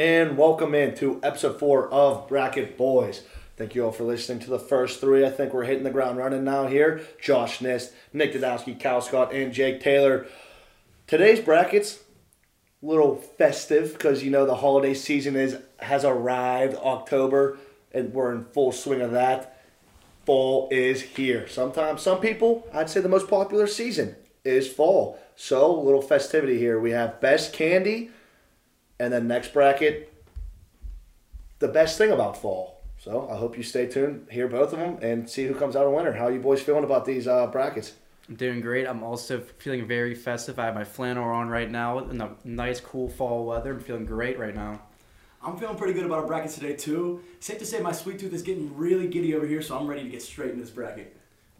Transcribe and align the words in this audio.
and 0.00 0.38
welcome 0.38 0.74
in 0.74 0.94
to 0.94 1.20
episode 1.22 1.58
four 1.58 1.86
of 1.92 2.26
Bracket 2.26 2.78
Boys. 2.78 3.20
Thank 3.58 3.74
you 3.74 3.84
all 3.84 3.92
for 3.92 4.04
listening 4.04 4.38
to 4.38 4.48
the 4.48 4.58
first 4.58 4.98
three. 4.98 5.26
I 5.26 5.28
think 5.28 5.52
we're 5.52 5.64
hitting 5.64 5.82
the 5.82 5.90
ground 5.90 6.16
running 6.16 6.42
now 6.42 6.68
here. 6.68 7.02
Josh 7.20 7.58
Nist, 7.58 7.92
Nick 8.10 8.32
Dodowski, 8.32 8.80
Cal 8.80 9.02
Scott, 9.02 9.34
and 9.34 9.52
Jake 9.52 9.82
Taylor. 9.82 10.26
Today's 11.06 11.40
brackets, 11.40 11.98
a 12.82 12.86
little 12.86 13.16
festive 13.16 13.92
because 13.92 14.24
you 14.24 14.30
know 14.30 14.46
the 14.46 14.54
holiday 14.54 14.94
season 14.94 15.36
is 15.36 15.58
has 15.80 16.02
arrived. 16.02 16.76
October, 16.76 17.58
and 17.92 18.14
we're 18.14 18.34
in 18.34 18.46
full 18.46 18.72
swing 18.72 19.02
of 19.02 19.10
that. 19.10 19.62
Fall 20.24 20.70
is 20.72 21.02
here. 21.02 21.46
Sometimes, 21.46 22.00
some 22.00 22.20
people, 22.20 22.66
I'd 22.72 22.88
say 22.88 23.02
the 23.02 23.10
most 23.10 23.28
popular 23.28 23.66
season 23.66 24.16
is 24.46 24.66
fall. 24.66 25.18
So, 25.36 25.78
little 25.78 26.00
festivity 26.00 26.56
here. 26.56 26.80
We 26.80 26.92
have 26.92 27.20
best 27.20 27.52
candy, 27.52 28.12
and 29.00 29.12
then 29.12 29.26
next 29.26 29.52
bracket, 29.54 30.12
the 31.58 31.68
best 31.68 31.98
thing 31.98 32.12
about 32.12 32.36
fall. 32.36 32.82
So, 32.98 33.26
I 33.30 33.36
hope 33.36 33.56
you 33.56 33.62
stay 33.62 33.86
tuned, 33.86 34.26
hear 34.30 34.46
both 34.46 34.74
of 34.74 34.78
them, 34.78 34.98
and 35.00 35.28
see 35.28 35.46
who 35.46 35.54
comes 35.54 35.74
out 35.74 35.86
a 35.86 35.90
winner. 35.90 36.12
How 36.12 36.28
you 36.28 36.38
boys 36.38 36.60
feeling 36.60 36.84
about 36.84 37.06
these 37.06 37.26
uh, 37.26 37.46
brackets? 37.46 37.94
I'm 38.28 38.34
doing 38.34 38.60
great. 38.60 38.86
I'm 38.86 39.02
also 39.02 39.40
feeling 39.40 39.88
very 39.88 40.14
festive. 40.14 40.58
I 40.58 40.66
have 40.66 40.74
my 40.74 40.84
flannel 40.84 41.24
on 41.24 41.48
right 41.48 41.70
now 41.70 41.98
in 41.98 42.18
the 42.18 42.30
nice, 42.44 42.78
cool 42.78 43.08
fall 43.08 43.46
weather. 43.46 43.72
I'm 43.72 43.80
feeling 43.80 44.04
great 44.04 44.38
right 44.38 44.54
now. 44.54 44.82
I'm 45.42 45.56
feeling 45.56 45.78
pretty 45.78 45.94
good 45.94 46.04
about 46.04 46.18
our 46.18 46.26
brackets 46.26 46.56
today 46.56 46.74
too. 46.74 47.22
Safe 47.40 47.58
to 47.58 47.64
say 47.64 47.80
my 47.80 47.92
sweet 47.92 48.18
tooth 48.18 48.34
is 48.34 48.42
getting 48.42 48.76
really 48.76 49.08
giddy 49.08 49.34
over 49.34 49.46
here, 49.46 49.62
so 49.62 49.78
I'm 49.78 49.86
ready 49.86 50.02
to 50.02 50.10
get 50.10 50.20
straight 50.20 50.50
into 50.50 50.62
this 50.62 50.70
bracket. 50.70 51.16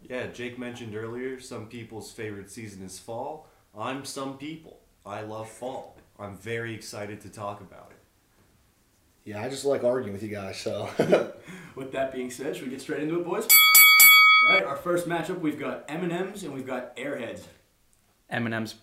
Yeah, 0.07 0.27
Jake 0.27 0.59
mentioned 0.59 0.95
earlier 0.95 1.39
some 1.39 1.65
people's 1.65 2.11
favorite 2.11 2.51
season 2.51 2.83
is 2.83 2.99
fall. 2.99 3.47
I'm 3.75 4.05
some 4.05 4.37
people. 4.37 4.77
I 5.03 5.21
love 5.21 5.49
fall. 5.49 5.97
I'm 6.21 6.37
very 6.37 6.73
excited 6.73 7.21
to 7.21 7.29
talk 7.29 7.61
about 7.61 7.91
it. 7.91 7.97
Yeah, 9.29 9.41
I 9.41 9.49
just 9.49 9.65
like 9.65 9.83
arguing 9.83 10.13
with 10.13 10.23
you 10.23 10.29
guys. 10.29 10.57
So, 10.57 10.89
With 11.75 11.91
that 11.93 12.11
being 12.13 12.29
said, 12.31 12.55
should 12.55 12.65
we 12.65 12.71
get 12.71 12.81
straight 12.81 13.03
into 13.03 13.19
it, 13.19 13.25
boys? 13.25 13.47
All 14.49 14.55
right, 14.55 14.63
our 14.65 14.75
first 14.75 15.07
matchup 15.07 15.39
we've 15.39 15.59
got 15.59 15.85
M&M's 15.87 16.43
and 16.43 16.53
we've 16.53 16.65
got 16.65 16.95
Airheads. 16.97 17.41
M&M's. 18.29 18.75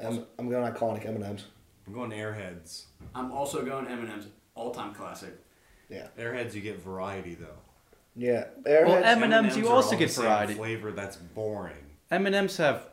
I'm, 0.00 0.24
I'm 0.38 0.48
going 0.48 0.70
iconic 0.72 1.06
M 1.06 1.16
and 1.16 1.24
M's. 1.24 1.44
I'm 1.86 1.92
going 1.92 2.10
Airheads. 2.10 2.84
I'm 3.14 3.30
also 3.32 3.64
going 3.64 3.86
M&M's, 3.88 4.26
all-time 4.54 4.94
classic. 4.94 5.34
Yeah, 5.88 6.06
Airheads, 6.18 6.54
you 6.54 6.60
get 6.60 6.80
variety 6.82 7.34
though. 7.34 7.46
yeah. 8.16 8.44
Airheads, 8.62 8.86
Well, 8.86 9.02
Airheads. 9.02 9.22
M&M's, 9.22 9.56
you 9.56 9.68
also 9.68 9.96
get 9.96 10.10
variety. 10.12 10.54
Flavor 10.54 10.92
that's 10.92 11.16
boring. 11.16 11.74
M&M's 12.10 12.56
have 12.58 12.86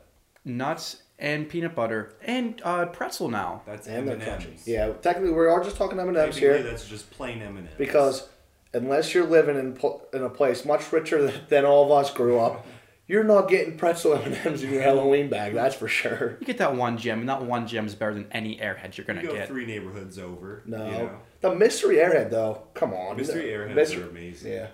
nuts 0.44 1.01
and 1.22 1.48
peanut 1.48 1.74
butter 1.74 2.12
and 2.22 2.60
uh, 2.64 2.84
pretzel 2.86 3.28
now. 3.30 3.62
That's 3.64 3.86
and 3.86 4.06
they're 4.08 4.20
M&Ms. 4.20 4.66
Yeah, 4.66 4.92
technically 5.00 5.30
we 5.32 5.46
are 5.46 5.62
just 5.64 5.76
talking 5.76 5.98
M 5.98 6.08
and 6.08 6.16
M's 6.18 6.36
here. 6.36 6.62
that's 6.62 6.86
just 6.86 7.10
plain 7.12 7.40
M&Ms. 7.40 7.70
because 7.78 8.28
unless 8.74 9.14
you're 9.14 9.26
living 9.26 9.56
in 9.56 9.78
in 10.12 10.22
a 10.24 10.28
place 10.30 10.64
much 10.64 10.92
richer 10.92 11.22
than, 11.22 11.34
than 11.48 11.64
all 11.64 11.84
of 11.84 11.92
us 11.92 12.12
grew 12.12 12.38
up, 12.40 12.66
you're 13.06 13.22
not 13.24 13.48
getting 13.48 13.76
pretzel 13.78 14.14
M 14.14 14.22
and 14.32 14.46
M's 14.46 14.62
in 14.64 14.72
your 14.72 14.82
Halloween 14.82 15.28
bag. 15.30 15.54
That's 15.54 15.74
for 15.76 15.86
sure. 15.88 16.36
You 16.40 16.46
get 16.46 16.58
that 16.58 16.74
one 16.74 16.98
gem, 16.98 17.20
and 17.20 17.28
that 17.28 17.42
one 17.42 17.66
gem 17.68 17.86
is 17.86 17.94
better 17.94 18.14
than 18.14 18.26
any 18.32 18.56
Airhead 18.58 18.96
you're 18.96 19.06
gonna 19.06 19.22
go 19.22 19.32
get. 19.32 19.46
three 19.48 19.64
neighborhoods 19.66 20.18
over. 20.18 20.62
No, 20.66 20.84
You 20.86 20.90
know? 20.92 21.10
the 21.40 21.54
mystery 21.54 21.96
airhead 21.96 22.30
though. 22.30 22.62
Come 22.74 22.92
on, 22.94 23.16
Mystery 23.16 23.50
No. 23.50 23.58
Airheads 23.58 23.74
Mystery- 23.74 24.02
are 24.02 24.08
amazing. 24.08 24.52
Yeah, 24.52 24.66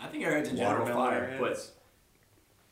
I 0.00 0.06
think 0.08 0.24
Airheads 0.24 0.50
in 0.50 0.56
general 0.56 0.88
are 0.88 0.94
Watermelon 0.96 1.38
fire, 1.38 1.38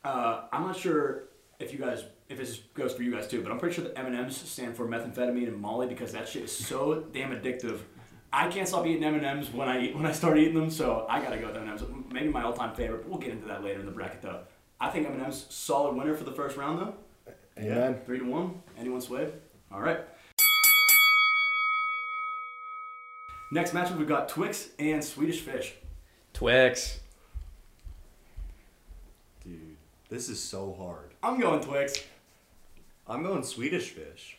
but 0.03 0.09
uh, 0.09 0.41
I'm 0.51 0.63
not 0.63 0.75
sure 0.77 1.23
if 1.59 1.71
you 1.71 1.79
guys, 1.79 2.03
if 2.31 2.37
this 2.37 2.59
goes 2.73 2.93
for 2.93 3.03
you 3.03 3.11
guys 3.11 3.27
too, 3.27 3.41
but 3.41 3.51
I'm 3.51 3.59
pretty 3.59 3.75
sure 3.75 3.83
the 3.83 3.97
M&M's 3.97 4.37
stand 4.37 4.75
for 4.75 4.87
methamphetamine 4.87 5.47
and 5.47 5.57
Molly 5.57 5.87
because 5.87 6.11
that 6.13 6.27
shit 6.27 6.43
is 6.43 6.55
so 6.55 7.05
damn 7.13 7.31
addictive. 7.31 7.79
I 8.33 8.47
can't 8.47 8.67
stop 8.67 8.85
eating 8.87 9.03
M&M's 9.03 9.51
when 9.51 9.67
I 9.67 9.81
eat, 9.81 9.95
when 9.95 10.05
I 10.05 10.11
start 10.13 10.37
eating 10.37 10.55
them, 10.55 10.69
so 10.69 11.05
I 11.09 11.21
gotta 11.21 11.37
go 11.37 11.47
with 11.47 11.57
M&M's. 11.57 11.83
Maybe 12.11 12.29
my 12.29 12.43
all-time 12.43 12.73
favorite. 12.75 13.03
But 13.03 13.09
we'll 13.09 13.19
get 13.19 13.31
into 13.31 13.47
that 13.47 13.63
later 13.63 13.79
in 13.79 13.85
the 13.85 13.91
bracket 13.91 14.21
though. 14.21 14.41
I 14.79 14.89
think 14.89 15.07
M&M's 15.07 15.45
solid 15.49 15.95
winner 15.95 16.15
for 16.15 16.23
the 16.23 16.31
first 16.31 16.57
round 16.57 16.79
though. 16.79 16.93
amen. 17.57 17.99
Three 18.05 18.19
to 18.19 18.25
one. 18.25 18.61
Anyone 18.77 19.01
sway? 19.01 19.29
All 19.71 19.81
right. 19.81 19.99
Next 23.51 23.73
matchup 23.73 23.97
we've 23.97 24.07
got 24.07 24.29
Twix 24.29 24.69
and 24.79 25.03
Swedish 25.03 25.41
Fish. 25.41 25.73
Twix. 26.31 27.01
Dude, 29.43 29.75
this 30.07 30.29
is 30.29 30.41
so 30.41 30.73
hard. 30.79 31.11
I'm 31.21 31.37
going 31.37 31.59
Twix. 31.61 32.01
I'm 33.07 33.23
going 33.23 33.43
Swedish 33.43 33.89
fish. 33.89 34.37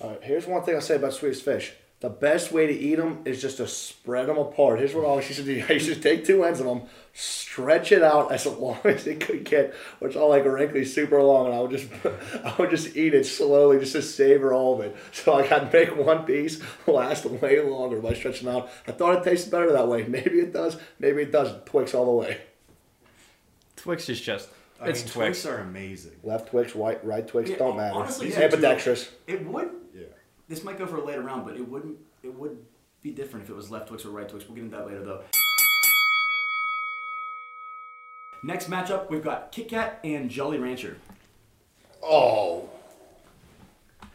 All 0.00 0.10
right, 0.10 0.22
here's 0.22 0.46
one 0.46 0.62
thing 0.62 0.74
I'll 0.74 0.80
say 0.80 0.96
about 0.96 1.12
Swedish 1.12 1.42
fish. 1.42 1.72
The 2.00 2.08
best 2.08 2.50
way 2.50 2.66
to 2.66 2.72
eat 2.72 2.94
them 2.94 3.20
is 3.26 3.42
just 3.42 3.58
to 3.58 3.68
spread 3.68 4.28
them 4.28 4.38
apart. 4.38 4.78
Here's 4.78 4.94
what 4.94 5.04
I 5.04 5.08
always 5.08 5.28
used 5.28 5.40
to 5.40 5.46
do. 5.46 5.62
I 5.68 5.74
used 5.74 5.86
to 5.86 6.00
take 6.00 6.24
two 6.24 6.44
ends 6.44 6.58
of 6.58 6.64
them, 6.64 6.82
stretch 7.12 7.92
it 7.92 8.02
out 8.02 8.32
as 8.32 8.46
long 8.46 8.78
as 8.84 9.06
it 9.06 9.20
could 9.20 9.44
get, 9.44 9.74
which 9.98 10.16
I 10.16 10.20
like 10.20 10.46
wrinkly 10.46 10.86
super 10.86 11.22
long, 11.22 11.46
and 11.46 11.54
I 11.54 11.60
would 11.60 11.70
just, 11.70 11.88
I 12.44 12.54
would 12.58 12.70
just 12.70 12.96
eat 12.96 13.12
it 13.12 13.24
slowly 13.24 13.78
just 13.78 13.92
to 13.92 14.00
savor 14.02 14.54
all 14.54 14.74
of 14.74 14.80
it. 14.80 14.96
So 15.12 15.34
like 15.34 15.52
I'd 15.52 15.70
make 15.70 15.94
one 15.94 16.24
piece 16.24 16.62
last 16.86 17.26
way 17.26 17.60
longer 17.60 18.00
by 18.00 18.14
stretching 18.14 18.48
out. 18.48 18.70
I 18.88 18.92
thought 18.92 19.18
it 19.18 19.24
tasted 19.28 19.50
better 19.50 19.70
that 19.72 19.86
way. 19.86 20.04
Maybe 20.04 20.40
it 20.40 20.54
does. 20.54 20.78
Maybe 20.98 21.22
it 21.22 21.32
doesn't. 21.32 21.66
Twix 21.66 21.92
all 21.92 22.06
the 22.06 22.12
way. 22.12 22.40
Twix 23.76 24.08
is 24.08 24.22
just, 24.22 24.48
I 24.80 24.88
it's 24.88 25.00
mean, 25.04 25.12
Twix. 25.12 25.42
Twix 25.42 25.46
are 25.46 25.58
amazing. 25.58 26.12
Left 26.22 26.48
Twix, 26.50 26.74
right, 26.74 27.04
right 27.04 27.26
Twix, 27.26 27.50
Yeah, 27.50 27.56
don't 27.58 27.76
matter. 27.76 27.94
honestly, 27.94 28.28
It's 28.28 28.36
yeah, 28.36 28.48
too. 28.48 28.54
ambidextrous. 28.56 29.10
It 29.26 29.44
would. 29.46 29.70
Yeah. 29.94 30.04
This 30.48 30.64
might 30.64 30.78
go 30.78 30.86
for 30.86 30.96
a 30.96 31.04
later 31.04 31.20
round, 31.20 31.44
but 31.44 31.56
it 31.56 31.68
wouldn't. 31.68 31.98
It 32.22 32.34
would 32.34 32.58
be 33.02 33.10
different 33.10 33.44
if 33.44 33.50
it 33.50 33.56
was 33.56 33.70
left 33.70 33.88
Twix 33.88 34.04
or 34.04 34.10
right 34.10 34.28
Twix. 34.28 34.46
We'll 34.46 34.54
get 34.56 34.64
into 34.64 34.76
that 34.76 34.86
later 34.86 35.04
though. 35.04 35.22
Next 38.42 38.70
matchup, 38.70 39.10
we've 39.10 39.22
got 39.22 39.52
Kit 39.52 39.68
Kat 39.68 40.00
and 40.02 40.30
Jolly 40.30 40.58
Rancher. 40.58 40.96
Oh. 42.02 42.70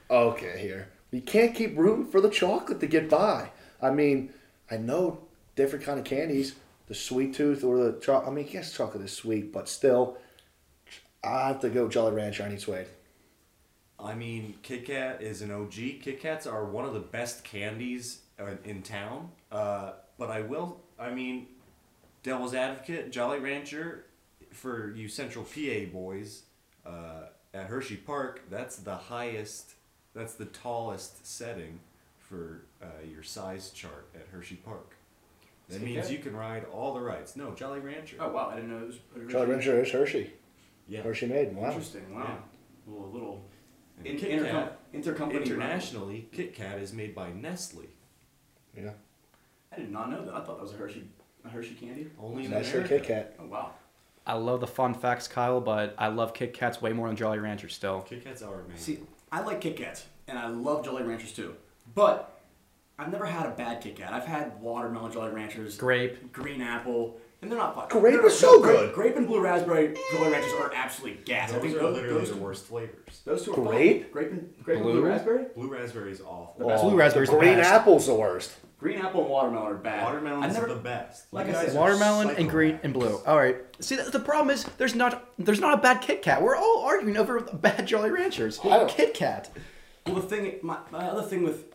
Okay, 0.09 0.57
here. 0.59 0.89
You 1.11 1.21
can't 1.21 1.53
keep 1.53 1.77
rooting 1.77 2.07
for 2.07 2.19
the 2.21 2.29
chocolate 2.29 2.79
to 2.79 2.87
get 2.87 3.09
by. 3.09 3.49
I 3.81 3.91
mean, 3.91 4.33
I 4.69 4.77
know 4.77 5.19
different 5.55 5.85
kind 5.85 5.99
of 5.99 6.05
candies, 6.05 6.55
the 6.87 6.95
sweet 6.95 7.35
tooth 7.35 7.63
or 7.63 7.77
the 7.77 7.99
chocolate. 7.99 8.31
I 8.31 8.33
mean, 8.33 8.47
yes, 8.51 8.73
chocolate 8.73 9.03
is 9.03 9.11
sweet, 9.13 9.53
but 9.53 9.69
still, 9.69 10.17
I 11.25 11.47
have 11.47 11.59
to 11.61 11.69
go 11.69 11.87
Jolly 11.87 12.13
Rancher. 12.13 12.43
I 12.43 12.49
need 12.49 12.61
Suede. 12.61 12.87
I 13.99 14.13
mean, 14.13 14.55
Kit 14.61 14.85
Kat 14.85 15.21
is 15.21 15.41
an 15.41 15.51
OG. 15.51 15.73
Kit 16.01 16.19
Kats 16.21 16.45
are 16.45 16.65
one 16.65 16.85
of 16.85 16.93
the 16.93 16.99
best 16.99 17.43
candies 17.43 18.19
uh, 18.39 18.55
in 18.63 18.81
town. 18.81 19.29
Uh, 19.51 19.93
but 20.17 20.29
I 20.29 20.41
will, 20.41 20.81
I 20.99 21.11
mean, 21.11 21.47
Devil's 22.23 22.53
Advocate, 22.53 23.11
Jolly 23.11 23.39
Rancher, 23.39 24.05
for 24.51 24.91
you 24.91 25.07
Central 25.07 25.45
PA 25.45 25.91
boys 25.91 26.43
uh, 26.85 27.27
at 27.53 27.67
Hershey 27.67 27.97
Park, 27.97 28.43
that's 28.49 28.77
the 28.77 28.95
highest, 28.95 29.71
that's 30.13 30.35
the 30.35 30.45
tallest 30.45 31.25
setting 31.25 31.79
for 32.19 32.61
uh, 32.81 32.85
your 33.09 33.23
size 33.23 33.71
chart 33.71 34.07
at 34.15 34.27
Hershey 34.31 34.55
Park. 34.55 34.95
That 35.69 35.81
means 35.81 36.11
you 36.11 36.19
can 36.19 36.35
ride 36.35 36.65
all 36.71 36.93
the 36.93 37.01
rides. 37.01 37.35
No, 37.35 37.51
Jolly 37.51 37.79
Rancher. 37.79 38.17
Oh 38.19 38.29
wow, 38.29 38.49
I 38.51 38.55
didn't 38.55 38.69
know 38.69 38.85
it 38.85 38.87
was. 38.87 39.31
Jolly 39.31 39.47
Rancher 39.47 39.81
is 39.81 39.91
Hershey. 39.91 40.31
Yeah. 40.87 41.01
Hershey 41.01 41.27
made. 41.27 41.55
Wow. 41.55 41.67
Interesting. 41.67 42.13
Wow. 42.15 42.37
well, 42.85 43.05
a 43.05 43.11
little. 43.11 43.45
In, 44.03 44.17
Kit 44.17 44.29
intercom- 44.29 44.51
Kat, 44.67 44.79
intercompany. 44.93 45.43
internationally, 45.45 46.27
Kit 46.31 46.53
Kat 46.53 46.79
is 46.79 46.91
made 46.93 47.15
by 47.15 47.31
Nestle. 47.31 47.85
Yeah. 48.75 48.91
I 49.71 49.77
did 49.77 49.91
not 49.91 50.09
know 50.11 50.25
that. 50.25 50.33
I 50.33 50.39
thought 50.41 50.57
that 50.57 50.63
was 50.63 50.73
a 50.73 50.77
Hershey, 50.77 51.03
a 51.45 51.49
Hershey 51.49 51.75
candy. 51.75 52.07
Only 52.21 52.45
in 52.45 52.51
Nicer 52.51 52.77
America. 52.79 52.97
Kit 52.99 53.07
Kat. 53.07 53.35
Oh 53.39 53.45
wow. 53.45 53.71
I 54.27 54.33
love 54.33 54.59
the 54.59 54.67
fun 54.67 54.93
facts, 54.95 55.27
Kyle, 55.27 55.61
but 55.61 55.93
I 55.97 56.07
love 56.07 56.33
Kit 56.33 56.53
Kats 56.53 56.81
way 56.81 56.91
more 56.93 57.07
than 57.07 57.15
Jolly 57.15 57.37
Ranchers 57.39 57.73
still. 57.75 58.01
Kit 58.01 58.23
Kats 58.23 58.41
are 58.41 58.61
amazing. 58.61 58.77
See, 58.97 58.99
I 59.31 59.41
like 59.41 59.61
Kit 59.61 59.77
Kats, 59.77 60.05
and 60.27 60.37
I 60.37 60.47
love 60.47 60.83
Jolly 60.83 61.03
Ranchers 61.03 61.31
too. 61.31 61.55
But 61.93 62.41
I've 62.97 63.11
never 63.11 63.25
had 63.25 63.45
a 63.45 63.51
bad 63.51 63.81
Kit 63.81 63.95
Kat. 63.97 64.11
I've 64.13 64.25
had 64.25 64.59
watermelon 64.61 65.11
Jolly 65.11 65.31
Ranchers, 65.31 65.77
Grape. 65.77 66.33
green 66.33 66.61
apple, 66.61 67.17
and 67.45 67.51
they're 67.51 67.59
not 67.59 67.75
fun. 67.75 67.87
Grape 67.89 68.15
They're- 68.15 68.25
is 68.25 68.37
so 68.37 68.61
good. 68.61 68.93
Grape 68.93 69.15
and 69.15 69.25
blue 69.27 69.39
raspberry 69.41 69.95
Jolly 70.11 70.31
Ranchers 70.31 70.53
are 70.59 70.71
absolutely 70.73 71.23
gas. 71.23 71.49
I 71.49 71.53
those 71.53 71.61
think 71.61 71.75
are 71.75 71.79
those, 71.79 71.95
literally 71.95 72.19
those, 72.19 72.29
the 72.31 72.37
worst 72.37 72.65
flavors. 72.65 73.21
those 73.25 73.45
two 73.45 73.51
are 73.53 73.55
fun. 73.55 73.65
Grape? 73.65 74.11
Grape 74.11 74.31
and 74.31 74.53
grape 74.63 74.75
and 74.77 74.83
blue 74.83 74.93
Blue? 75.01 75.05
raspberry. 75.05 75.45
Blue 75.55 75.67
raspberry 75.71 76.11
is 76.11 76.21
awful. 76.21 76.55
The 76.59 76.65
best. 76.65 76.83
Blue 76.83 76.95
raspberry's 76.95 77.29
the 77.29 77.37
Green 77.37 77.55
best. 77.57 77.71
apple's 77.71 78.07
the 78.07 78.15
worst. 78.15 78.51
Green 78.77 78.99
apple 78.99 79.21
and 79.21 79.29
watermelon 79.29 79.67
are 79.71 79.75
bad. 79.75 80.03
Watermelon's 80.03 80.43
I 80.55 80.59
never, 80.59 80.67
the 80.73 80.79
best. 80.79 81.31
like 81.31 81.47
You 81.47 81.53
I 81.53 81.55
guys 81.55 81.67
said, 81.67 81.77
are 81.77 81.79
Watermelon 81.79 82.31
and 82.31 82.49
green 82.49 82.77
and 82.83 82.93
blue. 82.93 83.19
All 83.25 83.37
right. 83.37 83.55
See, 83.79 83.95
the, 83.95 84.03
the 84.11 84.19
problem 84.19 84.53
is 84.53 84.65
there's 84.77 84.93
not 84.95 85.27
there's 85.39 85.61
not 85.61 85.79
a 85.79 85.81
bad 85.81 86.01
Kit 86.01 86.21
Kat. 86.21 86.41
We're 86.41 86.57
all 86.57 86.83
arguing 86.83 87.15
over 87.17 87.39
bad 87.39 87.85
Jolly 87.87 88.11
Ranchers. 88.11 88.59
I 88.63 88.69
don't- 88.77 88.89
Kit 88.89 89.13
Kat. 89.13 89.49
Well, 90.05 90.15
the 90.15 90.21
thing, 90.23 90.59
my, 90.61 90.77
my 90.91 91.07
other 91.07 91.23
thing 91.23 91.41
with 91.43 91.73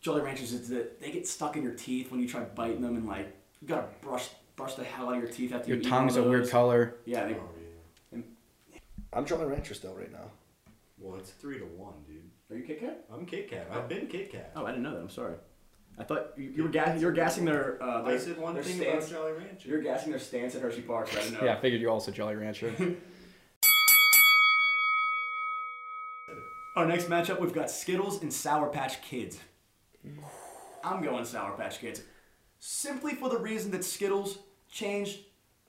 Jolly 0.00 0.20
Ranchers 0.20 0.52
is 0.52 0.68
that 0.68 1.00
they 1.00 1.10
get 1.12 1.26
stuck 1.28 1.56
in 1.56 1.62
your 1.62 1.72
teeth 1.74 2.10
when 2.10 2.20
you 2.20 2.28
try 2.28 2.40
biting 2.42 2.82
them, 2.82 2.96
and 2.96 3.06
like 3.06 3.34
you 3.62 3.68
gotta 3.68 3.86
brush 4.02 4.28
brush 4.56 4.74
the 4.74 4.84
hell 4.84 5.08
out 5.08 5.14
of 5.16 5.22
your 5.22 5.30
teeth 5.30 5.52
after 5.54 5.68
Your 5.68 5.78
you 5.78 5.82
eat 5.86 5.88
tongue's 5.88 6.18
one 6.18 6.26
a 6.26 6.28
weird 6.30 6.50
color. 6.50 6.96
Yeah, 7.06 7.26
they, 7.26 7.34
Oh, 7.34 7.48
yeah. 8.12 8.78
I'm 9.14 9.24
Jolly 9.24 9.46
Rancher 9.46 9.72
still 9.74 9.94
right 9.94 10.12
now. 10.12 10.30
Well, 10.98 11.18
it's 11.18 11.30
three 11.30 11.58
to 11.58 11.64
one, 11.64 11.94
dude. 12.06 12.28
Are 12.50 12.56
you 12.58 12.64
Kit 12.64 12.80
Kat? 12.80 13.04
I'm 13.12 13.24
Kit 13.24 13.48
Kat. 13.48 13.68
I've 13.72 13.88
been 13.88 14.06
Kit 14.08 14.30
Kat. 14.30 14.52
Oh, 14.56 14.64
I 14.66 14.70
didn't 14.70 14.82
know 14.82 14.92
that. 14.94 15.00
I'm 15.00 15.08
sorry. 15.10 15.36
I 15.98 16.04
thought 16.04 16.32
you, 16.36 16.50
you 16.56 16.62
were 16.64 16.68
ga- 16.70 16.96
you 16.98 17.06
were 17.06 17.12
gassing 17.12 17.44
their. 17.44 17.82
Uh, 17.82 18.02
their 18.02 18.14
I 18.14 18.18
said 18.18 18.38
one 18.38 18.54
their 18.54 18.62
thing 18.62 18.76
stance. 18.76 19.10
about 19.10 19.20
Jolly 19.20 19.32
Rancher. 19.32 19.68
You're 19.68 19.82
gassing 19.82 20.10
their 20.10 20.18
stance 20.20 20.54
at 20.54 20.62
Hershey 20.62 20.82
Park. 20.82 21.08
So 21.08 21.18
I 21.18 21.22
didn't 21.22 21.38
know. 21.40 21.44
Yeah, 21.46 21.54
I 21.56 21.60
figured 21.60 21.80
you 21.80 21.88
also 21.90 22.10
Jolly 22.10 22.34
Rancher. 22.36 22.74
Our 26.76 26.86
next 26.86 27.10
matchup, 27.10 27.38
we've 27.38 27.52
got 27.52 27.70
Skittles 27.70 28.22
and 28.22 28.32
Sour 28.32 28.68
Patch 28.70 29.02
Kids. 29.02 29.38
I'm 30.82 31.02
going 31.02 31.24
Sour 31.26 31.52
Patch 31.56 31.78
Kids. 31.80 32.02
Simply 32.64 33.16
for 33.16 33.28
the 33.28 33.38
reason 33.38 33.72
that 33.72 33.82
Skittles 33.82 34.38
changed 34.70 35.18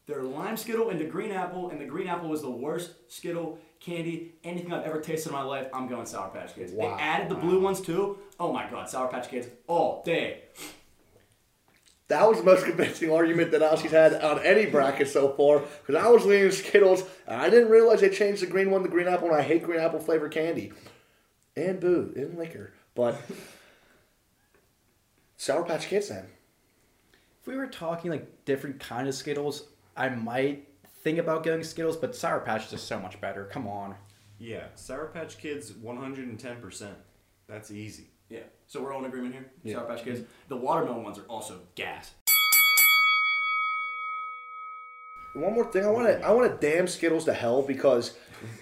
their 0.05 0.21
lime 0.21 0.55
Skittle 0.55 0.91
into 0.91 1.05
green 1.05 1.31
apple, 1.31 1.71
and 1.71 1.81
the 1.81 1.85
green 1.85 2.05
apple 2.05 2.29
was 2.29 2.43
the 2.43 2.51
worst 2.51 2.91
Skittle 3.07 3.57
candy, 3.79 4.35
anything 4.43 4.71
I've 4.71 4.85
ever 4.85 5.01
tasted 5.01 5.29
in 5.29 5.33
my 5.33 5.41
life. 5.41 5.65
I'm 5.73 5.87
going 5.87 6.05
Sour 6.05 6.29
Patch 6.29 6.53
Kids. 6.53 6.71
Wow. 6.71 6.95
They 6.95 7.01
added 7.01 7.29
the 7.29 7.35
blue 7.35 7.59
ones 7.59 7.81
too. 7.81 8.19
Oh 8.39 8.53
my 8.53 8.69
god, 8.69 8.87
Sour 8.87 9.07
Patch 9.07 9.27
Kids 9.27 9.47
all 9.65 10.03
day. 10.05 10.43
That 12.09 12.29
was 12.29 12.37
the 12.37 12.43
most 12.43 12.63
convincing 12.63 13.11
argument 13.11 13.49
that 13.53 13.63
Aussie's 13.63 13.89
had 13.89 14.13
on 14.13 14.37
any 14.43 14.67
bracket 14.67 15.07
so 15.07 15.29
far. 15.29 15.61
Because 15.61 15.95
I 15.95 16.07
was 16.09 16.27
leaning 16.27 16.51
Skittles, 16.51 17.05
and 17.25 17.41
I 17.41 17.49
didn't 17.49 17.71
realize 17.71 18.01
they 18.01 18.09
changed 18.09 18.43
the 18.43 18.45
green 18.45 18.69
one 18.69 18.83
to 18.83 18.89
green 18.89 19.07
apple, 19.07 19.29
and 19.29 19.35
I 19.35 19.41
hate 19.41 19.63
green 19.63 19.79
apple 19.79 19.99
flavored 19.99 20.31
candy. 20.31 20.71
And 21.55 21.79
boo, 21.79 22.13
and 22.15 22.37
liquor. 22.37 22.71
But 22.93 23.19
Sour 25.37 25.63
Patch 25.63 25.87
Kids 25.87 26.09
then. 26.09 26.27
If 27.43 27.47
we 27.47 27.57
were 27.57 27.67
talking 27.67 28.09
like 28.09 28.45
different 28.45 28.79
kind 28.79 29.05
of 29.05 29.13
Skittles, 29.13 29.63
I 29.97 30.07
might 30.07 30.65
think 31.03 31.17
about 31.17 31.43
getting 31.43 31.61
Skittles, 31.61 31.97
but 31.97 32.15
Sour 32.15 32.39
Patch 32.39 32.63
is 32.65 32.71
just 32.71 32.87
so 32.87 32.97
much 32.97 33.19
better. 33.19 33.43
Come 33.51 33.67
on. 33.67 33.95
Yeah, 34.39 34.67
Sour 34.75 35.07
Patch 35.07 35.37
Kids, 35.37 35.73
110%. 35.73 36.87
That's 37.47 37.69
easy. 37.69 38.07
Yeah. 38.29 38.43
So 38.67 38.81
we're 38.81 38.93
all 38.93 38.99
in 38.99 39.05
agreement 39.05 39.33
here. 39.33 39.51
Yeah. 39.61 39.75
Sour 39.75 39.87
Patch 39.87 40.05
Kids. 40.05 40.19
Mm-hmm. 40.21 40.29
The 40.47 40.55
watermelon 40.55 41.03
ones 41.03 41.19
are 41.19 41.23
also 41.23 41.59
gas. 41.75 42.11
One 45.35 45.53
more 45.53 45.69
thing, 45.69 45.83
I 45.83 45.89
want 45.89 46.07
to 46.07 46.25
I 46.25 46.31
want 46.31 46.49
to 46.49 46.71
damn 46.71 46.87
Skittles 46.87 47.25
to 47.25 47.33
hell 47.33 47.61
because 47.61 48.15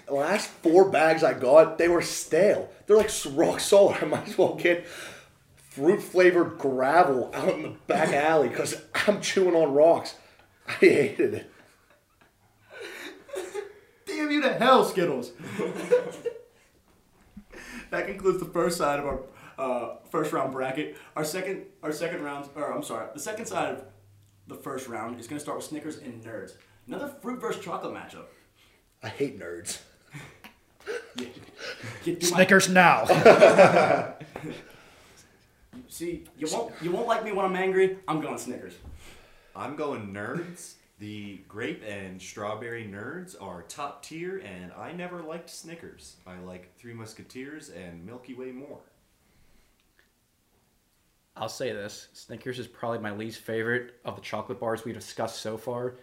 the 0.07 0.13
last 0.13 0.49
four 0.63 0.89
bags 0.89 1.23
I 1.23 1.33
got, 1.33 1.77
they 1.77 1.87
were 1.87 2.01
stale. 2.01 2.71
They're 2.87 2.97
like 2.97 3.11
rock 3.33 3.59
solid. 3.59 3.97
I 4.01 4.05
might 4.05 4.27
as 4.27 4.37
well 4.39 4.55
get 4.55 4.87
fruit 5.71 6.01
flavored 6.03 6.57
gravel 6.59 7.31
out 7.33 7.49
in 7.55 7.63
the 7.63 7.69
back 7.87 8.09
alley 8.13 8.49
because 8.49 8.75
I'm 9.07 9.19
chewing 9.21 9.55
on 9.55 9.73
rocks. 9.73 10.15
I 10.67 10.71
hated 10.73 11.33
it. 11.33 11.51
Damn 14.05 14.29
you 14.31 14.41
to 14.41 14.53
hell, 14.53 14.83
Skittles. 14.85 15.31
that 17.89 18.05
concludes 18.07 18.39
the 18.39 18.45
first 18.49 18.77
side 18.77 18.99
of 18.99 19.05
our 19.05 19.19
uh, 19.57 19.95
first 20.09 20.31
round 20.33 20.51
bracket. 20.51 20.97
Our 21.15 21.23
second, 21.23 21.63
our 21.83 21.91
second 21.91 22.21
round, 22.23 22.49
or 22.55 22.71
I'm 22.73 22.83
sorry, 22.83 23.07
the 23.13 23.19
second 23.19 23.45
side 23.47 23.73
of 23.73 23.83
the 24.47 24.55
first 24.55 24.87
round 24.87 25.19
is 25.19 25.27
going 25.27 25.37
to 25.39 25.43
start 25.43 25.57
with 25.57 25.65
Snickers 25.65 25.97
and 25.97 26.23
Nerds. 26.23 26.53
Another 26.87 27.07
fruit 27.21 27.39
versus 27.39 27.63
chocolate 27.63 27.93
matchup. 27.93 28.25
I 29.03 29.07
hate 29.09 29.39
nerds. 29.39 29.79
Get 31.17 31.33
through 32.03 32.29
my- 32.31 32.35
Snickers 32.35 32.69
now. 32.69 33.05
See, 35.91 36.23
you 36.37 36.47
won't, 36.49 36.73
you 36.81 36.89
won't 36.89 37.05
like 37.05 37.25
me 37.25 37.33
when 37.33 37.45
I'm 37.45 37.55
angry. 37.57 37.97
I'm 38.07 38.21
going 38.21 38.37
Snickers. 38.37 38.75
I'm 39.53 39.75
going 39.75 40.13
nerds. 40.13 40.75
The 40.99 41.41
grape 41.49 41.83
and 41.85 42.21
strawberry 42.21 42.85
nerds 42.85 43.35
are 43.41 43.63
top 43.63 44.01
tier, 44.01 44.37
and 44.37 44.71
I 44.71 44.93
never 44.93 45.21
liked 45.21 45.49
Snickers. 45.49 46.15
I 46.25 46.39
like 46.39 46.73
Three 46.77 46.93
Musketeers 46.93 47.71
and 47.71 48.05
Milky 48.05 48.33
Way 48.33 48.53
more. 48.53 48.79
I'll 51.35 51.49
say 51.49 51.73
this: 51.73 52.07
Snickers 52.13 52.57
is 52.57 52.67
probably 52.67 52.99
my 52.99 53.11
least 53.11 53.41
favorite 53.41 53.95
of 54.05 54.15
the 54.15 54.21
chocolate 54.21 54.61
bars 54.61 54.85
we 54.85 54.93
discussed 54.93 55.41
so 55.41 55.57
far, 55.57 55.95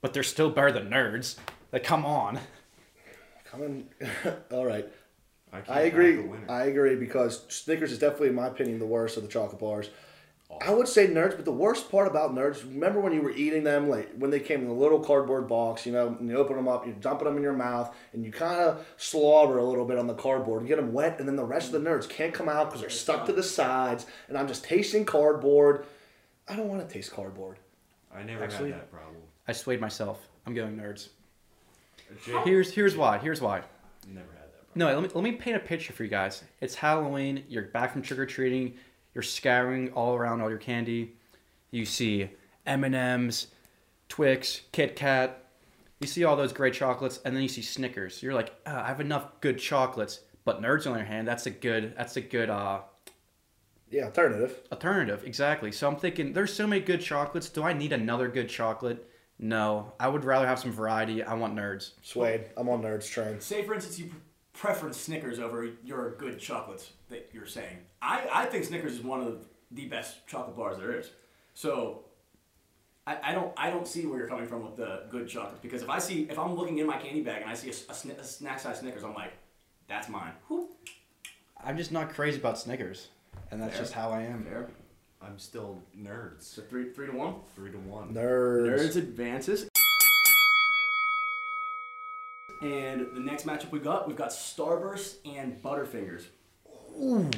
but 0.00 0.12
they're 0.12 0.24
still 0.24 0.50
better 0.50 0.72
than 0.72 0.90
Nerds. 0.90 1.36
Like, 1.72 1.84
come 1.84 2.04
on. 2.04 2.40
Coming, 3.44 3.88
all 4.50 4.66
right. 4.66 4.88
I, 5.52 5.60
can't 5.60 5.70
I 5.78 5.80
agree. 5.82 6.16
the. 6.16 6.38
I 6.48 6.64
agree 6.64 6.96
because 6.96 7.44
Snickers 7.48 7.92
is 7.92 7.98
definitely, 7.98 8.28
in 8.28 8.34
my 8.34 8.46
opinion, 8.46 8.78
the 8.78 8.86
worst 8.86 9.16
of 9.16 9.22
the 9.22 9.28
chocolate 9.28 9.60
bars. 9.60 9.90
I 10.60 10.70
would 10.70 10.86
say 10.86 11.06
nerds, 11.06 11.34
but 11.36 11.46
the 11.46 11.52
worst 11.52 11.90
part 11.90 12.06
about 12.06 12.34
nerds, 12.34 12.62
remember 12.62 13.00
when 13.00 13.14
you 13.14 13.22
were 13.22 13.30
eating 13.30 13.64
them, 13.64 13.88
like 13.88 14.12
when 14.16 14.30
they 14.30 14.38
came 14.38 14.60
in 14.60 14.68
the 14.68 14.74
little 14.74 15.00
cardboard 15.00 15.48
box, 15.48 15.86
you 15.86 15.92
know, 15.92 16.08
and 16.20 16.28
you 16.28 16.36
open 16.36 16.56
them 16.56 16.68
up, 16.68 16.84
you're 16.84 16.94
dumping 16.96 17.24
them 17.24 17.38
in 17.38 17.42
your 17.42 17.54
mouth, 17.54 17.94
and 18.12 18.22
you 18.24 18.30
kind 18.30 18.60
of 18.60 18.86
slobber 18.98 19.58
a 19.58 19.64
little 19.64 19.86
bit 19.86 19.96
on 19.98 20.06
the 20.06 20.14
cardboard 20.14 20.60
and 20.60 20.68
get 20.68 20.76
them 20.76 20.92
wet, 20.92 21.18
and 21.18 21.26
then 21.26 21.36
the 21.36 21.44
rest 21.44 21.72
of 21.72 21.82
the 21.82 21.88
nerds 21.90 22.06
can't 22.08 22.34
come 22.34 22.50
out 22.50 22.66
because 22.66 22.82
they're 22.82 22.90
stuck 22.90 23.24
to 23.26 23.32
the 23.32 23.42
sides, 23.42 24.04
and 24.28 24.36
I'm 24.36 24.46
just 24.46 24.62
tasting 24.62 25.06
cardboard. 25.06 25.86
I 26.46 26.54
don't 26.54 26.68
want 26.68 26.86
to 26.86 26.92
taste 26.92 27.12
cardboard. 27.12 27.58
I 28.14 28.22
never 28.22 28.44
Actually- 28.44 28.72
had 28.72 28.80
that 28.80 28.92
problem. 28.92 29.16
I 29.48 29.52
swayed 29.52 29.80
myself. 29.80 30.20
I'm 30.46 30.54
going 30.54 30.76
Nerds. 30.76 31.08
Here's 32.44 32.70
here's 32.72 32.96
why. 32.96 33.18
Here's 33.18 33.40
why. 33.40 33.62
never 34.06 34.20
had 34.20 34.26
that 34.26 34.26
problem. 34.26 34.41
No, 34.74 34.86
let 34.86 35.02
me 35.02 35.08
let 35.14 35.24
me 35.24 35.32
paint 35.32 35.56
a 35.56 35.60
picture 35.60 35.92
for 35.92 36.02
you 36.04 36.10
guys. 36.10 36.42
It's 36.60 36.74
Halloween. 36.74 37.44
You're 37.48 37.64
back 37.64 37.92
from 37.92 38.02
trick 38.02 38.18
or 38.18 38.26
treating. 38.26 38.74
You're 39.14 39.22
scouring 39.22 39.92
all 39.92 40.14
around 40.14 40.40
all 40.40 40.48
your 40.48 40.58
candy. 40.58 41.14
You 41.70 41.84
see 41.84 42.30
M 42.64 42.84
and 42.84 42.94
M's, 42.94 43.48
Twix, 44.08 44.62
Kit 44.72 44.96
Kat. 44.96 45.44
You 46.00 46.06
see 46.06 46.24
all 46.24 46.36
those 46.36 46.52
great 46.52 46.74
chocolates, 46.74 47.20
and 47.24 47.34
then 47.36 47.42
you 47.42 47.48
see 47.48 47.62
Snickers. 47.62 48.22
You're 48.22 48.34
like, 48.34 48.54
"Ah, 48.66 48.84
I 48.84 48.88
have 48.88 49.00
enough 49.00 49.40
good 49.40 49.58
chocolates. 49.58 50.20
But 50.44 50.60
Nerds, 50.60 50.86
on 50.86 50.94
the 50.94 51.00
other 51.00 51.04
hand, 51.04 51.28
that's 51.28 51.46
a 51.46 51.50
good 51.50 51.94
that's 51.96 52.16
a 52.16 52.20
good 52.22 52.48
uh, 52.50 52.80
Yeah, 53.90 54.06
alternative. 54.06 54.58
alternative. 54.72 55.22
Exactly. 55.24 55.70
So 55.70 55.86
I'm 55.86 55.96
thinking, 55.96 56.32
there's 56.32 56.52
so 56.52 56.66
many 56.66 56.82
good 56.82 57.00
chocolates. 57.02 57.48
Do 57.50 57.62
I 57.62 57.72
need 57.74 57.92
another 57.92 58.26
good 58.28 58.48
chocolate? 58.48 59.06
No. 59.38 59.92
I 60.00 60.08
would 60.08 60.24
rather 60.24 60.46
have 60.46 60.58
some 60.58 60.72
variety. 60.72 61.22
I 61.22 61.34
want 61.34 61.54
Nerds. 61.54 61.92
Suede. 62.02 62.46
I'm 62.56 62.68
on 62.68 62.82
nerds 62.82 63.08
train. 63.08 63.38
Say, 63.40 63.62
for 63.64 63.74
instance, 63.74 63.98
you 64.00 64.10
preference 64.62 64.96
Snickers 64.96 65.40
over 65.40 65.70
your 65.84 66.12
good 66.12 66.38
chocolates 66.38 66.92
that 67.10 67.28
you're 67.32 67.46
saying. 67.46 67.78
I, 68.00 68.28
I 68.32 68.46
think 68.46 68.64
Snickers 68.64 68.92
is 68.92 69.02
one 69.02 69.20
of 69.20 69.44
the 69.72 69.86
best 69.86 70.24
chocolate 70.28 70.56
bars 70.56 70.78
there 70.78 70.96
is. 70.96 71.10
So 71.52 72.04
I, 73.04 73.16
I 73.24 73.32
don't 73.32 73.52
I 73.56 73.70
don't 73.70 73.88
see 73.88 74.06
where 74.06 74.20
you're 74.20 74.28
coming 74.28 74.46
from 74.46 74.62
with 74.62 74.76
the 74.76 75.02
good 75.10 75.26
chocolates 75.28 75.58
because 75.60 75.82
if 75.82 75.90
I 75.90 75.98
see 75.98 76.28
if 76.30 76.38
I'm 76.38 76.54
looking 76.54 76.78
in 76.78 76.86
my 76.86 76.96
candy 76.96 77.22
bag 77.22 77.42
and 77.42 77.50
I 77.50 77.54
see 77.54 77.70
a, 77.70 77.72
a, 77.72 77.92
sni- 77.92 78.20
a 78.20 78.22
snack 78.22 78.60
size 78.60 78.78
Snickers, 78.78 79.02
I'm 79.02 79.14
like, 79.14 79.32
that's 79.88 80.08
mine. 80.08 80.30
Whew. 80.46 80.68
I'm 81.64 81.76
just 81.76 81.90
not 81.90 82.10
crazy 82.10 82.38
about 82.38 82.56
Snickers, 82.56 83.08
and 83.50 83.60
that's 83.60 83.72
Fair. 83.72 83.82
just 83.82 83.94
how 83.94 84.10
I 84.10 84.22
am. 84.22 84.44
There. 84.44 84.68
I'm 85.20 85.40
still 85.40 85.82
nerds. 85.98 86.42
So 86.42 86.62
three 86.62 86.90
three 86.90 87.08
to 87.08 87.12
one. 87.12 87.34
Three 87.56 87.72
to 87.72 87.78
one. 87.78 88.14
Nerds. 88.14 88.78
Nerds 88.78 88.96
advances. 88.96 89.68
And 92.62 93.08
the 93.12 93.20
next 93.20 93.44
matchup 93.44 93.72
we 93.72 93.80
got, 93.80 94.06
we've 94.06 94.16
got 94.16 94.30
Starburst 94.30 95.16
and 95.24 95.60
Butterfingers. 95.60 96.26
Ooh. 97.00 97.28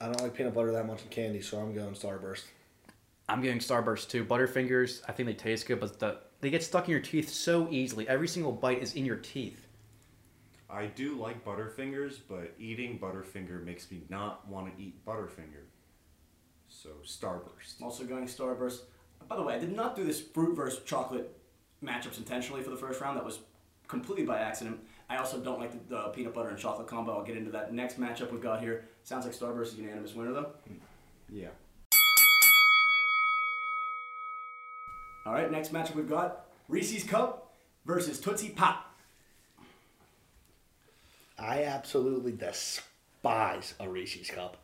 I 0.00 0.06
don't 0.06 0.20
like 0.22 0.34
peanut 0.34 0.54
butter 0.54 0.72
that 0.72 0.86
much 0.86 1.02
in 1.02 1.08
candy, 1.08 1.42
so 1.42 1.58
I'm 1.58 1.74
going 1.74 1.94
Starburst. 1.94 2.44
I'm 3.28 3.42
getting 3.42 3.58
Starburst 3.58 4.08
too. 4.08 4.24
Butterfingers, 4.24 5.02
I 5.06 5.12
think 5.12 5.26
they 5.26 5.34
taste 5.34 5.66
good, 5.66 5.78
but 5.78 5.98
the, 5.98 6.18
they 6.40 6.48
get 6.48 6.62
stuck 6.62 6.86
in 6.86 6.92
your 6.92 7.00
teeth 7.00 7.28
so 7.28 7.68
easily. 7.70 8.08
Every 8.08 8.28
single 8.28 8.52
bite 8.52 8.82
is 8.82 8.94
in 8.94 9.04
your 9.04 9.16
teeth. 9.16 9.66
I 10.70 10.86
do 10.86 11.14
like 11.16 11.44
Butterfingers, 11.44 12.20
but 12.26 12.54
eating 12.58 12.98
Butterfinger 12.98 13.62
makes 13.62 13.90
me 13.90 14.02
not 14.08 14.48
want 14.48 14.74
to 14.74 14.82
eat 14.82 15.04
Butterfinger. 15.04 15.64
So 16.68 16.88
Starburst. 17.04 17.78
I'm 17.78 17.84
also 17.84 18.04
going 18.04 18.26
Starburst. 18.26 18.80
By 19.28 19.36
the 19.36 19.42
way, 19.42 19.54
I 19.54 19.58
did 19.58 19.76
not 19.76 19.96
do 19.96 20.04
this 20.04 20.20
fruit 20.20 20.56
versus 20.56 20.82
chocolate 20.84 21.30
matchups 21.84 22.18
intentionally 22.18 22.62
for 22.62 22.70
the 22.70 22.76
first 22.76 23.00
round. 23.00 23.16
That 23.16 23.24
was 23.24 23.40
completely 23.88 24.24
by 24.24 24.38
accident. 24.38 24.80
I 25.08 25.18
also 25.18 25.38
don't 25.38 25.60
like 25.60 25.72
the, 25.72 25.94
the 25.94 26.02
peanut 26.08 26.34
butter 26.34 26.48
and 26.48 26.58
chocolate 26.58 26.88
combo. 26.88 27.16
I'll 27.16 27.24
get 27.24 27.36
into 27.36 27.50
that 27.50 27.72
next 27.72 28.00
matchup 28.00 28.32
we've 28.32 28.40
got 28.40 28.60
here. 28.60 28.84
Sounds 29.02 29.26
like 29.26 29.34
Starburst 29.34 29.68
is 29.68 29.76
unanimous 29.76 30.14
winner 30.14 30.32
though. 30.32 30.50
Hmm. 30.66 30.74
Yeah. 31.28 31.48
All 35.26 35.32
right, 35.32 35.50
next 35.50 35.72
matchup 35.72 35.94
we've 35.94 36.08
got 36.08 36.46
Reese's 36.68 37.02
Cup 37.04 37.54
versus 37.86 38.20
Tootsie 38.20 38.50
Pop. 38.50 38.94
I 41.38 41.64
absolutely 41.64 42.32
despise 42.32 43.74
a 43.80 43.88
Reese's 43.88 44.30
cup. 44.30 44.58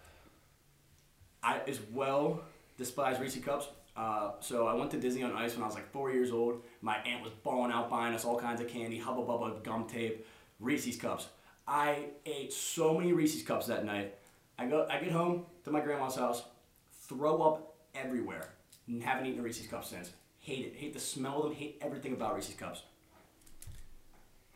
I 1.42 1.60
as 1.66 1.80
well 1.92 2.42
despise 2.78 3.18
Reese's 3.18 3.44
Cups. 3.44 3.68
Uh, 3.96 4.32
so 4.40 4.66
I 4.66 4.74
went 4.74 4.90
to 4.92 4.98
Disney 4.98 5.22
on 5.22 5.32
Ice 5.32 5.54
when 5.54 5.62
I 5.62 5.66
was 5.66 5.74
like 5.74 5.90
four 5.90 6.10
years 6.10 6.30
old. 6.30 6.62
My 6.80 6.96
aunt 6.98 7.22
was 7.22 7.32
balling 7.42 7.72
out 7.72 7.90
buying 7.90 8.14
us 8.14 8.24
all 8.24 8.38
kinds 8.38 8.60
of 8.60 8.68
candy, 8.68 8.98
Hubba 8.98 9.22
Bubba, 9.22 9.62
gum 9.62 9.86
tape, 9.86 10.26
Reese's 10.58 10.96
Cups. 10.96 11.28
I 11.66 12.06
ate 12.24 12.52
so 12.52 12.96
many 12.96 13.12
Reese's 13.12 13.42
Cups 13.42 13.66
that 13.66 13.84
night. 13.84 14.14
I 14.58 14.66
go, 14.66 14.86
I 14.90 14.98
get 15.00 15.10
home 15.10 15.46
to 15.64 15.70
my 15.70 15.80
grandma's 15.80 16.16
house, 16.16 16.42
throw 17.08 17.42
up 17.42 17.76
everywhere, 17.94 18.50
and 18.86 19.02
haven't 19.02 19.26
eaten 19.26 19.40
a 19.40 19.42
Reese's 19.42 19.66
Cup 19.66 19.84
since. 19.84 20.10
Hate 20.38 20.66
it. 20.66 20.74
Hate 20.76 20.94
the 20.94 21.00
smell 21.00 21.42
of 21.42 21.50
them. 21.50 21.54
Hate 21.54 21.78
everything 21.80 22.12
about 22.12 22.34
Reese's 22.34 22.54
Cups. 22.54 22.82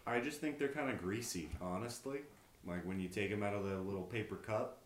I 0.07 0.21
just 0.21 0.41
think 0.41 0.59
they're 0.59 0.69
kind 0.69 0.91
of 0.91 1.01
greasy, 1.01 1.49
honestly. 1.61 2.21
Like 2.67 2.87
when 2.87 3.01
you 3.01 3.09
take 3.09 3.31
them 3.31 3.43
out 3.43 3.55
of 3.55 3.65
the 3.65 3.77
little 3.77 4.03
paper 4.03 4.37
cup, 4.37 4.79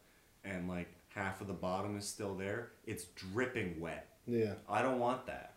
and 0.45 0.69
like 0.69 0.89
half 1.09 1.41
of 1.41 1.47
the 1.47 1.53
bottom 1.53 1.97
is 1.97 2.07
still 2.07 2.35
there, 2.35 2.71
it's 2.87 3.05
dripping 3.17 3.81
wet. 3.81 4.07
Yeah. 4.29 4.53
I 4.69 4.83
don't 4.83 4.99
want 4.99 5.27
that. 5.27 5.55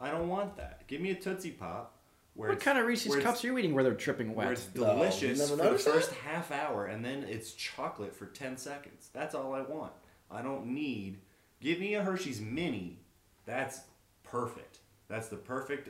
I 0.00 0.10
don't 0.10 0.28
want 0.28 0.56
that. 0.56 0.86
Give 0.88 1.00
me 1.00 1.10
a 1.10 1.14
Tootsie 1.14 1.50
Pop. 1.52 1.92
Where 2.34 2.50
What 2.50 2.60
kind 2.60 2.78
of 2.78 2.86
Reese's 2.86 3.16
cups 3.16 3.42
are 3.44 3.46
you 3.46 3.56
eating 3.58 3.74
where 3.74 3.82
they're 3.82 3.94
dripping 3.94 4.34
Where 4.34 4.48
wet? 4.48 4.52
it's 4.58 4.68
No, 4.74 4.84
delicious 4.94 5.38
never 5.38 5.50
for 5.52 5.56
the 5.56 5.64
noticed 5.64 5.84
that? 5.86 5.94
first 5.94 6.12
half 6.12 6.50
hour, 6.50 6.84
and 6.86 7.02
then 7.04 7.24
it's 7.24 7.52
chocolate 7.52 8.14
for 8.14 8.26
ten 8.26 8.56
seconds. 8.58 9.08
That's 9.14 9.34
all 9.34 9.54
I 9.54 9.62
want. 9.62 9.92
I 10.30 10.42
don't 10.42 10.66
need. 10.66 11.18
Give 11.60 11.78
me 11.80 11.94
a 11.94 12.02
Hershey's 12.02 12.40
Mini. 12.40 12.98
That's 13.46 13.80
perfect. 14.22 14.80
That's 15.08 15.28
the 15.28 15.36
perfect 15.36 15.88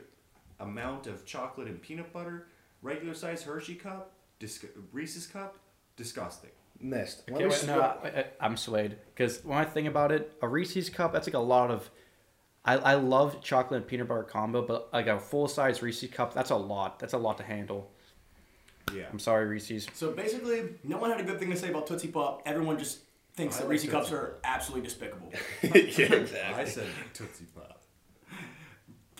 amount 0.61 1.07
of 1.07 1.25
chocolate 1.25 1.67
and 1.67 1.81
peanut 1.81 2.13
butter. 2.13 2.47
Regular 2.81 3.13
size 3.13 3.43
Hershey 3.43 3.75
cup, 3.75 4.13
dis- 4.39 4.63
Reese's 4.93 5.25
cup, 5.27 5.57
disgusting. 5.97 6.51
Missed. 6.79 7.23
Let 7.27 7.35
Okay, 7.35 7.43
me 7.45 7.49
wait, 7.49 7.55
s- 7.57 7.65
no, 7.67 7.81
I, 7.81 8.07
I, 8.07 8.25
I'm 8.39 8.55
swayed 8.55 8.95
because 9.13 9.43
when 9.43 9.57
I 9.57 9.65
think 9.65 9.87
about 9.89 10.11
it, 10.13 10.31
a 10.41 10.47
Reese's 10.47 10.89
cup 10.89 11.11
that's 11.11 11.27
like 11.27 11.33
a 11.33 11.39
lot 11.39 11.71
of. 11.71 11.89
I, 12.67 12.75
I 12.75 12.93
love 12.95 13.41
chocolate 13.41 13.77
and 13.81 13.87
peanut 13.87 14.07
butter 14.07 14.23
combo, 14.23 14.61
but 14.61 14.89
like 14.93 15.07
a 15.07 15.19
full 15.19 15.47
size 15.47 15.81
Reese's 15.81 16.09
cup, 16.11 16.33
that's 16.33 16.49
a 16.51 16.55
lot. 16.55 16.99
That's 16.99 17.13
a 17.13 17.17
lot 17.17 17.37
to 17.37 17.43
handle. 17.43 17.89
Yeah. 18.93 19.05
I'm 19.11 19.19
sorry, 19.19 19.47
Reese's. 19.47 19.87
So 19.93 20.11
basically, 20.11 20.63
no 20.83 20.97
one 20.97 21.09
had 21.09 21.19
a 21.19 21.23
good 21.23 21.39
thing 21.39 21.49
to 21.49 21.55
say 21.57 21.69
about 21.69 21.87
Tootsie 21.87 22.09
Pop. 22.09 22.43
Everyone 22.45 22.77
just 22.77 22.99
thinks 23.35 23.55
I 23.55 23.59
that 23.59 23.63
like 23.65 23.71
Reese's 23.71 23.89
Cups 23.89 24.09
Tootsie 24.09 24.15
are 24.17 24.35
absolutely 24.43 24.85
despicable. 24.87 25.31
yeah, 25.63 25.71
exactly. 25.73 26.39
I 26.55 26.65
said 26.65 26.87
Tootsie 27.13 27.45
Pop. 27.55 27.81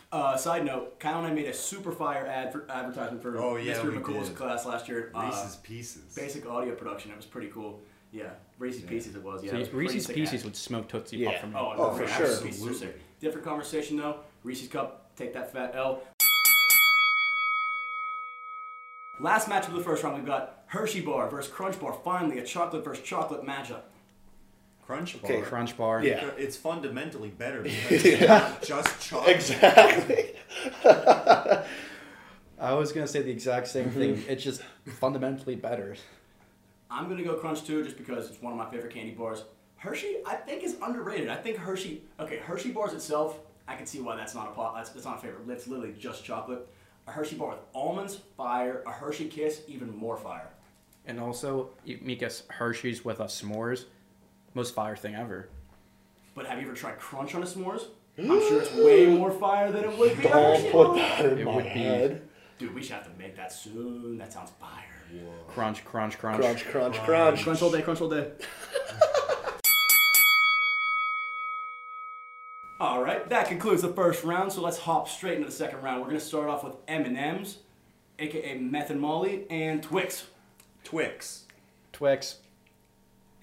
Uh, 0.09 0.37
side 0.37 0.63
note, 0.63 0.99
Kyle 1.01 1.17
and 1.17 1.27
I 1.27 1.31
made 1.33 1.47
a 1.47 1.53
super 1.53 1.91
fire 1.91 2.25
ad 2.25 2.53
for 2.53 2.65
advertisement 2.71 3.21
for 3.21 3.37
Oh, 3.37 3.57
yeah, 3.57 3.73
Mr. 3.73 3.91
we 3.91 3.97
McCool's 3.97 4.29
did. 4.29 4.37
class 4.37 4.65
last 4.65 4.87
year. 4.87 5.11
Uh, 5.13 5.23
Reese's 5.25 5.57
Pieces. 5.57 6.15
basic 6.15 6.45
audio 6.49 6.75
production. 6.75 7.11
It 7.11 7.17
was 7.17 7.25
pretty 7.25 7.47
cool. 7.49 7.81
Yeah, 8.13 8.29
Reese's 8.57 8.83
Yeah. 8.83 8.89
Pieces 8.89 9.15
it 9.17 9.23
was. 9.23 9.43
Yeah, 9.43 9.51
So 9.51 9.55
it 9.57 9.59
was 9.59 9.73
Reese's 9.73 10.07
Pieces 10.07 10.39
ad. 10.41 10.45
would 10.45 10.55
smoke 10.55 10.87
Tootsie 10.87 11.17
Yeah. 11.17 11.31
Pop 11.31 11.41
for 11.41 11.47
me. 11.47 11.53
Oh, 11.57 11.73
Oh, 11.75 11.91
no, 11.91 11.97
for 11.97 12.07
sure. 12.07 12.27
Pieces 12.41 12.65
are 12.65 12.69
Absolutely. 12.69 13.01
Sick. 13.17 13.21
Different 13.21 13.45
conversation 13.45 13.97
though. 13.97 14.17
Reese's 14.43 14.67
Cup, 14.67 15.15
take 15.15 15.33
that 15.33 15.51
fat 15.51 15.73
L. 15.75 16.01
Last 19.19 19.47
match 19.49 19.67
of 19.67 19.73
the 19.73 19.81
first 19.81 20.03
round, 20.03 20.15
we've 20.15 20.25
got 20.25 20.63
Hershey 20.67 21.01
Bar 21.01 21.27
versus 21.29 21.51
Crunch 21.51 21.79
Bar. 21.79 21.93
Finally, 22.03 22.37
a 22.37 22.43
chocolate 22.45 22.83
versus 22.85 23.03
chocolate 23.03 23.43
matchup. 23.43 23.81
Crunch 24.85 25.19
Bar. 25.21 25.31
Okay, 25.31 25.41
Crunch 25.41 25.75
bar. 25.75 26.03
Yeah. 26.03 26.29
It's 26.37 26.55
fundamentally 26.55 27.29
better 27.29 27.61
because 27.63 28.05
it's 28.05 28.27
not 28.27 28.61
just 28.61 29.01
chocolate. 29.01 29.35
Exactly. 29.35 30.33
I 32.59 32.73
was 32.73 32.91
gonna 32.91 33.07
say 33.07 33.21
the 33.21 33.31
exact 33.31 33.67
same 33.67 33.85
Mm-hmm. 33.89 33.99
thing. 33.99 34.23
It's 34.29 34.43
just 34.43 34.61
fundamentally 34.99 35.55
better. 35.55 35.95
I'm 36.89 37.09
gonna 37.09 37.23
go 37.23 37.33
Crunch 37.35 37.65
too, 37.65 37.83
just 37.83 37.97
because 37.97 38.29
it's 38.29 38.41
one 38.41 38.53
of 38.53 38.57
my 38.59 38.69
favorite 38.69 38.93
candy 38.93 39.11
bars. 39.11 39.43
Hershey, 39.77 40.17
I 40.25 40.35
think, 40.35 40.63
is 40.63 40.75
underrated. 40.81 41.29
I 41.29 41.35
think 41.35 41.57
Hershey, 41.57 42.01
okay, 42.19 42.37
Hershey 42.37 42.71
bars 42.71 42.93
itself, 42.93 43.39
I 43.67 43.75
can 43.75 43.85
see 43.85 43.99
why 43.99 44.15
that's 44.15 44.33
not 44.33 44.47
a 44.47 44.51
pot. 44.51 44.75
That's, 44.75 44.89
that's 44.89 45.05
not 45.05 45.17
a 45.17 45.21
favorite. 45.21 45.47
It's 45.49 45.67
literally 45.67 45.93
just 45.99 46.23
chocolate. 46.23 46.67
A 47.07 47.11
Hershey 47.11 47.35
bar 47.35 47.49
with 47.49 47.59
almonds, 47.73 48.19
fire. 48.35 48.83
A 48.87 48.91
Hershey 48.91 49.27
Kiss, 49.27 49.61
even 49.67 49.95
more 49.95 50.17
fire. 50.17 50.49
And 51.05 51.19
also, 51.19 51.69
you 51.85 51.99
make 52.01 52.23
us 52.23 52.43
Hershey's 52.49 53.05
with 53.05 53.19
a 53.19 53.25
s'mores. 53.25 53.85
Most 54.53 54.73
fire 54.73 54.95
thing 54.95 55.15
ever. 55.15 55.49
But 56.33 56.47
have 56.47 56.59
you 56.59 56.65
ever 56.67 56.75
tried 56.75 56.99
Crunch 56.99 57.35
on 57.35 57.43
a 57.43 57.45
s'mores? 57.45 57.83
I'm 58.17 58.25
sure 58.25 58.61
it's 58.61 58.73
way 58.73 59.05
mm. 59.05 59.17
more 59.17 59.31
fire 59.31 59.71
than 59.71 59.83
it 59.83 59.97
would 59.97 60.17
be. 60.17 60.23
Don't 60.23 60.71
put 60.71 60.87
bar. 60.87 60.95
that 60.95 61.25
in 61.25 61.39
It 61.39 61.45
my 61.45 61.55
would 61.55 61.63
be- 61.65 61.69
head. 61.69 62.21
Dude, 62.57 62.73
we 62.73 62.81
should 62.81 62.93
have 62.93 63.03
to 63.03 63.19
make 63.19 63.35
that 63.35 63.51
soon. 63.51 64.17
That 64.17 64.33
sounds 64.33 64.49
fire. 64.59 64.83
Crunch, 65.47 65.85
crunch, 65.85 66.17
crunch. 66.17 66.41
Crunch, 66.41 66.65
crunch, 66.65 66.97
crunch. 67.03 67.43
Crunch 67.43 67.61
all 67.61 67.71
day, 67.71 67.81
crunch 67.81 68.01
all 68.01 68.09
day. 68.09 68.31
Right, 73.27 73.41
that 73.41 73.47
concludes 73.47 73.81
the 73.81 73.93
first 73.93 74.23
round. 74.23 74.51
So 74.51 74.61
let's 74.61 74.77
hop 74.77 75.07
straight 75.09 75.35
into 75.35 75.45
the 75.47 75.51
second 75.55 75.81
round. 75.81 76.01
We're 76.01 76.07
gonna 76.07 76.19
start 76.19 76.49
off 76.49 76.63
with 76.63 76.75
M 76.87 77.05
and 77.05 77.17
M's, 77.17 77.59
aka 78.19 78.57
Meth 78.57 78.89
and 78.89 78.99
Molly, 79.01 79.45
and 79.49 79.81
Twix. 79.83 80.25
Twix. 80.83 81.43
Twix. 81.93 82.37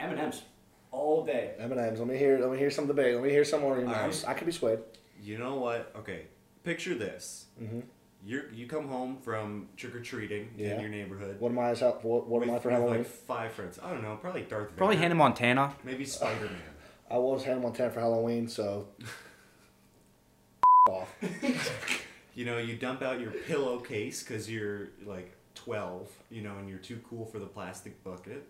M 0.00 0.10
and 0.10 0.18
M's, 0.18 0.42
all 0.90 1.24
day. 1.24 1.52
M&M's. 1.58 1.98
Let 1.98 2.08
me 2.08 2.16
hear. 2.16 2.38
Let 2.38 2.50
me 2.50 2.58
hear 2.58 2.70
some 2.70 2.86
debate. 2.86 3.14
Let 3.14 3.22
me 3.24 3.30
hear 3.30 3.44
some 3.44 3.64
arguments. 3.64 4.22
Alright. 4.22 4.24
I 4.28 4.34
could 4.38 4.46
be 4.46 4.52
swayed. 4.52 4.80
You 5.22 5.38
know 5.38 5.54
what? 5.56 5.92
Okay, 5.96 6.26
picture 6.64 6.94
this. 6.94 7.46
Mm-hmm. 7.62 7.80
You 8.26 8.42
you 8.52 8.66
come 8.66 8.88
home 8.88 9.18
from 9.22 9.68
trick 9.76 9.94
or 9.94 10.00
treating 10.00 10.48
Yeah. 10.56 10.74
in 10.74 10.80
your 10.80 10.88
neighborhood. 10.90 11.38
What 11.38 11.50
am 11.52 11.58
I? 11.58 11.70
as 11.70 11.80
What, 11.80 12.26
what 12.26 12.42
am 12.42 12.50
I 12.54 12.58
for 12.58 12.70
Halloween? 12.70 12.98
Like 12.98 13.06
five 13.06 13.52
friends. 13.52 13.78
I 13.82 13.90
don't 13.90 14.02
know. 14.02 14.16
Probably 14.16 14.42
Darth 14.42 14.68
Vader. 14.68 14.76
Probably 14.78 14.96
Hannah 14.96 15.14
Montana. 15.14 15.74
Maybe 15.84 16.04
Spider 16.04 16.46
Man. 16.46 16.56
I 17.10 17.18
was 17.18 17.44
Hannah 17.44 17.60
Montana 17.60 17.90
for 17.90 18.00
Halloween, 18.00 18.48
so. 18.48 18.88
off. 20.90 21.14
you 22.34 22.44
know, 22.44 22.58
you 22.58 22.76
dump 22.76 23.00
out 23.00 23.18
your 23.18 23.30
pillowcase 23.30 24.22
because 24.22 24.50
you're 24.50 24.88
like 25.06 25.34
12, 25.54 26.10
you 26.30 26.42
know, 26.42 26.56
and 26.58 26.68
you're 26.68 26.78
too 26.78 27.00
cool 27.08 27.24
for 27.24 27.38
the 27.38 27.46
plastic 27.46 28.04
bucket, 28.04 28.46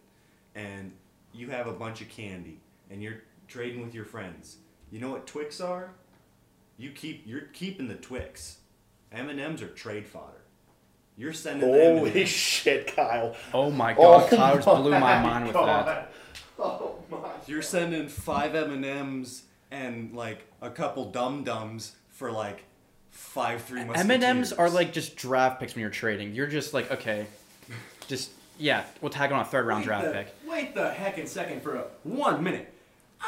and 0.57 0.91
you 1.33 1.51
have 1.51 1.69
a 1.69 1.73
bunch 1.73 2.01
of 2.01 2.09
candy, 2.09 2.59
and 2.91 3.01
you're 3.01 3.23
trading 3.47 3.83
with 3.85 3.95
your 3.95 4.05
friends. 4.05 4.57
You 4.91 4.99
know 4.99 5.11
what 5.11 5.29
Twix 5.29 5.61
are? 5.61 5.91
You 6.77 6.91
keep 6.91 7.23
you're 7.25 7.43
keeping 7.53 7.87
the 7.87 7.95
Twix. 7.95 8.59
M 9.13 9.29
and 9.29 9.39
M's 9.39 9.63
are 9.63 9.69
trade 9.69 10.05
fodder. 10.05 10.43
You're 11.17 11.33
sending 11.33 11.71
them. 11.71 11.99
Holy 11.99 12.27
shit, 12.27 12.97
Kyle. 12.97 13.37
Oh 13.53 13.71
my 13.71 13.95
Oh 13.95 14.19
god, 14.19 14.31
Kyle 14.31 14.55
just 14.57 14.67
blew 14.67 14.91
my 14.91 14.99
my 14.99 15.23
mind 15.23 15.45
with 15.47 15.55
God. 15.55 15.87
that. 15.87 16.13
Oh 16.59 16.97
my. 17.09 17.19
You're 17.47 17.63
sending 17.63 18.09
five 18.09 18.57
M 18.57 18.73
and 18.73 18.85
M's 18.85 19.45
and 19.71 20.13
like 20.17 20.49
a 20.61 20.71
couple 20.71 21.13
Dum 21.13 21.45
Dums 21.45 21.93
for 22.15 22.31
like 22.33 22.65
five 23.11 23.63
three 23.63 23.81
M 23.81 24.11
and 24.11 24.25
M's 24.25 24.53
are 24.53 24.71
like 24.71 24.93
just 24.93 25.17
draft 25.17 25.61
picks 25.61 25.75
when 25.75 25.83
you're 25.83 25.91
trading. 25.91 26.35
You're 26.35 26.47
just 26.47 26.73
like, 26.75 26.91
okay, 26.91 27.27
just 28.09 28.31
yeah, 28.59 28.85
we'll 29.01 29.11
tag 29.11 29.33
on 29.33 29.41
a 29.41 29.45
third 29.45 29.67
round 29.67 29.83
Wait 29.83 29.87
draft 29.87 30.07
the, 30.07 30.13
pick. 30.13 30.35
Wait 30.49 30.75
the 30.75 30.91
heck 30.91 31.19
and 31.19 31.29
second 31.29 31.63
for 31.63 31.77
a 31.77 31.85
one 32.05 32.43
minute. 32.43 32.73
I, 33.21 33.27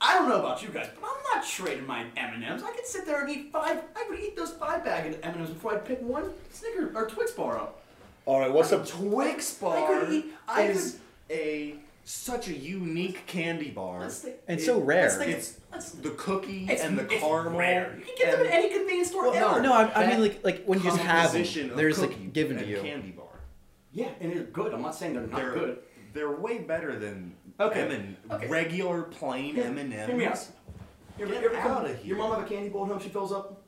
I 0.00 0.18
don't 0.18 0.28
know 0.28 0.40
about 0.40 0.62
you 0.62 0.70
guys, 0.70 0.88
but 1.00 1.08
I'm 1.08 1.36
not 1.36 1.46
trading 1.46 1.86
my 1.86 2.00
M 2.16 2.34
and 2.34 2.44
M's. 2.44 2.62
I 2.62 2.72
could 2.72 2.86
sit 2.86 3.06
there 3.06 3.20
and 3.20 3.30
eat 3.30 3.52
five. 3.52 3.82
I 3.94 4.06
would 4.08 4.18
eat 4.18 4.36
those 4.36 4.52
five 4.52 4.84
bag 4.84 5.12
of 5.14 5.20
M 5.22 5.32
and 5.32 5.40
M's 5.42 5.50
before 5.50 5.74
I'd 5.74 5.84
pick 5.84 6.00
one 6.00 6.30
Snicker 6.52 6.90
or 6.94 7.06
Twix 7.06 7.32
bar 7.32 7.58
up. 7.58 7.82
All 8.26 8.40
right, 8.40 8.52
what's 8.52 8.72
a 8.72 8.78
up? 8.78 8.86
Twix 8.86 9.56
I 9.58 9.64
bar 9.64 10.00
could 10.00 10.12
eat- 10.12 10.26
I 10.48 10.62
is 10.62 10.98
a 11.28 11.74
such 12.04 12.48
a 12.48 12.52
unique 12.54 13.26
candy 13.26 13.70
bar. 13.70 14.00
Let's 14.00 14.20
think- 14.20 14.36
And 14.48 14.58
It- 14.60 14.64
so 14.64 14.80
rare. 14.80 15.02
let's 15.04 15.16
think- 15.16 15.30
It's 15.36 15.60
let's- 15.72 15.90
the 15.92 16.10
cookie 16.10 16.66
It's, 16.68 16.82
and 16.82 16.98
the 16.98 17.04
it's 17.04 17.14
caramel. 17.22 17.58
rare. 17.58 17.94
You 17.98 18.04
can 18.04 18.14
get 18.16 18.30
them 18.32 18.40
and 18.40 18.48
at 18.48 18.54
any 18.54 18.68
convenience 18.74 19.08
store 19.08 19.30
Well, 19.30 19.34
no, 19.34 19.50
ever. 19.52 19.62
No, 19.62 19.72
I, 19.72 20.04
I 20.04 20.06
mean 20.08 20.20
like 20.20 20.44
like 20.44 20.64
when 20.64 20.78
you 20.78 20.84
just 20.84 20.98
have 20.98 21.22
composition 21.30 21.68
them, 21.68 21.76
there's 21.76 21.98
cookie 21.98 22.14
like 22.14 22.32
given 22.32 22.56
to 22.58 22.66
you. 22.66 22.80
candy 22.80 23.10
bar. 23.10 23.26
Yeah, 23.92 24.08
and 24.20 24.32
they're 24.32 24.42
good. 24.44 24.72
I'm 24.74 24.82
not 24.82 24.94
saying 24.94 25.14
they're 25.14 25.26
not 25.26 25.36
They're 25.40 25.52
good. 25.52 25.78
They're 26.12 26.30
way 26.32 26.58
better 26.58 26.98
than 26.98 27.34
Okay, 27.60 27.82
M 27.82 27.90
and 27.90 28.16
okay. 28.30 28.46
regular 28.48 29.02
plain 29.02 29.58
M 29.58 29.78
and 29.78 29.92
Hear 29.92 30.16
me 30.16 30.24
out. 30.24 30.32
M's. 30.32 30.52
You 31.18 31.24
ever- 31.26 31.34
Get 31.34 31.42
you 31.42 31.48
ever 31.50 31.58
outta 31.58 31.88
have- 31.88 31.98
here. 31.98 32.06
Your 32.06 32.16
mom 32.18 32.32
have 32.32 32.46
a 32.46 32.48
candy 32.48 32.68
bowl 32.70 32.84
at 32.86 32.90
home 32.92 33.00
she 33.00 33.10
fills 33.10 33.32
up? 33.32 33.62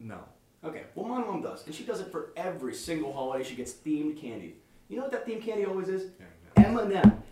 No. 0.00 0.18
Okay, 0.64 0.82
well 0.94 1.06
my 1.06 1.18
mom 1.18 1.42
does, 1.42 1.64
and 1.66 1.74
she 1.74 1.84
does 1.84 2.00
it 2.00 2.10
for 2.10 2.32
every 2.36 2.74
single 2.74 3.12
holiday. 3.12 3.44
She 3.44 3.54
gets 3.54 3.72
themed 3.72 4.16
candy. 4.20 4.56
You 4.88 4.96
know 4.96 5.02
what 5.04 5.12
that 5.12 5.26
themed 5.26 5.42
candy 5.42 5.64
always 5.64 5.88
is? 5.88 6.10
M 6.56 6.76
and 6.78 6.92
M. 6.92 7.22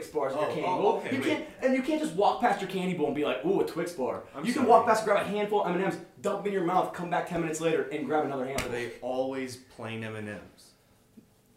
You 0.00 0.12
don't 0.12 0.12
put 0.12 0.32
Twix 0.32 0.32
bars 0.32 0.32
in 0.32 0.38
your 0.38 0.48
Oh, 0.48 0.54
candy 0.54 0.68
oh, 0.68 0.96
okay, 0.98 1.16
you 1.16 1.22
wait. 1.22 1.28
can't, 1.28 1.44
and 1.62 1.74
you 1.74 1.82
can't 1.82 2.00
just 2.02 2.14
walk 2.14 2.40
past 2.40 2.60
your 2.60 2.70
candy 2.70 2.94
bowl 2.94 3.06
and 3.06 3.14
be 3.14 3.24
like, 3.24 3.44
"Ooh, 3.44 3.60
a 3.60 3.66
Twix 3.66 3.92
bar." 3.92 4.22
I'm 4.34 4.44
you 4.44 4.52
can 4.52 4.64
walk 4.66 4.86
past, 4.86 5.04
grab 5.04 5.24
a 5.26 5.28
handful 5.28 5.62
of 5.62 5.68
M 5.68 5.74
and 5.76 5.84
M's, 5.84 5.96
dump 6.22 6.38
them 6.38 6.46
in 6.48 6.52
your 6.52 6.64
mouth, 6.64 6.92
come 6.92 7.10
back 7.10 7.28
ten 7.28 7.40
minutes 7.40 7.60
later, 7.60 7.82
and 7.92 8.06
grab 8.06 8.24
another 8.24 8.46
handful. 8.46 8.68
Are 8.68 8.72
they 8.72 8.92
always 9.02 9.56
plain 9.56 10.02
M 10.04 10.16
and 10.16 10.28
M's? 10.28 10.70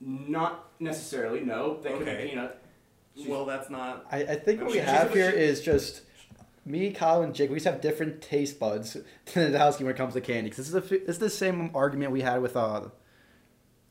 Not 0.02 0.70
necessarily. 0.80 1.42
No, 1.42 1.80
they 1.82 1.92
could 1.94 2.06
be 2.06 2.30
peanut. 2.30 2.60
Well, 3.28 3.46
that's 3.46 3.70
not. 3.70 4.06
I, 4.12 4.18
I 4.24 4.36
think 4.36 4.60
what 4.62 4.68
we 4.68 4.74
She's- 4.74 4.90
have 4.90 5.12
she's- 5.12 5.14
here 5.14 5.30
is 5.30 5.62
just 5.62 6.02
me, 6.66 6.92
Kyle, 6.92 7.22
and 7.22 7.34
Jake. 7.34 7.50
We 7.50 7.58
just 7.58 7.66
have 7.68 7.80
different 7.80 8.22
taste 8.22 8.60
buds 8.60 8.98
to 9.28 9.50
the 9.50 9.60
house 9.60 9.80
when 9.80 9.90
it 9.90 9.96
comes 9.98 10.14
to 10.16 10.22
candy. 10.22 10.50
'Cause 10.50 10.58
this 10.58 10.68
is 10.68 10.74
the 10.74 10.82
this 10.82 11.10
is 11.16 11.20
the 11.20 11.30
same 11.30 11.72
argument 11.74 12.12
we 12.12 12.22
had 12.22 12.42
with 12.42 12.58
uh 12.58 12.82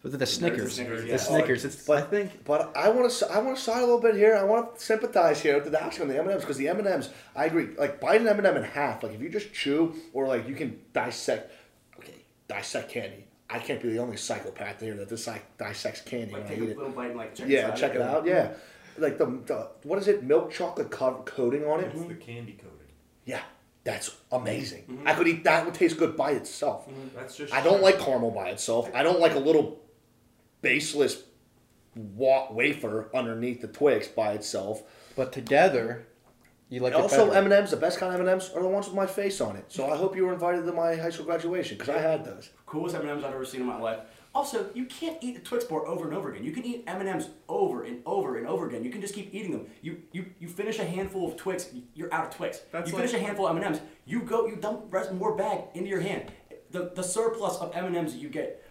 with 0.02 0.18
the 0.18 0.26
Snickers. 0.26 0.75
Snickers, 0.75 1.02
The 1.02 1.09
yeah. 1.09 1.16
Snickers. 1.16 1.64
It's, 1.64 1.76
but 1.87 1.99
I 1.99 2.00
think 2.02 2.44
But 2.44 2.76
I 2.76 2.88
want 2.88 3.11
to. 3.11 3.32
I 3.32 3.38
want 3.38 3.56
to 3.56 3.62
side 3.62 3.78
a 3.78 3.80
little 3.87 4.00
bit 4.00 4.14
here. 4.16 4.35
I 4.37 4.42
want 4.44 4.75
to 4.76 4.80
sympathize 4.85 5.40
here 5.40 5.54
with 5.54 5.64
the 5.64 5.71
Dash 5.71 6.00
on 6.00 6.09
the 6.09 6.16
M 6.16 6.25
and 6.25 6.32
M's 6.32 6.42
because 6.42 6.56
the 6.56 6.68
M 6.68 6.78
and 6.78 6.88
M's. 6.88 7.11
I 7.37 7.44
agree. 7.47 7.68
Like 7.78 8.00
bite 8.00 8.21
an 8.21 8.28
M 8.28 8.38
and 8.38 8.47
m 8.47 8.56
in 8.56 8.64
half. 8.64 9.02
Like 9.02 9.14
if 9.14 9.21
you 9.21 9.28
just 9.28 9.52
chew 9.52 9.94
or 10.12 10.26
like 10.26 10.49
you 10.49 10.54
can 10.54 10.80
dissect. 10.92 11.52
Okay, 11.99 12.14
dissect 12.49 12.90
candy. 12.90 13.26
I 13.49 13.59
can't 13.59 13.82
be 13.82 13.90
the 13.90 13.99
only 13.99 14.16
psychopath 14.16 14.80
here 14.80 14.94
that 14.94 15.09
dis- 15.11 15.28
dissects 15.59 16.00
candy 16.00 16.32
Like 16.32 16.44
when 16.44 16.52
I 16.52 16.54
take 16.54 16.59
a 16.59 16.64
eat 16.64 16.71
it. 16.71 16.78
little 16.78 16.92
bite 16.92 17.09
and 17.11 17.16
like 17.18 17.35
check 17.35 17.49
Yeah, 17.49 17.66
inside 17.71 17.76
check 17.76 17.94
it 17.94 18.00
out. 18.00 18.25
Yeah, 18.26 18.54
like 18.97 19.18
the, 19.18 19.26
the 19.26 19.68
what 19.82 19.99
is 19.99 20.09
it? 20.09 20.23
Milk 20.25 20.50
chocolate 20.50 20.90
co- 20.90 21.23
coating 21.26 21.64
on 21.66 21.80
it. 21.80 21.92
It's 21.94 22.02
the 22.04 22.14
candy 22.14 22.52
coating. 22.52 22.78
Yeah, 23.26 23.42
that's 23.85 24.16
amazing. 24.32 24.85
Mm-hmm. 24.90 25.06
I 25.06 25.12
could 25.14 25.28
eat 25.28 25.44
that. 25.44 25.62
It 25.62 25.66
would 25.66 25.75
taste 25.75 25.99
good 25.99 26.16
by 26.16 26.30
itself. 26.32 26.88
That's 27.14 27.37
just. 27.37 27.52
I 27.52 27.62
don't 27.62 27.82
like 27.82 27.99
caramel 28.00 28.30
by 28.30 28.49
itself. 28.49 28.90
I 28.94 29.02
don't 29.02 29.21
like 29.21 29.35
a 29.35 29.38
little 29.38 29.81
baseless 30.62 31.25
wa- 31.95 32.50
wafer 32.50 33.11
underneath 33.14 33.61
the 33.61 33.69
Twix 33.69 34.09
by 34.09 34.33
itself. 34.33 34.83
But 35.14 35.33
together, 35.33 36.07
you 36.71 36.81
like 36.81 36.95
it 36.95 36.97
also. 36.97 37.31
M 37.31 37.45
and 37.45 37.52
M's, 37.52 37.71
the 37.71 37.76
best 37.76 37.99
kind 37.99 38.14
of 38.14 38.21
M 38.21 38.26
and 38.26 38.31
M's 38.31 38.50
are 38.54 38.62
the 38.62 38.69
ones 38.69 38.87
with 38.87 38.97
my 38.97 39.07
face 39.07 39.40
on 39.42 39.57
it. 39.57 39.66
So 39.69 39.90
I 39.90 39.97
hope 39.97 40.16
you 40.16 40.25
were 40.25 40.33
invited 40.33 40.64
to 40.64 40.73
my 40.73 40.97
high 40.97 41.11
school 41.11 41.26
graduation 41.26 41.76
because 41.76 41.95
I 41.95 42.00
had 42.00 42.25
those. 42.25 42.49
Coolest 42.64 42.97
M&Ms 42.97 43.23
I've 43.25 43.35
ever 43.35 43.45
seen 43.45 43.61
in 43.61 43.66
my 43.66 43.78
life. 43.78 43.99
Also, 44.35 44.71
you 44.73 44.87
can't 44.87 45.19
eat 45.21 45.37
a 45.37 45.40
Twix 45.40 45.64
bar 45.64 45.87
over 45.87 46.09
and 46.09 46.16
over 46.16 46.33
again. 46.33 46.42
You 46.42 46.52
can 46.52 46.64
eat 46.64 46.85
M&Ms 46.87 47.28
over 47.50 47.83
and 47.83 48.00
over 48.07 48.38
and 48.38 48.47
over 48.47 48.66
again. 48.66 48.83
You 48.83 48.88
can 48.90 49.02
just 49.02 49.14
keep 49.14 49.35
eating 49.35 49.52
them. 49.52 49.66
You 49.83 50.00
you, 50.12 50.25
you 50.38 50.49
finish 50.49 50.78
a 50.78 50.85
handful 50.87 51.28
of 51.31 51.37
Twix, 51.37 51.69
you're 51.95 52.12
out 52.14 52.28
of 52.28 52.35
Twix. 52.35 52.61
That's 52.73 52.90
you 52.90 52.97
finish 52.97 53.12
like- 53.12 53.21
a 53.21 53.25
handful 53.26 53.47
of 53.47 53.54
M&Ms, 53.59 53.81
you 54.07 54.23
go 54.23 54.47
you 54.47 54.57
dump 54.57 54.87
rest 54.90 55.12
more 55.12 55.37
bag 55.37 55.64
into 55.75 55.90
your 55.90 56.00
hand. 56.00 56.33
The 56.71 56.92
the 56.95 57.02
surplus 57.02 57.59
of 57.59 57.76
M&Ms 57.76 58.14
that 58.14 58.19
you 58.21 58.31
get. 58.31 58.64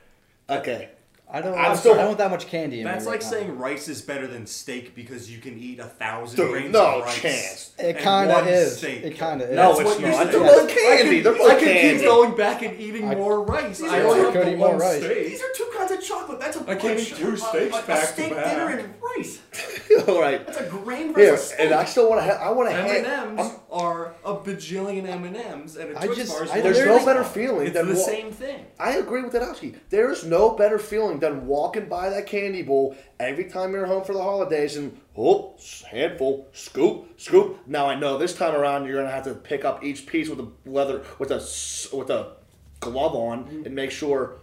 Okay. 0.50 0.90
I 1.34 1.40
don't. 1.42 1.58
I'm 1.58 1.64
want, 1.70 1.80
still- 1.80 1.94
I 1.94 1.98
don't 1.98 2.06
want 2.08 2.18
that 2.18 2.30
much 2.30 2.48
candy 2.48 2.80
in 2.80 2.84
That's 2.86 3.06
me 3.06 3.12
like 3.12 3.22
right 3.22 3.30
saying 3.30 3.58
rice 3.58 3.88
is 3.88 4.02
better 4.02 4.28
than 4.28 4.46
steak 4.46 4.94
because 4.96 5.32
you 5.32 5.40
can 5.40 5.58
eat 5.58 5.80
a 5.80 5.86
thousand 5.86 6.36
Dude, 6.38 6.52
grains 6.52 6.74
no 6.74 7.00
of 7.00 7.06
rice. 7.06 7.22
chance. 7.22 7.72
It 7.80 7.96
and 7.96 7.98
kinda 8.00 8.34
one 8.34 8.48
is. 8.50 8.78
steak. 8.78 9.04
It 9.04 9.16
kinda 9.18 9.46
is. 9.50 9.56
No, 9.56 9.68
That's 9.70 9.80
it's 9.80 9.90
what 9.90 10.00
you're 10.02 10.10
not. 10.10 10.18
saying. 10.18 10.32
They're 10.32 10.42
both 10.42 10.68
candy. 10.70 10.90
I 10.90 10.98
can, 11.16 11.24
They're 11.24 11.34
both 11.34 11.52
I 11.52 11.56
can 11.56 11.68
candy. 11.68 11.98
keep 12.00 12.08
going 12.08 12.36
back 12.36 12.62
and 12.64 12.80
eating 12.80 13.08
I- 13.10 13.16
more 13.16 13.44
rice. 13.44 13.80
These 13.80 13.90
I 13.92 14.00
are- 14.02 14.06
only 14.08 14.20
have 14.26 14.34
could 14.34 14.46
the 14.48 14.52
eat 14.52 14.58
more 14.58 14.70
one 14.72 14.80
rice. 14.80 15.04
steak. 15.04 15.28
These 15.28 15.42
are 15.42 15.52
two 15.56 15.70
kinds 15.78 15.92
of 15.92 16.02
chocolate. 16.02 16.40
That's 16.42 16.58
a 16.58 16.70
I 16.70 16.76
can't 16.76 17.00
eat 17.00 17.16
two 17.16 17.38
steaks 17.38 17.76
a, 17.76 17.80
a, 17.80 17.82
back 17.84 18.02
to 18.02 18.06
steak 18.14 18.36
back. 18.36 18.46
dinner 18.46 18.68
and 18.70 18.94
rice. 19.02 19.40
All 20.08 20.20
right. 20.20 20.46
That's 20.46 20.60
a 20.60 20.64
grain 20.66 21.16
Here, 21.16 21.38
steak. 21.38 21.60
and 21.62 21.74
I 21.74 21.86
still 21.86 22.10
want 22.10 22.26
to. 22.26 22.34
Ha- 22.34 22.44
I 22.44 22.52
want 22.52 22.70
to. 22.70 22.76
M&Ms 22.76 23.40
Ha- 23.52 23.60
are 23.72 24.14
a 24.26 24.36
bajillion 24.36 25.08
M&Ms 25.08 25.78
and 25.78 25.92
a 25.92 26.00
I 26.00 26.06
Twix 26.06 26.18
just- 26.18 26.32
bar 26.34 26.44
is 26.44 26.52
I 26.52 26.60
There's 26.62 26.86
no 26.86 27.06
better 27.06 27.24
feeling 27.24 27.68
It's 27.68 27.74
than 27.74 27.88
the 27.88 27.94
wa- 27.96 28.00
same 28.00 28.32
thing. 28.32 28.66
I 28.80 28.98
agree 28.98 29.22
with 29.22 29.34
Danowski. 29.34 29.76
There's 29.90 30.26
no 30.26 30.52
better 30.52 30.78
feeling 30.78 31.20
than 31.20 31.48
walking 31.48 31.86
by 31.88 32.10
that 32.10 32.26
candy 32.26 32.64
bowl 32.64 32.96
every 33.20 33.46
time 33.46 33.72
you're 33.72 33.86
home 33.86 34.04
for 34.04 34.14
the 34.14 34.22
holidays 34.22 34.76
and 34.76 35.00
oh, 35.18 35.56
handful, 35.90 36.48
scoop, 36.52 37.20
scoop. 37.20 37.60
Now 37.66 37.86
I 37.88 37.96
know 37.96 38.18
this 38.18 38.36
time 38.36 38.56
around 38.56 38.88
you're 38.88 39.02
gonna 39.02 39.14
have 39.14 39.24
to 39.24 39.34
pick 39.36 39.64
up 39.64 39.84
each 39.84 40.06
piece 40.06 40.28
with 40.28 40.40
a 40.42 40.48
leather 40.66 41.04
with 41.18 41.32
a 41.32 41.36
s- 41.36 41.88
with 41.94 42.10
a 42.10 42.34
glove 42.82 43.16
on 43.16 43.46
mm-hmm. 43.46 43.66
and 43.66 43.76
make 43.76 43.92
sure 43.92 44.36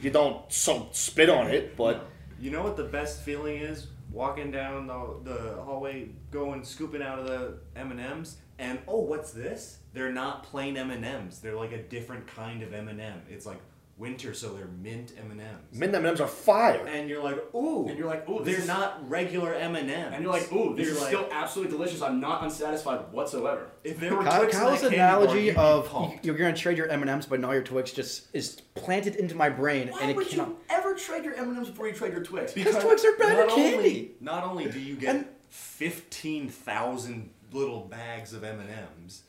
you 0.00 0.10
don't 0.10 0.50
some 0.52 0.88
spit 0.90 1.30
on 1.30 1.46
it. 1.48 1.76
But 1.76 2.06
You 2.40 2.50
know 2.50 2.62
what 2.62 2.76
the 2.76 2.84
best 2.84 3.22
feeling 3.22 3.58
is? 3.58 3.86
Walking 4.10 4.50
down 4.52 4.86
the, 4.86 5.16
the 5.24 5.62
hallway, 5.62 6.08
going 6.30 6.64
scooping 6.64 7.02
out 7.02 7.18
of 7.18 7.26
the 7.26 7.54
M 7.74 7.90
and 7.90 8.00
M's, 8.00 8.36
and 8.58 8.78
oh, 8.88 9.00
what's 9.00 9.32
this? 9.32 9.78
They're 9.92 10.12
not 10.12 10.42
plain 10.44 10.76
M 10.76 10.90
and 10.90 11.04
M's. 11.04 11.40
They're 11.40 11.56
like 11.56 11.72
a 11.72 11.82
different 11.82 12.26
kind 12.26 12.62
of 12.62 12.72
M 12.74 12.88
and 12.88 13.00
M. 13.00 13.22
It's 13.28 13.46
like 13.46 13.60
winter, 13.96 14.34
so 14.34 14.52
they're 14.52 14.66
mint 14.66 15.12
M 15.16 15.30
and 15.30 15.40
M's. 15.40 15.78
mint 15.78 15.94
M&Ms 15.94 16.20
are 16.20 16.26
fire. 16.26 16.84
And 16.84 17.08
you're 17.08 17.22
like, 17.22 17.36
ooh. 17.54 17.86
And 17.86 17.96
you're 17.96 18.08
like, 18.08 18.28
ooh, 18.28 18.42
They're 18.42 18.58
is- 18.58 18.66
not 18.66 19.08
regular 19.08 19.54
M 19.54 19.76
and 19.76 19.88
M's. 19.88 20.14
and 20.14 20.24
you're 20.24 20.32
like, 20.32 20.52
ooh, 20.52 20.74
this 20.74 20.86
You're 20.88 20.96
is 20.96 21.00
like, 21.00 21.10
still 21.10 21.28
absolutely 21.30 21.76
delicious. 21.76 22.02
I'm 22.02 22.18
not 22.18 22.42
unsatisfied 22.42 23.12
whatsoever. 23.12 23.68
If 23.84 24.00
there 24.00 24.16
were 24.16 24.24
Kyle, 24.24 24.40
Twix 24.40 24.54
in 24.56 24.60
Kyle's 24.62 24.80
that 24.80 24.90
candy 24.90 24.96
bar, 24.96 25.06
analogy 25.22 25.42
you'd 25.44 25.56
of 25.56 25.88
pumped. 25.88 26.24
you're 26.24 26.34
gonna 26.34 26.56
trade 26.56 26.76
your 26.76 26.88
M 26.88 27.02
and 27.02 27.10
M's, 27.10 27.26
but 27.26 27.38
now 27.38 27.52
your 27.52 27.62
Twix, 27.62 27.92
just 27.92 28.34
is 28.34 28.60
planted 28.74 29.14
into 29.14 29.36
my 29.36 29.48
brain, 29.48 29.88
Why 29.90 30.00
and 30.00 30.10
it 30.10 30.16
would 30.16 30.26
cannot. 30.28 30.48
you 30.48 30.56
ever 30.70 30.94
trade 30.96 31.24
your 31.24 31.34
M&Ms 31.36 31.68
before 31.70 31.86
you 31.86 31.94
trade 31.94 32.14
your 32.14 32.24
Twix? 32.24 32.52
Because 32.52 32.82
Twix 32.82 33.04
are 33.04 33.16
better 33.16 33.46
not 33.46 33.54
candy. 33.54 33.76
Only, 33.76 34.10
not 34.20 34.42
only 34.42 34.68
do 34.72 34.80
you 34.80 34.96
get 34.96 35.14
And- 35.14 35.26
fifteen 35.48 36.48
thousand 36.48 37.30
little 37.54 37.80
bags 37.82 38.32
of 38.32 38.44
M 38.44 38.60
and 38.60 38.68
M's, 38.70 39.22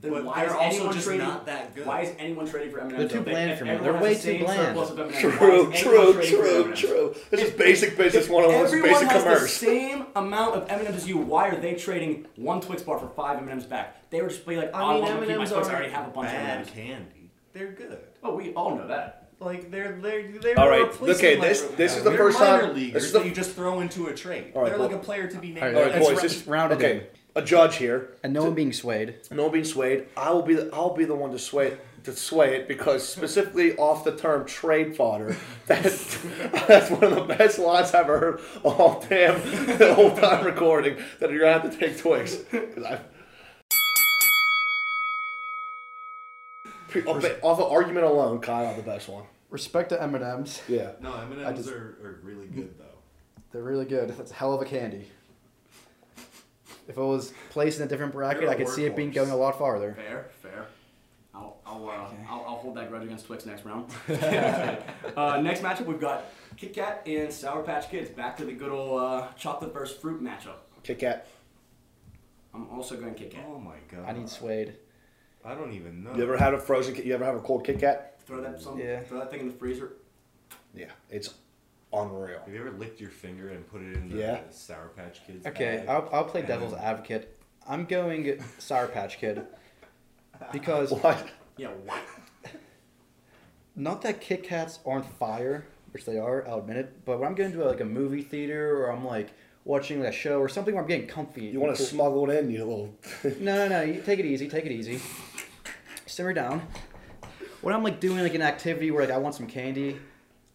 Then 0.00 0.12
but 0.12 0.24
why 0.24 0.36
they're 0.40 0.46
is 0.46 0.52
also 0.52 0.64
anyone 0.76 0.92
just 0.94 1.06
trading, 1.06 1.26
not 1.26 1.46
that 1.46 1.74
good. 1.74 1.86
Why 1.86 2.02
is 2.02 2.14
anyone 2.18 2.46
trading 2.46 2.70
for 2.72 2.80
M&Ms? 2.80 2.96
They're 2.98 3.08
too 3.08 3.20
bland 3.24 3.50
if 3.52 3.58
for 3.58 3.64
me. 3.64 3.70
everyone 3.70 3.92
They're 3.94 4.02
way 4.02 4.14
the 4.14 4.38
too 4.38 4.44
bland. 4.44 4.76
surplus 4.76 4.90
M&Ms, 4.90 5.14
why 5.14 5.20
True, 5.20 5.72
is 5.72 5.82
anyone 5.86 6.02
true, 6.04 6.12
for 6.12 6.22
true, 6.22 6.62
M&Ms? 6.64 6.78
true. 6.78 7.14
This 7.30 7.40
is 7.42 7.50
basic 7.52 7.96
business 7.96 8.24
if 8.26 8.30
101. 8.30 8.62
This 8.64 8.72
is 8.72 8.78
Everyone 8.78 9.00
basic 9.00 9.08
has 9.12 9.22
commerce. 9.24 9.42
the 9.42 9.48
same 9.66 10.06
amount 10.16 10.54
of 10.56 10.70
M&Ms 10.70 10.94
as 10.96 11.08
you. 11.08 11.18
Why 11.18 11.48
are 11.48 11.56
they 11.60 11.74
trading 11.74 12.26
one 12.36 12.60
Twix 12.60 12.82
bar 12.82 12.98
for 12.98 13.08
five 13.08 13.38
M&Ms 13.38 13.64
back? 13.64 14.10
They 14.10 14.20
would 14.20 14.30
just 14.30 14.46
be 14.46 14.56
like, 14.56 14.70
oh, 14.74 14.78
I 14.78 14.94
mean, 14.94 15.04
I 15.04 15.08
want 15.10 15.20
to 15.20 15.26
keep 15.26 15.28
my 15.28 15.34
M&Ms 15.34 15.50
Twix. 15.52 15.52
I 15.52 15.70
aren't 15.70 15.74
already 15.80 15.92
have 15.92 16.06
a 16.08 16.10
bunch 16.10 16.28
of 16.28 16.32
bad 16.34 16.50
M&Ms. 16.58 16.70
candy. 16.70 17.30
They're 17.52 17.72
good. 17.72 17.98
Oh, 18.22 18.34
we 18.36 18.52
all 18.54 18.76
know 18.76 18.86
that. 18.88 19.16
Like 19.40 19.70
they're 19.70 19.98
they're 20.02 20.28
they're 20.38 20.60
All 20.60 20.68
right, 20.68 20.82
replacing 20.82 21.14
okay, 21.26 21.36
minor- 21.38 21.48
this- 21.48 21.62
this 21.78 21.96
is 21.96 22.02
the 22.04 22.10
they're 22.10 22.18
first 22.18 22.38
minor 22.38 22.60
time- 22.66 22.74
leaguers 22.74 22.92
this 22.92 23.04
is 23.04 23.12
the- 23.12 23.20
that 23.20 23.26
you 23.26 23.32
just 23.32 23.52
throw 23.52 23.80
into 23.80 24.08
a 24.08 24.14
trade. 24.14 24.52
All 24.54 24.60
right, 24.60 24.68
they're 24.68 24.78
like 24.78 24.92
a 24.92 24.98
player 24.98 25.28
to 25.28 25.38
be 25.38 25.48
named. 25.54 25.60
All 25.60 25.64
right, 25.68 25.74
All 25.76 25.82
right, 25.84 25.92
Let's 25.94 26.06
boys. 26.06 26.16
ra- 26.16 26.22
This, 26.22 26.46
round 26.46 26.72
it 26.72 26.74
okay, 26.76 26.92
in. 26.98 27.02
A 27.34 27.42
judge 27.42 27.76
here. 27.76 28.10
And 28.22 28.32
no 28.32 28.44
one 28.44 28.54
being 28.54 28.72
swayed. 28.72 29.16
No 29.30 29.44
one 29.44 29.52
being 29.52 29.64
swayed. 29.64 30.06
I 30.16 30.30
will 30.30 30.42
be 30.42 30.54
the 30.54 30.70
I'll 30.72 30.94
be 30.94 31.04
the 31.04 31.14
one 31.14 31.30
to 31.32 31.38
sway 31.38 31.76
to 32.04 32.12
sway 32.16 32.56
it 32.56 32.66
because 32.66 33.06
specifically 33.06 33.76
off 33.76 34.04
the 34.04 34.16
term 34.16 34.46
trade 34.46 34.96
fodder. 34.96 35.36
That 35.66 35.82
that's 36.66 36.90
one 36.90 37.04
of 37.04 37.14
the 37.14 37.34
best 37.36 37.58
lines 37.58 37.88
I've 37.94 38.04
ever 38.06 38.18
heard 38.18 38.40
all 38.64 39.04
damn 39.08 39.40
the 39.78 39.94
whole 39.94 40.16
time 40.16 40.44
recording. 40.44 40.96
That 41.20 41.30
you're 41.30 41.40
gonna 41.40 41.60
have 41.60 41.70
to 41.70 41.78
take 41.78 41.96
Twix. 41.98 42.36
'Cause 42.50 42.84
I- 42.84 43.00
Pre- 46.88 47.04
off 47.04 47.24
off 47.42 47.60
of 47.60 47.70
argument 47.70 48.04
alone, 48.06 48.40
Kyle 48.40 48.74
the 48.74 48.82
best 48.82 49.08
one. 49.08 49.24
Respect 49.48 49.90
to 49.90 50.02
M 50.02 50.14
and 50.16 50.24
M's. 50.24 50.60
Yeah. 50.68 50.92
No, 51.00 51.14
M 51.14 51.30
and 51.32 51.40
M's 51.42 51.58
just- 51.58 51.70
are, 51.70 51.98
are 52.02 52.20
really 52.24 52.46
good 52.48 52.76
though. 52.78 52.84
They're 53.52 53.62
really 53.62 53.84
good. 53.84 54.10
That's 54.10 54.30
a 54.32 54.34
hell 54.34 54.52
of 54.54 54.60
a 54.60 54.64
candy. 54.64 55.06
If 56.90 56.98
it 56.98 57.00
was 57.00 57.32
placed 57.50 57.78
in 57.78 57.86
a 57.86 57.88
different 57.88 58.12
bracket, 58.12 58.40
They're 58.40 58.48
a 58.50 58.52
I 58.52 58.56
could 58.56 58.68
see 58.68 58.84
it 58.84 58.96
being 58.96 59.12
going 59.12 59.30
a 59.30 59.36
lot 59.36 59.56
farther. 59.56 59.94
Fair, 59.94 60.28
fair. 60.42 60.66
I'll 61.32 61.58
I'll, 61.64 61.88
uh, 61.88 61.92
I'll, 62.28 62.44
I'll 62.48 62.56
hold 62.56 62.76
that 62.76 62.90
grudge 62.90 63.04
against 63.04 63.26
Twix 63.26 63.46
next 63.46 63.64
round. 63.64 63.88
uh, 65.16 65.40
next 65.40 65.62
matchup, 65.62 65.86
we've 65.86 66.00
got 66.00 66.24
Kit 66.56 66.74
Kat 66.74 67.02
and 67.06 67.32
Sour 67.32 67.62
Patch 67.62 67.88
Kids. 67.88 68.10
Back 68.10 68.36
to 68.38 68.44
the 68.44 68.52
good 68.52 68.72
old 68.72 69.00
uh, 69.00 69.28
chocolate 69.36 69.72
versus 69.72 69.96
fruit 69.96 70.20
matchup. 70.20 70.56
Kit 70.82 70.98
Kat. 70.98 71.28
I'm 72.52 72.68
also 72.70 72.96
going 72.96 73.14
Kit 73.14 73.30
Kat. 73.30 73.44
Oh 73.46 73.60
my 73.60 73.76
god. 73.88 74.08
I 74.08 74.12
need 74.18 74.28
suede. 74.28 74.74
I 75.44 75.54
don't 75.54 75.72
even 75.72 76.02
know. 76.02 76.12
You 76.16 76.24
ever 76.24 76.36
had 76.36 76.54
a 76.54 76.58
frozen? 76.58 76.92
Kit- 76.92 77.04
You 77.06 77.14
ever 77.14 77.24
have 77.24 77.36
a 77.36 77.40
cold 77.40 77.64
Kit 77.64 77.78
Kat? 77.78 78.20
Throw 78.26 78.40
that 78.40 78.60
some, 78.60 78.80
Yeah. 78.80 79.00
throw 79.02 79.20
that 79.20 79.30
thing 79.30 79.40
in 79.40 79.46
the 79.46 79.54
freezer. 79.54 79.92
Yeah, 80.74 80.90
it's 81.08 81.34
unreal. 81.92 82.40
Have 82.44 82.54
you 82.54 82.60
ever 82.60 82.70
licked 82.72 83.00
your 83.00 83.10
finger 83.10 83.48
and 83.50 83.66
put 83.70 83.82
it 83.82 83.96
in 83.96 84.08
the 84.10 84.16
Yeah. 84.18 84.40
Sour 84.50 84.88
Patch 84.96 85.20
Kids? 85.26 85.46
Okay, 85.46 85.78
bag? 85.78 85.88
I'll, 85.88 86.08
I'll 86.12 86.24
play 86.24 86.42
devil's 86.42 86.72
then- 86.72 86.80
advocate. 86.82 87.36
I'm 87.68 87.84
going 87.84 88.42
Sour 88.58 88.88
Patch 88.88 89.18
Kid 89.18 89.42
because 90.52 90.90
What? 90.92 91.28
Yeah, 91.56 91.68
what? 91.84 92.00
not 93.76 94.02
that 94.02 94.20
Kit 94.20 94.42
Kats 94.42 94.78
aren't 94.86 95.06
fire, 95.06 95.66
which 95.92 96.04
they 96.04 96.18
are. 96.18 96.46
I'll 96.48 96.58
admit 96.58 96.76
it. 96.78 97.04
But 97.04 97.18
when 97.20 97.28
I'm 97.28 97.34
going 97.34 97.52
to 97.52 97.64
like 97.64 97.80
a 97.80 97.84
movie 97.84 98.22
theater 98.22 98.82
or 98.84 98.90
I'm 98.90 99.04
like 99.04 99.32
watching 99.64 100.04
a 100.04 100.12
show 100.12 100.38
or 100.40 100.48
something 100.48 100.74
where 100.74 100.82
I'm 100.82 100.88
getting 100.88 101.06
comfy, 101.06 101.46
You 101.46 101.60
want 101.60 101.76
to 101.76 101.82
smuggle 101.82 102.28
it 102.30 102.38
in, 102.38 102.50
you 102.50 102.58
little. 102.64 102.94
No, 103.40 103.56
no, 103.56 103.68
no. 103.68 103.82
You 103.82 104.00
take 104.00 104.18
it 104.18 104.24
easy. 104.26 104.48
Take 104.48 104.66
it 104.66 104.72
easy. 104.72 105.00
Simmer 106.06 106.32
down. 106.32 106.62
When 107.60 107.74
I'm 107.74 107.82
like 107.82 108.00
doing 108.00 108.18
like 108.22 108.34
an 108.34 108.42
activity 108.42 108.90
where 108.90 109.04
like 109.04 109.14
I 109.14 109.18
want 109.18 109.34
some 109.34 109.46
candy, 109.46 109.98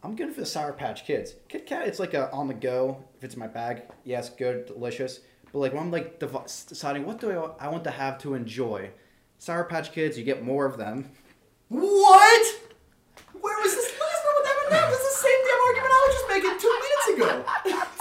I'm 0.06 0.15
good 0.15 0.34
for 0.36 0.41
the 0.41 0.46
Sour 0.46 0.74
Patch 0.74 1.04
Kids. 1.06 1.34
Kit 1.50 1.65
Kat, 1.65 1.88
it's 1.88 1.98
like 2.00 2.13
a 2.13 2.32
on 2.32 2.48
the 2.48 2.54
go. 2.54 3.04
If 3.18 3.24
it's 3.24 3.34
in 3.34 3.39
my 3.39 3.48
bag, 3.48 3.82
yes, 4.04 4.30
good, 4.30 4.68
delicious. 4.68 5.22
But 5.52 5.58
like 5.60 5.74
when 5.74 5.82
I'm 5.82 5.91
like 5.91 6.20
dev- 6.20 6.44
deciding 6.68 7.06
what 7.08 7.20
do 7.20 7.32
I, 7.32 7.65
I 7.65 7.70
want 7.70 7.84
to 7.86 7.91
have 7.91 8.20
to 8.20 8.36
enjoy, 8.36 8.91
Sour 9.39 9.63
Patch 9.63 9.91
Kids, 9.94 10.15
you 10.15 10.24
get 10.24 10.44
more 10.46 10.65
of 10.68 10.78
them. 10.78 11.10
What? 11.70 12.46
Where 13.41 13.58
was 13.63 13.74
this 13.74 13.91
last 14.00 14.26
one 14.26 14.36
with 14.38 14.74
M&M? 14.74 14.91
That's 14.91 15.04
the 15.04 15.28
same 15.28 15.39
damn 15.44 15.62
argument 15.68 15.91
I 15.91 16.08
was 16.08 16.15
just 16.15 16.30
making 16.30 16.60
two 16.60 16.74
minutes 16.84 17.08
ago. 17.74 17.82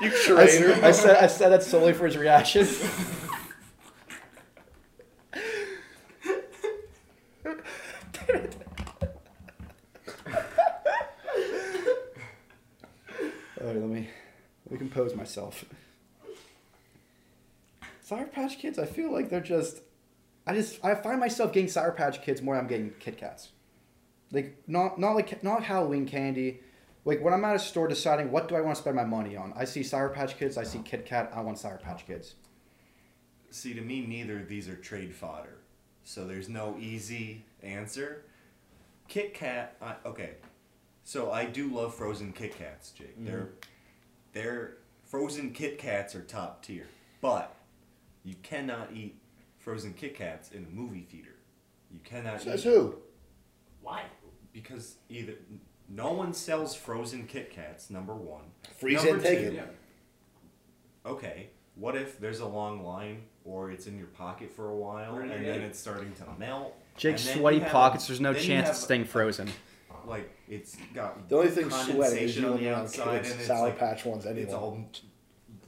You 0.00 0.10
I, 0.12 0.46
traitor. 0.46 0.70
s- 0.74 0.82
I 0.84 0.90
said 0.92 1.16
I 1.16 1.26
said 1.26 1.48
that 1.50 1.62
solely 1.64 1.92
for 1.92 2.06
his 2.06 2.16
reaction. 2.16 2.68
All 13.60 13.66
right, 13.66 13.76
let 13.76 13.88
me 13.88 14.08
let 14.70 14.80
me 14.80 14.87
compose 14.98 15.16
myself. 15.16 15.64
Sour 18.02 18.26
Patch 18.26 18.58
Kids, 18.58 18.78
I 18.78 18.86
feel 18.86 19.12
like 19.12 19.30
they're 19.30 19.40
just. 19.40 19.82
I 20.46 20.54
just 20.54 20.82
I 20.82 20.94
find 20.94 21.20
myself 21.20 21.52
getting 21.52 21.68
Sour 21.68 21.92
Patch 21.92 22.22
Kids 22.22 22.40
more 22.40 22.54
than 22.54 22.64
I'm 22.64 22.68
getting 22.68 22.90
Kit 22.98 23.18
Kats. 23.18 23.50
Like 24.32 24.56
not 24.66 24.98
not 24.98 25.12
like 25.12 25.42
not 25.44 25.56
like 25.56 25.64
Halloween 25.64 26.06
candy. 26.06 26.60
Like 27.04 27.22
when 27.22 27.32
I'm 27.32 27.44
at 27.44 27.56
a 27.56 27.58
store 27.58 27.86
deciding 27.86 28.30
what 28.30 28.48
do 28.48 28.56
I 28.56 28.60
want 28.60 28.76
to 28.76 28.80
spend 28.80 28.96
my 28.96 29.04
money 29.04 29.36
on, 29.36 29.52
I 29.54 29.64
see 29.64 29.82
Sour 29.82 30.08
Patch 30.08 30.36
Kids, 30.38 30.56
I 30.56 30.64
see 30.64 30.80
Kit 30.84 31.06
Kat, 31.06 31.30
I 31.34 31.40
want 31.42 31.58
Sour 31.58 31.78
Patch 31.78 32.06
Kids. 32.06 32.34
See, 33.50 33.72
to 33.74 33.80
me, 33.80 34.04
neither 34.06 34.40
of 34.40 34.48
these 34.48 34.68
are 34.68 34.76
trade 34.76 35.14
fodder. 35.14 35.58
So 36.02 36.26
there's 36.26 36.48
no 36.48 36.76
easy 36.78 37.44
answer. 37.62 38.24
Kit 39.06 39.32
Kat, 39.32 39.76
I, 39.80 39.94
okay. 40.04 40.32
So 41.04 41.30
I 41.30 41.46
do 41.46 41.68
love 41.68 41.94
frozen 41.94 42.32
Kit 42.32 42.58
Kats, 42.58 42.90
Jake. 42.90 43.16
Mm-hmm. 43.16 43.26
They're, 43.26 43.48
they're 44.34 44.76
frozen 45.08 45.50
Kit 45.52 45.78
Kats 45.78 46.14
are 46.14 46.22
top 46.22 46.62
tier, 46.62 46.86
but 47.20 47.54
you 48.24 48.34
cannot 48.42 48.90
eat 48.94 49.16
frozen 49.58 49.92
Kit 49.94 50.14
Kats 50.16 50.50
in 50.52 50.64
a 50.64 50.68
movie 50.68 51.06
theater. 51.10 51.34
You 51.90 52.00
cannot 52.04 52.40
Says 52.42 52.64
eat 52.64 52.68
who? 52.68 52.96
Why? 53.82 54.02
because 54.52 54.96
either 55.08 55.34
No 55.88 56.12
one 56.12 56.32
sells 56.34 56.74
frozen 56.74 57.26
Kit 57.26 57.50
Kats. 57.50 57.88
Number 57.90 58.14
one. 58.14 58.42
Freeze 58.78 58.96
Number 59.04 59.14
and 59.14 59.22
take 59.22 59.38
two, 59.40 59.44
it. 59.46 59.52
Yeah. 59.54 61.10
Okay. 61.10 61.48
What 61.76 61.96
if 61.96 62.18
there's 62.18 62.40
a 62.40 62.46
long 62.46 62.84
line, 62.84 63.22
or 63.44 63.70
it's 63.70 63.86
in 63.86 63.96
your 63.96 64.08
pocket 64.08 64.52
for 64.52 64.68
a 64.70 64.76
while, 64.76 65.14
We're 65.14 65.22
and 65.22 65.30
then 65.46 65.62
it's 65.62 65.78
starting 65.78 66.12
to 66.14 66.24
melt? 66.38 66.74
Jake's 66.96 67.22
sweaty 67.32 67.58
you 67.58 67.62
have- 67.62 67.72
pockets. 67.72 68.06
There's 68.08 68.20
no 68.20 68.34
chance 68.34 68.66
have- 68.66 68.74
it's 68.76 68.80
staying 68.84 69.04
frozen. 69.04 69.48
Like 70.08 70.30
it's 70.48 70.76
got 70.94 71.28
The 71.28 71.36
only 71.36 71.50
thing 71.50 71.68
sweating 71.70 71.96
is 72.18 72.36
condensation 72.36 72.42
you 72.42 72.48
on 72.48 72.52
on 72.54 72.58
the 72.58 72.64
the 72.64 72.74
outside, 72.76 73.16
kids, 73.22 73.30
and 73.32 73.38
it's 73.40 73.48
Sour 73.48 73.68
like 73.68 73.78
Patch 73.78 74.04
ones 74.04 74.26
anyway. 74.26 74.42
it's 74.42 74.54
all 74.54 74.88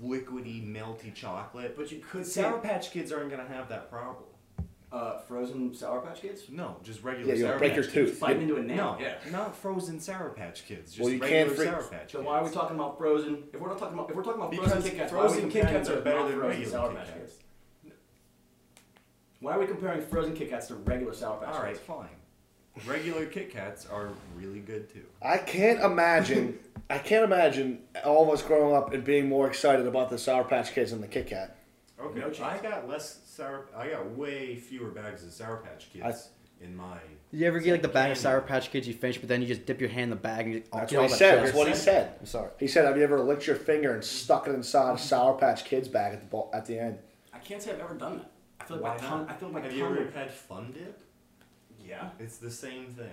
liquidy, 0.02 0.66
melty 0.66 1.14
chocolate. 1.14 1.76
But 1.76 1.92
you 1.92 1.98
could 2.10 2.26
Sour 2.26 2.60
say 2.62 2.68
Patch 2.68 2.90
Kids 2.90 3.12
aren't 3.12 3.30
gonna 3.30 3.46
have 3.46 3.68
that 3.68 3.90
problem. 3.90 4.24
uh, 4.92 5.18
frozen 5.18 5.72
Sour 5.74 6.00
Patch 6.00 6.22
Kids. 6.22 6.44
No, 6.50 6.76
just 6.82 7.02
regular. 7.04 7.32
Yeah, 7.32 7.38
you'll 7.38 7.48
Sour 7.50 7.58
break 7.58 7.74
your 7.74 7.84
Patch 7.84 7.92
Kids. 7.92 8.10
tooth. 8.12 8.20
Bite 8.20 8.38
into 8.38 8.56
a 8.56 8.62
nail. 8.62 8.96
No, 8.98 8.98
Yeah. 8.98 9.18
not 9.30 9.54
frozen 9.54 10.00
Sour 10.00 10.30
Patch 10.30 10.64
Kids. 10.66 10.92
Just 10.92 11.00
Well, 11.04 11.10
you 11.12 11.20
regular 11.20 11.44
can't 11.44 11.56
fre- 11.56 11.64
Sour 11.64 11.82
Patch 11.90 12.12
So 12.12 12.18
Kids. 12.18 12.26
why 12.26 12.38
are 12.40 12.44
we 12.44 12.50
talking 12.50 12.76
about 12.76 12.98
frozen? 12.98 13.44
If 13.52 13.60
we're 13.60 13.68
not 13.68 13.78
talking 13.78 13.94
about 13.98 14.10
if 14.10 14.16
we're 14.16 14.22
talking 14.24 14.40
about 14.40 14.50
Because 14.50 14.72
frozen 14.72 14.88
Kit 14.90 14.98
Kats, 14.98 15.12
frozen 15.12 15.42
why 15.42 15.48
are 15.48 15.50
Kit 15.50 15.62
Kats 15.66 15.88
are 15.90 16.00
better 16.00 16.28
than 16.28 16.38
regular 16.40 16.70
Sour 16.70 16.88
Kit 16.88 16.96
Patch 16.98 17.06
Kats. 17.08 17.20
Kids? 17.20 17.94
Why 19.40 19.52
are 19.54 19.60
we 19.60 19.66
comparing 19.66 20.00
frozen 20.02 20.34
Kit 20.34 20.50
Kats 20.50 20.66
to 20.68 20.74
regular 20.76 21.12
Sour 21.14 21.38
Patch 21.38 21.54
All 21.54 21.62
right, 21.62 21.72
Kids? 21.74 21.80
fine. 21.86 22.08
Regular 22.86 23.26
Kit 23.26 23.50
Kats 23.52 23.86
are 23.86 24.10
really 24.36 24.60
good 24.60 24.92
too. 24.92 25.04
I 25.22 25.38
can't 25.38 25.80
imagine. 25.80 26.58
I 26.88 26.98
can't 26.98 27.24
imagine 27.24 27.80
all 28.04 28.24
of 28.24 28.30
us 28.30 28.42
growing 28.42 28.74
up 28.74 28.92
and 28.92 29.04
being 29.04 29.28
more 29.28 29.46
excited 29.46 29.86
about 29.86 30.10
the 30.10 30.18
Sour 30.18 30.44
Patch 30.44 30.72
Kids 30.72 30.90
than 30.92 31.00
the 31.00 31.06
Kit 31.08 31.26
Kat. 31.28 31.56
Okay, 32.00 32.20
No 32.20 32.32
I 32.44 32.58
got 32.58 32.88
less 32.88 33.20
sour. 33.26 33.66
I 33.76 33.88
got 33.88 34.10
way 34.16 34.56
fewer 34.56 34.90
bags 34.90 35.24
of 35.24 35.32
Sour 35.32 35.58
Patch 35.58 35.88
Kids 35.92 36.30
in 36.60 36.74
my. 36.74 36.96
You 37.32 37.46
ever 37.46 37.60
get 37.60 37.72
like 37.72 37.82
the 37.82 37.88
bag 37.88 38.10
of 38.12 38.18
Sour 38.18 38.40
Patch 38.40 38.70
Kids 38.70 38.88
you 38.88 38.94
finish, 38.94 39.18
but 39.18 39.28
then 39.28 39.40
you 39.42 39.46
just 39.46 39.66
dip 39.66 39.80
your 39.80 39.90
hand 39.90 40.04
in 40.04 40.10
the 40.10 40.16
bag 40.16 40.46
and 40.46 40.54
you 40.54 40.62
That's 40.72 40.90
get 40.90 40.96
what 40.98 41.02
all 41.02 41.08
he 41.08 41.12
that 41.12 41.18
said. 41.18 41.30
sugar? 41.32 41.44
That's 41.46 41.56
what 41.56 41.68
he 41.68 41.74
said. 41.74 42.14
I'm 42.20 42.26
sorry. 42.26 42.50
He 42.58 42.66
said, 42.66 42.84
"Have 42.86 42.96
you 42.96 43.02
ever 43.04 43.20
licked 43.20 43.46
your 43.46 43.56
finger 43.56 43.92
and 43.94 44.02
stuck 44.02 44.48
it 44.48 44.54
inside 44.54 44.94
a 44.94 44.98
Sour 44.98 45.34
Patch 45.38 45.64
Kids 45.64 45.88
bag 45.88 46.14
at 46.14 46.30
the 46.30 46.46
at 46.54 46.66
the 46.66 46.78
end?" 46.78 46.98
I 47.32 47.38
can't 47.38 47.62
say 47.62 47.72
I've 47.72 47.80
ever 47.80 47.94
done 47.94 48.18
that. 48.18 48.30
I 48.60 48.64
feel 48.64 48.76
like 48.78 48.84
Why 48.98 49.04
my 49.04 49.10
tongue. 49.10 49.26
I 49.28 49.32
feel 49.34 49.48
like 49.48 49.62
my 49.62 49.68
Have 49.68 49.76
you 49.76 49.84
tongue. 49.84 49.98
ever 49.98 50.10
had 50.10 50.30
Fun 50.32 50.72
Dip? 50.72 51.00
Yeah. 51.90 52.10
It's 52.18 52.38
the 52.38 52.50
same 52.50 52.86
thing. 52.86 53.12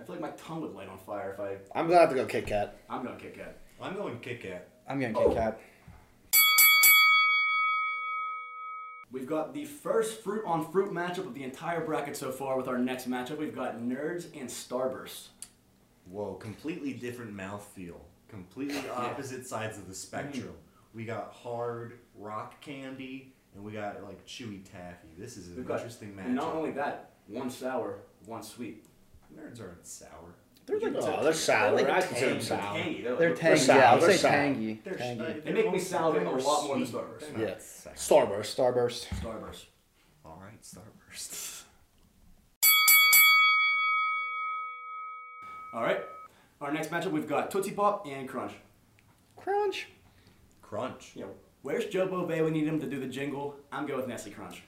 I 0.00 0.04
feel 0.04 0.14
like 0.14 0.22
my 0.22 0.30
tongue 0.32 0.60
would 0.60 0.74
light 0.74 0.88
on 0.88 0.98
fire 0.98 1.32
if 1.32 1.40
I. 1.40 1.56
I'm 1.76 1.88
gonna 1.88 2.00
have 2.00 2.10
to 2.10 2.14
go 2.14 2.26
Kit 2.26 2.46
Kat. 2.46 2.76
I'm 2.88 3.02
gonna 3.02 3.16
Kit 3.16 3.34
Kat. 3.34 3.58
I'm 3.80 3.96
going 3.96 4.20
Kit 4.20 4.42
Kat. 4.42 4.68
I'm 4.86 5.00
getting 5.00 5.16
Kit 5.16 5.34
Kat. 5.34 5.60
We've 9.10 9.26
got 9.26 9.54
the 9.54 9.64
first 9.64 10.22
fruit 10.22 10.44
on 10.44 10.70
fruit 10.70 10.92
matchup 10.92 11.26
of 11.26 11.34
the 11.34 11.42
entire 11.42 11.80
bracket 11.80 12.16
so 12.16 12.30
far. 12.30 12.58
With 12.58 12.68
our 12.68 12.76
next 12.76 13.08
matchup, 13.08 13.38
we've 13.38 13.54
got 13.54 13.80
Nerds 13.80 14.26
and 14.38 14.48
Starburst. 14.48 15.28
Whoa, 16.04 16.34
completely 16.34 16.92
different 16.92 17.34
mouthfeel. 17.34 17.96
Completely 18.28 18.82
opposite 18.90 19.46
sides 19.46 19.78
of 19.78 19.86
the 19.86 19.94
mm. 19.94 19.96
spectrum. 19.96 20.52
We 20.94 21.06
got 21.06 21.32
hard 21.32 21.94
rock 22.14 22.60
candy, 22.60 23.32
and 23.54 23.64
we 23.64 23.72
got 23.72 24.04
like 24.04 24.26
chewy 24.26 24.62
taffy. 24.70 25.08
This 25.16 25.38
is 25.38 25.48
an 25.48 25.56
We've 25.56 25.66
got 25.66 25.78
interesting 25.78 26.12
matchup. 26.12 26.26
And 26.26 26.34
not 26.34 26.54
only 26.54 26.72
that, 26.72 27.12
one 27.26 27.50
sour, 27.50 28.00
one 28.28 28.42
sweet. 28.42 28.84
Nerds 29.34 29.60
aren't 29.60 29.86
sour. 29.86 30.34
They're 30.66 30.78
like, 30.80 30.94
Oh, 31.02 31.22
they're 31.24 31.32
sour. 31.32 31.74
like 31.74 31.88
I 31.88 32.02
consider 32.02 32.26
them 32.34 32.38
Tangy, 32.40 32.44
sour. 32.44 32.60
tangy. 32.74 33.02
They're, 33.02 33.16
they're 33.16 33.30
like- 33.30 33.38
tangy. 33.40 33.60
sour, 33.60 33.76
Yeah, 33.78 33.90
I'll 33.92 34.00
they're 34.00 34.10
say 34.12 34.16
sour. 34.18 34.30
tangy. 34.32 34.80
They're, 34.84 34.94
tangy. 34.94 35.20
uh, 35.22 35.26
They 35.44 35.52
make 35.52 35.64
me 35.64 35.70
more- 35.70 35.78
salivate 35.80 36.24
they're 36.24 36.36
a 36.36 36.42
lot 36.42 36.66
more 36.66 36.78
than. 36.78 36.86
Starburst. 36.86 37.34
They're 37.34 37.48
Yeah. 37.48 37.54
Starburst. 37.94 38.54
Starburst. 38.54 39.06
Starburst. 39.20 39.64
All 40.26 40.38
right, 40.44 40.60
Starburst. 40.62 41.62
All 45.74 45.82
right. 45.82 46.00
Our 46.60 46.72
next 46.72 46.90
matchup, 46.90 47.12
we've 47.12 47.28
got 47.28 47.50
Tootsie 47.50 47.72
Pop 47.72 48.06
and 48.06 48.28
Crunch. 48.28 48.52
Crunch. 49.36 49.86
Crunch. 50.62 51.12
Yeah. 51.14 51.26
Where's 51.62 51.86
Joe 51.86 52.06
Bove? 52.06 52.28
We 52.28 52.50
need 52.50 52.66
him 52.66 52.78
to 52.80 52.86
do 52.86 52.98
the 53.00 53.06
jingle. 53.06 53.56
I'm 53.72 53.86
going 53.86 54.00
with 54.00 54.08
Nestle 54.08 54.32
Crunch. 54.32 54.62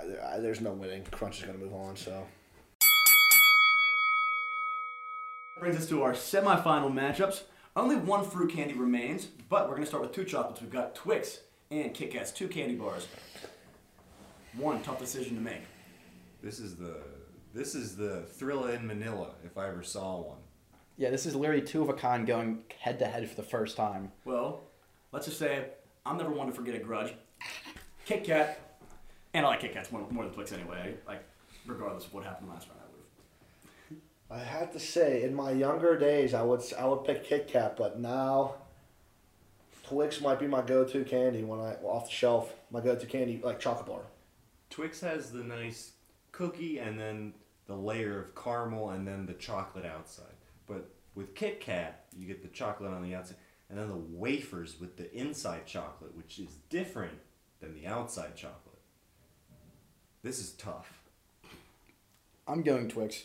Uh, 0.00 0.38
there's 0.38 0.60
no 0.60 0.72
winning. 0.72 1.04
Crunch 1.10 1.40
is 1.40 1.46
gonna 1.46 1.58
move 1.58 1.74
on. 1.74 1.96
So 1.96 2.26
Brings 5.58 5.76
us 5.76 5.88
to 5.88 6.04
our 6.04 6.12
semifinal 6.12 6.92
matchups. 6.92 7.42
Only 7.74 7.96
one 7.96 8.24
fruit 8.24 8.52
candy 8.52 8.74
remains, 8.74 9.26
but 9.48 9.64
we're 9.64 9.74
going 9.74 9.82
to 9.82 9.88
start 9.88 10.04
with 10.04 10.12
two 10.12 10.24
chocolates. 10.24 10.60
We've 10.60 10.70
got 10.70 10.94
Twix 10.94 11.40
and 11.72 11.92
Kit 11.92 12.12
Kats, 12.12 12.30
two 12.30 12.46
candy 12.46 12.76
bars. 12.76 13.08
One 14.56 14.80
tough 14.82 15.00
decision 15.00 15.34
to 15.34 15.40
make. 15.40 15.62
This 16.42 16.60
is 16.60 16.76
the 16.76 16.98
this 17.52 17.74
is 17.74 17.96
the 17.96 18.24
Thrilla 18.38 18.76
in 18.76 18.86
Manila 18.86 19.30
if 19.44 19.58
I 19.58 19.68
ever 19.68 19.82
saw 19.82 20.20
one. 20.20 20.38
Yeah, 20.96 21.10
this 21.10 21.26
is 21.26 21.34
literally 21.34 21.62
two 21.62 21.82
of 21.82 21.88
a 21.88 21.94
kind 21.94 22.24
going 22.24 22.62
head 22.78 23.00
to 23.00 23.06
head 23.06 23.28
for 23.28 23.34
the 23.34 23.42
first 23.42 23.76
time. 23.76 24.12
Well, 24.24 24.62
let's 25.10 25.26
just 25.26 25.40
say 25.40 25.70
I'm 26.06 26.18
never 26.18 26.30
one 26.30 26.46
to 26.46 26.52
forget 26.52 26.76
a 26.76 26.78
grudge. 26.78 27.14
Kit 28.04 28.22
Kat, 28.22 28.67
and 29.34 29.46
I 29.46 29.48
like 29.50 29.60
Kit 29.60 29.72
Kats 29.72 29.92
more, 29.92 30.06
more 30.10 30.24
than 30.24 30.34
Twix 30.34 30.52
anyway. 30.52 30.94
Like, 31.06 31.24
regardless 31.66 32.06
of 32.06 32.14
what 32.14 32.24
happened 32.24 32.48
last 32.50 32.68
round, 32.68 32.80
I 32.80 32.86
would 32.90 34.40
have. 34.40 34.48
I 34.48 34.58
have 34.58 34.72
to 34.72 34.80
say, 34.80 35.22
in 35.22 35.34
my 35.34 35.52
younger 35.52 35.98
days, 35.98 36.34
I 36.34 36.42
would 36.42 36.62
I 36.78 36.86
would 36.86 37.04
pick 37.04 37.24
Kit 37.24 37.48
Kat, 37.48 37.76
but 37.76 37.98
now 37.98 38.54
Twix 39.88 40.20
might 40.20 40.38
be 40.38 40.46
my 40.46 40.60
go-to 40.60 41.02
candy 41.04 41.44
when 41.44 41.60
I 41.60 41.74
off 41.82 42.06
the 42.06 42.14
shelf. 42.14 42.52
My 42.70 42.80
go-to 42.80 43.06
candy, 43.06 43.40
like 43.42 43.58
chocolate 43.58 43.86
bar. 43.86 44.02
Twix 44.68 45.00
has 45.00 45.30
the 45.30 45.42
nice 45.42 45.92
cookie 46.30 46.78
and 46.78 47.00
then 47.00 47.32
the 47.66 47.74
layer 47.74 48.20
of 48.20 48.34
caramel 48.34 48.90
and 48.90 49.06
then 49.06 49.24
the 49.24 49.32
chocolate 49.34 49.86
outside. 49.86 50.26
But 50.66 50.90
with 51.14 51.34
Kit 51.34 51.60
Kat, 51.60 52.04
you 52.16 52.26
get 52.26 52.42
the 52.42 52.48
chocolate 52.48 52.92
on 52.92 53.02
the 53.02 53.14
outside 53.14 53.36
and 53.70 53.78
then 53.78 53.88
the 53.88 53.96
wafers 53.96 54.78
with 54.78 54.96
the 54.96 55.14
inside 55.14 55.66
chocolate, 55.66 56.14
which 56.14 56.38
is 56.38 56.56
different 56.68 57.18
than 57.60 57.74
the 57.74 57.86
outside 57.86 58.36
chocolate. 58.36 58.67
This 60.22 60.38
is 60.38 60.50
tough. 60.52 60.92
I'm 62.46 62.62
going 62.62 62.88
Twix. 62.88 63.24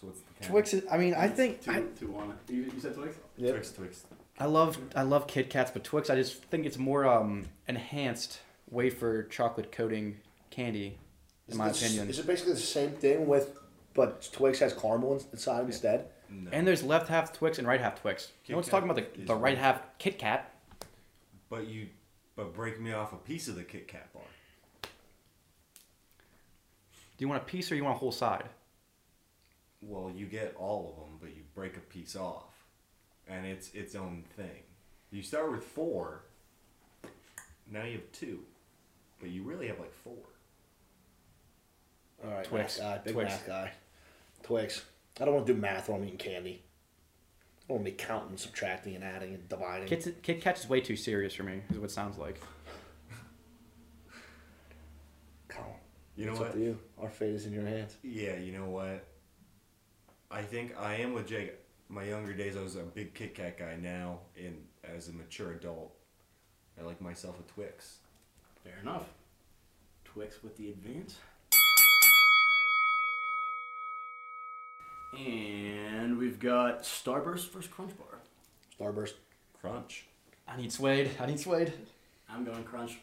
So 0.00 0.08
what's 0.08 0.20
the 0.20 0.24
count? 0.40 0.50
Twix 0.50 0.74
is. 0.74 0.84
I 0.90 0.98
mean, 0.98 1.14
I 1.14 1.28
think 1.28 1.62
two, 1.62 1.70
I, 1.70 1.82
two 1.98 2.08
one. 2.10 2.34
You, 2.48 2.62
you 2.74 2.80
said 2.80 2.94
Twix. 2.94 3.16
Yep. 3.36 3.52
Twix, 3.54 3.70
Twix. 3.72 4.04
I 4.38 4.44
love 4.46 4.76
I 4.94 5.02
love 5.02 5.26
Kit 5.26 5.48
Kats, 5.48 5.70
but 5.70 5.82
Twix 5.84 6.10
I 6.10 6.16
just 6.16 6.42
think 6.44 6.66
it's 6.66 6.76
more 6.78 7.06
um 7.06 7.46
enhanced 7.68 8.40
wafer 8.70 9.22
chocolate 9.24 9.72
coating 9.72 10.16
candy, 10.50 10.98
in 11.48 11.52
Is 11.52 11.58
my 11.58 11.68
it- 11.70 11.76
opinion. 11.80 12.10
is 12.10 12.18
it 12.18 12.26
basically 12.26 12.52
the 12.52 12.58
same 12.58 12.90
thing 12.92 13.26
with, 13.26 13.56
but 13.94 14.28
Twix 14.32 14.58
has 14.58 14.74
caramel 14.74 15.14
ins- 15.14 15.26
inside 15.32 15.64
instead? 15.64 16.08
No. 16.28 16.50
And 16.52 16.66
there's 16.66 16.82
left 16.82 17.08
half 17.08 17.32
Twix 17.32 17.58
and 17.58 17.66
right 17.66 17.80
half 17.80 18.00
Twix. 18.00 18.32
Kit 18.44 18.50
no 18.50 18.56
one's 18.56 18.66
Kat 18.66 18.72
talking 18.72 18.90
about 18.90 19.14
the, 19.14 19.20
is 19.22 19.26
the 19.28 19.34
right 19.34 19.42
right. 19.42 19.58
half 19.58 19.80
Kit 19.98 20.18
Kat. 20.18 20.52
but 21.48 21.66
you 21.68 21.86
but 22.34 22.52
break 22.52 22.78
me 22.80 22.92
off 22.92 23.12
a 23.14 23.16
piece 23.16 23.48
of 23.48 23.54
the 23.54 23.62
Kit 23.64 23.88
Kat 23.88 24.12
bar. 24.12 24.22
Do 27.16 27.24
you 27.24 27.28
want 27.28 27.42
a 27.42 27.44
piece 27.46 27.70
or 27.72 27.76
you 27.76 27.84
want 27.84 27.96
a 27.96 27.98
whole 27.98 28.12
side? 28.12 28.48
Well, 29.80 30.10
you 30.14 30.26
get 30.26 30.54
all 30.58 30.90
of 30.96 31.04
them, 31.04 31.18
but 31.20 31.30
you 31.36 31.42
break 31.54 31.76
a 31.76 31.80
piece 31.80 32.16
off, 32.16 32.66
and 33.28 33.46
it's 33.46 33.72
its 33.72 33.94
own 33.94 34.24
thing. 34.36 34.62
You 35.10 35.22
start 35.22 35.50
with 35.50 35.64
four. 35.64 36.22
Now 37.70 37.84
you 37.84 37.92
have 37.92 38.12
two, 38.12 38.40
but 39.20 39.30
you 39.30 39.42
really 39.42 39.68
have 39.68 39.78
like 39.78 39.92
four. 39.92 40.14
All 42.24 42.30
right, 42.32 42.44
Twix. 42.44 42.78
math 42.78 42.86
guy, 42.86 43.00
big 43.04 43.14
Twix. 43.14 43.30
math 43.30 43.46
guy. 43.46 43.72
Twix. 44.42 44.84
I 45.20 45.24
don't 45.24 45.34
want 45.34 45.46
to 45.46 45.54
do 45.54 45.60
math 45.60 45.88
while 45.88 45.98
I'm 45.98 46.04
eating 46.04 46.18
candy. 46.18 46.62
I 46.62 47.68
don't 47.68 47.78
want 47.78 47.86
to 47.86 47.90
be 47.92 47.96
counting, 47.96 48.36
subtracting, 48.36 48.94
and 48.94 49.04
adding 49.04 49.34
and 49.34 49.48
dividing. 49.48 49.88
Kit, 49.88 50.22
Kit 50.22 50.40
Kat 50.40 50.58
is 50.58 50.68
way 50.68 50.80
too 50.80 50.96
serious 50.96 51.34
for 51.34 51.42
me. 51.42 51.62
Is 51.70 51.78
what 51.78 51.86
it 51.86 51.90
sounds 51.90 52.18
like. 52.18 52.40
You 56.16 56.24
know 56.26 56.32
it's 56.32 56.40
what? 56.40 56.48
up 56.48 56.54
to 56.54 56.60
you. 56.60 56.78
Our 56.98 57.10
fate 57.10 57.34
is 57.34 57.46
in 57.46 57.52
your 57.52 57.66
hands. 57.66 57.96
Yeah, 58.02 58.36
you 58.36 58.52
know 58.52 58.64
what? 58.64 59.04
I 60.30 60.42
think 60.42 60.74
I 60.78 60.94
am 60.96 61.12
with 61.12 61.28
Jake. 61.28 61.54
My 61.88 62.04
younger 62.04 62.32
days, 62.32 62.56
I 62.56 62.62
was 62.62 62.74
a 62.74 62.80
big 62.80 63.14
Kit 63.14 63.34
Kat 63.34 63.58
guy. 63.58 63.76
Now, 63.80 64.20
in 64.34 64.56
as 64.82 65.08
a 65.08 65.12
mature 65.12 65.52
adult, 65.52 65.94
I 66.80 66.84
like 66.84 67.00
myself 67.00 67.38
a 67.38 67.42
Twix. 67.52 67.98
Fair 68.64 68.78
enough. 68.82 69.04
Twix 70.04 70.42
with 70.42 70.56
the 70.56 70.70
advance. 70.70 71.16
And 75.16 76.18
we've 76.18 76.40
got 76.40 76.82
Starburst 76.82 77.50
versus 77.50 77.70
Crunch 77.70 77.92
Bar. 77.96 78.20
Starburst. 78.78 79.14
Crunch. 79.60 80.06
I 80.48 80.56
need 80.56 80.72
Suede. 80.72 81.10
I 81.20 81.26
need 81.26 81.40
Suede. 81.40 81.72
I'm 82.28 82.44
going 82.44 82.64
Crunch 82.64 82.98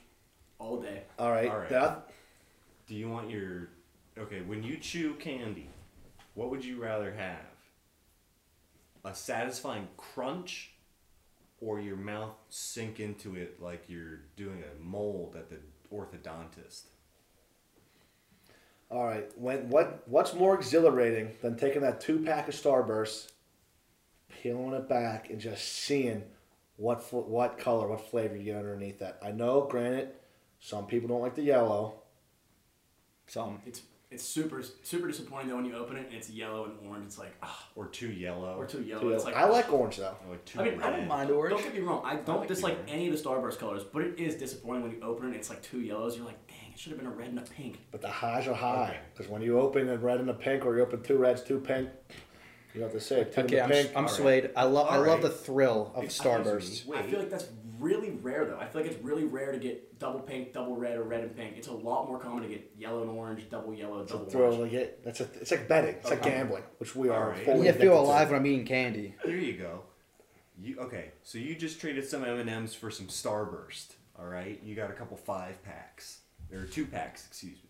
all 0.59 0.81
day. 0.81 1.03
All 1.17 1.31
right. 1.31 1.49
All 1.49 1.59
right. 1.59 1.69
Death. 1.69 1.97
Do 2.87 2.95
you 2.95 3.09
want 3.09 3.29
your 3.29 3.69
okay? 4.17 4.41
When 4.41 4.63
you 4.63 4.77
chew 4.77 5.13
candy, 5.15 5.69
what 6.33 6.49
would 6.49 6.65
you 6.65 6.81
rather 6.81 7.13
have? 7.13 7.39
A 9.05 9.13
satisfying 9.13 9.87
crunch, 9.97 10.71
or 11.61 11.79
your 11.79 11.95
mouth 11.95 12.35
sink 12.49 12.99
into 12.99 13.35
it 13.35 13.61
like 13.61 13.85
you're 13.87 14.21
doing 14.35 14.63
a 14.63 14.83
mold 14.83 15.35
at 15.35 15.49
the 15.49 15.57
orthodontist? 15.93 16.83
All 18.89 19.05
right. 19.05 19.29
When 19.37 19.69
what 19.69 20.03
what's 20.05 20.33
more 20.33 20.55
exhilarating 20.55 21.31
than 21.41 21.55
taking 21.55 21.81
that 21.81 22.01
two 22.01 22.19
pack 22.19 22.47
of 22.47 22.53
Starburst, 22.53 23.31
peeling 24.29 24.73
it 24.73 24.89
back, 24.89 25.29
and 25.29 25.39
just 25.39 25.67
seeing 25.67 26.23
what 26.77 27.01
what 27.11 27.57
color, 27.57 27.87
what 27.87 28.09
flavor 28.09 28.35
you 28.35 28.43
get 28.43 28.57
underneath 28.57 28.99
that? 28.99 29.19
I 29.23 29.31
know, 29.31 29.67
granted, 29.69 30.09
some 30.59 30.85
people 30.85 31.07
don't 31.07 31.21
like 31.21 31.35
the 31.35 31.43
yellow. 31.43 32.02
Some. 33.27 33.61
It's 33.65 33.81
it's 34.11 34.23
super 34.23 34.61
super 34.83 35.07
disappointing 35.07 35.49
though 35.49 35.55
when 35.55 35.65
you 35.65 35.75
open 35.75 35.97
it 35.97 36.05
and 36.05 36.13
it's 36.13 36.29
yellow 36.29 36.65
and 36.65 36.73
orange. 36.87 37.05
It's 37.07 37.17
like 37.17 37.33
ah, 37.41 37.67
Or 37.75 37.87
too 37.87 38.11
yellow. 38.11 38.55
or 38.57 38.65
too 38.67 38.83
yellow. 38.83 39.09
It's 39.09 39.25
like 39.25 39.35
I 39.35 39.45
like 39.49 39.73
orange 39.73 39.97
though. 39.97 40.15
Or 40.27 40.31
like 40.33 40.45
too 40.45 40.59
I 40.61 40.63
mean, 40.65 40.73
I 40.81 40.89
red. 40.89 40.97
don't 40.97 41.07
mind 41.07 41.29
Don't- 41.29 41.37
orange. 41.37 41.55
Don't 41.55 41.63
get 41.63 41.73
me 41.73 41.79
wrong. 41.81 42.03
I 42.05 42.17
don't 42.17 42.39
like 42.39 42.47
dislike 42.47 42.85
the 42.85 42.91
any 42.91 43.07
of 43.07 43.13
the 43.17 43.29
Starburst 43.29 43.57
colors, 43.57 43.83
but 43.83 44.03
it 44.03 44.19
is 44.19 44.35
disappointing 44.35 44.83
when 44.83 44.91
you 44.91 45.01
open 45.01 45.23
it 45.25 45.27
and 45.29 45.35
it's 45.37 45.49
like 45.49 45.63
two 45.63 45.81
yellows. 45.81 46.15
You're 46.15 46.25
like, 46.27 46.45
dang, 46.47 46.71
it 46.73 46.77
should 46.79 46.91
have 46.91 46.99
been 46.99 47.07
a 47.07 47.13
red 47.15 47.29
and 47.29 47.39
a 47.39 47.43
pink. 47.43 47.79
But 47.91 48.01
the 48.01 48.09
highs 48.09 48.47
are 48.47 48.53
high 48.53 48.83
Okay. 48.89 48.99
because 49.15 49.31
when 49.31 49.41
you 49.41 49.59
open 49.59 49.89
a 49.89 49.97
red 49.97 50.19
and 50.19 50.29
a 50.29 50.33
pink, 50.35 50.63
or 50.63 50.75
you 50.77 50.83
open 50.83 51.01
two 51.01 51.17
reds, 51.17 51.41
two 51.41 51.59
pink, 51.59 51.89
you 52.75 52.81
have 52.81 52.91
to 52.91 52.99
say 53.01 53.23
two 53.23 53.41
Okay, 53.41 53.57
and 53.59 53.65
I'm, 53.65 53.71
a 53.71 53.73
pink. 53.73 53.89
I'm 53.91 53.95
All 53.97 54.03
right. 54.03 54.11
swayed. 54.11 54.49
I 54.55 54.63
love 54.65 54.87
I 54.89 54.97
All 54.97 55.01
love 55.01 55.07
right. 55.07 55.21
the 55.23 55.29
thrill 55.29 55.91
of 55.95 56.03
Excuse 56.03 56.25
me. 56.27 56.31
Starburst. 56.43 56.85
Wait. 56.85 56.99
I 56.99 57.03
feel 57.03 57.19
like 57.19 57.29
that's 57.31 57.47
really 57.83 58.11
rare 58.11 58.45
though. 58.45 58.57
I 58.59 58.65
feel 58.65 58.81
like 58.81 58.89
it's 58.91 59.03
really 59.03 59.25
rare 59.25 59.51
to 59.51 59.57
get 59.59 59.99
double 59.99 60.21
pink, 60.21 60.53
double 60.53 60.75
red, 60.75 60.97
or 60.97 61.03
red 61.03 61.21
and 61.23 61.35
pink. 61.35 61.55
It's 61.57 61.67
a 61.67 61.73
lot 61.73 62.07
more 62.07 62.17
common 62.17 62.43
to 62.43 62.49
get 62.49 62.71
yellow 62.77 63.01
and 63.01 63.11
orange, 63.11 63.49
double 63.49 63.73
yellow, 63.73 64.03
double 64.05 64.25
Throw 64.25 64.45
orange. 64.55 64.59
like 64.61 64.73
it. 64.73 65.03
That's 65.03 65.19
a, 65.19 65.23
it's 65.39 65.51
like 65.51 65.67
betting. 65.67 65.95
It's 65.95 66.09
like 66.09 66.19
Okay. 66.21 66.29
gambling, 66.31 66.63
which 66.77 66.95
we 66.95 67.09
are 67.09 67.29
Alright. 67.31 67.45
fully 67.45 67.65
Yeah, 67.65 67.71
feel 67.73 67.81
addicted 67.81 67.85
to. 67.89 67.97
alive 67.99 68.29
when 68.31 68.39
I'm 68.39 68.45
eating 68.47 68.65
candy. 68.65 69.15
Here 69.25 69.37
you 69.37 69.53
go. 69.53 69.81
You 70.61 70.79
okay? 70.79 71.11
So 71.23 71.37
you 71.37 71.55
just 71.55 71.79
traded 71.81 72.07
some 72.07 72.23
M 72.23 72.39
and 72.39 72.49
M's 72.49 72.73
for 72.73 72.89
some 72.91 73.07
Starburst. 73.07 73.93
All 74.17 74.25
right. 74.25 74.61
You 74.63 74.75
got 74.75 74.89
a 74.89 74.93
couple 74.93 75.17
five 75.17 75.61
packs 75.63 76.21
or 76.53 76.65
two 76.65 76.85
packs, 76.85 77.25
excuse 77.27 77.57
me. 77.57 77.69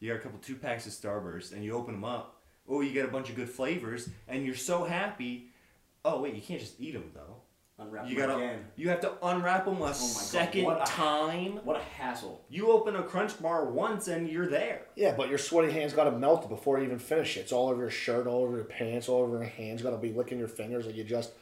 You 0.00 0.08
got 0.10 0.18
a 0.20 0.22
couple 0.22 0.38
two 0.38 0.56
packs 0.56 0.86
of 0.86 0.92
Starburst, 0.92 1.52
and 1.52 1.62
you 1.62 1.74
open 1.74 1.94
them 1.94 2.04
up. 2.04 2.40
Oh, 2.66 2.80
you 2.80 2.92
get 2.92 3.04
a 3.04 3.08
bunch 3.08 3.28
of 3.28 3.36
good 3.36 3.50
flavors, 3.50 4.08
and 4.28 4.46
you're 4.46 4.54
so 4.54 4.84
happy. 4.84 5.50
Oh 6.04 6.20
wait, 6.22 6.34
you 6.34 6.40
can't 6.40 6.60
just 6.60 6.80
eat 6.80 6.92
them 6.94 7.10
though. 7.14 7.36
Unwrap 7.80 8.08
You 8.08 8.16
them 8.16 8.28
gotta. 8.28 8.38
again. 8.44 8.64
You 8.76 8.88
have 8.90 9.00
to 9.00 9.12
unwrap 9.26 9.64
them 9.64 9.80
a 9.80 9.86
Oh 9.86 9.92
second 9.92 10.64
what 10.64 10.82
a- 10.82 10.84
time. 10.92 11.60
What 11.64 11.76
a 11.76 11.82
hassle. 11.82 12.44
You 12.50 12.70
open 12.72 12.94
a 12.94 13.02
Crunch 13.02 13.40
Bar 13.40 13.64
once, 13.70 14.06
and 14.08 14.28
you're 14.28 14.46
there. 14.48 14.82
Yeah, 14.96 15.14
but 15.16 15.28
your 15.30 15.38
sweaty 15.38 15.72
hands 15.72 15.92
got 15.94 16.04
to 16.04 16.10
melt 16.12 16.48
before 16.50 16.78
you 16.78 16.84
even 16.84 16.98
finish 16.98 17.36
it. 17.36 17.40
It's 17.40 17.52
all 17.52 17.68
over 17.70 17.80
your 17.80 17.90
shirt, 17.90 18.26
all 18.26 18.42
over 18.42 18.56
your 18.56 18.64
pants, 18.66 19.08
all 19.08 19.22
over 19.22 19.36
your 19.38 19.44
hands. 19.46 19.80
Got 19.82 19.90
to 19.92 19.96
be 19.96 20.12
licking 20.12 20.38
your 20.38 20.48
fingers 20.48 20.84
like 20.86 20.94
you 20.94 21.04
just. 21.04 21.32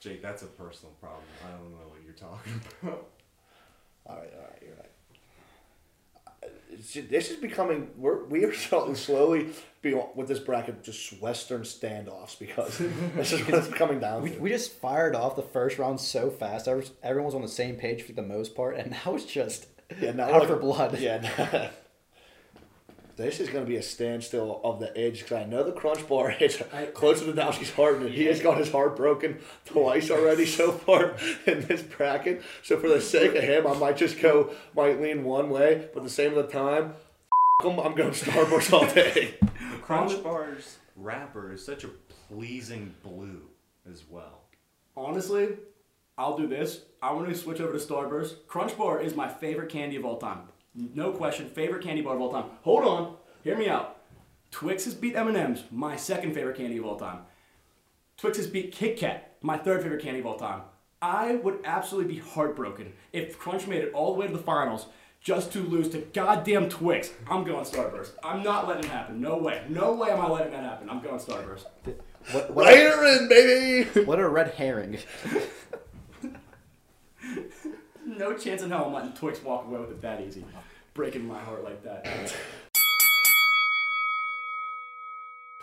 Jake, 0.00 0.22
that's 0.22 0.42
a 0.42 0.46
personal 0.46 0.92
problem. 1.00 1.22
I 1.46 1.50
don't 1.50 1.70
know 1.72 1.86
what 1.88 1.98
you're 2.04 2.14
talking 2.14 2.60
about. 2.82 3.06
All 4.06 4.16
right, 4.16 4.32
all 4.34 4.40
right, 4.44 4.62
you're 4.62 4.74
right. 4.76 4.90
This 6.78 7.30
is 7.30 7.36
becoming 7.36 7.90
we're 7.96 8.24
we 8.24 8.44
are 8.44 8.52
slowly 8.94 9.50
be 9.82 9.94
with 10.14 10.28
this 10.28 10.38
bracket 10.38 10.82
just 10.82 11.20
Western 11.20 11.62
standoffs 11.62 12.38
because 12.38 12.78
this 13.16 13.32
is 13.32 13.40
what 13.46 13.54
it's 13.64 13.68
coming 13.68 14.00
down 14.00 14.22
We, 14.22 14.30
to. 14.30 14.38
we 14.40 14.50
just 14.50 14.72
fired 14.72 15.14
off 15.14 15.36
the 15.36 15.42
first 15.42 15.78
round 15.78 16.00
so 16.00 16.30
fast. 16.30 16.66
Every- 16.68 16.86
Everyone 17.02 17.26
was 17.26 17.34
on 17.34 17.42
the 17.42 17.48
same 17.48 17.76
page 17.76 18.02
for 18.02 18.12
the 18.12 18.22
most 18.22 18.54
part, 18.54 18.76
and 18.76 18.90
now 19.04 19.14
it's 19.14 19.24
just 19.24 19.66
Yeah, 20.00 20.12
now 20.12 20.24
out 20.30 20.40
look- 20.40 20.48
for 20.48 20.56
blood. 20.56 20.98
Yeah. 20.98 21.70
This 23.18 23.40
is 23.40 23.48
going 23.48 23.64
to 23.64 23.68
be 23.68 23.76
a 23.76 23.82
standstill 23.82 24.60
of 24.62 24.78
the 24.78 24.96
edge 24.96 25.18
because 25.24 25.38
I 25.38 25.44
know 25.44 25.64
the 25.64 25.72
crunch 25.72 26.06
bar 26.08 26.30
hits 26.30 26.62
close 26.94 27.20
to 27.20 27.26
Nadowski's 27.26 27.72
heart, 27.72 27.96
and 27.96 28.08
he 28.08 28.26
has 28.26 28.40
got 28.40 28.58
his 28.58 28.70
heart 28.70 28.94
broken 28.96 29.38
twice 29.64 30.08
already 30.08 30.46
so 30.46 30.70
far 30.86 31.16
in 31.44 31.66
this 31.66 31.82
bracket. 31.82 32.42
So 32.62 32.78
for 32.78 32.88
the 32.88 33.00
sake 33.00 33.34
of 33.34 33.42
him, 33.42 33.66
I 33.66 33.74
might 33.74 33.96
just 33.96 34.20
go, 34.20 34.52
might 34.72 35.00
lean 35.00 35.24
one 35.24 35.50
way, 35.50 35.88
but 35.92 35.98
at 36.00 36.04
the 36.04 36.10
same 36.10 36.38
of 36.38 36.46
the 36.46 36.52
time, 36.52 36.94
f- 37.60 37.66
'em, 37.66 37.80
I'm 37.80 37.96
going 37.96 38.12
Starburst 38.12 38.72
all 38.72 38.86
day. 38.86 39.34
The 39.40 39.78
Crunch 39.82 40.22
Bar's 40.22 40.78
wrapper 40.94 41.52
is 41.52 41.66
such 41.66 41.82
a 41.82 41.88
pleasing 42.28 42.94
blue 43.02 43.42
as 43.90 44.04
well. 44.08 44.42
Honestly, 44.96 45.56
I'll 46.16 46.38
do 46.38 46.46
this. 46.46 46.82
I 47.02 47.12
want 47.12 47.28
to 47.28 47.34
switch 47.34 47.60
over 47.60 47.72
to 47.76 47.84
Starburst. 47.84 48.46
Crunch 48.46 48.78
Bar 48.78 49.00
is 49.00 49.16
my 49.16 49.26
favorite 49.28 49.70
candy 49.70 49.96
of 49.96 50.04
all 50.04 50.18
time. 50.18 50.42
No 50.74 51.12
question, 51.12 51.48
favorite 51.48 51.82
candy 51.82 52.02
bar 52.02 52.14
of 52.14 52.20
all 52.20 52.32
time. 52.32 52.50
Hold 52.62 52.84
on, 52.84 53.16
hear 53.42 53.56
me 53.56 53.68
out. 53.68 53.96
Twix 54.50 54.84
has 54.84 54.94
beat 54.94 55.16
M&M's, 55.16 55.64
my 55.70 55.96
second 55.96 56.34
favorite 56.34 56.56
candy 56.56 56.78
of 56.78 56.86
all 56.86 56.96
time. 56.96 57.20
Twix 58.16 58.36
has 58.38 58.46
beat 58.46 58.72
Kit 58.72 58.96
Kat, 58.96 59.36
my 59.42 59.56
third 59.56 59.82
favorite 59.82 60.02
candy 60.02 60.20
of 60.20 60.26
all 60.26 60.38
time. 60.38 60.62
I 61.00 61.36
would 61.36 61.60
absolutely 61.64 62.14
be 62.14 62.20
heartbroken 62.20 62.92
if 63.12 63.38
Crunch 63.38 63.66
made 63.66 63.84
it 63.84 63.92
all 63.92 64.12
the 64.14 64.20
way 64.20 64.26
to 64.26 64.32
the 64.32 64.38
finals 64.42 64.86
just 65.20 65.52
to 65.52 65.60
lose 65.60 65.88
to 65.90 65.98
goddamn 65.98 66.68
Twix. 66.68 67.10
I'm 67.28 67.44
going 67.44 67.64
Starburst. 67.64 68.12
I'm 68.22 68.42
not 68.42 68.66
letting 68.66 68.84
it 68.84 68.90
happen. 68.90 69.20
No 69.20 69.36
way. 69.36 69.64
No 69.68 69.94
way 69.94 70.10
am 70.10 70.20
I 70.20 70.28
letting 70.28 70.52
that 70.52 70.64
happen. 70.64 70.90
I'm 70.90 71.00
going 71.00 71.20
Starburst. 71.20 71.66
What, 72.32 72.52
what, 72.52 72.66
Raider 72.66 73.04
in, 73.04 73.28
baby! 73.28 74.00
what 74.04 74.18
a 74.18 74.28
red 74.28 74.54
herring. 74.54 74.98
No 78.18 78.34
chance 78.36 78.62
in 78.62 78.70
hell 78.70 78.86
I'm 78.86 78.92
letting 78.92 79.12
Twix 79.12 79.40
walk 79.42 79.66
away 79.66 79.78
with 79.78 79.90
it 79.90 80.02
that 80.02 80.20
easy. 80.20 80.44
Breaking 80.92 81.26
my 81.28 81.38
heart 81.38 81.62
like 81.62 81.82
that. 81.84 82.34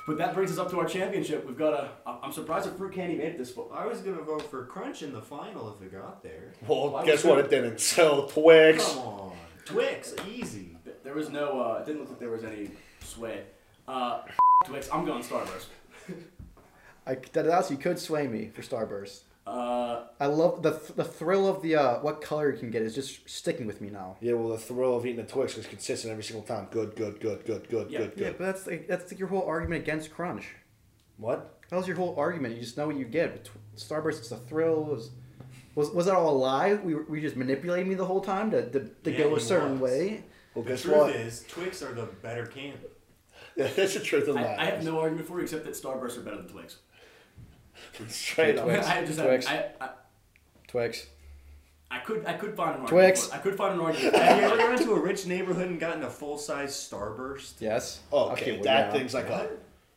But 0.07 0.17
that 0.19 0.33
brings 0.35 0.51
us 0.51 0.57
up 0.59 0.69
to 0.69 0.79
our 0.79 0.85
championship. 0.85 1.45
We've 1.45 1.57
got 1.57 1.73
a. 1.73 1.89
I'm 2.07 2.31
surprised 2.31 2.67
that 2.67 2.77
Fruit 2.77 2.93
Candy 2.93 3.15
made 3.15 3.29
it 3.33 3.37
this 3.39 3.51
far. 3.51 3.65
I 3.73 3.85
was 3.87 3.99
gonna 4.01 4.21
vote 4.21 4.49
for 4.49 4.65
Crunch 4.65 5.01
in 5.03 5.11
the 5.11 5.21
final 5.21 5.75
if 5.75 5.81
it 5.85 5.91
got 5.91 6.21
there. 6.23 6.53
Well, 6.67 6.91
Why 6.91 7.05
guess 7.05 7.23
what? 7.23 7.39
it- 7.39 7.45
It 7.45 7.49
didn't. 7.49 7.79
So, 7.81 8.27
Twix. 8.31 8.85
Come 8.87 8.99
on, 8.99 9.31
Twix, 9.65 10.13
easy. 10.27 10.77
Th- 10.85 10.95
There 11.03 11.15
was 11.15 11.29
no. 11.29 11.59
Uh, 11.59 11.79
it 11.81 11.85
didn't 11.87 12.01
look 12.01 12.09
like 12.11 12.19
there 12.19 12.29
was 12.29 12.43
any 12.43 12.69
sway. 13.01 13.41
Uh, 13.87 14.21
Twix. 14.63 14.87
I'm 14.93 15.05
going 15.05 15.23
Starburst. 15.23 15.65
I, 17.07 17.15
that 17.33 17.47
else 17.47 17.69
you 17.71 17.77
could 17.77 17.97
sway 17.99 18.27
me 18.27 18.49
for 18.53 18.61
Starburst. 18.61 19.21
Uh, 19.45 20.05
I 20.19 20.25
love 20.25 20.63
the 20.63 20.71
the 20.95 21.03
thrill 21.03 21.47
of 21.47 21.61
the 21.61 21.75
uh, 21.75 21.99
what 21.99 22.19
color 22.19 22.51
you 22.51 22.57
can 22.57 22.71
get 22.71 22.81
is 22.81 22.95
just 22.95 23.29
sticking 23.29 23.67
with 23.67 23.79
me 23.79 23.89
now. 23.91 24.17
Yeah, 24.19 24.33
well, 24.33 24.49
the 24.49 24.57
thrill 24.57 24.97
of 24.97 25.05
eating 25.05 25.19
a 25.19 25.25
Twix 25.27 25.55
is 25.57 25.67
consistent 25.67 26.11
every 26.11 26.23
single 26.23 26.43
time. 26.45 26.67
Good, 26.71 26.95
good, 26.95 27.19
good, 27.19 27.45
good, 27.45 27.69
good, 27.69 27.91
Yeah, 27.91 27.99
good, 27.99 28.13
Yeah, 28.15 28.27
good. 28.29 28.37
but 28.39 28.45
that's 28.45 28.65
like, 28.65 28.87
that's 28.87 29.11
like 29.11 29.19
your 29.19 29.27
whole 29.27 29.43
argument 29.43 29.83
against 29.83 30.11
Crunch. 30.11 30.47
What? 31.17 31.59
That 31.69 31.75
was 31.77 31.87
your 31.87 31.95
whole 31.95 32.15
argument. 32.17 32.55
You 32.55 32.61
just 32.61 32.75
know 32.75 32.87
what 32.87 32.95
you 32.97 33.05
get. 33.05 33.45
Tw- 33.45 33.51
Starburst, 33.77 34.17
it's 34.19 34.31
a 34.31 34.37
thrill. 34.37 34.83
Was 34.83 35.11
was, 35.75 35.91
was 35.91 36.05
that 36.07 36.15
all 36.15 36.29
a 36.29 36.37
lie? 36.37 36.73
We 36.73 36.95
were, 36.95 37.03
we 37.03 37.21
just 37.21 37.35
manipulating 37.35 37.87
me 37.89 37.95
the 37.95 38.05
whole 38.05 38.21
time 38.21 38.49
to, 38.51 38.67
to, 38.71 38.79
to 39.03 39.11
Yeah, 39.11 39.17
go 39.25 39.35
a 39.35 39.39
certain 39.39 39.79
was. 39.79 39.91
way. 39.91 40.23
Well, 40.55 40.63
The 40.63 40.71
guess 40.71 40.81
truth 40.83 40.95
what? 40.97 41.15
is, 41.15 41.45
Twix 41.49 41.83
are 41.83 41.93
the 41.93 42.03
better 42.05 42.45
candy. 42.47 42.79
Yeah, 43.57 43.67
that's 43.75 43.93
the 43.93 43.99
truth 43.99 44.27
of 44.27 44.35
the 44.35 44.39
I, 44.39 44.43
matter. 44.43 44.61
I 44.61 44.65
have 44.65 44.83
no 44.83 44.99
argument 44.99 45.27
for 45.27 45.37
you 45.37 45.43
except 45.43 45.65
that 45.65 45.73
Starburst 45.73 46.17
are 46.17 46.21
better 46.21 46.37
than 46.37 46.47
Twix. 46.47 46.77
Straight 48.07 48.57
up. 48.57 48.65
Twix. 48.65 48.87
I 48.87 49.05
just 49.05 49.19
Twix. 49.19 49.47
I, 49.47 49.65
I, 49.81 49.89
Twix. 50.67 51.07
I 51.91 51.99
could 51.99 52.25
I 52.25 52.33
could 52.33 52.55
find 52.55 52.75
an 52.75 52.81
argument. 52.81 52.89
Twix. 52.89 53.31
I 53.31 53.37
could 53.37 53.55
find 53.55 53.75
an 53.75 53.79
argument. 53.85 54.15
Have 54.15 54.37
you 54.37 54.43
ever 54.47 54.57
gone 54.57 54.77
to 54.77 54.91
a 54.93 54.99
rich 54.99 55.25
neighborhood 55.27 55.67
and 55.69 55.79
gotten 55.79 56.03
a 56.03 56.09
full 56.09 56.37
size 56.37 56.71
Starburst? 56.73 57.53
Yes. 57.59 58.01
Oh, 58.11 58.31
Okay, 58.31 58.53
well, 58.53 58.63
that 58.63 58.87
yeah. 58.87 58.91
thing's 58.91 59.13
like 59.13 59.29
a. 59.29 59.49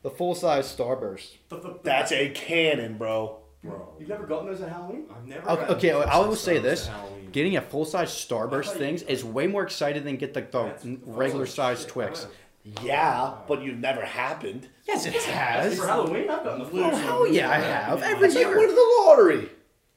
the 0.03 0.11
full 0.11 0.35
size 0.35 0.67
Starburst. 0.75 1.37
The- 1.49 1.57
the- 1.57 1.69
the- 1.69 1.81
That's 1.83 2.13
a 2.13 2.29
cannon, 2.31 2.99
bro. 2.99 3.39
Bro, 3.65 3.95
You've 3.99 4.09
never 4.09 4.25
gotten 4.25 4.47
those 4.47 4.61
at 4.61 4.69
Halloween? 4.69 5.07
I've 5.11 5.27
never. 5.27 5.49
Okay, 5.51 5.61
gotten 5.61 5.77
okay 5.77 5.91
full 5.91 6.03
I 6.03 6.19
will 6.19 6.37
size 6.37 6.41
say 6.45 6.57
Starburst 6.59 6.63
this: 6.63 6.87
at 6.89 6.95
Halloween. 6.95 7.31
getting 7.33 7.57
a 7.57 7.61
full 7.63 7.85
size 7.85 8.09
I 8.31 8.35
Starburst 8.35 8.65
thought 8.67 8.75
you- 8.75 8.79
things 8.79 9.03
is 9.03 9.25
way 9.25 9.47
more 9.49 9.63
exciting 9.65 10.05
than 10.05 10.17
get 10.17 10.37
like 10.37 10.53
the 10.53 10.63
That's 10.65 10.85
regular 11.05 11.47
full 11.47 11.55
size 11.55 11.81
shit. 11.81 11.89
Twix. 11.89 12.27
Yeah, 12.83 13.35
but 13.47 13.63
you've 13.63 13.79
never 13.79 14.03
happened. 14.05 14.69
Yes, 14.87 15.07
it 15.07 15.15
has. 15.15 15.79
For 15.79 15.87
Halloween, 15.87 16.29
I've 16.31 16.45
gotten 16.45 16.61
the 16.61 16.65
full. 16.67 16.81
Oh 16.85 16.91
hell 16.97 17.27
yeah, 17.27 17.51
I 17.51 17.59
have 17.61 18.03
every 18.03 18.21
That's 18.29 18.35
like 18.35 18.47
year. 18.47 18.57
winning 18.59 18.75
the 18.75 18.95
lottery. 19.07 19.49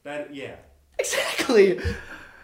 That 0.04 0.34
yeah. 0.36 0.56
Exactly. 1.00 1.80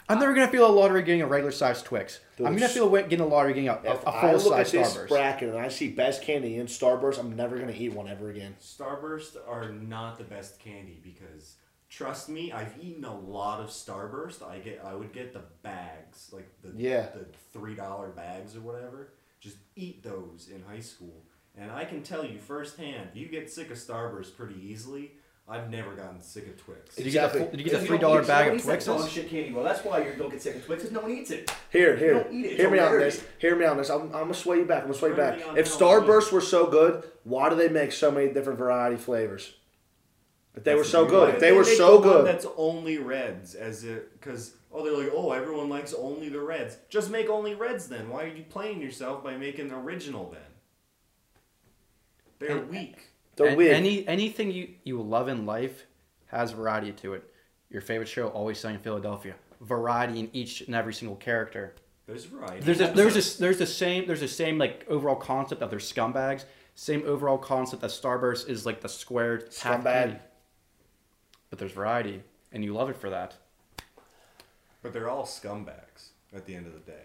I'm 0.10 0.20
never 0.20 0.34
gonna 0.34 0.48
feel 0.48 0.66
a 0.66 0.72
lottery 0.72 1.04
getting 1.04 1.22
a 1.22 1.28
regular 1.28 1.52
size 1.52 1.82
Twix. 1.84 2.22
I'm 2.40 2.56
gonna 2.56 2.70
feel 2.70 2.90
wa- 2.90 3.02
getting 3.02 3.20
a 3.20 3.26
lottery 3.28 3.54
getting 3.54 3.68
a, 3.70 3.74
a, 3.74 3.94
If 3.96 4.04
a 4.04 4.10
I 4.10 4.22
full 4.22 4.50
look 4.52 4.60
at 4.60 4.68
size 4.68 4.72
this 4.72 4.94
Starburst. 4.98 5.08
bracket 5.10 5.50
and 5.50 5.58
I 5.58 5.68
see 5.68 5.90
best 5.90 6.22
candy 6.22 6.56
in 6.58 6.68
Starburst, 6.68 7.20
I'm 7.20 7.36
never 7.36 7.58
gonna 7.60 7.74
eat 7.74 7.94
one 7.94 8.08
ever 8.08 8.30
again. 8.30 8.56
Starburst 8.62 9.36
are 9.48 9.70
not 9.70 10.18
the 10.18 10.24
best 10.24 10.60
candy 10.60 11.00
because 11.04 11.56
trust 11.90 12.30
me, 12.30 12.52
I've 12.54 12.74
eaten 12.82 13.04
a 13.04 13.16
lot 13.20 13.60
of 13.60 13.68
Starburst. 13.68 14.42
I 14.48 14.60
get 14.60 14.82
I 14.86 14.96
would 14.96 15.12
get 15.12 15.34
the 15.34 15.44
bags, 15.62 16.30
like 16.32 16.48
the 16.63 16.72
Yeah. 16.82 17.08
the 17.13 17.26
three 17.52 17.76
dollar 17.76 18.08
bags 18.08 18.56
or 18.56 18.62
whatever. 18.62 19.12
Just 19.48 19.58
eat 19.76 20.04
those 20.04 20.50
in 20.54 20.62
high 20.64 20.80
school. 20.82 21.24
And 21.58 21.72
I 21.72 21.86
can 21.86 22.04
tell 22.04 22.24
you 22.26 22.38
firsthand, 22.38 23.10
you 23.14 23.28
get 23.28 23.50
sick 23.50 23.72
of 23.72 23.78
Starburst 23.78 24.36
pretty 24.36 24.56
easily. 24.62 25.12
I've 25.50 25.70
never 25.72 25.96
gotten 25.96 26.20
sick 26.22 26.46
of 26.48 26.58
Twix. 26.62 26.96
Did 26.96 27.06
you 27.06 27.12
get 27.14 27.32
the 27.32 27.40
Exactly. 27.40 27.40
full, 27.42 27.52
Did 27.52 27.60
you 27.62 27.66
get 27.72 27.80
the 27.80 27.88
three 27.88 27.98
dollar 27.98 28.22
bag 28.26 28.54
of 28.54 28.62
Twixes? 28.62 29.10
shit 29.10 29.30
candy 29.30 29.52
bar. 29.52 29.64
That's 29.64 29.82
why 29.86 30.06
you 30.06 30.14
don't 30.18 30.30
get 30.30 30.42
sick 30.42 30.58
of 30.58 30.66
Twix 30.66 30.84
because 30.84 30.94
No 30.94 31.00
one 31.02 31.12
eats 31.12 31.32
it. 31.32 31.50
Here, 31.72 31.96
here, 31.96 32.16
don't 32.16 32.34
eat 32.34 32.46
it, 32.48 32.58
hear 32.58 32.70
me 32.70 32.80
out 32.80 32.92
on 32.94 33.00
this. 33.00 33.24
Hear 33.40 33.56
me 33.56 33.64
out 33.64 33.72
on 33.72 33.78
this. 33.78 33.90
I'm, 33.90 34.02
I'm 34.08 34.12
gonna 34.12 34.34
sway 34.34 34.58
you 34.58 34.66
back. 34.66 34.80
I'm 34.82 34.88
gonna 34.90 35.00
sway 35.00 35.10
you 35.12 35.16
back. 35.16 35.36
If 35.38 35.44
Halloween. 35.44 35.64
Starburst 35.66 36.32
were 36.34 36.42
so 36.42 36.68
good, 36.68 37.06
why 37.24 37.50
do 37.50 37.56
they 37.56 37.70
make 37.70 37.94
so 37.94 38.12
many 38.12 38.28
different 38.34 38.60
variety 38.60 38.98
flavors? 38.98 39.54
If 40.58 40.63
they 40.63 40.76
were 40.76 40.84
so 40.84 41.06
good, 41.06 41.30
if 41.30 41.36
did 41.36 41.41
they 41.41 41.52
were 41.52 41.63
make 41.63 41.78
so 41.78 42.00
the 42.00 42.08
one 42.08 42.17
good, 42.17 42.28
That's 42.28 42.46
only 42.58 42.98
reds, 42.98 43.56
as 43.56 43.84
it 43.84 44.12
because 44.20 44.56
oh 44.72 44.84
they're 44.84 44.98
like 44.98 45.12
oh 45.15 45.32
everyone 45.32 45.70
likes 45.70 45.93
only 45.93 46.30
the 46.30 46.41
reds. 46.41 46.78
Just 46.89 47.10
make 47.10 47.30
only 47.30 47.54
reds 47.56 47.88
then. 47.88 48.10
Why 48.10 48.24
are 48.24 48.28
you 48.28 48.43
playing 48.43 48.82
yourself 48.82 49.24
by 49.24 49.38
making 49.38 49.70
the 49.70 49.76
original 49.76 50.30
then? 50.32 50.41
They're 52.39 52.58
And- 52.58 52.70
weak. 52.70 52.98
they're 53.36 53.48
An- 53.50 53.58
weird. 53.58 53.76
Any 53.76 54.08
anything 54.08 54.52
you, 54.52 54.70
you 54.84 55.02
love 55.02 55.28
in 55.28 55.46
life 55.46 55.86
has 56.28 56.52
variety 56.52 56.91
to 56.91 57.13
it. 57.13 57.24
Your 57.70 57.82
favorite 57.82 58.08
show, 58.08 58.28
Always 58.30 58.60
Sunny 58.60 58.76
in 58.76 58.82
Philadelphia. 58.82 59.36
Variety 59.62 60.20
in 60.20 60.30
each 60.34 60.62
and 60.62 60.76
every 60.76 60.93
single 60.93 61.17
character. 61.17 61.76
There's 62.06 62.26
variety. 62.26 62.62
There's 62.62 62.80
a, 62.80 62.88
there's 62.93 63.36
a, 63.36 63.39
there's 63.39 63.58
the 63.58 63.65
same 63.65 64.08
there's 64.08 64.22
the 64.22 64.28
same 64.28 64.58
like 64.58 64.86
overall 64.89 65.15
concept 65.15 65.62
of 65.62 65.70
their 65.70 65.80
scumbags. 65.80 66.46
Same 66.76 67.04
overall 67.08 67.39
concept 67.39 67.82
that 67.82 67.89
Starburst 67.91 68.48
is 68.50 68.65
like 68.65 68.82
the 68.82 68.88
squared 68.89 69.50
half 69.62 69.82
Scumbag. 69.82 69.84
candy. 69.84 70.20
But 71.50 71.60
there's 71.60 71.72
variety, 71.72 72.24
and 72.52 72.64
you 72.64 72.74
love 72.74 72.90
it 72.90 72.98
for 72.98 73.10
that. 73.10 73.36
but 74.82 74.94
they're 74.94 75.10
all 75.10 75.24
scumbags 75.26 76.10
at 76.34 76.46
the 76.46 76.56
end 76.56 76.68
of 76.68 76.74
the 76.74 76.80
day. 76.80 77.04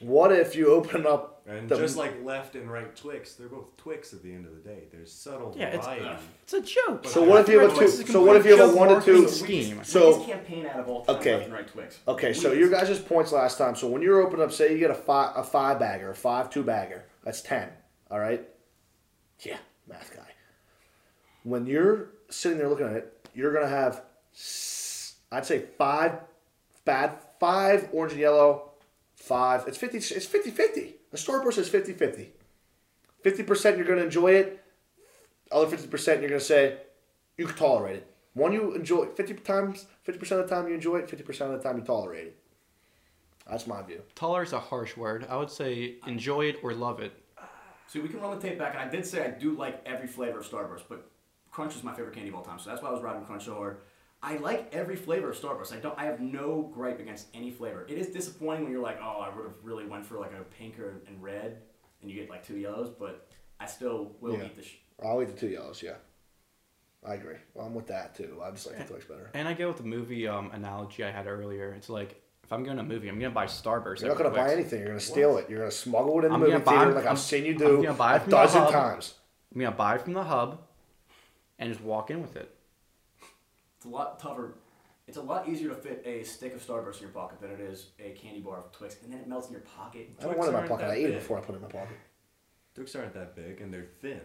what 0.00 0.32
if 0.32 0.56
you 0.56 0.72
open 0.72 1.06
up 1.06 1.42
And 1.46 1.68
the 1.68 1.76
just 1.76 1.96
like 1.96 2.24
left 2.24 2.54
and 2.56 2.70
right 2.70 2.94
Twix, 2.96 3.34
they're 3.34 3.48
both 3.48 3.76
Twix 3.76 4.12
at 4.14 4.22
the 4.22 4.32
end 4.32 4.46
of 4.46 4.52
the 4.54 4.60
day. 4.66 4.84
There's 4.90 5.12
subtle 5.12 5.54
Yeah, 5.56 5.68
it's- 5.68 5.86
uh, 5.86 5.94
variety. 5.94 6.24
It's 6.42 6.52
a 6.54 6.60
joke. 6.62 7.06
So 7.06 7.22
what 7.22 7.42
if 7.42 7.48
you 7.48 7.58
have 7.60 7.72
a 7.76 7.78
two? 7.78 7.88
So 7.88 8.24
what 8.24 8.36
if 8.36 8.46
you 8.46 8.56
have 8.56 8.70
a 8.70 8.76
one 8.76 8.88
to 8.88 9.00
two? 9.04 9.28
scheme? 9.28 9.84
So- 9.84 10.08
Weakest 10.20 10.26
campaign 10.28 10.66
out 10.66 10.80
of 10.80 10.88
all 10.88 11.04
time. 11.04 11.16
Okay. 11.16 11.32
Left 11.34 11.44
and 11.44 11.52
right 11.52 11.68
Twix. 11.68 11.98
Okay, 12.08 12.32
so 12.32 12.50
Weakest. 12.50 12.60
your 12.60 12.70
guys' 12.70 12.98
points 12.98 13.32
last 13.32 13.58
time. 13.58 13.76
So 13.76 13.88
when 13.88 14.00
you're 14.02 14.20
opening 14.20 14.42
up, 14.44 14.52
say 14.52 14.72
you 14.72 14.78
get 14.78 14.90
a 14.90 14.94
five 14.94 15.36
a 15.36 15.42
five 15.44 15.78
bagger, 15.78 16.10
a 16.10 16.14
five 16.14 16.48
two 16.50 16.62
bagger, 16.62 17.04
that's 17.24 17.42
ten. 17.42 17.68
All 18.10 18.18
right. 18.20 18.46
Yeah, 19.40 19.58
math 19.86 20.14
guy. 20.16 20.28
When 21.44 21.66
you're 21.66 22.10
sitting 22.30 22.58
there 22.58 22.68
looking 22.68 22.86
at 22.86 22.92
it, 22.94 23.28
you're 23.34 23.52
gonna 23.52 23.68
have, 23.68 24.02
I'd 25.32 25.46
say 25.46 25.64
five 25.78 26.20
bad, 26.84 27.12
five 27.38 27.88
orange 27.92 28.12
and 28.12 28.20
yellow, 28.20 28.70
five. 29.14 29.64
It's 29.66 29.78
50. 29.78 29.98
It's 29.98 30.26
50-50. 30.26 30.94
The 31.10 31.16
Starburst 31.16 31.58
is 31.58 31.68
50-50. 31.68 32.28
50 33.22 33.42
percent 33.42 33.76
you're 33.76 33.86
gonna 33.86 34.02
enjoy 34.02 34.32
it. 34.32 34.64
Other 35.52 35.66
fifty 35.66 35.88
percent 35.88 36.20
you're 36.20 36.30
gonna 36.30 36.40
say 36.40 36.78
you 37.36 37.44
can 37.46 37.56
tolerate 37.56 37.96
it. 37.96 38.06
One 38.34 38.52
you 38.52 38.74
enjoy 38.74 39.06
fifty 39.06 39.34
times, 39.34 39.86
fifty 40.04 40.18
percent 40.18 40.40
of 40.40 40.48
the 40.48 40.54
time 40.54 40.68
you 40.68 40.74
enjoy 40.74 40.98
it, 40.98 41.10
fifty 41.10 41.24
percent 41.24 41.52
of 41.52 41.60
the 41.60 41.68
time 41.68 41.76
you 41.76 41.84
tolerate 41.84 42.28
it. 42.28 42.38
That's 43.50 43.66
my 43.66 43.82
view. 43.82 44.00
Tolerate 44.14 44.46
is 44.46 44.52
a 44.52 44.60
harsh 44.60 44.96
word. 44.96 45.26
I 45.28 45.36
would 45.36 45.50
say 45.50 45.96
enjoy 46.06 46.46
it 46.46 46.60
or 46.62 46.72
love 46.72 47.00
it. 47.00 47.12
See, 47.88 47.98
we 47.98 48.08
can 48.08 48.20
run 48.20 48.38
the 48.38 48.40
tape 48.40 48.58
back, 48.58 48.74
and 48.74 48.82
I 48.82 48.88
did 48.88 49.04
say 49.04 49.24
I 49.24 49.28
do 49.28 49.56
like 49.56 49.82
every 49.84 50.06
flavor 50.06 50.38
of 50.38 50.48
Starburst, 50.48 50.84
but 50.88 51.09
Crunch 51.50 51.74
is 51.76 51.82
my 51.82 51.92
favorite 51.94 52.14
candy 52.14 52.28
of 52.30 52.36
all 52.36 52.42
time, 52.42 52.58
so 52.58 52.70
that's 52.70 52.82
why 52.82 52.88
I 52.88 52.92
was 52.92 53.02
riding 53.02 53.24
Crunch 53.24 53.44
so 53.44 53.54
hard. 53.54 53.78
I 54.22 54.36
like 54.36 54.68
every 54.74 54.96
flavor 54.96 55.30
of 55.30 55.36
Starburst. 55.36 55.72
I 55.72 55.76
don't. 55.80 55.98
I 55.98 56.04
have 56.04 56.20
no 56.20 56.70
gripe 56.74 57.00
against 57.00 57.28
any 57.34 57.50
flavor. 57.50 57.86
It 57.88 57.96
is 57.98 58.08
disappointing 58.08 58.64
when 58.64 58.72
you're 58.72 58.82
like, 58.82 58.98
oh, 59.02 59.20
I 59.20 59.34
would 59.34 59.44
have 59.44 59.54
really 59.62 59.86
went 59.86 60.04
for 60.04 60.18
like 60.18 60.32
a 60.32 60.44
pink 60.58 60.78
or 60.78 61.00
and 61.08 61.22
red, 61.22 61.58
and 62.02 62.10
you 62.10 62.16
get 62.20 62.28
like 62.28 62.46
two 62.46 62.56
yellows, 62.58 62.90
but 62.90 63.26
I 63.58 63.66
still 63.66 64.12
will 64.20 64.36
Yeah. 64.36 64.44
eat 64.44 64.56
the. 64.56 64.62
Sh- 64.62 64.76
I'll 65.02 65.22
eat 65.22 65.28
the 65.28 65.40
two 65.40 65.48
yellows. 65.48 65.82
Yeah, 65.82 65.94
I 67.06 67.14
agree. 67.14 67.36
Well, 67.54 67.66
I'm 67.66 67.74
with 67.74 67.86
that 67.86 68.14
too. 68.14 68.40
I 68.44 68.50
just 68.50 68.66
like 68.66 68.76
the 68.78 68.84
Twix 68.84 69.06
better. 69.06 69.30
And 69.34 69.48
I 69.48 69.54
go 69.54 69.68
with 69.68 69.78
the 69.78 69.84
movie 69.84 70.28
um, 70.28 70.50
analogy 70.52 71.02
I 71.02 71.10
had 71.10 71.26
earlier. 71.26 71.72
It's 71.72 71.88
like 71.88 72.20
if 72.44 72.52
I'm 72.52 72.62
going 72.62 72.76
to 72.76 72.82
a 72.82 72.86
movie, 72.86 73.08
I'm 73.08 73.18
going 73.18 73.30
to 73.30 73.34
buy 73.34 73.46
Starburst. 73.46 74.00
You're 74.00 74.10
not 74.10 74.18
gonna 74.18 74.30
buy 74.30 74.52
anything. 74.52 74.80
You're 74.80 74.88
gonna 74.88 75.00
steal 75.00 75.38
it. 75.38 75.48
You're 75.48 75.60
gonna 75.60 75.70
smuggle 75.70 76.18
it 76.20 76.24
in 76.26 76.28
the 76.30 76.34
I'm 76.34 76.40
movie 76.40 76.52
gonna 76.52 76.64
buy- 76.64 76.72
theater, 76.72 76.92
like 76.92 77.04
I'm- 77.04 77.12
I've 77.12 77.18
seen 77.18 77.46
you 77.46 77.52
I'm 77.52 77.58
do 77.58 77.92
buy 77.94 78.14
it 78.14 78.16
a 78.18 78.20
from 78.20 78.30
the 78.30 78.36
dozen 78.36 78.62
hub. 78.62 78.72
times. 78.72 79.14
I'm 79.54 79.60
going 79.60 79.72
to 79.72 79.76
buy 79.78 79.94
it 79.96 80.02
from 80.02 80.12
the 80.12 80.22
hub 80.24 80.60
and 81.60 81.70
just 81.72 81.82
walk 81.84 82.10
in 82.10 82.20
with 82.22 82.34
it. 82.36 82.52
it's 83.76 83.86
a 83.86 83.88
lot 83.88 84.18
tougher. 84.18 84.54
It's 85.06 85.16
a 85.16 85.22
lot 85.22 85.48
easier 85.48 85.68
to 85.70 85.74
fit 85.74 86.02
a 86.06 86.22
stick 86.22 86.54
of 86.54 86.64
Starburst 86.64 86.96
in 86.96 87.02
your 87.02 87.10
pocket 87.10 87.40
than 87.40 87.50
it 87.50 87.60
is 87.60 87.86
a 87.98 88.10
candy 88.10 88.40
bar 88.40 88.58
of 88.58 88.70
Twix, 88.72 88.96
and 89.02 89.12
then 89.12 89.20
it 89.20 89.26
melts 89.28 89.46
in 89.48 89.52
your 89.52 89.62
pocket. 89.62 90.08
I 90.18 90.22
don't 90.22 90.32
Twix 90.34 90.38
want 90.38 90.46
it 90.46 90.48
in 90.48 90.52
my 90.52 90.58
aren't 90.60 90.70
pocket. 90.70 90.82
that 90.86 90.90
I 90.90 90.96
eat 90.98 91.04
it 91.04 91.08
big. 91.12 91.18
before 91.20 91.38
I 91.38 91.40
put 91.40 91.54
it 91.54 91.56
in 91.56 91.62
my 91.62 91.68
pocket. 91.68 91.96
Twix 92.74 92.94
aren't 92.96 93.14
that 93.14 93.34
big 93.36 93.60
and 93.60 93.72
they're 93.74 93.86
thin. 94.00 94.20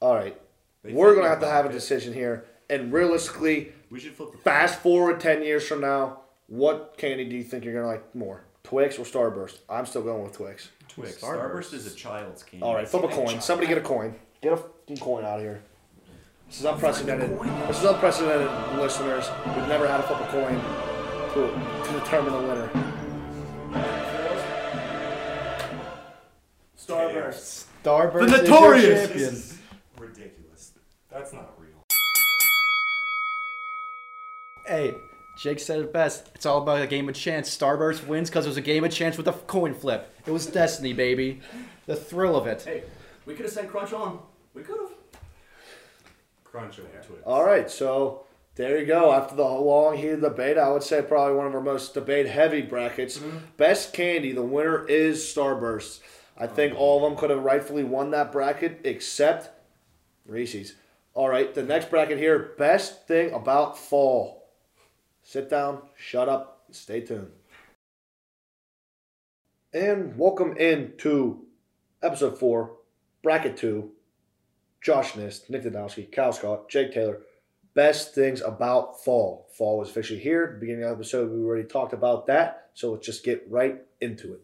All 0.00 0.14
right, 0.14 0.40
They 0.82 0.92
we're 0.92 1.10
fit 1.10 1.14
gonna 1.16 1.26
in 1.26 1.30
have 1.32 1.40
to 1.40 1.46
have 1.48 1.64
a 1.64 1.68
pocket. 1.68 1.74
decision 1.74 2.12
here, 2.14 2.44
and 2.70 2.92
realistically, 2.92 3.72
We 3.90 3.98
should 4.00 4.14
flip 4.14 4.32
the 4.32 4.38
fast 4.38 4.80
forward 4.80 5.20
ten 5.20 5.42
years 5.42 5.66
from 5.66 5.80
now, 5.80 6.20
what 6.46 6.94
candy 6.96 7.24
do 7.28 7.34
you 7.36 7.42
think 7.44 7.64
you're 7.64 7.74
gonna 7.74 7.86
like 7.88 8.14
more, 8.14 8.44
Twix 8.62 8.98
or 8.98 9.02
Starburst? 9.04 9.58
I'm 9.68 9.86
still 9.86 10.02
going 10.02 10.22
with 10.22 10.32
Twix. 10.34 10.70
Twix. 10.88 11.16
Starburst. 11.18 11.50
Starburst 11.70 11.72
is 11.74 11.92
a 11.92 11.94
child's 11.96 12.42
candy. 12.44 12.64
All 12.64 12.74
right, 12.74 12.86
flip 12.88 13.04
a 13.04 13.08
coin. 13.08 13.40
Somebody 13.40 13.66
get 13.68 13.78
a 13.78 13.82
coin. 13.82 14.14
Get 14.42 14.52
a 14.52 14.56
fucking 14.56 14.98
coin 14.98 15.24
out 15.24 15.38
of 15.38 15.42
here. 15.42 15.62
This 16.52 16.60
is 16.60 16.66
unprecedented. 16.66 17.30
This 17.66 17.78
is 17.78 17.84
unprecedented, 17.84 18.78
listeners. 18.78 19.30
We've 19.56 19.68
never 19.68 19.88
had 19.88 19.96
to 19.96 20.02
flip 20.02 20.20
a 20.20 20.26
coin 20.26 20.60
to, 21.32 21.86
to 21.86 21.98
determine 21.98 22.34
the 22.34 22.40
winner. 22.40 22.70
Starburst. 26.76 27.64
Starburst 27.82 28.30
The 28.30 28.42
notorious! 28.42 28.84
is 28.84 28.90
your 28.90 28.98
champion. 28.98 29.30
This 29.30 29.32
is 29.32 29.58
ridiculous. 29.98 30.72
That's 31.10 31.32
not 31.32 31.54
real. 31.58 31.70
Hey, 34.66 34.92
Jake 35.38 35.58
said 35.58 35.80
it 35.80 35.90
best. 35.90 36.32
It's 36.34 36.44
all 36.44 36.60
about 36.60 36.82
a 36.82 36.86
game 36.86 37.08
of 37.08 37.14
chance. 37.14 37.48
Starburst 37.56 38.06
wins 38.06 38.28
because 38.28 38.44
it 38.44 38.50
was 38.50 38.58
a 38.58 38.60
game 38.60 38.84
of 38.84 38.92
chance 38.92 39.16
with 39.16 39.26
a 39.26 39.32
coin 39.32 39.72
flip. 39.72 40.14
It 40.26 40.30
was 40.30 40.44
destiny, 40.44 40.92
baby. 40.92 41.40
The 41.86 41.96
thrill 41.96 42.36
of 42.36 42.46
it. 42.46 42.60
Hey, 42.60 42.82
we 43.24 43.32
could 43.32 43.46
have 43.46 43.54
sent 43.54 43.70
Crunch 43.70 43.94
on. 43.94 44.18
We 44.52 44.60
could 44.62 44.78
have. 44.78 44.90
Crunch 46.52 46.78
over 46.78 46.88
Twix. 46.88 47.22
All 47.24 47.44
right, 47.46 47.70
so 47.70 48.26
there 48.56 48.78
you 48.78 48.84
go. 48.84 49.10
After 49.10 49.34
the 49.34 49.42
long 49.42 49.96
heated 49.96 50.20
debate, 50.20 50.58
I 50.58 50.70
would 50.70 50.82
say 50.82 51.00
probably 51.00 51.34
one 51.34 51.46
of 51.46 51.54
our 51.54 51.62
most 51.62 51.94
debate 51.94 52.26
heavy 52.26 52.60
brackets. 52.60 53.18
Mm-hmm. 53.18 53.38
Best 53.56 53.94
candy, 53.94 54.32
the 54.32 54.42
winner 54.42 54.86
is 54.86 55.20
Starburst. 55.22 56.00
I 56.36 56.46
think 56.46 56.74
oh, 56.74 56.78
all 56.78 56.96
of 56.98 57.10
them 57.10 57.18
could 57.18 57.30
have 57.30 57.42
rightfully 57.42 57.84
won 57.84 58.10
that 58.10 58.32
bracket 58.32 58.82
except 58.84 59.50
Reese's. 60.26 60.74
All 61.14 61.30
right, 61.30 61.54
the 61.54 61.62
next 61.62 61.88
bracket 61.88 62.18
here 62.18 62.54
best 62.58 63.08
thing 63.08 63.32
about 63.32 63.78
fall. 63.78 64.50
Sit 65.22 65.48
down, 65.48 65.80
shut 65.96 66.28
up, 66.28 66.64
stay 66.70 67.00
tuned. 67.00 67.30
And 69.72 70.18
welcome 70.18 70.54
into 70.58 71.46
episode 72.02 72.38
four, 72.38 72.76
bracket 73.22 73.56
two. 73.56 73.92
Josh 74.82 75.12
Nist, 75.12 75.48
Nick 75.48 75.62
Dodowski, 75.62 76.10
Cal 76.10 76.32
Scott, 76.32 76.68
Jake 76.68 76.92
Taylor. 76.92 77.20
Best 77.74 78.14
things 78.14 78.40
about 78.40 79.02
fall. 79.04 79.48
Fall 79.56 79.82
is 79.82 79.88
officially 79.88 80.18
here. 80.18 80.44
At 80.44 80.54
the 80.54 80.60
beginning 80.60 80.82
of 80.84 80.90
the 80.90 80.96
episode, 80.96 81.30
we 81.30 81.42
already 81.42 81.66
talked 81.66 81.92
about 81.92 82.26
that. 82.26 82.70
So 82.74 82.92
let's 82.92 83.06
just 83.06 83.24
get 83.24 83.46
right 83.48 83.80
into 84.00 84.34
it. 84.34 84.42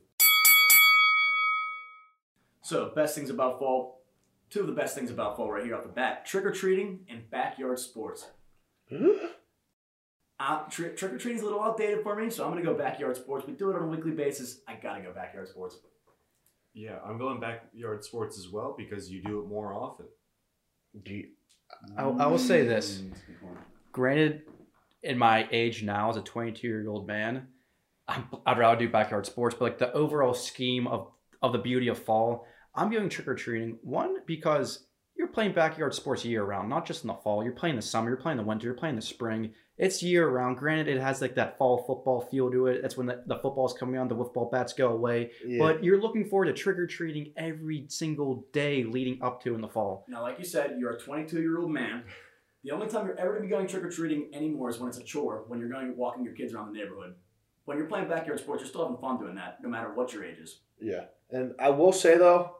So, 2.62 2.92
best 2.94 3.14
things 3.14 3.30
about 3.30 3.58
fall. 3.58 4.02
Two 4.50 4.60
of 4.60 4.66
the 4.66 4.72
best 4.72 4.94
things 4.94 5.10
about 5.10 5.36
fall 5.36 5.50
right 5.50 5.64
here 5.64 5.74
off 5.74 5.82
the 5.82 5.88
bat 5.88 6.24
trick 6.24 6.44
or 6.44 6.52
treating 6.52 7.00
and 7.08 7.28
backyard 7.30 7.78
sports. 7.78 8.28
Uh, 10.40 10.60
tri- 10.70 10.90
trick 10.90 11.12
or 11.12 11.18
treating 11.18 11.38
is 11.38 11.42
a 11.42 11.46
little 11.46 11.62
outdated 11.62 12.02
for 12.02 12.14
me, 12.14 12.30
so 12.30 12.44
I'm 12.44 12.52
going 12.52 12.62
to 12.62 12.70
go 12.70 12.76
backyard 12.76 13.16
sports. 13.16 13.46
We 13.46 13.54
do 13.54 13.70
it 13.70 13.76
on 13.76 13.82
a 13.82 13.86
weekly 13.86 14.12
basis. 14.12 14.60
I 14.68 14.74
got 14.74 14.96
to 14.96 15.02
go 15.02 15.12
backyard 15.12 15.48
sports. 15.48 15.78
Yeah, 16.74 16.98
I'm 17.04 17.18
going 17.18 17.40
backyard 17.40 18.04
sports 18.04 18.38
as 18.38 18.48
well 18.48 18.74
because 18.76 19.10
you 19.10 19.22
do 19.22 19.40
it 19.40 19.48
more 19.48 19.72
often. 19.74 20.06
Do 21.04 21.14
you- 21.14 21.28
I, 21.96 22.04
I 22.04 22.26
will 22.26 22.38
say 22.38 22.64
this. 22.66 23.02
Granted, 23.92 24.42
in 25.02 25.16
my 25.18 25.48
age 25.52 25.82
now 25.82 26.10
as 26.10 26.16
a 26.16 26.22
22 26.22 26.66
year 26.66 26.88
old 26.88 27.06
man, 27.06 27.48
I'm, 28.06 28.24
I'd 28.46 28.58
rather 28.58 28.78
do 28.78 28.88
backyard 28.88 29.26
sports, 29.26 29.54
but 29.58 29.64
like 29.64 29.78
the 29.78 29.92
overall 29.92 30.34
scheme 30.34 30.86
of, 30.86 31.10
of 31.42 31.52
the 31.52 31.58
beauty 31.58 31.88
of 31.88 31.98
fall, 31.98 32.46
I'm 32.74 32.90
going 32.90 33.08
trick 33.08 33.28
or 33.28 33.34
treating. 33.34 33.78
One, 33.82 34.16
because 34.26 34.86
you're 35.18 35.26
playing 35.26 35.52
backyard 35.52 35.92
sports 35.94 36.24
year 36.24 36.44
round, 36.44 36.68
not 36.68 36.86
just 36.86 37.02
in 37.02 37.08
the 37.08 37.14
fall. 37.14 37.42
You're 37.42 37.52
playing 37.52 37.76
the 37.76 37.82
summer, 37.82 38.08
you're 38.08 38.16
playing 38.16 38.38
the 38.38 38.44
winter, 38.44 38.66
you're 38.66 38.74
playing 38.74 38.94
the 38.94 39.02
spring. 39.02 39.52
It's 39.76 40.02
year 40.02 40.28
round. 40.28 40.56
Granted, 40.56 40.88
it 40.88 41.00
has 41.00 41.20
like 41.20 41.34
that 41.34 41.58
fall 41.58 41.78
football 41.86 42.20
feel 42.20 42.50
to 42.50 42.66
it. 42.68 42.82
That's 42.82 42.96
when 42.96 43.06
the, 43.06 43.22
the 43.26 43.36
football's 43.36 43.74
coming 43.74 43.98
on, 43.98 44.08
the 44.08 44.14
football 44.14 44.48
bats 44.50 44.72
go 44.72 44.88
away. 44.90 45.32
Yeah. 45.44 45.58
But 45.58 45.84
you're 45.84 46.00
looking 46.00 46.28
forward 46.28 46.46
to 46.46 46.52
trick 46.52 46.78
or 46.78 46.86
treating 46.86 47.32
every 47.36 47.84
single 47.88 48.46
day 48.52 48.84
leading 48.84 49.20
up 49.22 49.42
to 49.42 49.54
in 49.54 49.60
the 49.60 49.68
fall. 49.68 50.04
Now, 50.08 50.22
like 50.22 50.38
you 50.38 50.44
said, 50.44 50.76
you're 50.78 50.92
a 50.92 50.98
22 50.98 51.40
year 51.40 51.58
old 51.58 51.70
man. 51.70 52.04
The 52.64 52.72
only 52.72 52.88
time 52.88 53.06
you're 53.06 53.18
ever 53.18 53.30
going 53.30 53.42
to 53.42 53.48
be 53.48 53.50
going 53.50 53.66
trick 53.66 53.84
or 53.84 53.90
treating 53.90 54.30
anymore 54.32 54.68
is 54.68 54.78
when 54.78 54.88
it's 54.88 54.98
a 54.98 55.04
chore, 55.04 55.44
when 55.48 55.60
you're 55.60 55.68
going 55.68 55.96
walking 55.96 56.24
your 56.24 56.34
kids 56.34 56.54
around 56.54 56.72
the 56.72 56.78
neighborhood. 56.78 57.14
When 57.64 57.76
you're 57.76 57.86
playing 57.86 58.08
backyard 58.08 58.40
sports, 58.40 58.62
you're 58.62 58.68
still 58.68 58.82
having 58.82 58.98
fun 58.98 59.18
doing 59.18 59.34
that, 59.36 59.58
no 59.62 59.68
matter 59.68 59.92
what 59.94 60.12
your 60.12 60.24
age 60.24 60.38
is. 60.38 60.60
Yeah. 60.80 61.04
And 61.30 61.54
I 61.60 61.70
will 61.70 61.92
say, 61.92 62.16
though, 62.16 62.57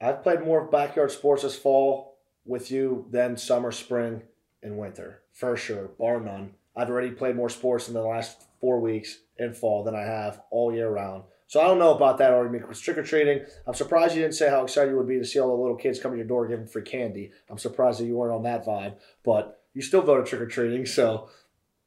I've 0.00 0.22
played 0.22 0.42
more 0.42 0.64
backyard 0.64 1.10
sports 1.10 1.42
this 1.42 1.56
fall 1.56 2.18
with 2.44 2.70
you 2.70 3.06
than 3.10 3.36
summer, 3.36 3.72
spring, 3.72 4.22
and 4.62 4.78
winter. 4.78 5.22
For 5.32 5.56
sure, 5.56 5.88
bar 5.98 6.20
none. 6.20 6.54
I've 6.76 6.90
already 6.90 7.10
played 7.10 7.36
more 7.36 7.48
sports 7.48 7.88
in 7.88 7.94
the 7.94 8.02
last 8.02 8.44
four 8.60 8.80
weeks 8.80 9.18
in 9.38 9.54
fall 9.54 9.84
than 9.84 9.94
I 9.94 10.02
have 10.02 10.40
all 10.50 10.74
year 10.74 10.90
round. 10.90 11.24
So 11.48 11.60
I 11.60 11.64
don't 11.64 11.78
know 11.78 11.94
about 11.94 12.18
that 12.18 12.32
argument 12.32 12.64
because 12.64 12.80
trick 12.80 12.98
or 12.98 13.02
treating. 13.02 13.44
I'm 13.66 13.74
surprised 13.74 14.14
you 14.14 14.22
didn't 14.22 14.34
say 14.34 14.50
how 14.50 14.64
excited 14.64 14.90
you 14.90 14.96
would 14.96 15.06
be 15.06 15.18
to 15.18 15.24
see 15.24 15.38
all 15.38 15.48
the 15.48 15.62
little 15.62 15.76
kids 15.76 16.00
come 16.00 16.10
to 16.10 16.16
your 16.16 16.26
door 16.26 16.46
giving 16.48 16.66
free 16.66 16.82
candy. 16.82 17.30
I'm 17.48 17.58
surprised 17.58 18.00
that 18.00 18.06
you 18.06 18.16
weren't 18.16 18.34
on 18.34 18.42
that 18.42 18.66
vibe, 18.66 18.96
but 19.24 19.62
you 19.72 19.80
still 19.80 20.02
voted 20.02 20.26
trick 20.26 20.40
or 20.40 20.46
treating. 20.46 20.84
So 20.86 21.28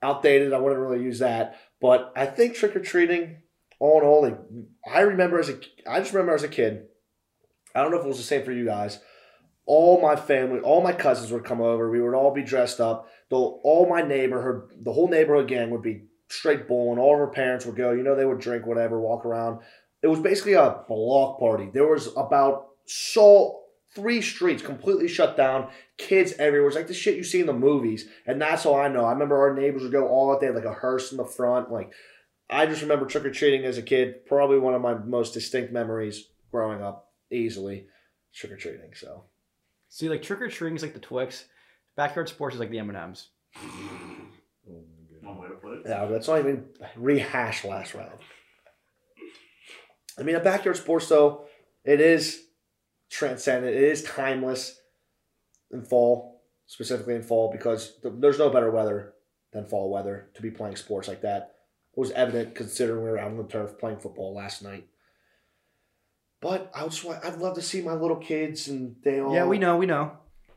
outdated. 0.01 0.53
I 0.53 0.59
wouldn't 0.59 0.81
really 0.81 1.03
use 1.03 1.19
that. 1.19 1.59
But 1.81 2.13
I 2.15 2.25
think 2.25 2.55
trick 2.55 2.75
or 2.75 2.79
treating, 2.79 3.37
all 3.79 3.99
in 3.99 4.05
all, 4.05 4.65
I 4.89 5.01
remember 5.01 5.39
as 5.39 5.49
a, 5.49 5.59
I 5.87 5.99
just 5.99 6.13
remember 6.13 6.35
as 6.35 6.43
a 6.43 6.47
kid. 6.49 6.87
I 7.75 7.81
don't 7.81 7.91
know 7.91 7.99
if 7.99 8.05
it 8.05 8.07
was 8.07 8.17
the 8.17 8.23
same 8.23 8.43
for 8.43 8.51
you 8.51 8.65
guys. 8.65 8.99
All 9.65 10.01
my 10.01 10.15
family, 10.15 10.59
all 10.59 10.81
my 10.81 10.93
cousins 10.93 11.31
would 11.31 11.43
come 11.43 11.61
over. 11.61 11.89
We 11.89 12.01
would 12.01 12.15
all 12.15 12.33
be 12.33 12.43
dressed 12.43 12.79
up. 12.79 13.07
The, 13.29 13.35
all 13.35 13.87
my 13.87 14.01
neighborhood, 14.01 14.71
the 14.81 14.93
whole 14.93 15.07
neighborhood 15.07 15.47
gang 15.47 15.69
would 15.69 15.83
be 15.83 16.05
straight 16.29 16.67
bowling. 16.67 16.99
All 16.99 17.13
of 17.13 17.19
our 17.19 17.27
parents 17.27 17.65
would 17.65 17.75
go. 17.75 17.91
You 17.91 18.03
know, 18.03 18.15
they 18.15 18.25
would 18.25 18.39
drink 18.39 18.65
whatever, 18.65 18.99
walk 18.99 19.25
around. 19.25 19.59
It 20.01 20.07
was 20.07 20.19
basically 20.19 20.53
a 20.53 20.83
block 20.87 21.39
party. 21.39 21.69
There 21.71 21.87
was 21.87 22.09
about 22.15 22.69
so 22.85 23.59
three 23.93 24.21
streets 24.21 24.61
completely 24.61 25.07
shut 25.07 25.35
down, 25.35 25.69
kids 25.97 26.33
everywhere. 26.39 26.67
It's 26.67 26.75
like 26.75 26.87
the 26.87 26.93
shit 26.93 27.17
you 27.17 27.23
see 27.23 27.39
in 27.39 27.47
the 27.47 27.53
movies, 27.53 28.07
and 28.25 28.41
that's 28.41 28.65
all 28.65 28.75
I 28.75 28.87
know. 28.87 29.05
I 29.05 29.11
remember 29.11 29.37
our 29.37 29.53
neighbors 29.53 29.83
would 29.83 29.91
go 29.91 30.07
all 30.07 30.31
out 30.31 30.41
there, 30.41 30.53
like 30.53 30.65
a 30.65 30.73
hearse 30.73 31.11
in 31.11 31.17
the 31.17 31.25
front. 31.25 31.71
Like, 31.71 31.91
I 32.49 32.65
just 32.65 32.81
remember 32.81 33.05
trick 33.05 33.25
or 33.25 33.31
treating 33.31 33.65
as 33.65 33.77
a 33.77 33.83
kid. 33.83 34.25
Probably 34.25 34.59
one 34.59 34.73
of 34.73 34.81
my 34.81 34.95
most 34.95 35.33
distinct 35.33 35.71
memories 35.73 36.29
growing 36.51 36.81
up, 36.81 37.08
easily 37.31 37.87
trick 38.33 38.51
or 38.53 38.57
treating. 38.57 38.93
So 38.95 39.23
See, 39.89 40.07
like 40.09 40.21
trick 40.21 40.41
or 40.41 40.49
treating 40.49 40.75
is 40.75 40.83
like 40.83 40.93
the 40.93 40.99
Twix. 40.99 41.45
Backyard 41.95 42.29
sports 42.29 42.53
is 42.55 42.59
like 42.59 42.69
the 42.69 42.79
M 42.79 42.89
and 42.89 42.97
M's. 42.97 43.29
Oh, 43.57 44.81
One 45.21 45.37
way 45.39 45.47
to 45.47 45.55
put 45.55 45.73
it. 45.79 45.81
yeah, 45.87 46.03
let's 46.03 46.27
not 46.27 46.39
even 46.39 46.65
rehash 46.95 47.65
last 47.65 47.93
round. 47.95 48.19
I 50.17 50.23
mean, 50.23 50.35
a 50.35 50.39
backyard 50.39 50.77
sports 50.77 51.07
though, 51.07 51.45
it 51.83 52.01
is 52.01 52.43
transcendent. 53.09 53.75
It 53.75 53.83
is 53.83 54.03
timeless 54.03 54.79
in 55.71 55.83
fall, 55.83 56.43
specifically 56.67 57.15
in 57.15 57.23
fall, 57.23 57.51
because 57.51 57.95
th- 58.01 58.15
there's 58.19 58.37
no 58.39 58.49
better 58.49 58.69
weather 58.71 59.13
than 59.53 59.65
fall 59.65 59.89
weather 59.91 60.29
to 60.35 60.41
be 60.41 60.51
playing 60.51 60.75
sports 60.75 61.07
like 61.07 61.21
that. 61.21 61.55
It 61.95 61.99
was 61.99 62.11
evident 62.11 62.53
considering 62.55 63.03
we 63.03 63.09
were 63.09 63.17
out 63.17 63.31
on 63.31 63.37
the 63.37 63.43
turf 63.43 63.77
playing 63.79 63.99
football 63.99 64.33
last 64.35 64.61
night. 64.61 64.85
But 66.41 66.71
I 66.73 66.83
just 66.85 67.03
want, 67.03 67.23
I'd 67.25 67.37
love 67.37 67.55
to 67.55 67.61
see 67.61 67.81
my 67.81 67.93
little 67.93 68.17
kids 68.17 68.67
and 68.69 68.95
they 69.03 69.19
all 69.19 69.33
Yeah, 69.33 69.45
we 69.45 69.57
know, 69.57 69.77
we 69.77 69.85
know. 69.85 70.11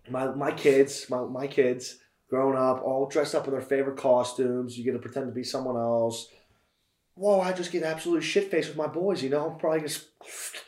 my 0.09 0.27
my 0.35 0.53
kids, 0.53 1.07
my, 1.11 1.23
my 1.25 1.47
kids 1.47 1.99
growing 2.29 2.57
up, 2.57 2.83
all 2.83 3.07
dressed 3.09 3.35
up 3.35 3.47
in 3.47 3.53
their 3.53 3.61
favorite 3.61 3.97
costumes. 3.97 4.79
You 4.79 4.85
get 4.85 4.93
to 4.93 4.99
pretend 4.99 5.27
to 5.27 5.33
be 5.33 5.45
someone 5.45 5.77
else. 5.77 6.29
Whoa, 7.15 7.41
I 7.41 7.53
just 7.53 7.73
get 7.73 7.83
absolutely 7.83 8.25
shit 8.25 8.51
faced 8.51 8.69
with 8.69 8.77
my 8.79 8.87
boys, 8.87 9.23
you 9.23 9.29
know? 9.29 9.51
I'm 9.51 9.59
probably 9.59 9.83
just 9.83 10.07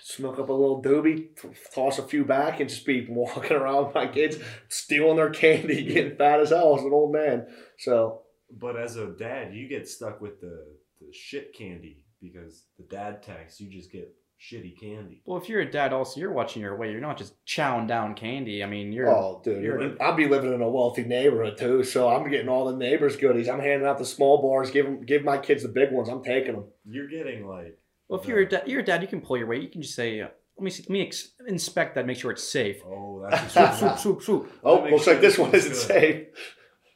smoke 0.02 0.38
up 0.38 0.50
a 0.50 0.52
little 0.52 0.82
doobie, 0.82 1.28
toss 1.74 1.98
a 1.98 2.02
few 2.02 2.22
back, 2.26 2.60
and 2.60 2.68
just 2.68 2.84
be 2.84 3.06
walking 3.08 3.56
around 3.56 3.86
with 3.86 3.94
my 3.94 4.06
kids, 4.08 4.36
stealing 4.68 5.16
their 5.16 5.30
candy, 5.30 5.82
getting 5.94 6.16
fat 6.16 6.40
as 6.40 6.50
hell 6.50 6.76
as 6.78 6.84
an 6.84 6.92
old 6.92 7.12
man. 7.14 7.46
So, 7.78 8.22
But 8.50 8.76
as 8.76 8.96
a 8.96 9.06
dad, 9.06 9.54
you 9.54 9.68
get 9.68 9.88
stuck 9.88 10.20
with 10.20 10.42
the, 10.42 10.66
the 11.00 11.10
shit 11.14 11.54
candy 11.54 12.04
because 12.20 12.64
the 12.76 12.84
dad 12.84 13.22
tax, 13.22 13.58
you 13.58 13.70
just 13.70 13.90
get 13.90 14.14
shitty 14.40 14.78
candy. 14.78 15.22
Well, 15.24 15.38
if 15.40 15.48
you're 15.48 15.60
a 15.60 15.70
dad, 15.70 15.92
also 15.92 16.20
you're 16.20 16.32
watching 16.32 16.62
your 16.62 16.76
weight. 16.76 16.92
You're 16.92 17.00
not 17.00 17.16
just 17.18 17.34
chowing 17.46 17.88
down 17.88 18.14
candy. 18.14 18.62
I 18.62 18.66
mean, 18.66 18.92
you're 18.92 19.08
oh, 19.08 19.40
dude, 19.44 19.62
you're- 19.62 19.96
I'll 20.00 20.14
be 20.16 20.28
living 20.28 20.52
in 20.52 20.60
a 20.62 20.68
wealthy 20.68 21.04
neighborhood 21.04 21.56
too, 21.58 21.82
so 21.84 22.08
I'm 22.08 22.28
getting 22.30 22.48
all 22.48 22.66
the 22.66 22.76
neighbors' 22.76 23.16
goodies. 23.16 23.48
I'm 23.48 23.60
handing 23.60 23.86
out 23.88 23.98
the 23.98 24.04
small 24.04 24.42
bars, 24.42 24.70
give 24.70 24.86
'em- 24.86 25.04
give 25.04 25.24
my 25.24 25.38
kids 25.38 25.62
the 25.62 25.68
big 25.68 25.92
ones. 25.92 26.08
I'm 26.08 26.22
taking 26.22 26.52
them. 26.54 26.64
You're 26.84 27.08
getting 27.08 27.46
like. 27.46 27.78
well. 28.08 28.20
If 28.20 28.28
you're 28.28 28.40
a 28.40 28.48
dad, 28.48 28.68
you're 28.68 28.80
a 28.80 28.84
dad. 28.84 29.02
You 29.02 29.08
can 29.08 29.20
pull 29.22 29.36
your 29.38 29.46
weight. 29.46 29.62
You 29.62 29.68
can 29.70 29.82
just 29.82 29.94
say, 29.94 30.20
uh, 30.20 30.28
"Let 30.58 30.64
me 30.64 30.70
see, 30.70 30.82
let 30.82 30.90
me 30.90 31.02
ex- 31.06 31.32
inspect 31.46 31.94
that. 31.94 32.06
Make 32.06 32.18
sure 32.18 32.30
it's 32.30 32.44
safe." 32.46 32.82
Oh, 32.84 33.26
that's 33.30 33.52
Swoop, 33.52 33.70
a 33.70 33.76
swoop, 33.76 33.98
swoop, 33.98 34.22
swoop. 34.22 34.52
Oh, 34.62 34.82
looks 34.90 35.04
sure 35.04 35.14
like 35.14 35.22
this 35.22 35.34
this 35.34 35.38
one 35.38 35.54
isn't 35.54 35.72
good. 35.72 35.80
safe. 35.80 36.26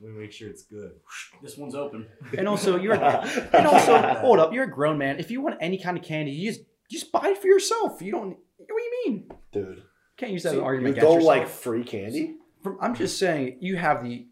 Let 0.01 0.13
me 0.13 0.21
make 0.21 0.33
sure 0.33 0.49
it's 0.49 0.63
good. 0.65 0.93
This 1.43 1.57
one's 1.57 1.75
open. 1.75 2.07
And 2.37 2.47
also, 2.49 2.77
you're 2.77 2.95
and 3.55 3.67
also 3.67 3.97
hold 4.21 4.39
up. 4.41 4.53
You're 4.53 4.65
a 4.65 4.71
grown 4.71 4.99
man. 4.99 5.19
If 5.19 5.31
you 5.31 5.41
want 5.41 5.57
any 5.61 5.79
kind 5.79 5.97
of 5.97 6.05
candy, 6.05 6.33
you 6.33 6.51
just 6.53 6.63
just 6.91 7.13
buy 7.13 7.29
it 7.29 7.39
for 7.39 7.47
yourself. 7.47 8.01
You 8.03 8.13
don't. 8.13 8.37
What 8.57 8.69
do 8.69 8.75
you 8.75 9.03
mean? 9.07 9.31
Dude, 9.53 9.83
Can't 10.17 10.33
use 10.33 10.43
that 10.43 10.51
as 10.51 10.53
See, 10.55 10.59
an 10.59 10.63
you 10.63 10.67
argument 10.67 10.97
don't 10.97 11.07
against 11.13 11.27
like 11.27 11.41
yourself. 11.43 11.61
free 11.61 11.85
candy? 11.85 12.37
From- 12.63 12.79
I'm 12.81 12.95
just 12.95 13.19
saying 13.19 13.59
you 13.61 13.77
have 13.77 14.03
the 14.03 14.27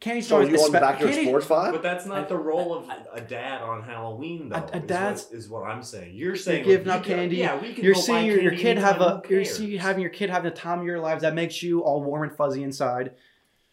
candy 0.00 0.20
So 0.20 0.42
stores. 0.44 0.48
you 0.50 0.58
on 0.64 0.70
the 0.72 0.78
espe- 0.78 0.80
backyard 0.80 1.12
candy- 1.14 1.26
sports 1.28 1.46
five? 1.46 1.72
But 1.72 1.82
that's 1.82 2.04
not 2.06 2.28
the 2.28 2.36
role 2.36 2.74
of 2.74 2.88
a 3.12 3.20
dad 3.22 3.62
on 3.62 3.82
Halloween, 3.82 4.50
though. 4.50 4.56
A- 4.56 4.70
a 4.74 4.76
is 4.80 4.86
dad's- 4.86 5.24
what, 5.30 5.38
is 5.38 5.48
what 5.48 5.62
I'm 5.64 5.82
saying. 5.82 6.14
You're 6.14 6.36
saying 6.36 6.64
giving 6.64 6.86
like, 6.86 6.96
out 7.00 7.06
you 7.06 7.14
can- 7.14 7.18
candy. 7.20 7.36
Yeah, 7.36 7.60
we 7.60 7.72
can. 7.74 7.84
You're 7.84 7.94
go 7.94 8.00
buy 8.00 8.04
seeing 8.06 8.26
your, 8.26 8.40
your 8.42 8.50
candy 8.50 8.62
kid 8.64 8.78
have 8.78 9.00
a. 9.00 9.22
who 9.26 9.34
You're 9.34 9.44
seeing 9.44 9.70
cares? 9.70 9.82
having 9.82 10.02
your 10.02 10.10
kid 10.10 10.30
having 10.30 10.50
the 10.50 10.56
time 10.56 10.80
of 10.80 10.86
your 10.86 11.00
lives 11.00 11.22
that 11.22 11.34
makes 11.34 11.62
you 11.62 11.80
all 11.82 12.02
warm 12.02 12.24
and 12.28 12.36
fuzzy 12.36 12.62
inside. 12.62 13.12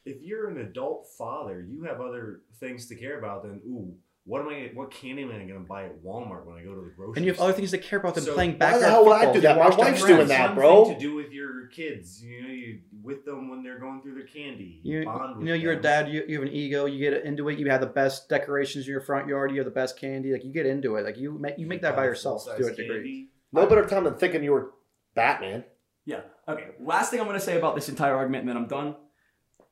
If 0.05 0.21
you're 0.23 0.47
an 0.49 0.57
adult 0.57 1.07
father, 1.17 1.61
you 1.69 1.83
have 1.83 2.01
other 2.01 2.41
things 2.59 2.87
to 2.87 2.95
care 2.95 3.19
about 3.19 3.43
than 3.43 3.61
ooh. 3.67 3.93
What 4.23 4.41
am 4.41 4.49
I? 4.49 4.69
What 4.75 4.91
candy 4.91 5.23
am 5.23 5.29
I 5.29 5.39
going 5.39 5.47
to 5.47 5.59
buy 5.59 5.85
at 5.85 6.03
Walmart 6.03 6.45
when 6.45 6.55
I 6.55 6.63
go 6.63 6.75
to 6.75 6.81
the 6.81 6.93
grocery? 6.95 7.13
And 7.15 7.25
you 7.25 7.31
have 7.31 7.41
other 7.41 7.53
things 7.53 7.71
to 7.71 7.79
care 7.79 7.97
about 7.97 8.13
than 8.13 8.23
So 8.23 8.35
playing 8.35 8.51
why 8.51 8.57
backyard 8.57 8.83
the 8.83 8.89
hell 8.89 9.05
would 9.05 9.13
I 9.13 9.33
do 9.33 9.41
that? 9.41 9.57
My 9.57 9.69
wife's 9.69 10.01
friends. 10.01 10.05
doing 10.05 10.27
that, 10.27 10.53
bro. 10.53 10.85
thing 10.85 10.93
to 10.93 10.99
do 10.99 11.15
with 11.15 11.31
your 11.31 11.67
kids, 11.67 12.23
you 12.23 12.43
know, 12.43 12.49
you 12.49 12.79
with 13.01 13.25
them 13.25 13.49
when 13.49 13.63
they're 13.63 13.79
going 13.79 14.01
through 14.03 14.13
their 14.13 14.27
candy. 14.27 14.79
You, 14.83 15.05
bond 15.05 15.31
you 15.31 15.37
with 15.39 15.47
know, 15.47 15.53
you're 15.55 15.73
a 15.73 15.81
dad. 15.81 16.07
You, 16.07 16.23
you 16.27 16.39
have 16.39 16.47
an 16.47 16.53
ego. 16.53 16.85
You 16.85 16.99
get 16.99 17.25
into 17.25 17.49
it. 17.49 17.57
You 17.57 17.69
have 17.71 17.81
the 17.81 17.87
best 17.87 18.29
decorations 18.29 18.85
in 18.85 18.91
your 18.91 19.01
front 19.01 19.27
yard. 19.27 19.51
You 19.51 19.57
have 19.57 19.65
the 19.65 19.71
best 19.71 19.99
candy. 19.99 20.31
Like 20.31 20.45
you 20.45 20.53
get 20.53 20.67
into 20.67 20.97
it. 20.97 21.03
Like 21.03 21.17
you 21.17 21.31
make 21.39 21.57
you 21.57 21.65
make 21.65 21.81
that 21.81 21.95
by 21.95 22.03
yourself 22.03 22.45
to 22.45 22.67
a 22.67 22.75
degree. 22.75 23.29
No 23.51 23.65
better 23.65 23.85
time 23.85 24.03
than 24.03 24.15
thinking 24.15 24.43
you 24.43 24.51
were 24.51 24.71
Batman. 25.15 25.63
Yeah. 26.05 26.21
Okay. 26.47 26.67
Last 26.79 27.11
thing 27.11 27.19
I'm 27.19 27.27
going 27.27 27.39
to 27.39 27.45
say 27.45 27.57
about 27.57 27.75
this 27.75 27.89
entire 27.89 28.15
argument, 28.15 28.41
and 28.41 28.49
then 28.49 28.57
I'm 28.57 28.67
done. 28.67 28.95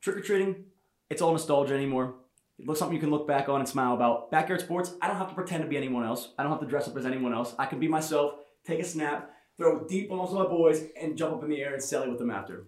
Trick 0.00 0.16
or 0.16 0.20
treating, 0.20 0.64
it's 1.10 1.20
all 1.20 1.32
nostalgia 1.32 1.74
anymore. 1.74 2.14
It 2.60 2.66
looks 2.66 2.78
something 2.78 2.94
you 2.94 3.00
can 3.00 3.10
look 3.10 3.26
back 3.26 3.48
on 3.48 3.60
and 3.60 3.68
smile 3.68 3.94
about. 3.94 4.30
Backyard 4.30 4.60
sports, 4.60 4.94
I 5.00 5.06
don't 5.08 5.16
have 5.16 5.28
to 5.30 5.34
pretend 5.34 5.62
to 5.62 5.68
be 5.68 5.76
anyone 5.78 6.04
else. 6.04 6.32
I 6.38 6.42
don't 6.42 6.52
have 6.52 6.60
to 6.60 6.66
dress 6.66 6.86
up 6.88 6.96
as 6.96 7.06
anyone 7.06 7.32
else. 7.32 7.54
I 7.58 7.64
can 7.66 7.80
be 7.80 7.88
myself, 7.88 8.34
take 8.66 8.80
a 8.80 8.84
snap, 8.84 9.30
throw 9.56 9.86
deep 9.86 10.10
balls 10.10 10.30
to 10.30 10.36
my 10.36 10.44
boys, 10.46 10.84
and 11.00 11.16
jump 11.16 11.34
up 11.36 11.42
in 11.42 11.48
the 11.50 11.60
air 11.62 11.72
and 11.72 11.82
sally 11.82 12.08
with 12.10 12.18
them 12.18 12.30
after. 12.30 12.66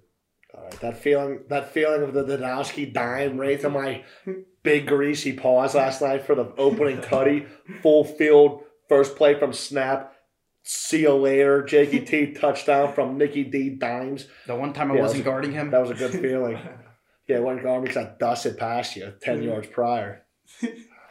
All 0.54 0.64
right, 0.64 0.80
that 0.80 0.96
feeling, 0.98 1.40
that 1.48 1.72
feeling 1.72 2.02
of 2.02 2.14
the 2.14 2.24
Danowski 2.24 2.92
dime 2.92 3.38
right 3.38 3.60
to 3.60 3.68
my 3.70 4.04
big 4.62 4.86
greasy 4.86 5.32
paws 5.34 5.74
last 5.74 6.00
night 6.02 6.26
for 6.26 6.34
the 6.34 6.52
opening 6.56 6.98
tutty, 7.02 7.46
full 7.82 8.04
field, 8.04 8.62
first 8.88 9.16
play 9.16 9.38
from 9.38 9.52
snap. 9.52 10.14
See 10.62 11.00
you 11.02 11.14
later, 11.14 11.62
Jakey 11.64 12.00
T 12.00 12.32
touchdown 12.40 12.92
from 12.94 13.18
Nicky 13.18 13.44
D 13.44 13.70
dimes. 13.70 14.26
The 14.46 14.54
one 14.54 14.72
time 14.72 14.90
I 14.92 14.94
Yeah, 14.96 15.00
wasn't 15.02 15.20
was- 15.20 15.24
guarding 15.24 15.52
him. 15.52 15.70
That 15.70 15.80
was 15.82 15.90
a 15.90 15.94
good 15.94 16.12
feeling. 16.12 16.58
Yeah, 17.32 17.40
one 17.40 17.62
guard 17.62 17.84
because 17.84 18.06
dusted 18.18 18.58
past 18.58 18.96
you 18.96 19.12
10 19.20 19.42
yards 19.42 19.68
prior. 19.68 20.24
I 20.62 20.66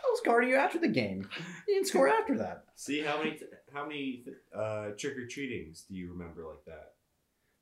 was 0.09 0.22
guarding 0.26 0.49
you 0.49 0.55
after 0.55 0.78
the 0.80 0.88
game. 0.88 1.28
You 1.67 1.76
didn't 1.76 1.88
score 1.88 2.07
after 2.07 2.38
that. 2.39 2.65
See 2.76 3.01
how 3.01 3.17
many 3.17 3.39
how 3.74 3.88
many 3.88 4.26
uh, 4.55 4.89
trick 4.97 5.17
or 5.17 5.28
treatings 5.28 5.86
do 5.88 5.95
you 5.95 6.11
remember 6.11 6.45
like 6.47 6.65
that? 6.65 6.93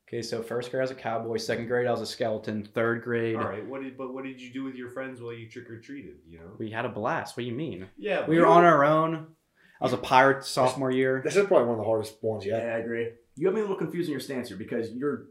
Okay, 0.07 0.23
so 0.23 0.41
first 0.41 0.71
grade 0.71 0.79
I 0.79 0.83
was 0.83 0.91
a 0.91 0.95
cowboy. 0.95 1.37
Second 1.37 1.67
grade 1.67 1.85
I 1.85 1.91
was 1.91 2.01
a 2.01 2.05
skeleton. 2.05 2.63
Third 2.63 3.03
grade 3.03 3.35
All 3.35 3.43
right, 3.43 3.65
what 3.65 3.83
did 3.83 3.95
but 3.97 4.13
what 4.13 4.23
did 4.23 4.41
you 4.41 4.51
do 4.51 4.63
with 4.63 4.75
your 4.75 4.89
friends 4.89 5.21
while 5.21 5.33
you 5.33 5.47
trick 5.47 5.69
or 5.69 5.79
treated? 5.79 6.15
You 6.27 6.39
know. 6.39 6.51
we 6.57 6.71
had 6.71 6.85
a 6.85 6.89
blast. 6.89 7.37
What 7.37 7.41
do 7.41 7.47
you 7.47 7.55
mean? 7.55 7.87
Yeah, 7.97 8.27
We 8.27 8.39
were 8.39 8.47
on 8.47 8.63
our 8.63 8.83
own. 8.83 9.27
I 9.79 9.85
was 9.85 9.93
a 9.93 9.97
pirate 9.97 10.43
sophomore 10.43 10.91
year. 10.91 11.21
This 11.23 11.35
is 11.37 11.45
probably 11.45 11.67
one 11.67 11.75
of 11.75 11.85
the 11.85 11.85
hardest 11.85 12.17
ones 12.21 12.45
Yeah. 12.45 12.57
I 12.57 12.79
agree. 12.79 13.09
You 13.35 13.47
have 13.47 13.55
me 13.55 13.61
a 13.61 13.63
little 13.63 13.77
confused 13.77 14.09
in 14.09 14.11
your 14.11 14.19
stance 14.19 14.49
here 14.49 14.57
because 14.57 14.91
you're 14.91 15.27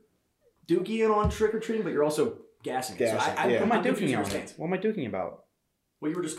dookie 0.66 1.04
in 1.04 1.10
on 1.10 1.28
trick 1.28 1.54
or 1.54 1.60
treating, 1.60 1.82
but 1.82 1.92
you're 1.92 2.04
also 2.04 2.38
gassing. 2.62 2.96
it. 2.96 2.98
Gassing, 2.98 3.18
so 3.20 3.24
I, 3.24 3.44
I, 3.44 3.48
yeah. 3.48 3.54
What 3.54 3.62
am 3.62 3.72
I 3.72 3.76
I'm 3.76 3.82
confused 3.84 4.02
in 4.02 4.08
duking 4.08 4.10
your 4.12 4.20
on? 4.20 4.30
stance. 4.30 4.54
What 4.56 4.66
am 4.66 4.72
I 4.74 4.78
duking 4.78 5.06
about? 5.08 5.44
Well, 6.00 6.10
you 6.10 6.16
were 6.16 6.22
just. 6.22 6.38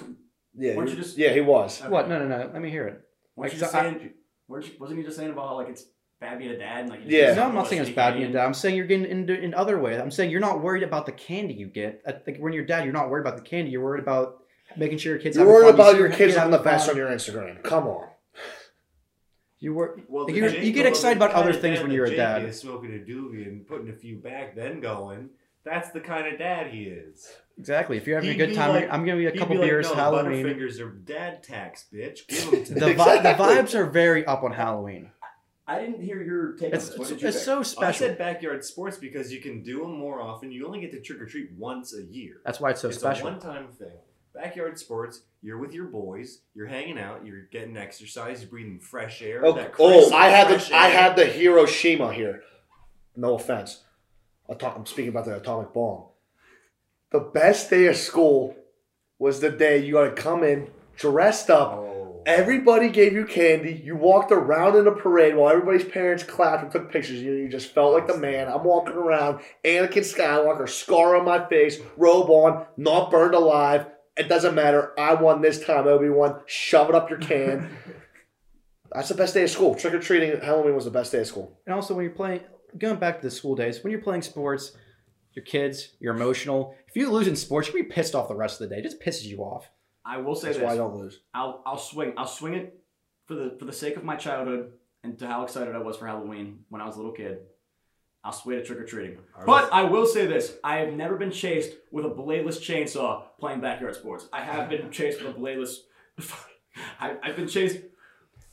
Yeah, 0.56 0.76
Weren't 0.76 0.90
he- 0.90 0.96
you 0.96 1.02
just- 1.02 1.18
yeah, 1.18 1.32
he 1.34 1.42
was. 1.42 1.80
Okay. 1.82 1.90
What? 1.90 2.10
No, 2.10 2.20
no, 2.20 2.28
no. 2.28 2.50
Let 2.52 2.62
me 2.62 2.70
hear 2.70 2.88
it. 2.88 3.02
Weren't 3.36 3.54
you 3.54 3.60
Like, 3.60 3.72
just 3.72 3.76
I- 3.76 3.82
saying? 3.92 4.14
weren't 4.48 4.66
you, 4.66 4.72
wasn't 4.80 5.00
he 5.00 5.06
just 5.06 5.18
saying 5.18 5.30
about 5.32 5.48
how 5.48 5.56
like 5.56 5.70
it's 5.70 5.86
bad 6.20 6.40
being 6.40 6.52
a 6.52 6.58
dad 6.58 6.82
and 6.82 6.90
like? 6.90 7.02
Yeah. 7.06 7.34
No, 7.36 7.44
I'm 7.44 7.56
not 7.56 7.68
saying 7.68 7.82
it's 7.82 7.92
shitty 7.92 7.96
bad 7.96 8.16
being 8.16 8.30
a 8.32 8.34
dad. 8.34 8.46
I'm 8.46 8.54
saying 8.54 8.76
you're 8.76 8.88
getting 8.88 9.06
into 9.06 9.40
in 9.40 9.54
other 9.54 9.80
ways. 9.80 10.00
I'm 10.02 10.12
saying 10.12 10.32
you're 10.32 10.40
not 10.42 10.62
worried 10.62 10.84
about 10.84 11.06
the 11.06 11.12
candy 11.12 11.54
you 11.54 11.68
get. 11.68 12.02
I 12.08 12.12
think 12.14 12.40
when 12.40 12.52
you're 12.54 12.66
dad, 12.66 12.84
you're 12.84 12.94
not 12.94 13.10
worried 13.10 13.22
about 13.22 13.38
the 13.38 13.44
candy. 13.44 13.72
You're 13.72 13.84
worried 13.84 14.02
about 14.04 14.38
making 14.76 14.98
sure 14.98 15.14
your 15.14 15.22
kids. 15.22 15.38
You're 15.38 15.46
having 15.46 15.54
worried 15.54 15.66
fun. 15.72 15.76
About 15.76 15.92
see 15.94 15.98
your 16.00 16.10
kids 16.12 16.36
having 16.36 16.52
the 16.52 16.58
best 16.58 16.90
on 16.90 16.98
your 16.98 17.10
Instagram. 17.10 17.64
Come 17.64 17.88
on. 17.88 18.08
You 19.60 19.74
were. 19.74 20.00
Well, 20.08 20.26
Like, 20.26 20.36
you're- 20.36 20.66
you 20.66 20.72
get 20.72 20.86
excited 20.86 21.18
about 21.18 21.32
other 21.32 21.54
things 21.54 21.82
when 21.82 21.92
you're 21.92 22.06
a 22.06 22.16
dad. 22.16 22.44
Is 22.46 22.60
smoking 22.60 22.94
a 22.96 23.00
doobie 23.00 23.46
and 23.46 23.68
putting 23.68 23.90
a 23.90 23.94
few 23.94 24.18
back, 24.18 24.56
then 24.56 24.80
going. 24.80 25.30
That's 25.66 25.90
the 25.92 26.00
kind 26.00 26.28
of 26.32 26.40
dad 26.40 26.68
he 26.68 26.84
is. 26.84 27.28
Exactly. 27.58 27.98
If 27.98 28.08
you're 28.08 28.16
having 28.18 28.32
He'd 28.32 28.42
a 28.42 28.48
good 28.48 28.56
time, 28.56 28.70
like- 28.72 28.90
I'm 28.92 29.04
giving 29.06 29.22
you 29.22 29.28
a 29.30 29.32
couple 29.38 29.56
be 29.56 29.60
like, 29.60 29.70
beers. 29.70 29.90
no, 29.90 29.96
Halloween. 29.96 30.46
Butterfingers 30.46 30.80
are 30.80 30.90
dad 30.90 31.44
tax, 31.44 31.86
bitch. 31.94 32.26
Give 32.28 32.50
them 32.52 32.64
to 32.66 32.74
The, 32.76 32.88
me. 32.88 32.94
vi- 32.94 33.22
the 33.22 33.34
vibes 33.44 33.76
are 33.76 33.86
very 33.86 34.26
up 34.26 34.44
on 34.44 34.54
Halloween. 34.54 35.12
I 35.68 35.80
didn't 35.80 36.02
hear 36.02 36.24
your 36.24 36.54
take 36.54 36.74
It's, 36.74 36.86
on 36.86 36.90
this. 36.92 36.98
What 36.98 37.04
it's, 37.04 37.10
did 37.12 37.22
you 37.22 37.28
it's 37.28 37.38
pick? 37.38 37.44
so 37.46 37.60
I 37.60 37.64
special. 37.64 38.08
said 38.08 38.18
backyard 38.18 38.64
sports 38.66 38.98
because 38.98 39.32
you 39.32 39.40
can 39.42 39.62
do 39.62 39.82
them 39.82 39.96
more 40.00 40.20
often. 40.22 40.52
You 40.52 40.66
only 40.66 40.80
get 40.80 40.92
to 40.94 41.00
trick 41.02 41.22
or 41.22 41.26
treat 41.28 41.52
once 41.58 41.94
a 41.94 42.02
year. 42.04 42.38
That's 42.46 42.60
why 42.60 42.72
it's 42.72 42.82
so 42.82 42.88
it's 42.90 42.98
special. 42.98 43.28
a 43.28 43.32
one-time 43.32 43.68
thing. 43.78 43.92
backyard 44.34 44.80
sports. 44.80 45.22
You're 45.44 45.60
with 45.60 45.74
your 45.74 45.86
boys. 45.86 46.40
You're 46.56 46.66
hanging 46.68 46.98
out. 46.98 47.24
You're 47.26 47.44
getting 47.52 47.78
exercise. 47.78 48.42
You're 48.42 48.50
breathing 48.50 48.80
fresh 48.80 49.22
air. 49.22 49.46
Oh, 49.46 49.54
that 49.54 49.74
oh 49.78 50.12
I 50.14 50.30
had 50.30 50.48
fresh 50.48 50.70
the 50.70 50.76
I 50.76 50.88
had 50.88 51.16
the 51.16 51.26
Hiroshima 51.26 52.14
here. 52.14 52.42
No 53.16 53.36
offense. 53.36 53.84
Ato- 54.50 54.74
I'm 54.76 54.86
speaking 54.86 55.10
about 55.10 55.26
the 55.26 55.38
atomic 55.38 55.74
bomb. 55.74 56.06
The 57.12 57.20
best 57.20 57.70
day 57.70 57.88
of 57.88 57.96
school 57.96 58.56
was 59.18 59.40
the 59.40 59.50
day 59.50 59.84
you 59.84 59.94
got 59.94 60.16
to 60.16 60.22
come 60.22 60.44
in 60.44 60.70
dressed 60.98 61.50
up. 61.50 61.74
Oh. 61.74 62.22
Everybody 62.26 62.90
gave 62.90 63.14
you 63.14 63.26
candy. 63.26 63.82
You 63.84 63.96
walked 63.96 64.32
around 64.32 64.76
in 64.76 64.86
a 64.86 64.92
parade 64.92 65.36
while 65.36 65.50
everybody's 65.50 65.86
parents 65.86 66.24
clapped 66.24 66.64
and 66.64 66.72
took 66.72 66.92
pictures. 66.92 67.22
You, 67.22 67.34
you 67.34 67.50
just 67.50 67.74
felt 67.74 67.94
like 67.94 68.08
the 68.08 68.18
man. 68.18 68.48
I'm 68.48 68.64
walking 68.64 68.94
around, 68.94 69.40
Anakin 69.64 70.04
Skywalker, 70.04 70.70
scar 70.70 71.16
on 71.16 71.26
my 71.26 71.48
face, 71.48 71.80
robe 71.98 72.30
on, 72.30 72.66
not 72.78 73.10
burned 73.10 73.34
alive. 73.34 73.88
It 74.18 74.28
doesn't 74.28 74.54
matter. 74.54 74.92
I 75.00 75.14
won 75.14 75.42
this 75.42 75.64
time, 75.64 75.88
Obi 75.88 76.10
Wan. 76.10 76.42
Shove 76.46 76.90
it 76.90 76.96
up 76.96 77.10
your 77.10 77.20
can. 77.20 77.70
That's 78.92 79.10
the 79.10 79.16
best 79.16 79.34
day 79.34 79.44
of 79.44 79.50
school. 79.50 79.76
Trick 79.76 79.94
or 79.94 80.00
treating 80.00 80.40
Halloween 80.42 80.76
was 80.76 80.86
the 80.86 80.92
best 80.92 81.12
day 81.12 81.20
of 81.20 81.28
school. 81.28 81.60
And 81.66 81.74
also, 81.74 81.94
when 81.94 82.04
you're 82.04 82.14
playing, 82.14 82.42
going 82.78 83.00
back 83.00 83.22
to 83.22 83.28
the 83.28 83.32
school 83.32 83.56
days, 83.56 83.84
when 83.84 83.92
you're 83.92 84.02
playing 84.02 84.22
sports, 84.22 84.74
your 85.34 85.46
kids, 85.46 85.94
you're 86.00 86.16
emotional. 86.16 86.76
If 86.88 86.96
you 86.96 87.10
lose 87.10 87.28
in 87.28 87.36
sports, 87.36 87.68
you're 87.68 87.84
be 87.84 87.90
pissed 87.90 88.16
off 88.16 88.28
the 88.28 88.36
rest 88.36 88.60
of 88.60 88.70
the 88.70 88.76
day. 88.76 88.80
It 88.80 88.84
just 88.84 89.02
pisses 89.02 89.26
you 89.26 89.40
off. 89.40 89.70
I 90.06 90.18
will 90.18 90.36
say 90.36 90.48
That's 90.48 90.58
this. 90.60 90.66
why 90.66 90.74
I 90.74 90.78
don't 90.78 90.96
lose. 90.96 91.20
I'll 91.34 91.62
I'll 91.66 91.78
swing 91.78 92.14
I'll 92.18 92.28
swing 92.28 92.56
it 92.56 92.80
for 93.26 93.36
the 93.36 93.56
for 93.60 93.66
the 93.66 93.74
sake 93.74 93.96
of 93.96 94.04
my 94.04 94.16
childhood 94.16 94.72
and 95.04 95.18
to 95.20 95.28
how 95.28 95.44
excited 95.44 95.76
I 95.76 95.80
was 95.80 95.98
for 95.98 96.08
Halloween 96.08 96.60
when 96.70 96.82
I 96.82 96.86
was 96.86 96.96
a 96.96 96.98
little 96.98 97.12
kid. 97.14 97.40
I'll 98.24 98.34
sway 98.34 98.56
to 98.56 98.64
trick 98.64 98.80
or 98.80 98.86
treating. 98.86 99.18
But 99.46 99.72
I 99.72 99.84
will 99.84 100.06
say 100.06 100.26
this: 100.26 100.58
I 100.64 100.78
have 100.78 100.94
never 100.94 101.16
been 101.16 101.32
chased 101.32 101.74
with 101.92 102.06
a 102.06 102.10
bladeless 102.10 102.60
chainsaw 102.60 103.24
playing 103.40 103.62
backyard 103.62 103.96
sports. 103.96 104.28
I 104.34 104.42
have 104.42 104.70
been 104.70 104.92
chased 104.92 105.24
with 105.24 105.36
a 105.36 105.40
bladeless. 105.40 105.76
I, 107.00 107.16
I've 107.24 107.36
been 107.36 107.48
chased 107.48 107.80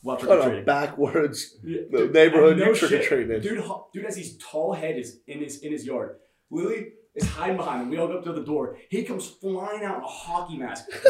while 0.07 0.17
trick 0.17 0.31
or 0.31 0.37
What 0.37 0.47
a 0.47 0.49
treating. 0.49 0.65
backwards 0.65 1.57
the 1.63 2.11
neighborhood 2.13 2.59
you 2.59 2.75
trick 2.75 2.93
or 2.93 3.03
treated. 3.03 3.43
Dude, 3.43 3.63
dude 3.93 4.05
has 4.05 4.17
his 4.17 4.37
tall 4.39 4.73
head 4.73 4.97
is 4.99 5.19
in 5.27 5.41
his 5.41 5.61
in 5.61 5.73
his 5.73 5.85
yard. 5.85 6.17
Lily 6.51 6.89
is 7.15 7.27
hiding 7.29 7.57
behind 7.57 7.83
him. 7.83 7.91
We 7.91 7.97
all 7.99 8.09
go 8.09 8.19
up 8.19 8.25
to 8.25 8.33
the 8.33 8.45
door. 8.45 8.77
He 8.91 9.03
comes 9.03 9.27
flying 9.27 9.83
out 9.85 9.99
in 9.99 10.03
a 10.05 10.07
hockey 10.07 10.59
mask. 10.59 10.85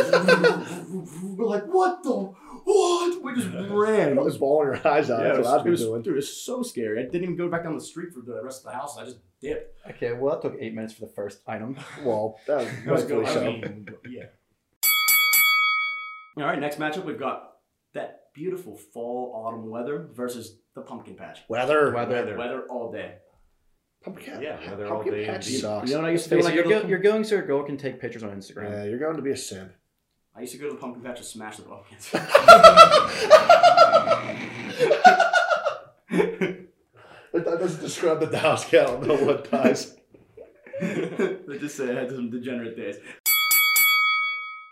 We're 1.36 1.44
like, 1.46 1.64
what 1.66 2.02
the 2.02 2.12
what? 2.64 3.22
We 3.22 3.34
just 3.34 3.48
ran. 3.70 4.18
I 4.18 4.22
was 4.22 4.38
bawling 4.38 4.68
your 4.68 4.88
eyes 4.88 5.10
out. 5.10 5.20
Yeah, 5.20 5.34
That's 5.34 5.38
it 5.38 5.42
what 5.44 5.52
was, 5.52 5.60
I'd 5.62 5.66
it 5.66 5.70
was, 5.70 5.80
doing. 5.82 6.02
dude, 6.02 6.12
it 6.14 6.16
was 6.16 6.42
so 6.44 6.62
scary. 6.62 7.00
I 7.00 7.02
didn't 7.04 7.22
even 7.24 7.36
go 7.36 7.48
back 7.48 7.64
down 7.64 7.74
the 7.76 7.84
street 7.84 8.12
for 8.14 8.20
the 8.20 8.42
rest 8.42 8.64
of 8.64 8.72
the 8.72 8.78
house. 8.78 8.96
I 8.98 9.04
just 9.04 9.18
dipped. 9.40 9.78
Okay, 9.90 10.12
well 10.14 10.34
that 10.34 10.42
took 10.42 10.56
eight 10.60 10.74
minutes 10.74 10.94
for 10.94 11.00
the 11.06 11.12
first 11.12 11.40
item. 11.46 11.76
Well, 12.02 12.38
that 12.46 12.58
was 12.86 12.86
was 12.86 13.04
good. 13.04 13.26
I 13.26 13.44
mean, 13.44 13.88
yeah. 14.08 14.26
All 16.38 16.44
right, 16.44 16.58
next 16.60 16.78
matchup 16.78 17.04
we've 17.04 17.18
got 17.18 17.52
that 17.94 18.25
beautiful 18.36 18.76
fall 18.76 19.32
autumn 19.34 19.70
weather 19.70 20.08
versus 20.14 20.58
the 20.74 20.82
pumpkin 20.82 21.14
patch. 21.14 21.40
Weather. 21.48 21.90
Weather. 21.92 22.14
Weather. 22.14 22.36
Weather 22.36 22.62
all 22.68 22.92
day. 22.92 23.14
Pumpkin, 24.04 24.34
patch? 24.34 24.42
Yeah, 24.42 24.70
weather 24.70 24.86
all 24.86 24.96
pumpkin 24.96 25.14
day 25.14 25.26
patch 25.26 25.46
indeed. 25.46 25.60
sucks. 25.60 25.88
You 25.88 25.96
know 25.96 26.02
what 26.02 26.08
I 26.08 26.12
used 26.12 26.24
to 26.24 26.30
do 26.30 26.36
Face 26.36 26.44
when 26.44 26.54
you're, 26.54 26.64
go 26.64 26.68
to 26.70 26.76
go, 26.76 26.82
the 26.82 26.88
you're 26.88 26.98
going 26.98 27.24
so 27.24 27.38
a 27.38 27.42
girl 27.42 27.62
can 27.64 27.78
take 27.78 27.98
pictures 27.98 28.22
on 28.22 28.30
Instagram. 28.30 28.70
Yeah, 28.70 28.84
you're 28.84 28.98
going 28.98 29.16
to 29.16 29.22
be 29.22 29.30
a 29.30 29.36
simp. 29.36 29.72
I 30.36 30.42
used 30.42 30.52
to 30.52 30.58
go 30.58 30.66
to 30.68 30.74
the 30.74 30.78
pumpkin 30.78 31.02
patch 31.02 31.18
and 31.18 31.26
smash 31.26 31.56
the 31.56 31.62
pumpkins. 31.62 32.10
That 37.32 37.44
that 37.44 37.58
doesn't 37.58 37.80
describe 37.82 38.20
the 38.20 38.26
Dallas 38.26 38.64
Cow. 38.64 38.98
No 38.98 39.14
one 39.14 39.42
does. 39.50 39.94
Let's 40.80 41.60
just 41.60 41.76
say 41.76 41.90
I 41.90 42.00
had 42.00 42.10
some 42.10 42.30
degenerate 42.30 42.76
days. 42.76 42.96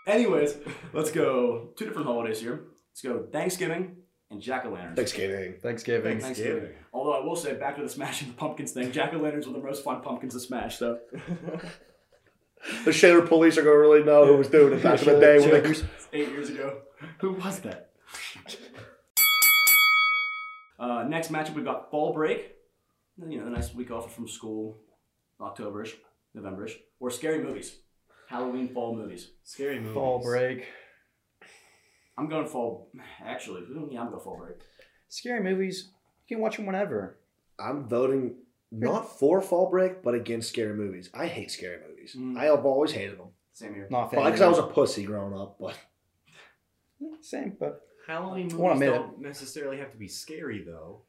Anyways, 0.07 0.55
let's 0.91 1.11
go 1.11 1.69
two 1.75 1.85
different 1.85 2.07
holidays 2.07 2.39
here. 2.39 2.63
Let's 2.95 3.01
go 3.01 3.27
Thanksgiving 3.29 3.97
and 4.31 4.41
Jack 4.41 4.63
o' 4.65 4.69
lanterns. 4.69 4.95
Thanksgiving. 4.95 5.55
Thanksgiving. 5.61 6.21
Thanksgiving. 6.21 6.71
Although 6.93 7.11
I 7.11 7.25
will 7.25 7.35
say, 7.35 7.53
back 7.53 7.75
to 7.75 7.83
the 7.83 7.89
smashing 7.89 8.29
the 8.29 8.33
pumpkins 8.35 8.71
thing, 8.71 8.93
Jack 8.93 9.13
o' 9.13 9.17
lanterns 9.17 9.45
were 9.47 9.51
the 9.51 9.59
most 9.59 9.83
fun 9.83 9.99
pumpkins 10.01 10.33
to 10.33 10.39
smash. 10.39 10.77
So 10.77 10.99
The 12.85 12.93
Shaler 12.93 13.27
police 13.27 13.57
are 13.57 13.63
going 13.63 13.75
to 13.75 13.79
really 13.81 14.01
know 14.03 14.25
who 14.25 14.37
was 14.37 14.47
doing 14.47 14.71
it 14.73 14.81
back 14.81 15.05
in 15.05 15.13
the 15.13 15.19
day. 15.19 15.39
When 15.39 15.61
they, 15.61 15.77
eight 16.13 16.29
years 16.29 16.49
ago, 16.49 16.83
who 17.19 17.33
was 17.33 17.59
that? 17.59 17.89
Uh, 20.79 21.03
next 21.03 21.33
matchup, 21.33 21.53
we've 21.53 21.65
got 21.65 21.91
fall 21.91 22.13
break. 22.13 22.53
You 23.17 23.41
know, 23.41 23.47
a 23.47 23.49
nice 23.49 23.73
week 23.73 23.91
off 23.91 24.15
from 24.15 24.29
school, 24.29 24.77
Octoberish, 25.41 25.91
Novemberish, 26.35 26.75
or 27.01 27.11
scary 27.11 27.43
movies, 27.43 27.75
Halloween 28.29 28.69
fall 28.69 28.95
movies. 28.95 29.31
Scary 29.43 29.79
movies. 29.79 29.93
Fall 29.93 30.19
break. 30.23 30.65
I'm 32.17 32.29
going 32.29 32.47
fall. 32.47 32.89
Actually, 33.23 33.63
yeah, 33.91 34.01
I'm 34.01 34.09
going 34.09 34.21
fall 34.21 34.37
break. 34.37 34.57
Scary 35.09 35.43
movies. 35.43 35.89
You 36.27 36.35
can 36.37 36.41
watch 36.41 36.57
them 36.57 36.65
whenever. 36.65 37.17
I'm 37.59 37.87
voting 37.87 38.35
not 38.71 39.19
for 39.19 39.41
fall 39.41 39.69
break, 39.69 40.01
but 40.01 40.15
against 40.15 40.49
scary 40.49 40.73
movies. 40.73 41.09
I 41.13 41.27
hate 41.27 41.51
scary 41.51 41.79
movies. 41.87 42.15
Mm. 42.17 42.37
I 42.37 42.45
have 42.45 42.65
always 42.65 42.91
hated 42.91 43.19
them. 43.19 43.29
Same 43.53 43.73
here. 43.73 43.87
Not 43.89 44.07
a 44.07 44.09
fan. 44.09 44.17
Probably 44.17 44.31
because 44.31 44.41
I 44.41 44.47
was 44.47 44.57
a 44.59 44.63
pussy 44.63 45.03
growing 45.03 45.33
up, 45.33 45.57
but 45.59 45.77
Same, 47.21 47.55
but 47.59 47.81
Halloween 48.07 48.43
movies 48.43 48.57
Wanna 48.57 48.73
admit 48.73 48.89
it. 48.89 48.95
don't 48.95 49.21
necessarily 49.21 49.77
have 49.77 49.91
to 49.91 49.97
be 49.97 50.07
scary 50.07 50.63
though. 50.63 51.01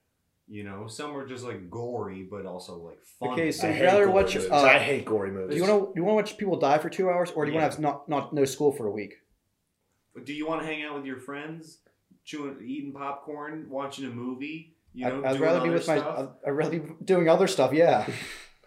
You 0.48 0.62
know, 0.62 0.86
some 0.86 1.16
are 1.16 1.26
just 1.26 1.44
like 1.44 1.68
gory, 1.68 2.22
but 2.30 2.46
also 2.46 2.78
like 2.78 3.02
fun. 3.18 3.30
Okay, 3.30 3.50
so 3.50 3.66
I 3.66 3.72
you'd 3.72 3.82
rather 3.82 4.10
watch, 4.10 4.36
uh, 4.36 4.54
I 4.54 4.78
hate 4.78 5.04
gory 5.04 5.30
do 5.30 5.34
movies. 5.34 5.56
you 5.56 5.62
want 5.62 5.72
to 5.72 5.92
you 5.96 6.04
want 6.04 6.12
to 6.26 6.32
watch 6.32 6.38
people 6.38 6.56
die 6.56 6.78
for 6.78 6.88
two 6.88 7.10
hours, 7.10 7.32
or 7.32 7.44
do 7.44 7.50
you 7.50 7.58
want 7.58 7.72
to 7.72 7.76
have 7.76 7.82
not 7.82 8.08
not 8.08 8.32
no 8.32 8.44
school 8.44 8.70
for 8.70 8.86
a 8.86 8.90
week? 8.90 9.14
Do 10.24 10.32
you 10.32 10.46
want 10.46 10.60
to 10.62 10.66
hang 10.66 10.82
out 10.84 10.94
with 10.96 11.04
your 11.04 11.18
friends, 11.18 11.78
chewing, 12.24 12.56
eating 12.64 12.92
popcorn, 12.92 13.66
watching 13.68 14.04
a 14.06 14.10
movie? 14.10 14.74
You 14.94 15.06
I'd, 15.06 15.14
know, 15.14 15.28
I'd 15.28 15.40
rather 15.40 15.60
be 15.60 15.70
with 15.70 15.86
my. 15.86 15.98
stuff? 15.98 16.18
I'd, 16.44 16.48
I'd 16.48 16.52
rather 16.52 16.78
be 16.78 16.92
doing 17.04 17.28
other 17.28 17.46
stuff. 17.46 17.72
Yeah, 17.72 18.06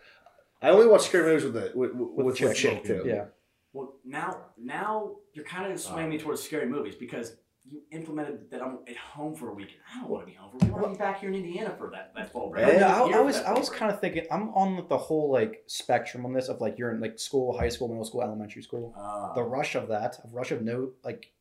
I 0.62 0.70
only 0.70 0.88
watch 0.88 1.04
scary 1.08 1.26
movies 1.26 1.44
with 1.46 1.54
the 1.54 1.72
with, 1.74 1.94
with, 1.94 2.26
with, 2.26 2.36
chick. 2.36 2.48
with 2.50 2.58
chick 2.58 2.84
too. 2.84 3.04
yeah. 3.06 3.26
Well, 3.74 3.96
now, 4.04 4.46
now 4.58 5.12
you're 5.34 5.46
kind 5.46 5.72
of 5.72 5.80
swaying 5.80 6.10
me 6.10 6.18
towards 6.18 6.42
scary 6.42 6.66
movies 6.66 6.96
because 6.96 7.36
you 7.64 7.82
implemented 7.92 8.50
that 8.50 8.64
I'm 8.64 8.80
at 8.88 8.98
home 8.98 9.36
for 9.36 9.50
a 9.50 9.54
week. 9.54 9.70
I 9.96 10.00
don't 10.00 10.10
want 10.10 10.24
to 10.24 10.32
be 10.32 10.36
home 10.36 10.50
for 10.52 10.58
a 10.58 10.68
week. 10.68 10.76
I 10.76 10.82
want 10.82 10.94
to 10.94 10.98
be 10.98 10.98
back 10.98 11.20
here 11.20 11.30
in 11.30 11.36
Indiana 11.36 11.76
for 11.78 11.92
that, 11.92 12.14
that 12.16 12.32
fall 12.32 12.50
break. 12.50 12.66
Yeah, 12.68 12.88
I, 12.88 13.02
I'm 13.02 13.04
I, 13.04 13.08
here 13.10 13.18
for 13.18 13.24
was 13.26 13.36
I 13.38 13.54
was 13.54 13.70
kind 13.70 13.92
of 13.92 14.02
thinking 14.02 14.26
I'm 14.32 14.50
on 14.50 14.86
the 14.90 14.98
whole 14.98 15.32
like 15.32 15.64
spectrum 15.68 16.26
on 16.26 16.34
this 16.34 16.48
of 16.48 16.62
like 16.62 16.80
you're 16.80 16.92
in 16.92 17.00
like 17.00 17.20
school, 17.20 17.58
high 17.58 17.70
school, 17.70 17.88
middle 17.88 18.06
school, 18.06 18.24
elementary 18.24 18.64
school. 18.64 18.94
Uh, 18.98 19.34
The 19.36 19.44
rush 19.44 19.76
of 19.76 19.88
that, 19.90 20.18
of 20.24 20.34
rush 20.34 20.52
of 20.52 20.64
no 20.64 20.92
like 21.04 21.32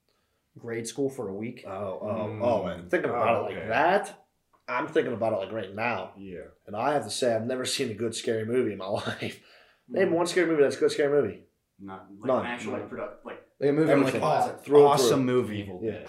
grade 0.58 0.86
school 0.86 1.08
for 1.10 1.28
a 1.28 1.34
week. 1.34 1.64
Oh, 1.66 1.98
oh, 2.02 2.06
Mm. 2.28 2.42
oh, 2.42 2.66
and 2.66 2.90
thinking 2.90 3.10
about 3.10 3.28
Oh, 3.28 3.40
it 3.46 3.48
like 3.50 3.56
okay. 3.58 3.68
that, 3.68 4.24
I'm 4.68 4.86
thinking 4.86 5.12
about 5.14 5.32
it 5.34 5.36
like 5.36 5.52
right 5.52 5.74
now. 5.74 6.12
Yeah. 6.18 6.48
And 6.66 6.76
I 6.76 6.92
have 6.94 7.04
to 7.04 7.10
say, 7.10 7.34
I've 7.34 7.46
never 7.46 7.64
seen 7.74 7.90
a 7.90 7.94
good 7.94 8.14
scary 8.14 8.44
movie 8.44 8.72
in 8.72 8.78
my 8.78 8.86
life. 9.02 9.40
Mm. 9.90 9.94
Name 9.94 10.12
one 10.12 10.26
scary 10.26 10.46
movie 10.46 10.62
that's 10.62 10.76
a 10.76 10.80
good 10.80 10.92
scary 10.92 11.10
movie. 11.22 11.42
Not 11.80 12.06
like 12.18 12.26
None. 12.26 12.40
an 12.40 12.46
actual 12.46 12.72
like 12.72 12.88
product 12.88 13.24
like 13.24 13.40
Like 13.60 13.70
a 13.70 13.72
movie, 13.72 13.92
I'm 13.92 14.02
like, 14.02 14.14
oh, 14.16 14.58
Through 14.64 14.84
awesome 14.86 15.24
through. 15.24 15.34
movie. 15.42 15.58
Evil 15.60 15.80
Yeah. 15.82 15.90
Dead. 15.92 16.08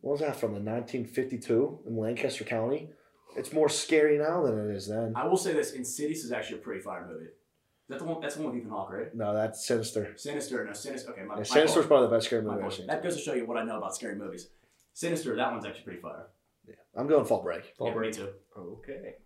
What 0.00 0.12
was 0.12 0.20
that 0.20 0.34
from? 0.36 0.54
The 0.54 0.60
1952 0.60 1.80
in 1.86 1.96
Lancaster 1.96 2.44
County. 2.44 2.90
It's 3.36 3.52
more 3.52 3.68
scary 3.68 4.18
now 4.18 4.42
than 4.42 4.58
it 4.70 4.74
is 4.74 4.88
then. 4.88 5.12
I 5.14 5.26
will 5.26 5.36
say 5.36 5.52
this: 5.52 5.72
Insidious 5.72 6.24
is 6.24 6.32
actually 6.32 6.58
a 6.58 6.62
pretty 6.62 6.80
fire 6.80 7.06
movie. 7.08 7.30
Is 7.92 7.98
that 7.98 8.04
the 8.06 8.10
one? 8.10 8.20
That's 8.22 8.36
the 8.36 8.42
one 8.42 8.52
with 8.52 8.60
Ethan 8.60 8.70
Hawke, 8.70 8.90
right? 8.92 9.14
No, 9.14 9.34
that's 9.34 9.66
Sinister. 9.66 10.14
Sinister, 10.16 10.64
no, 10.64 10.72
Sinister. 10.72 11.10
Okay, 11.10 11.22
my, 11.22 11.34
Yeah, 11.34 11.40
my 11.40 11.42
Sinister's 11.42 11.86
probably 11.86 12.08
the 12.08 12.14
best 12.14 12.26
scary 12.26 12.42
movie 12.42 12.62
I've 12.64 12.72
seen. 12.72 12.86
That 12.86 13.02
goes 13.02 13.16
to 13.16 13.22
show 13.22 13.34
you 13.34 13.44
what 13.44 13.58
I 13.58 13.64
know 13.64 13.76
about 13.76 13.94
scary 13.94 14.14
movies. 14.14 14.48
Sinister, 14.94 15.36
that 15.36 15.52
one's 15.52 15.66
actually 15.66 15.82
pretty 15.84 16.00
fire. 16.00 16.28
Yeah. 16.66 16.74
I'm 16.96 17.06
going 17.06 17.26
Fall 17.26 17.42
Break. 17.42 17.74
Fall 17.76 17.88
yeah, 17.88 17.92
break. 17.94 18.16
Me 18.16 18.22
too. 18.22 18.28
Okay. 18.56 19.16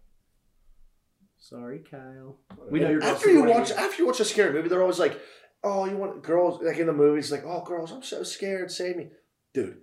Sorry, 1.39 1.85
Kyle. 1.89 2.39
We 2.71 2.81
know 2.81 2.91
you're 2.91 3.05
after 3.05 3.31
you 3.31 3.45
watch 3.45 3.69
Bowl. 3.69 3.79
after 3.79 4.03
you 4.03 4.07
watch 4.07 4.19
a 4.21 4.25
scary 4.25 4.53
movie, 4.53 4.69
they're 4.69 4.83
always 4.83 4.99
like, 4.99 5.21
"Oh, 5.63 5.85
you 5.85 5.97
want 5.97 6.23
girls 6.25 6.61
like 6.61 6.79
in 6.79 6.87
the 6.89 6.93
movies 6.93 7.31
like, 7.31 7.45
oh, 7.45 7.63
girls, 7.63 7.93
I'm 7.93 8.03
so 8.03 8.25
scared, 8.25 8.73
save 8.73 8.97
me, 8.97 9.11
dude." 9.55 9.79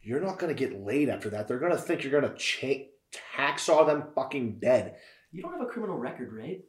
You're 0.00 0.20
not 0.20 0.38
gonna 0.38 0.54
get 0.54 0.80
laid 0.80 1.08
after 1.08 1.30
that. 1.30 1.48
They're 1.48 1.58
gonna 1.58 1.76
think 1.76 2.04
you're 2.04 2.20
gonna 2.20 2.34
cha- 2.36 2.86
hacksaw 3.36 3.86
them 3.86 4.04
fucking 4.14 4.60
dead. 4.60 4.96
You 5.32 5.42
don't 5.42 5.52
have 5.52 5.62
a 5.62 5.66
criminal 5.66 5.96
record, 5.98 6.32
right? 6.32 6.60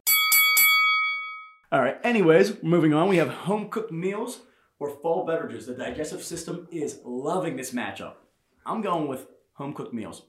All 1.72 1.82
right. 1.82 1.98
Anyways, 2.04 2.64
moving 2.64 2.96
on. 2.96 3.10
We 3.10 3.18
have 3.18 3.30
home 3.30 3.70
cooked 3.70 3.92
meals 3.92 4.40
or 4.80 4.90
fall 4.90 5.24
beverages. 5.24 5.68
The 5.68 5.76
digestive 5.76 6.24
system 6.24 6.68
is 6.72 7.00
loving 7.06 7.58
this 7.58 7.74
matchup. 7.74 8.14
I'm 8.66 8.82
going 8.82 9.08
with 9.08 9.28
home 9.54 9.76
cooked 9.76 9.94
meals. 9.94 10.24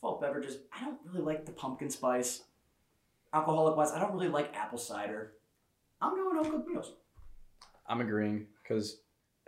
Fall 0.00 0.18
beverages. 0.20 0.56
I 0.72 0.84
don't 0.84 0.98
really 1.06 1.24
like 1.24 1.46
the 1.46 1.52
pumpkin 1.52 1.88
spice. 1.88 2.42
Alcoholic 3.32 3.76
wise, 3.76 3.92
I 3.92 4.00
don't 4.00 4.12
really 4.12 4.28
like 4.28 4.56
apple 4.56 4.76
cider. 4.78 5.34
I'm 6.00 6.16
going 6.16 6.42
home 6.42 6.50
cooked 6.50 6.68
meals. 6.68 6.94
I'm 7.86 8.00
agreeing 8.00 8.46
because 8.60 8.98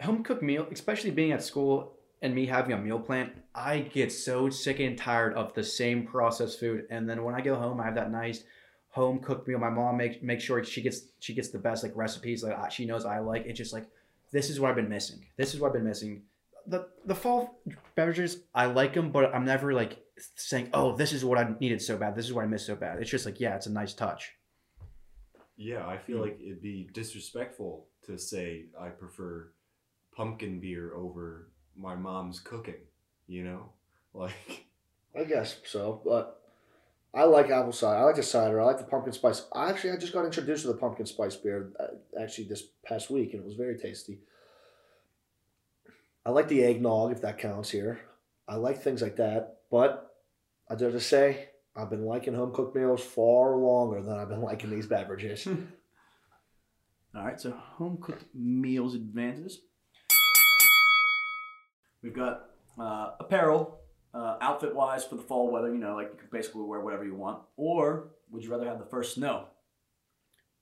home 0.00 0.22
cooked 0.22 0.42
meal, 0.42 0.68
especially 0.70 1.10
being 1.10 1.32
at 1.32 1.42
school 1.42 1.96
and 2.22 2.32
me 2.32 2.46
having 2.46 2.72
a 2.72 2.78
meal 2.78 3.00
plan, 3.00 3.32
I 3.56 3.80
get 3.80 4.12
so 4.12 4.50
sick 4.50 4.78
and 4.78 4.96
tired 4.96 5.34
of 5.34 5.52
the 5.54 5.64
same 5.64 6.06
processed 6.06 6.60
food. 6.60 6.86
And 6.90 7.10
then 7.10 7.24
when 7.24 7.34
I 7.34 7.40
go 7.40 7.56
home, 7.56 7.80
I 7.80 7.86
have 7.86 7.96
that 7.96 8.12
nice 8.12 8.44
home 8.94 9.18
cooked 9.18 9.48
meal. 9.48 9.58
My 9.58 9.70
mom 9.70 9.96
makes 9.96 10.22
make 10.22 10.40
sure 10.40 10.62
she 10.62 10.80
gets 10.80 11.08
she 11.18 11.34
gets 11.34 11.48
the 11.48 11.58
best 11.58 11.82
like 11.82 11.92
recipes 11.96 12.44
like 12.44 12.70
she 12.70 12.86
knows 12.86 13.04
I 13.04 13.18
like. 13.18 13.44
It's 13.44 13.58
just 13.58 13.72
like 13.72 13.86
this 14.30 14.48
is 14.48 14.60
what 14.60 14.70
I've 14.70 14.76
been 14.76 14.88
missing. 14.88 15.26
This 15.36 15.52
is 15.52 15.60
what 15.60 15.68
I've 15.68 15.74
been 15.74 15.84
missing. 15.84 16.22
The 16.68 16.86
the 17.04 17.14
fall 17.14 17.60
beverages, 17.96 18.38
I 18.54 18.66
like 18.66 18.94
them, 18.94 19.10
but 19.10 19.34
I'm 19.34 19.44
never 19.44 19.72
like 19.72 19.98
saying, 20.36 20.70
"Oh, 20.72 20.96
this 20.96 21.12
is 21.12 21.24
what 21.24 21.38
I 21.38 21.54
needed 21.60 21.82
so 21.82 21.96
bad. 21.96 22.14
This 22.14 22.24
is 22.24 22.32
what 22.32 22.44
I 22.44 22.46
missed 22.46 22.66
so 22.66 22.76
bad." 22.76 23.00
It's 23.00 23.10
just 23.10 23.26
like, 23.26 23.40
yeah, 23.40 23.56
it's 23.56 23.66
a 23.66 23.72
nice 23.72 23.94
touch. 23.94 24.32
Yeah, 25.56 25.86
I 25.86 25.98
feel 25.98 26.20
like 26.20 26.38
it'd 26.40 26.62
be 26.62 26.88
disrespectful 26.92 27.88
to 28.06 28.16
say 28.16 28.66
I 28.80 28.88
prefer 28.88 29.52
pumpkin 30.16 30.60
beer 30.60 30.94
over 30.94 31.48
my 31.76 31.96
mom's 31.96 32.38
cooking. 32.38 32.82
You 33.26 33.42
know, 33.42 33.72
like 34.14 34.66
I 35.18 35.24
guess 35.24 35.56
so, 35.64 36.00
but 36.04 36.43
I 37.16 37.24
like 37.24 37.50
apple 37.50 37.72
cider. 37.72 37.98
I 37.98 38.02
like 38.04 38.16
the 38.16 38.22
cider. 38.22 38.60
I 38.60 38.64
like 38.64 38.78
the 38.78 38.84
pumpkin 38.84 39.12
spice. 39.12 39.44
Actually 39.54 39.92
I 39.92 39.96
just 39.96 40.12
got 40.12 40.24
introduced 40.24 40.62
to 40.62 40.68
the 40.68 40.78
pumpkin 40.78 41.06
spice 41.06 41.36
beer 41.36 41.72
uh, 41.78 42.20
actually 42.20 42.48
this 42.48 42.64
past 42.84 43.10
week, 43.10 43.32
and 43.32 43.42
it 43.42 43.46
was 43.46 43.54
very 43.54 43.78
tasty. 43.78 44.18
I 46.26 46.30
like 46.30 46.48
the 46.48 46.64
eggnog 46.64 47.12
if 47.12 47.20
that 47.20 47.38
counts 47.38 47.70
here. 47.70 48.00
I 48.48 48.56
like 48.56 48.82
things 48.82 49.02
like 49.02 49.16
that, 49.16 49.58
but 49.70 50.16
I 50.68 50.74
dare 50.74 50.90
to 50.90 51.00
say 51.00 51.50
I've 51.76 51.90
been 51.90 52.04
liking 52.04 52.34
home 52.34 52.52
cooked 52.52 52.74
meals 52.74 53.02
far 53.02 53.56
longer 53.56 54.02
than 54.02 54.18
I've 54.18 54.28
been 54.28 54.42
liking 54.42 54.70
these 54.70 54.86
beverages. 54.86 55.46
All 57.16 57.24
right, 57.24 57.40
so 57.40 57.52
home 57.52 57.98
cooked 58.00 58.24
meals 58.34 58.94
advances. 58.94 59.60
We've 62.02 62.14
got 62.14 62.46
uh, 62.78 63.12
apparel, 63.20 63.78
uh, 64.14 64.36
outfit 64.40 64.74
wise 64.74 65.04
for 65.04 65.16
the 65.16 65.22
fall 65.22 65.50
weather. 65.50 65.68
You 65.72 65.78
know, 65.80 65.94
like 65.96 66.10
you 66.12 66.18
can 66.18 66.28
basically 66.30 66.62
wear 66.62 66.80
whatever 66.80 67.04
you 67.04 67.14
want. 67.14 67.42
Or 67.56 68.10
would 68.30 68.42
you 68.44 68.50
rather 68.50 68.66
have 68.66 68.78
the 68.78 68.86
first 68.86 69.14
snow? 69.14 69.46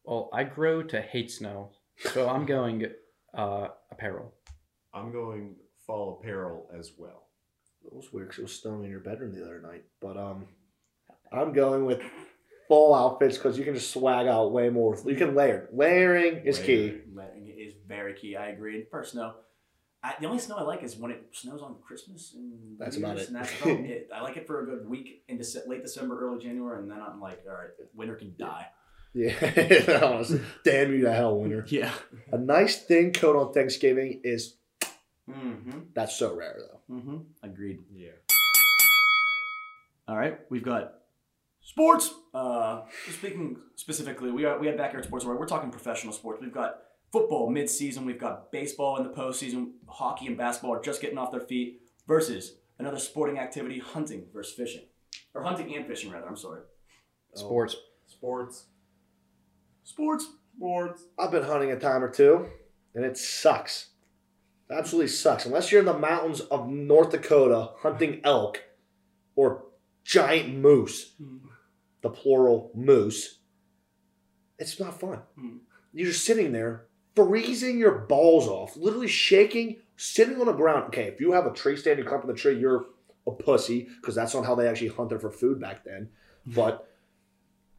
Well, 0.05 0.30
I 0.32 0.44
grow 0.44 0.82
to 0.82 1.00
hate 1.00 1.30
snow, 1.30 1.70
so 1.96 2.28
I'm 2.28 2.44
going 2.46 2.86
uh, 3.34 3.68
apparel. 3.90 4.32
I'm 4.92 5.12
going 5.12 5.57
fall 5.86 6.18
apparel 6.20 6.68
as 6.76 6.92
well. 6.98 7.28
It 7.84 7.92
was 7.92 8.12
weird 8.12 8.30
'cause 8.30 8.38
it 8.38 8.42
was 8.42 8.61
snowing 8.61 8.84
in 8.84 8.90
your 8.90 9.00
bedroom 9.00 9.32
the 9.34 9.42
other 9.44 9.61
night. 9.61 9.84
But 10.00 10.16
um, 10.16 10.46
I'm 11.32 11.53
going 11.53 11.84
with 11.86 12.00
fall 12.68 12.94
outfits 12.94 13.36
because 13.36 13.59
you 13.59 13.64
can 13.64 13.74
just 13.74 13.90
swag 13.90 14.26
out 14.26 14.53
way 14.53 14.70
more. 14.70 14.96
You 15.05 15.14
can 15.16 15.34
layer. 15.34 15.68
Layering 15.72 16.44
is 16.44 16.59
key. 16.59 17.00
Layering 17.12 17.48
is 17.48 17.74
very 17.86 18.14
key. 18.14 18.36
I 18.36 18.48
agree. 18.48 18.80
And 18.80 18.88
first 18.90 19.12
snow. 19.12 19.34
I, 20.05 20.14
the 20.20 20.26
only 20.26 20.40
snow 20.40 20.57
I 20.57 20.62
like 20.62 20.82
is 20.82 20.96
when 20.96 21.11
it 21.12 21.22
snows 21.32 21.62
on 21.62 21.76
Christmas 21.86 22.34
and 22.34 22.76
That's 22.78 22.96
New 22.96 23.05
about 23.05 23.16
Year's, 23.18 23.28
it. 23.28 23.32
And 23.34 23.36
that's 23.44 23.53
about 23.62 23.80
it. 23.80 24.09
I 24.14 24.20
like 24.22 24.36
it 24.36 24.46
for 24.48 24.62
a 24.62 24.66
good 24.66 24.88
week 24.88 25.22
in 25.28 25.38
Dece- 25.38 25.68
late 25.68 25.82
December, 25.82 26.18
early 26.20 26.42
January, 26.42 26.80
and 26.82 26.90
then 26.90 26.98
I'm 27.00 27.20
like, 27.20 27.44
all 27.48 27.55
right, 27.55 27.68
winter 27.94 28.16
can 28.16 28.34
die. 28.38 28.66
Yeah, 29.14 30.00
honestly, 30.03 30.40
damn 30.64 30.92
you 30.92 31.03
to 31.03 31.12
hell, 31.12 31.38
winter. 31.38 31.64
Yeah. 31.68 31.92
A 32.32 32.38
nice 32.38 32.82
thin 32.82 33.12
coat 33.12 33.36
on 33.36 33.53
Thanksgiving 33.53 34.20
is 34.24 34.57
Mm-hmm. 35.30 35.78
that's 35.94 36.16
so 36.16 36.34
rare 36.34 36.59
though. 36.59 36.94
Mm-hmm. 36.96 37.16
Agreed. 37.44 37.78
Yeah. 37.94 38.11
All 40.09 40.16
right, 40.16 40.40
we've 40.50 40.64
got 40.64 40.94
sports. 41.61 42.12
Uh, 42.34 42.82
speaking 43.09 43.57
specifically, 43.76 44.32
we 44.32 44.44
are 44.44 44.59
we 44.59 44.66
have 44.66 44.76
backyard 44.76 45.05
sports. 45.05 45.24
Where 45.24 45.36
we're 45.36 45.46
talking 45.46 45.70
professional 45.70 46.12
sports. 46.12 46.40
We've 46.42 46.53
got 46.53 46.78
football 47.12 47.50
mid-season. 47.50 48.04
We've 48.04 48.18
got 48.18 48.50
baseball 48.50 48.96
in 48.96 49.04
the 49.04 49.10
postseason. 49.10 49.72
Hockey 49.86 50.26
and 50.26 50.36
basketball 50.36 50.74
are 50.74 50.82
just 50.82 51.00
getting 51.00 51.18
off 51.18 51.30
their 51.30 51.40
feet. 51.40 51.80
Versus 52.08 52.56
another 52.80 52.98
sporting 52.98 53.38
activity: 53.38 53.78
hunting 53.78 54.26
versus 54.34 54.54
fishing, 54.54 54.82
or 55.34 55.42
hunting 55.44 55.74
and 55.76 55.86
fishing 55.86 56.10
rather. 56.10 56.26
I'm 56.26 56.36
sorry. 56.36 56.62
Sports. 57.34 57.76
Sports. 58.08 58.64
Sports. 59.84 60.26
Sports. 60.56 61.04
I've 61.18 61.30
been 61.30 61.44
hunting 61.44 61.70
a 61.70 61.78
time 61.78 62.02
or 62.02 62.10
two, 62.10 62.48
and 62.94 63.04
it 63.04 63.16
sucks. 63.16 63.90
Absolutely 64.70 65.08
sucks. 65.08 65.46
Unless 65.46 65.70
you're 65.70 65.80
in 65.80 65.86
the 65.86 65.96
mountains 65.96 66.40
of 66.40 66.68
North 66.68 67.10
Dakota 67.10 67.70
hunting 67.78 68.20
elk 68.24 68.62
or 69.36 69.64
giant 70.04 70.54
moose, 70.54 71.14
the 72.02 72.10
plural 72.10 72.72
moose, 72.74 73.38
it's 74.58 74.80
not 74.80 74.98
fun. 74.98 75.20
Hmm. 75.38 75.56
You're 75.92 76.08
just 76.08 76.24
sitting 76.24 76.52
there, 76.52 76.86
freezing 77.14 77.78
your 77.78 77.98
balls 77.98 78.48
off, 78.48 78.76
literally 78.76 79.08
shaking, 79.08 79.76
sitting 79.96 80.40
on 80.40 80.46
the 80.46 80.52
ground. 80.52 80.84
Okay, 80.88 81.04
if 81.04 81.20
you 81.20 81.32
have 81.32 81.46
a 81.46 81.52
tree 81.52 81.76
stand, 81.76 81.98
you 81.98 82.04
climb 82.04 82.20
up 82.20 82.26
the 82.26 82.34
tree, 82.34 82.58
you're 82.58 82.86
a 83.26 83.30
pussy 83.30 83.88
because 84.00 84.14
that's 84.14 84.34
not 84.34 84.44
how 84.44 84.54
they 84.54 84.66
actually 84.68 84.88
hunted 84.88 85.20
for 85.20 85.30
food 85.30 85.60
back 85.60 85.84
then. 85.84 86.08
But 86.46 86.88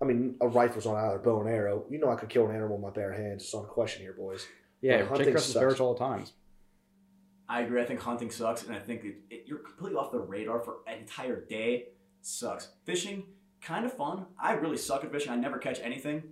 I 0.01 0.05
mean, 0.05 0.35
a 0.39 0.47
rifle's 0.47 0.85
on 0.85 0.95
either 0.95 1.17
bow 1.19 1.41
and 1.41 1.49
arrow. 1.49 1.85
You 1.89 1.99
know, 1.99 2.09
I 2.09 2.15
could 2.15 2.29
kill 2.29 2.47
an 2.47 2.55
animal 2.55 2.77
with 2.77 2.81
my 2.81 2.89
bare 2.91 3.11
hands. 3.11 3.43
It's 3.43 3.53
not 3.53 3.63
a 3.65 3.67
question 3.67 4.01
here, 4.03 4.13
boys. 4.13 4.45
Yeah, 4.81 4.97
Well, 4.99 5.07
hunting 5.07 5.25
Jake 5.27 5.35
Russell's 5.35 5.53
sucks. 5.53 5.61
bears 5.63 5.79
all 5.81 5.93
the 5.93 5.99
time. 5.99 6.25
I 7.49 7.61
agree. 7.61 7.81
I 7.81 7.85
think 7.85 7.99
hunting 7.99 8.31
sucks, 8.31 8.63
and 8.63 8.73
I 8.75 8.79
think 8.79 9.03
it, 9.03 9.15
it, 9.29 9.43
you're 9.47 9.59
completely 9.59 9.97
off 9.97 10.11
the 10.11 10.19
radar 10.19 10.59
for 10.61 10.77
an 10.87 10.99
entire 10.99 11.41
day. 11.41 11.89
Sucks. 12.21 12.69
Fishing, 12.85 13.23
kind 13.61 13.85
of 13.85 13.93
fun. 13.93 14.25
I 14.41 14.53
really 14.53 14.77
suck 14.77 15.03
at 15.03 15.11
fishing. 15.11 15.31
I 15.31 15.35
never 15.35 15.57
catch 15.57 15.79
anything. 15.81 16.23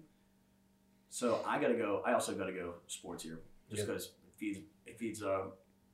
So 1.13 1.41
I 1.45 1.59
gotta 1.61 1.73
go. 1.75 2.01
I 2.05 2.13
also 2.13 2.33
gotta 2.33 2.53
go 2.53 2.75
sports 2.87 3.21
here, 3.23 3.39
just 3.69 3.81
Yeah. 3.81 3.85
because 3.85 4.05
it 4.25 4.33
feeds 4.37 4.59
it 4.85 4.97
feeds 4.97 5.21
uh, 5.21 5.47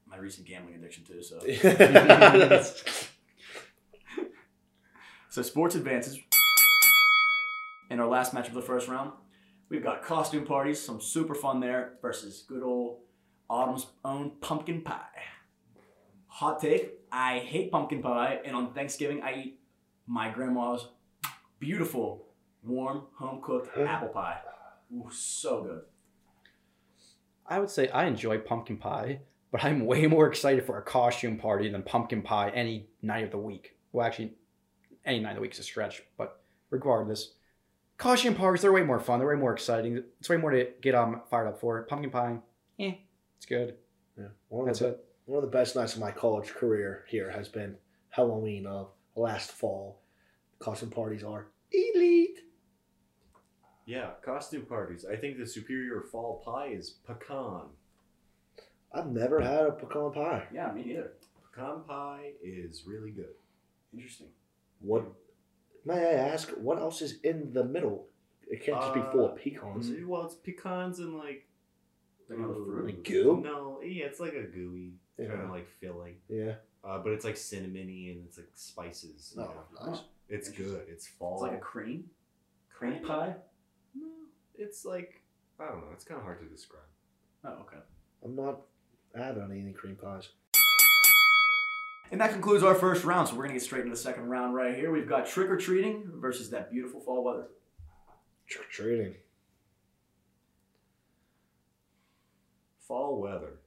my 0.05 0.17
recent 0.17 0.45
gambling 0.47 0.75
addiction 0.75 1.03
too. 1.03 1.23
So 1.23 1.39
so 5.29 5.41
sports 5.41 5.73
advances. 5.75 6.19
In 7.89 7.99
our 7.99 8.07
last 8.07 8.33
match 8.33 8.47
of 8.47 8.53
the 8.53 8.61
first 8.61 8.87
round, 8.87 9.11
we've 9.69 9.81
got 9.83 10.03
costume 10.03 10.45
parties, 10.45 10.79
some 10.79 10.99
super 11.01 11.33
fun 11.33 11.59
there, 11.61 11.93
versus 12.01 12.43
good 12.47 12.61
old 12.61 12.99
Autumn's 13.49 13.87
own 14.05 14.33
pumpkin 14.41 14.81
pie. 14.83 15.23
Hot 16.27 16.59
take: 16.59 16.91
I 17.11 17.39
hate 17.39 17.71
pumpkin 17.71 18.03
pie, 18.03 18.39
and 18.45 18.55
on 18.55 18.71
Thanksgiving 18.73 19.23
I 19.23 19.33
eat 19.35 19.59
my 20.05 20.29
grandma's 20.29 20.87
beautiful, 21.59 22.27
warm, 22.61 23.03
home 23.15 23.41
cooked 23.41 23.75
apple 23.77 24.09
pie. 24.09 24.37
Ooh, 24.93 25.09
so 25.11 25.63
good. 25.63 25.81
I 27.45 27.59
would 27.59 27.69
say 27.69 27.87
I 27.89 28.05
enjoy 28.05 28.39
pumpkin 28.39 28.77
pie, 28.77 29.21
but 29.51 29.63
I'm 29.63 29.85
way 29.85 30.05
more 30.07 30.27
excited 30.27 30.65
for 30.65 30.77
a 30.77 30.81
costume 30.81 31.37
party 31.37 31.69
than 31.69 31.83
pumpkin 31.83 32.21
pie 32.21 32.49
any 32.49 32.87
night 33.01 33.23
of 33.23 33.31
the 33.31 33.37
week. 33.37 33.77
Well, 33.91 34.05
actually, 34.05 34.33
any 35.05 35.19
night 35.19 35.31
of 35.31 35.35
the 35.37 35.41
week 35.41 35.53
is 35.53 35.59
a 35.59 35.63
stretch, 35.63 36.03
but 36.17 36.41
regardless, 36.69 37.33
costume 37.97 38.35
parties 38.35 38.61
they're 38.61 38.71
way 38.73 38.83
more 38.83 38.99
fun. 38.99 39.19
They're 39.19 39.29
way 39.29 39.35
more 39.35 39.53
exciting. 39.53 40.03
It's 40.19 40.29
way 40.29 40.37
more 40.37 40.51
to 40.51 40.67
get 40.81 40.95
um 40.95 41.21
fired 41.29 41.47
up 41.47 41.59
for. 41.59 41.81
Pumpkin 41.83 42.11
pie, 42.11 42.37
eh, 42.79 42.95
it's 43.37 43.45
good. 43.45 43.75
Yeah. 44.17 44.27
One, 44.49 44.61
of 44.61 44.67
That's 44.67 44.79
the, 44.79 44.87
it. 44.89 45.05
one 45.25 45.43
of 45.43 45.49
the 45.49 45.55
best 45.57 45.75
nights 45.75 45.93
of 45.93 46.01
my 46.01 46.11
college 46.11 46.49
career 46.49 47.05
here 47.07 47.29
has 47.31 47.47
been 47.47 47.77
Halloween 48.09 48.65
of 48.65 48.89
last 49.15 49.51
fall. 49.51 50.01
Costume 50.59 50.89
parties 50.89 51.23
are 51.23 51.47
elite. 51.71 52.39
Yeah, 53.87 54.11
costume 54.23 54.65
parties. 54.65 55.05
I 55.09 55.15
think 55.15 55.37
the 55.39 55.47
superior 55.47 56.01
fall 56.11 56.43
pie 56.45 56.67
is 56.67 56.89
pecan. 57.07 57.61
I've 58.93 59.07
never 59.07 59.39
had 59.39 59.65
a 59.65 59.71
pecan 59.71 60.11
pie. 60.11 60.43
Yeah, 60.53 60.71
me 60.73 60.83
neither. 60.83 61.13
Pecan 61.55 61.83
pie 61.87 62.31
is 62.43 62.83
really 62.85 63.11
good. 63.11 63.33
Interesting. 63.93 64.27
What 64.81 65.05
may 65.85 65.95
I 66.05 66.11
ask? 66.33 66.49
What 66.49 66.77
else 66.79 67.01
is 67.01 67.19
in 67.23 67.53
the 67.53 67.63
middle? 67.63 68.07
It 68.49 68.63
can't 68.63 68.79
just 68.81 68.93
be 68.93 69.01
full 69.11 69.25
of 69.25 69.31
Uh, 69.31 69.35
pecans. 69.35 69.89
Mm, 69.89 70.05
Well, 70.05 70.25
it's 70.25 70.35
pecans 70.35 70.99
and 70.99 71.17
like. 71.17 71.47
Like 72.29 72.39
another 72.39 72.55
fruit? 72.55 72.85
Like 72.85 73.03
goo? 73.05 73.39
No, 73.41 73.81
yeah, 73.81 74.05
it's 74.05 74.19
like 74.19 74.33
a 74.33 74.43
gooey 74.43 74.95
kind 75.17 75.29
Yeah. 75.31 75.43
of 75.45 75.49
like 75.49 75.67
filling. 75.79 76.15
Yeah. 76.27 76.55
Uh, 76.83 76.99
but 76.99 77.13
it's 77.13 77.23
like 77.23 77.35
cinnamony 77.35 78.11
and 78.11 78.25
it's 78.25 78.37
like 78.37 78.49
spices. 78.53 79.33
You 79.35 79.43
Oh, 79.43 79.63
know? 79.85 79.91
nice. 79.91 80.01
It's 80.27 80.49
good. 80.49 80.85
It's 80.89 81.07
fall. 81.07 81.35
It's 81.35 81.41
like 81.53 81.57
a 81.57 81.61
cream, 81.63 82.09
cream 82.69 83.01
pie. 83.03 83.35
No, 84.57 84.65
it's 84.65 84.85
like 84.85 85.21
I 85.59 85.65
don't 85.65 85.79
know. 85.79 85.87
It's 85.93 86.03
kind 86.03 86.19
of 86.19 86.23
hard 86.23 86.39
to 86.39 86.45
describe. 86.45 86.83
Oh, 87.43 87.61
okay. 87.61 87.77
I'm 88.23 88.35
not 88.35 88.61
having 89.15 89.51
any 89.51 89.73
cream 89.73 89.95
pies. 89.95 90.29
And 92.11 92.21
that 92.21 92.31
concludes 92.31 92.63
our 92.63 92.75
first 92.75 93.03
round. 93.03 93.27
So 93.27 93.35
we're 93.35 93.43
gonna 93.43 93.53
get 93.53 93.63
straight 93.63 93.81
into 93.81 93.91
the 93.91 94.01
second 94.01 94.29
round 94.29 94.55
right 94.55 94.75
here. 94.75 94.91
We've 94.91 95.09
got 95.09 95.27
trick 95.27 95.49
or 95.49 95.57
treating 95.57 96.09
versus 96.15 96.49
that 96.51 96.71
beautiful 96.71 96.99
fall 96.99 97.23
weather. 97.23 97.47
Trick 98.47 98.65
or 98.65 98.71
treating. 98.71 99.15
Fall 102.87 103.19
weather. 103.19 103.59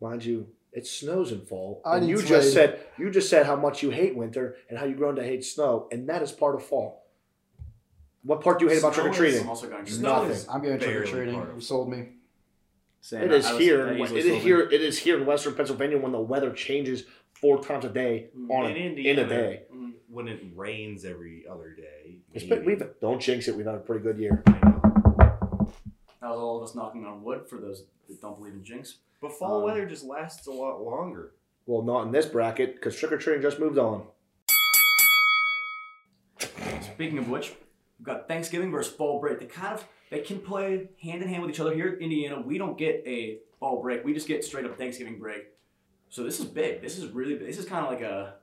Mind 0.00 0.24
you, 0.24 0.48
it 0.72 0.86
snows 0.86 1.30
in 1.30 1.42
fall. 1.42 1.80
I 1.84 1.98
and 1.98 2.08
you 2.08 2.20
just 2.22 2.52
said 2.52 2.80
you 2.98 3.10
just 3.10 3.30
said 3.30 3.46
how 3.46 3.54
much 3.54 3.82
you 3.82 3.90
hate 3.90 4.16
winter 4.16 4.56
and 4.68 4.78
how 4.78 4.86
you've 4.86 4.98
grown 4.98 5.16
to 5.16 5.22
hate 5.22 5.44
snow, 5.44 5.88
and 5.92 6.08
that 6.08 6.22
is 6.22 6.32
part 6.32 6.56
of 6.56 6.64
fall. 6.64 7.09
What 8.22 8.42
part 8.42 8.58
do 8.58 8.66
you 8.66 8.70
hate 8.70 8.78
about 8.78 8.94
Snow 8.94 9.04
trick 9.04 9.06
or 9.06 9.10
is- 9.12 9.16
treating? 9.18 9.40
I'm 9.42 9.48
also 9.48 9.68
going 9.68 9.84
to 9.84 9.92
Snow 9.92 10.16
Nothing. 10.16 10.30
is 10.32 10.48
I'm 10.48 10.62
going 10.62 10.78
trick 10.78 10.90
or 10.90 10.92
barely 11.00 11.10
treating. 11.10 11.34
part 11.34 11.48
of 11.50 11.54
You 11.56 11.60
sold 11.60 11.90
me. 11.90 12.08
Sam, 13.00 13.22
It 13.24 13.32
is 13.32 13.46
I 13.46 13.52
was- 13.54 13.62
here. 13.62 13.84
that 13.86 13.92
It 13.96 14.00
easily 14.00 14.22
sold 14.22 14.34
me. 14.34 14.40
here. 14.40 14.60
It 14.60 14.80
is 14.82 14.98
here 14.98 15.18
in 15.18 15.26
Western 15.26 15.54
Pennsylvania 15.54 15.98
when 15.98 16.12
the 16.12 16.20
weather 16.20 16.52
changes 16.52 17.04
four 17.32 17.62
times 17.62 17.84
a 17.86 17.88
day 17.88 18.28
Mm. 18.36 18.50
on 18.50 18.70
In 18.72 18.98
a, 18.98 19.00
in 19.00 19.18
a 19.18 19.26
day. 19.26 19.62
Mm. 19.74 19.92
When 20.08 20.28
it 20.28 20.40
rains 20.54 21.04
every 21.06 21.46
other 21.48 21.70
day. 21.70 22.16
It's 22.34 22.44
maybe. 22.44 22.56
been, 22.56 22.64
we've 22.66 23.00
don't 23.00 23.20
jinx 23.22 23.48
it. 23.48 23.56
We've 23.56 23.64
had 23.64 23.76
a 23.76 23.78
pretty 23.78 24.02
good 24.02 24.18
year. 24.18 24.42
I 24.46 24.50
know. 24.50 24.80
That 25.16 25.72
That 26.20 26.30
was 26.30 26.40
all 26.40 26.58
of 26.58 26.64
us 26.64 26.74
knocking 26.74 27.06
on 27.06 27.22
wood 27.22 27.48
for 27.48 27.56
those 27.56 27.84
that 28.08 28.20
don't 28.20 28.36
believe 28.36 28.52
in 28.52 28.62
jinx. 28.62 28.98
But 29.22 29.32
fall 29.32 29.58
Um, 29.58 29.62
weather 29.64 29.86
just 29.86 30.04
lasts 30.04 30.46
a 30.46 30.50
lot 30.52 30.82
longer. 30.82 31.32
Well, 31.66 31.82
not 31.82 32.02
in 32.06 32.12
this 32.12 32.26
bracket 32.26 32.74
because 32.74 32.96
trick 32.98 33.12
or 33.12 33.18
treating 33.18 33.40
just 33.40 33.58
moved 33.60 33.78
on. 33.78 34.06
Speaking 36.82 37.18
of 37.18 37.28
which, 37.30 37.52
we've 38.00 38.06
got 38.06 38.26
Thanksgiving 38.26 38.70
versus 38.70 38.92
fall 38.92 39.20
break. 39.20 39.38
They 39.38 39.46
kind 39.46 39.74
of 39.74 39.86
they 40.10 40.20
can 40.20 40.40
play 40.40 40.88
hand 41.02 41.22
in 41.22 41.28
hand 41.28 41.42
with 41.42 41.50
each 41.50 41.60
other. 41.60 41.74
Here 41.74 41.92
in 41.92 42.02
Indiana, 42.02 42.40
we 42.40 42.56
don't 42.56 42.78
get 42.78 43.02
a 43.06 43.38
fall 43.60 43.82
break. 43.82 44.04
We 44.04 44.14
just 44.14 44.26
get 44.26 44.42
straight 44.42 44.64
up 44.64 44.78
Thanksgiving 44.78 45.18
break. 45.18 45.48
So 46.08 46.24
this 46.24 46.40
is 46.40 46.46
big. 46.46 46.80
This 46.80 46.98
is 46.98 47.10
really 47.10 47.34
big. 47.34 47.46
This 47.46 47.58
is 47.58 47.66
kind 47.66 47.84
of 47.84 47.92
like 47.92 48.02
a 48.02 48.34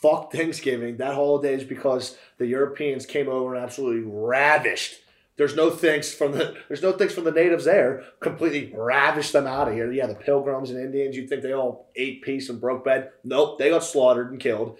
Fuck 0.00 0.32
Thanksgiving. 0.32 0.96
That 0.96 1.14
holiday 1.14 1.54
is 1.54 1.64
because 1.64 2.16
the 2.38 2.46
Europeans 2.46 3.04
came 3.04 3.28
over 3.28 3.54
and 3.54 3.62
absolutely 3.62 4.10
ravished. 4.10 4.94
There's 5.36 5.54
no 5.54 5.70
thanks 5.70 6.12
from 6.12 6.32
the 6.32 6.56
there's 6.68 6.82
no 6.82 6.92
thanks 6.92 7.14
from 7.14 7.24
the 7.24 7.30
natives 7.30 7.66
there. 7.66 8.04
Completely 8.20 8.72
ravished 8.74 9.32
them 9.32 9.46
out 9.46 9.68
of 9.68 9.74
here. 9.74 9.92
Yeah, 9.92 10.06
the 10.06 10.14
pilgrims 10.14 10.70
and 10.70 10.80
Indians. 10.80 11.16
You'd 11.16 11.28
think 11.28 11.42
they 11.42 11.52
all 11.52 11.90
ate 11.96 12.22
peace 12.22 12.48
and 12.48 12.60
broke 12.60 12.84
bread. 12.84 13.10
Nope, 13.24 13.58
they 13.58 13.70
got 13.70 13.84
slaughtered 13.84 14.30
and 14.30 14.40
killed 14.40 14.78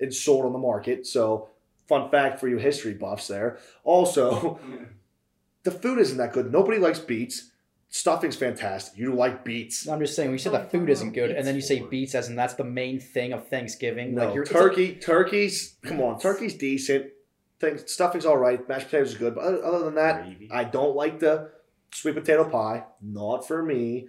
and 0.00 0.14
sold 0.14 0.46
on 0.46 0.52
the 0.52 0.58
market. 0.58 1.06
So, 1.06 1.48
fun 1.88 2.10
fact 2.10 2.38
for 2.38 2.48
you 2.48 2.58
history 2.58 2.94
buffs 2.94 3.26
there. 3.28 3.58
Also, 3.84 4.58
the 5.64 5.70
food 5.70 5.98
isn't 5.98 6.18
that 6.18 6.32
good. 6.32 6.52
Nobody 6.52 6.78
likes 6.78 6.98
beets. 6.98 7.50
Stuffing's 7.90 8.36
fantastic. 8.36 8.98
You 8.98 9.14
like 9.14 9.44
beets. 9.44 9.88
I'm 9.88 9.98
just 9.98 10.14
saying, 10.14 10.28
when 10.28 10.34
you 10.34 10.38
said 10.38 10.52
the 10.52 10.68
food 10.68 10.90
isn't 10.90 11.12
good, 11.12 11.30
and 11.30 11.46
then 11.46 11.54
you 11.54 11.62
say 11.62 11.80
beets 11.80 12.14
as 12.14 12.28
in 12.28 12.36
that's 12.36 12.52
the 12.54 12.64
main 12.64 13.00
thing 13.00 13.32
of 13.32 13.48
Thanksgiving. 13.48 14.14
No, 14.14 14.26
like 14.26 14.34
you're 14.34 14.42
it's 14.42 14.52
like- 14.52 14.62
turkey. 14.62 14.94
turkey's 14.96 15.76
come 15.82 16.00
on. 16.02 16.20
Turkey's 16.20 16.54
decent. 16.54 17.06
Things 17.60 17.90
stuffing's 17.90 18.26
all 18.26 18.36
right. 18.36 18.68
Mashed 18.68 18.86
potatoes 18.86 19.12
is 19.12 19.16
good, 19.18 19.34
but 19.34 19.42
other, 19.42 19.64
other 19.64 19.84
than 19.86 19.94
that, 19.94 20.24
Gravy. 20.26 20.48
I 20.52 20.64
don't 20.64 20.94
like 20.94 21.18
the 21.18 21.50
sweet 21.92 22.14
potato 22.14 22.48
pie. 22.48 22.84
Not 23.02 23.48
for 23.48 23.62
me. 23.64 24.08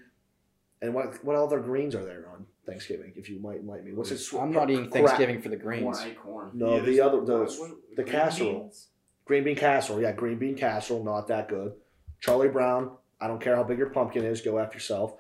And 0.82 0.94
what 0.94 1.24
what 1.26 1.36
other 1.38 1.60
greens 1.60 1.96
are 1.96 2.04
there 2.04 2.26
on 2.32 2.46
Thanksgiving? 2.70 3.14
If 3.16 3.30
you 3.30 3.40
might 3.40 3.58
enlighten 3.62 3.86
me, 3.86 3.94
what's 3.94 4.12
it? 4.12 4.20
sw- 4.20 4.36
I'm 4.36 4.52
not 4.52 4.70
eating 4.70 4.90
crap. 4.90 5.06
Thanksgiving 5.06 5.42
for 5.42 5.50
the 5.50 5.58
corn. 5.58 5.80
greens. 5.82 6.00
I 6.00 6.12
corn. 6.12 6.52
No, 6.54 6.76
Yeah, 6.76 6.82
the 6.82 7.02
other 7.02 7.22
the 7.26 7.38
what- 7.40 7.50
what- 7.60 7.96
the 7.96 8.04
green 8.04 8.08
casserole. 8.08 8.60
beans? 8.62 8.88
green 9.26 9.44
bean 9.44 9.56
casserole. 9.56 10.02
Yeah, 10.02 10.12
green 10.12 10.38
bean 10.38 10.56
casserole. 10.56 11.04
Not 11.04 11.28
that 11.28 11.48
good. 11.50 11.74
Charlie 12.20 12.50
Brown. 12.50 12.96
I 13.22 13.28
don't 13.28 13.42
care 13.42 13.56
how 13.56 13.64
big 13.64 13.78
your 13.78 13.90
pumpkin 13.90 14.24
is. 14.24 14.42
Go 14.42 14.60
after 14.60 14.76
yourself. 14.76 15.20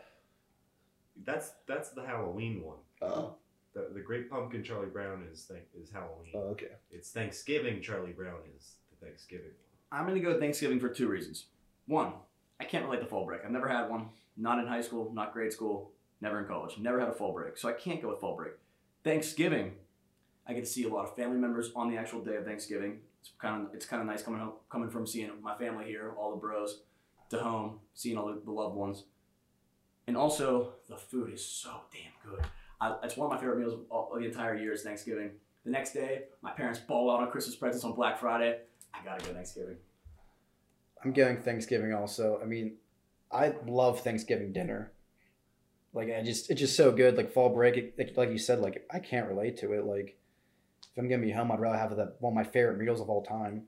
That's 1.26 1.52
that's 1.68 1.90
the 1.90 2.04
Halloween 2.06 2.64
one. 2.64 2.78
Uh, 3.02 3.30
The, 3.74 3.90
the 3.94 4.00
Great 4.02 4.30
Pumpkin 4.32 4.64
Charlie 4.64 4.88
Brown 4.88 5.28
is 5.32 5.46
th- 5.46 5.62
is 5.80 5.92
Halloween. 5.92 6.32
oh, 6.34 6.50
okay. 6.54 6.72
it's 6.92 7.12
Thanksgiving 7.12 7.82
Charlie 7.82 8.14
Brown 8.14 8.40
is 8.58 8.76
the 8.90 9.06
Thanksgiving. 9.06 9.52
I'm 9.92 10.08
gonna 10.08 10.20
go 10.20 10.40
Thanksgiving 10.40 10.80
for 10.80 10.90
two 10.90 11.08
reasons. 11.08 11.46
One, 11.86 12.14
I 12.60 12.64
can't 12.66 12.86
relate 12.86 13.00
to 13.02 13.06
fall 13.06 13.26
break. 13.26 13.44
I've 13.46 13.52
never 13.52 13.68
had 13.68 13.90
one. 13.90 14.10
Not 14.38 14.60
in 14.60 14.68
high 14.68 14.82
school, 14.82 15.12
not 15.14 15.34
grade 15.34 15.52
school, 15.54 15.92
never 16.22 16.40
in 16.40 16.46
college. 16.46 16.78
Never 16.78 17.00
had 17.00 17.10
a 17.10 17.14
fall 17.14 17.34
break, 17.34 17.58
so 17.58 17.70
I 17.70 17.74
can't 17.74 18.02
go 18.02 18.10
with 18.10 18.20
fall 18.20 18.36
break. 18.36 18.54
Thanksgiving, 19.04 19.74
I 20.48 20.54
get 20.54 20.66
to 20.66 20.70
see 20.70 20.84
a 20.84 20.90
lot 20.90 21.06
of 21.06 21.16
family 21.16 21.38
members 21.38 21.72
on 21.76 21.90
the 21.90 21.98
actual 21.98 22.22
day 22.22 22.36
of 22.36 22.46
Thanksgiving. 22.46 23.00
It's 23.22 23.32
kind 23.38 23.66
of 23.66 23.74
it's 23.74 23.86
kind 23.86 24.02
of 24.02 24.08
nice 24.08 24.24
coming 24.24 24.40
home, 24.40 24.54
coming 24.70 24.90
from 24.90 25.06
seeing 25.06 25.30
my 25.42 25.56
family 25.56 25.86
here, 25.86 26.14
all 26.18 26.32
the 26.32 26.38
bros, 26.38 26.82
to 27.30 27.38
home, 27.40 27.80
seeing 27.94 28.18
all 28.18 28.28
the, 28.28 28.42
the 28.44 28.52
loved 28.52 28.76
ones, 28.76 29.04
and 30.08 30.18
also 30.18 30.74
the 30.88 30.98
food 30.98 31.34
is 31.34 31.46
so 31.46 31.82
damn 31.92 32.32
good. 32.32 32.44
I, 32.82 32.96
it's 33.04 33.18
one 33.18 33.28
of 33.28 33.34
my 33.34 33.40
favorite 33.40 33.60
meals 33.60 33.74
of 33.74 33.82
all, 33.90 34.12
the 34.18 34.26
entire 34.26 34.56
year 34.56 34.74
is 34.74 34.84
Thanksgiving. 34.84 35.32
The 35.66 35.72
next 35.72 35.94
day, 35.94 36.24
my 36.42 36.52
parents 36.52 36.80
ball 36.80 37.12
out 37.12 37.22
on 37.22 37.30
Christmas 37.30 37.56
presents 37.56 37.84
on 37.84 37.94
Black 37.94 38.20
Friday. 38.20 38.60
I 38.94 39.04
gotta 39.04 39.24
go 39.26 39.34
Thanksgiving. 39.34 39.76
I'm 41.04 41.14
going 41.14 41.38
Thanksgiving 41.38 41.94
also. 41.94 42.40
I 42.42 42.46
mean, 42.46 42.78
I 43.32 43.54
love 43.68 44.02
Thanksgiving 44.02 44.54
dinner. 44.54 44.92
Like 45.94 46.10
I 46.12 46.22
just, 46.24 46.50
it's 46.50 46.60
just 46.60 46.76
so 46.76 46.92
good. 46.92 47.18
Like 47.18 47.32
fall 47.32 47.50
break, 47.50 47.78
it, 47.78 47.96
like, 47.98 48.16
like 48.16 48.32
you 48.32 48.38
said, 48.38 48.60
like 48.60 48.86
I 48.92 49.00
can't 49.00 49.28
relate 49.28 49.58
to 49.58 49.74
it. 49.74 49.86
Like 49.86 50.18
if 50.92 50.98
I'm 50.98 51.10
gonna 51.10 51.22
be 51.22 51.32
home, 51.32 51.52
I'd 51.52 51.60
rather 51.60 51.78
have 51.78 51.96
that 51.98 52.16
one 52.20 52.34
of 52.34 52.36
my 52.36 52.44
favorite 52.44 52.78
meals 52.78 53.02
of 53.02 53.10
all 53.10 53.24
time. 53.24 53.64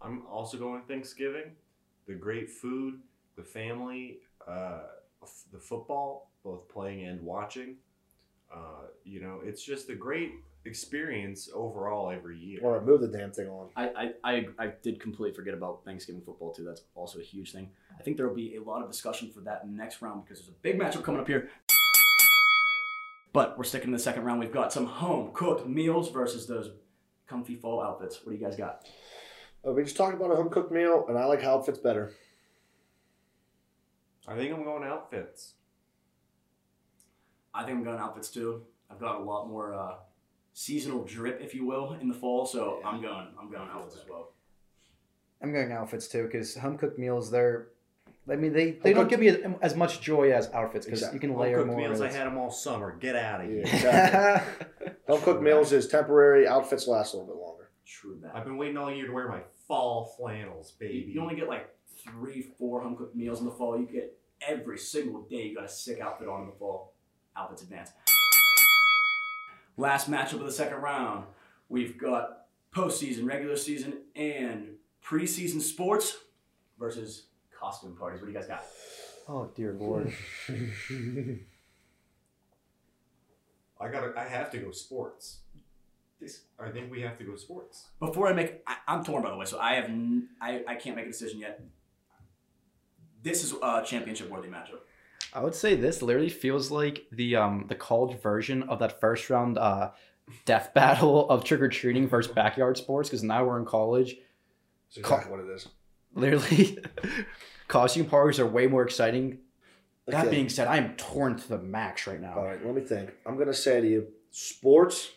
I'm 0.00 0.26
also 0.26 0.58
going 0.58 0.82
Thanksgiving. 0.82 1.52
The 2.06 2.14
great 2.14 2.50
food, 2.50 3.00
the 3.36 3.42
family, 3.42 4.18
uh, 4.46 4.82
the 5.52 5.58
football, 5.58 6.30
both 6.44 6.68
playing 6.68 7.06
and 7.06 7.20
watching. 7.22 7.76
Uh, 8.54 8.88
you 9.04 9.20
know, 9.20 9.40
it's 9.42 9.62
just 9.64 9.88
a 9.90 9.94
great 9.94 10.32
experience 10.66 11.48
overall 11.54 12.10
every 12.10 12.38
year. 12.38 12.60
Or 12.62 12.80
move 12.80 13.00
the 13.00 13.08
damn 13.08 13.32
thing 13.32 13.48
on. 13.48 13.68
I, 13.76 13.88
I, 14.24 14.32
I, 14.32 14.46
I 14.58 14.72
did 14.82 15.00
completely 15.00 15.34
forget 15.34 15.54
about 15.54 15.84
Thanksgiving 15.84 16.22
football 16.22 16.52
too. 16.52 16.64
That's 16.64 16.82
also 16.94 17.18
a 17.18 17.22
huge 17.22 17.52
thing. 17.52 17.70
I 17.98 18.02
think 18.02 18.16
there 18.16 18.28
will 18.28 18.34
be 18.34 18.56
a 18.56 18.62
lot 18.62 18.82
of 18.82 18.90
discussion 18.90 19.30
for 19.32 19.40
that 19.40 19.62
in 19.62 19.70
the 19.70 19.76
next 19.76 20.02
round 20.02 20.24
because 20.24 20.40
there's 20.40 20.48
a 20.48 20.60
big 20.62 20.78
matchup 20.78 21.02
coming 21.02 21.20
up 21.20 21.26
here. 21.26 21.50
But 23.32 23.58
we're 23.58 23.64
sticking 23.64 23.90
to 23.90 23.96
the 23.96 24.02
second 24.02 24.24
round. 24.24 24.40
We've 24.40 24.52
got 24.52 24.72
some 24.72 24.86
home 24.86 25.30
cooked 25.34 25.66
meals 25.66 26.10
versus 26.10 26.46
those 26.46 26.70
comfy 27.26 27.56
fall 27.56 27.82
outfits. 27.82 28.24
What 28.24 28.32
do 28.32 28.38
you 28.38 28.44
guys 28.44 28.56
got? 28.56 28.86
Uh, 29.66 29.72
we 29.72 29.82
just 29.82 29.96
talked 29.96 30.14
about 30.14 30.30
a 30.30 30.36
home 30.36 30.48
cooked 30.48 30.72
meal, 30.72 31.04
and 31.08 31.18
I 31.18 31.24
like 31.26 31.42
how 31.42 31.58
it 31.58 31.66
fits 31.66 31.78
better. 31.78 32.12
I 34.26 34.36
think 34.36 34.52
I'm 34.54 34.64
going 34.64 34.84
outfits. 34.84 35.54
I 37.54 37.64
think 37.64 37.78
I'm 37.78 37.84
going 37.84 37.98
outfits 37.98 38.30
too. 38.30 38.62
I've 38.90 39.00
got 39.00 39.20
a 39.20 39.24
lot 39.24 39.48
more 39.48 39.74
uh, 39.74 39.94
seasonal 40.60 41.04
drip, 41.04 41.38
if 41.42 41.54
you 41.54 41.66
will, 41.66 41.92
in 42.00 42.08
the 42.08 42.14
fall. 42.14 42.46
So 42.46 42.80
I'm 42.84 43.02
going. 43.02 43.26
I'm 43.38 43.50
going 43.50 43.68
outfits 43.68 43.96
as 44.02 44.08
well. 44.08 44.32
I'm 45.42 45.52
going 45.52 45.70
outfits 45.70 46.08
too 46.08 46.24
because 46.24 46.56
home 46.56 46.78
cooked 46.78 46.98
meals. 46.98 47.30
They're, 47.30 47.68
I 48.28 48.36
mean, 48.36 48.54
they 48.54 48.70
they 48.72 48.92
Home 48.92 49.02
don't 49.02 49.10
give 49.10 49.20
me 49.20 49.28
as, 49.28 49.38
as 49.60 49.76
much 49.76 50.00
joy 50.00 50.32
as 50.32 50.50
outfits 50.52 50.86
because 50.86 51.00
Exactly. 51.00 51.16
you 51.16 51.20
can 51.20 51.30
Home 51.30 51.40
layer 51.40 51.56
cooked 51.58 51.68
more. 51.68 51.76
meals. 51.76 52.00
I 52.00 52.10
had 52.10 52.26
them 52.26 52.38
all 52.38 52.50
summer. 52.50 52.96
Get 52.98 53.14
out 53.16 53.42
of 53.42 53.50
Yeah, 53.50 53.66
here. 53.66 53.74
exactly. 53.76 54.66
home 55.08 55.20
cooked 55.22 55.42
meals 55.42 55.72
is 55.72 55.86
temporary. 55.88 56.48
Outfits 56.48 56.88
last 56.88 57.12
a 57.12 57.18
little 57.18 57.34
bit 57.34 57.40
longer. 57.40 57.70
True 57.84 58.18
that. 58.22 58.34
I've 58.34 58.44
been 58.44 58.56
waiting 58.56 58.78
all 58.78 58.90
year 58.92 59.06
to 59.06 59.12
wear 59.12 59.28
my 59.28 59.40
fall 59.68 60.14
flannels, 60.18 60.74
You, 60.80 60.88
baby. 60.88 61.12
you 61.12 61.20
only 61.20 61.36
get 61.36 61.48
like 61.48 61.68
three, 62.02 62.42
four 62.58 62.80
home 62.80 62.96
cooked 62.96 63.14
meals 63.14 63.40
in 63.40 63.44
the 63.46 63.52
fall. 63.52 63.78
You 63.78 63.86
get 63.86 64.18
every 64.40 64.78
single 64.78 65.22
day. 65.22 65.48
You 65.48 65.54
got 65.54 65.64
a 65.64 65.68
sick 65.68 66.00
outfit 66.00 66.28
on 66.28 66.42
in 66.42 66.46
the 66.46 66.56
fall. 66.56 66.94
Outfits 67.36 67.62
advance. 67.62 67.90
Last 69.76 70.10
matchup 70.10 70.34
of 70.34 70.46
the 70.46 70.52
second 70.52 70.78
round. 70.78 71.24
We've 71.68 71.98
got 71.98 72.46
postseason, 72.74 73.26
regular 73.26 73.56
season, 73.56 73.98
and 74.14 74.76
preseason 75.04 75.60
sports 75.60 76.16
versus 76.78 77.26
costume 77.58 77.96
parties. 77.96 78.20
What 78.20 78.26
do 78.26 78.32
you 78.32 78.38
guys 78.38 78.46
got? 78.48 78.64
oh 79.28 79.50
dear 79.56 79.72
lord. 79.72 80.12
I 83.80 83.88
gotta. 83.88 84.12
I 84.16 84.24
have 84.24 84.50
to 84.52 84.58
go 84.58 84.70
sports. 84.70 85.38
This. 86.20 86.42
I 86.58 86.70
think 86.70 86.90
we 86.90 87.02
have 87.02 87.18
to 87.18 87.24
go 87.24 87.36
sports. 87.36 87.88
Before 88.00 88.26
I 88.28 88.32
make, 88.32 88.62
I, 88.66 88.76
I'm 88.88 89.04
torn 89.04 89.22
by 89.22 89.30
the 89.30 89.36
way, 89.36 89.44
so 89.44 89.58
I 89.58 89.74
have, 89.74 89.84
n- 89.84 90.28
I, 90.40 90.64
I 90.66 90.74
can't 90.76 90.96
make 90.96 91.04
a 91.04 91.10
decision 91.10 91.40
yet. 91.40 91.60
This 93.22 93.44
is 93.44 93.52
a 93.62 93.82
championship 93.84 94.30
worthy 94.30 94.48
matchup. 94.48 94.78
I 95.36 95.42
would 95.42 95.54
say 95.54 95.74
this 95.74 96.00
literally 96.00 96.30
feels 96.30 96.70
like 96.70 97.04
the 97.12 97.36
um 97.36 97.66
the 97.68 97.74
college 97.74 98.18
version 98.20 98.62
of 98.64 98.78
that 98.78 99.00
first 99.00 99.28
round 99.28 99.58
uh 99.58 99.90
death 100.46 100.72
battle 100.74 101.28
of 101.28 101.44
trick 101.44 101.60
or 101.60 101.68
treating 101.68 102.08
versus 102.08 102.32
backyard 102.32 102.78
sports 102.78 103.10
because 103.10 103.22
now 103.22 103.44
we're 103.44 103.58
in 103.58 103.66
college. 103.66 104.16
That's 104.88 104.96
exactly 104.96 105.30
what 105.30 105.40
it 105.40 105.50
is. 105.50 105.68
Literally, 106.14 106.78
costume 107.68 108.06
parties 108.06 108.40
are 108.40 108.46
way 108.46 108.66
more 108.66 108.82
exciting. 108.82 109.40
That 110.06 110.30
being 110.30 110.48
said, 110.48 110.68
I 110.68 110.78
am 110.78 110.94
torn 110.96 111.36
to 111.36 111.48
the 111.48 111.58
max 111.58 112.06
right 112.06 112.20
now. 112.20 112.34
All 112.38 112.44
right, 112.44 112.64
let 112.64 112.74
me 112.74 112.80
think. 112.80 113.12
I'm 113.26 113.36
gonna 113.36 113.52
say 113.52 113.82
to 113.82 113.86
you, 113.86 114.06
sports, 114.30 115.10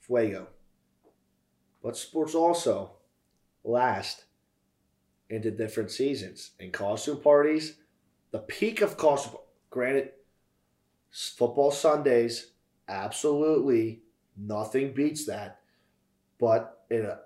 fuego. 0.00 0.48
But 1.80 1.96
sports 1.96 2.34
also 2.34 2.92
last 3.62 4.24
into 5.30 5.52
different 5.52 5.92
seasons. 5.92 6.52
and 6.58 6.72
costume 6.72 7.20
parties, 7.20 7.76
the 8.36 8.42
peak 8.42 8.82
of 8.82 8.98
costume. 8.98 9.40
Granted, 9.70 10.10
football 11.10 11.70
Sundays, 11.70 12.50
absolutely 12.86 14.02
nothing 14.36 14.92
beats 14.92 15.24
that. 15.24 15.60
But 16.38 16.84
in 16.90 17.06
a 17.06 17.20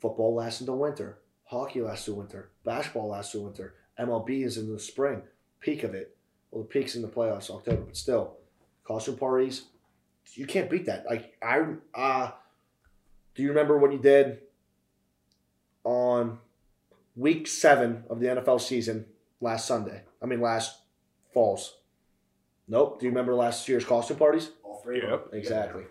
football 0.00 0.36
lasts 0.36 0.60
into 0.60 0.74
winter, 0.74 1.18
hockey 1.42 1.80
lasts 1.80 2.04
to 2.04 2.14
winter, 2.14 2.52
basketball 2.64 3.08
lasts 3.08 3.32
to 3.32 3.40
winter, 3.40 3.74
MLB 3.98 4.44
is 4.44 4.58
in 4.58 4.72
the 4.72 4.78
spring. 4.78 5.22
Peak 5.58 5.82
of 5.82 5.92
it. 5.92 6.16
Well, 6.52 6.62
the 6.62 6.68
peak's 6.68 6.94
in 6.94 7.02
the 7.02 7.08
playoffs 7.08 7.50
October, 7.50 7.82
but 7.82 7.96
still, 7.96 8.36
costume 8.84 9.16
parties, 9.16 9.62
you 10.34 10.46
can't 10.46 10.70
beat 10.70 10.86
that. 10.86 11.04
Like 11.04 11.34
I, 11.42 11.64
uh, 11.94 12.30
do 13.34 13.42
you 13.42 13.48
remember 13.48 13.76
what 13.76 13.92
you 13.92 13.98
did 13.98 14.38
on 15.82 16.38
week 17.16 17.48
seven 17.48 18.04
of 18.08 18.20
the 18.20 18.26
NFL 18.26 18.60
season 18.60 19.06
last 19.42 19.66
Sunday? 19.66 20.02
I 20.22 20.26
mean, 20.26 20.40
last 20.40 20.78
falls. 21.34 21.78
Nope. 22.68 23.00
Do 23.00 23.06
you 23.06 23.10
remember 23.10 23.34
last 23.34 23.68
year's 23.68 23.84
costume 23.84 24.16
parties? 24.16 24.50
All 24.62 24.80
three 24.82 25.02
of 25.02 25.10
them. 25.10 25.20
Exactly. 25.32 25.84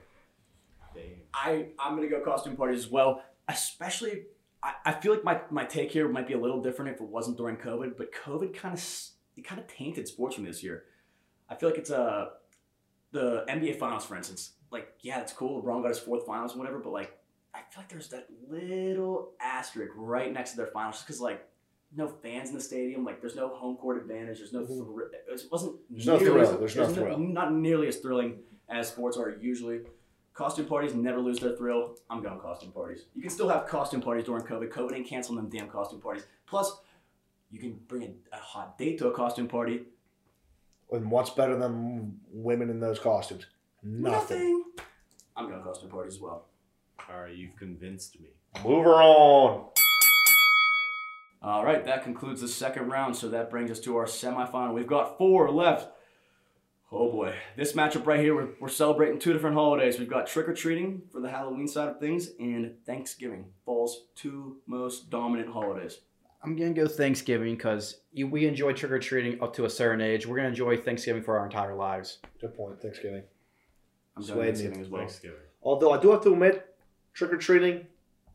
Damn. 0.95 1.03
I 1.33 1.67
I'm 1.77 1.95
gonna 1.95 2.07
go 2.07 2.21
costume 2.21 2.55
parties 2.55 2.85
as 2.85 2.91
well, 2.91 3.23
especially 3.47 4.23
I, 4.63 4.73
I 4.85 4.93
feel 4.93 5.13
like 5.13 5.23
my, 5.23 5.41
my 5.49 5.65
take 5.65 5.91
here 5.91 6.07
might 6.07 6.27
be 6.27 6.33
a 6.33 6.39
little 6.39 6.61
different 6.61 6.91
if 6.91 7.01
it 7.01 7.07
wasn't 7.07 7.37
during 7.37 7.57
COVID, 7.57 7.97
but 7.97 8.13
COVID 8.13 8.53
kind 8.53 8.73
of 8.73 8.83
it 9.37 9.45
kind 9.45 9.59
of 9.59 9.67
tainted 9.67 10.07
sports 10.07 10.35
from 10.35 10.45
this 10.45 10.63
year. 10.63 10.83
I 11.49 11.55
feel 11.55 11.69
like 11.69 11.77
it's 11.77 11.91
uh, 11.91 12.29
the 13.11 13.45
NBA 13.49 13.79
Finals, 13.79 14.05
for 14.05 14.15
instance. 14.15 14.53
Like, 14.71 14.93
yeah, 15.01 15.21
it's 15.21 15.33
cool. 15.33 15.61
LeBron 15.61 15.81
got 15.81 15.89
his 15.89 15.99
fourth 15.99 16.25
Finals 16.25 16.51
and 16.51 16.59
whatever, 16.59 16.79
but 16.79 16.91
like, 16.91 17.17
I 17.53 17.59
feel 17.69 17.81
like 17.81 17.89
there's 17.89 18.09
that 18.09 18.27
little 18.49 19.33
asterisk 19.41 19.91
right 19.95 20.31
next 20.31 20.51
to 20.51 20.57
their 20.57 20.67
finals, 20.67 20.95
just 20.95 21.07
because 21.07 21.19
like 21.19 21.45
no 21.95 22.07
fans 22.07 22.49
in 22.49 22.55
the 22.55 22.61
stadium. 22.61 23.03
Like, 23.03 23.19
there's 23.21 23.35
no 23.35 23.49
home 23.49 23.77
court 23.77 23.97
advantage. 23.97 24.37
There's 24.39 24.53
no. 24.53 24.61
Mhm. 24.61 24.85
Thr- 24.85 25.01
it 25.01 25.43
wasn't. 25.51 25.75
There's 25.89 26.07
no 26.07 26.17
nearly 26.17 26.41
as- 26.41 26.47
thrill. 26.49 26.59
There's 26.59 26.75
no 26.75 26.87
thrill. 26.87 27.17
Not 27.17 27.53
nearly 27.53 27.87
as 27.87 27.97
thrilling 27.97 28.39
as 28.69 28.87
sports 28.89 29.17
are 29.17 29.29
usually. 29.31 29.81
Costume 30.33 30.65
parties 30.65 30.93
never 30.95 31.19
lose 31.19 31.39
their 31.39 31.55
thrill. 31.57 31.97
I'm 32.09 32.23
going 32.23 32.39
costume 32.39 32.71
parties. 32.71 33.05
You 33.13 33.21
can 33.21 33.29
still 33.29 33.49
have 33.49 33.67
costume 33.67 33.99
parties 34.01 34.25
during 34.25 34.43
COVID. 34.43 34.69
COVID 34.69 34.93
ain't 34.93 35.07
canceling 35.07 35.35
them 35.35 35.49
damn 35.49 35.67
costume 35.69 35.99
parties. 35.99 36.25
Plus, 36.45 36.79
you 37.51 37.59
can 37.59 37.73
bring 37.87 38.03
a, 38.03 38.35
a 38.35 38.39
hot 38.39 38.77
date 38.77 38.97
to 38.99 39.07
a 39.09 39.11
costume 39.11 39.49
party. 39.49 39.81
And 40.89 41.11
what's 41.11 41.29
better 41.31 41.57
than 41.57 42.19
women 42.31 42.69
in 42.69 42.79
those 42.79 42.97
costumes? 42.99 43.45
Nothing. 43.83 44.63
I'm 45.35 45.49
going 45.49 45.61
costume 45.63 45.89
parties 45.89 46.15
as 46.15 46.21
well. 46.21 46.45
All 47.09 47.21
right, 47.23 47.33
you've 47.35 47.55
convinced 47.57 48.19
me. 48.21 48.27
Move 48.63 48.85
her 48.85 48.93
on. 49.01 49.69
All 51.41 51.65
right, 51.65 51.83
that 51.85 52.03
concludes 52.03 52.41
the 52.41 52.47
second 52.47 52.89
round. 52.89 53.15
So 53.15 53.29
that 53.29 53.49
brings 53.49 53.71
us 53.71 53.79
to 53.81 53.97
our 53.97 54.05
semifinal. 54.05 54.73
We've 54.73 54.87
got 54.87 55.17
four 55.17 55.49
left. 55.49 55.89
Oh 56.93 57.09
boy, 57.09 57.33
this 57.55 57.71
matchup 57.71 58.05
right 58.05 58.19
here, 58.19 58.35
we're, 58.35 58.49
we're 58.59 58.67
celebrating 58.67 59.17
two 59.17 59.31
different 59.31 59.55
holidays. 59.55 59.97
We've 59.97 60.09
got 60.09 60.27
trick 60.27 60.49
or 60.49 60.53
treating 60.53 61.03
for 61.09 61.21
the 61.21 61.29
Halloween 61.29 61.65
side 61.65 61.87
of 61.87 62.01
things, 62.01 62.31
and 62.37 62.73
Thanksgiving 62.85 63.45
falls 63.65 64.07
two 64.13 64.57
most 64.67 65.09
dominant 65.09 65.49
holidays. 65.49 65.99
I'm 66.43 66.57
gonna 66.57 66.73
go 66.73 66.87
Thanksgiving 66.87 67.55
because 67.55 68.01
we 68.13 68.45
enjoy 68.45 68.73
trick 68.73 68.91
or 68.91 68.99
treating 68.99 69.41
up 69.41 69.53
to 69.55 69.65
a 69.65 69.69
certain 69.69 70.01
age. 70.01 70.27
We're 70.27 70.35
gonna 70.35 70.49
enjoy 70.49 70.75
Thanksgiving 70.75 71.23
for 71.23 71.39
our 71.39 71.45
entire 71.45 71.75
lives. 71.75 72.17
Good 72.41 72.55
point. 72.55 72.81
Thanksgiving. 72.81 73.23
I'm 74.17 74.23
Swayed 74.23 74.35
going. 74.35 74.45
Thanksgiving 74.47 74.81
as 74.81 74.89
well. 74.89 75.01
Thanksgiving. 75.01 75.37
Although 75.63 75.91
I 75.93 76.01
do 76.01 76.11
have 76.11 76.23
to 76.23 76.33
admit, 76.33 76.75
trick 77.13 77.31
or 77.31 77.37
treating, 77.37 77.87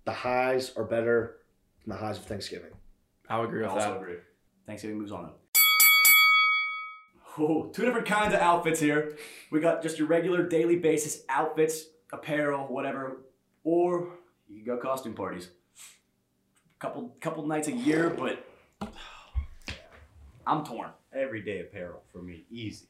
the 0.06 0.12
highs 0.12 0.72
are 0.76 0.84
better 0.84 1.38
than 1.84 1.90
the 1.94 2.00
highs 2.00 2.16
of 2.16 2.24
Thanksgiving. 2.24 2.70
I 3.28 3.38
would 3.38 3.48
agree 3.48 3.64
I 3.64 3.66
with 3.74 3.82
also 3.82 3.94
that. 3.94 4.00
agree. 4.00 4.16
Thanksgiving 4.66 4.98
moves 4.98 5.12
on. 5.12 5.30
Oh, 7.38 7.66
two 7.66 7.84
different 7.84 8.06
kinds 8.06 8.34
of 8.34 8.40
outfits 8.40 8.80
here. 8.80 9.16
We 9.50 9.60
got 9.60 9.82
just 9.82 9.98
your 9.98 10.08
regular 10.08 10.42
daily 10.48 10.76
basis 10.76 11.22
outfits, 11.28 11.84
apparel, 12.12 12.66
whatever, 12.68 13.18
or 13.62 14.08
you 14.48 14.64
can 14.64 14.74
go 14.74 14.80
costume 14.80 15.14
parties. 15.14 15.50
Couple 16.78 17.14
couple 17.20 17.46
nights 17.46 17.68
a 17.68 17.72
year, 17.72 18.10
but 18.10 18.44
I'm 20.46 20.64
torn. 20.64 20.90
Everyday 21.14 21.60
apparel 21.60 22.02
for 22.12 22.22
me, 22.22 22.44
easy. 22.50 22.86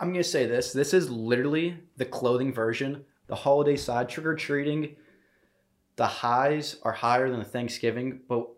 I'm 0.00 0.12
gonna 0.12 0.24
say 0.24 0.46
this. 0.46 0.72
This 0.72 0.92
is 0.94 1.10
literally 1.10 1.78
the 1.96 2.04
clothing 2.04 2.52
version. 2.52 3.04
The 3.26 3.34
holiday 3.34 3.76
side 3.76 4.08
trick 4.08 4.26
or 4.26 4.34
treating. 4.34 4.96
The 5.96 6.06
highs 6.06 6.76
are 6.82 6.92
higher 6.92 7.30
than 7.30 7.38
the 7.38 7.44
Thanksgiving, 7.44 8.20
but 8.28 8.48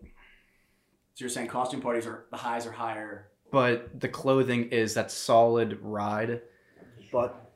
So 1.17 1.23
you're 1.23 1.31
saying 1.31 1.47
costume 1.47 1.81
parties 1.81 2.05
are 2.05 2.25
the 2.29 2.37
highs 2.37 2.67
are 2.67 2.71
higher. 2.71 3.29
but 3.51 3.99
the 3.99 4.07
clothing 4.07 4.69
is 4.69 4.93
that 4.93 5.09
solid 5.09 5.79
ride. 5.81 6.41
But 7.11 7.51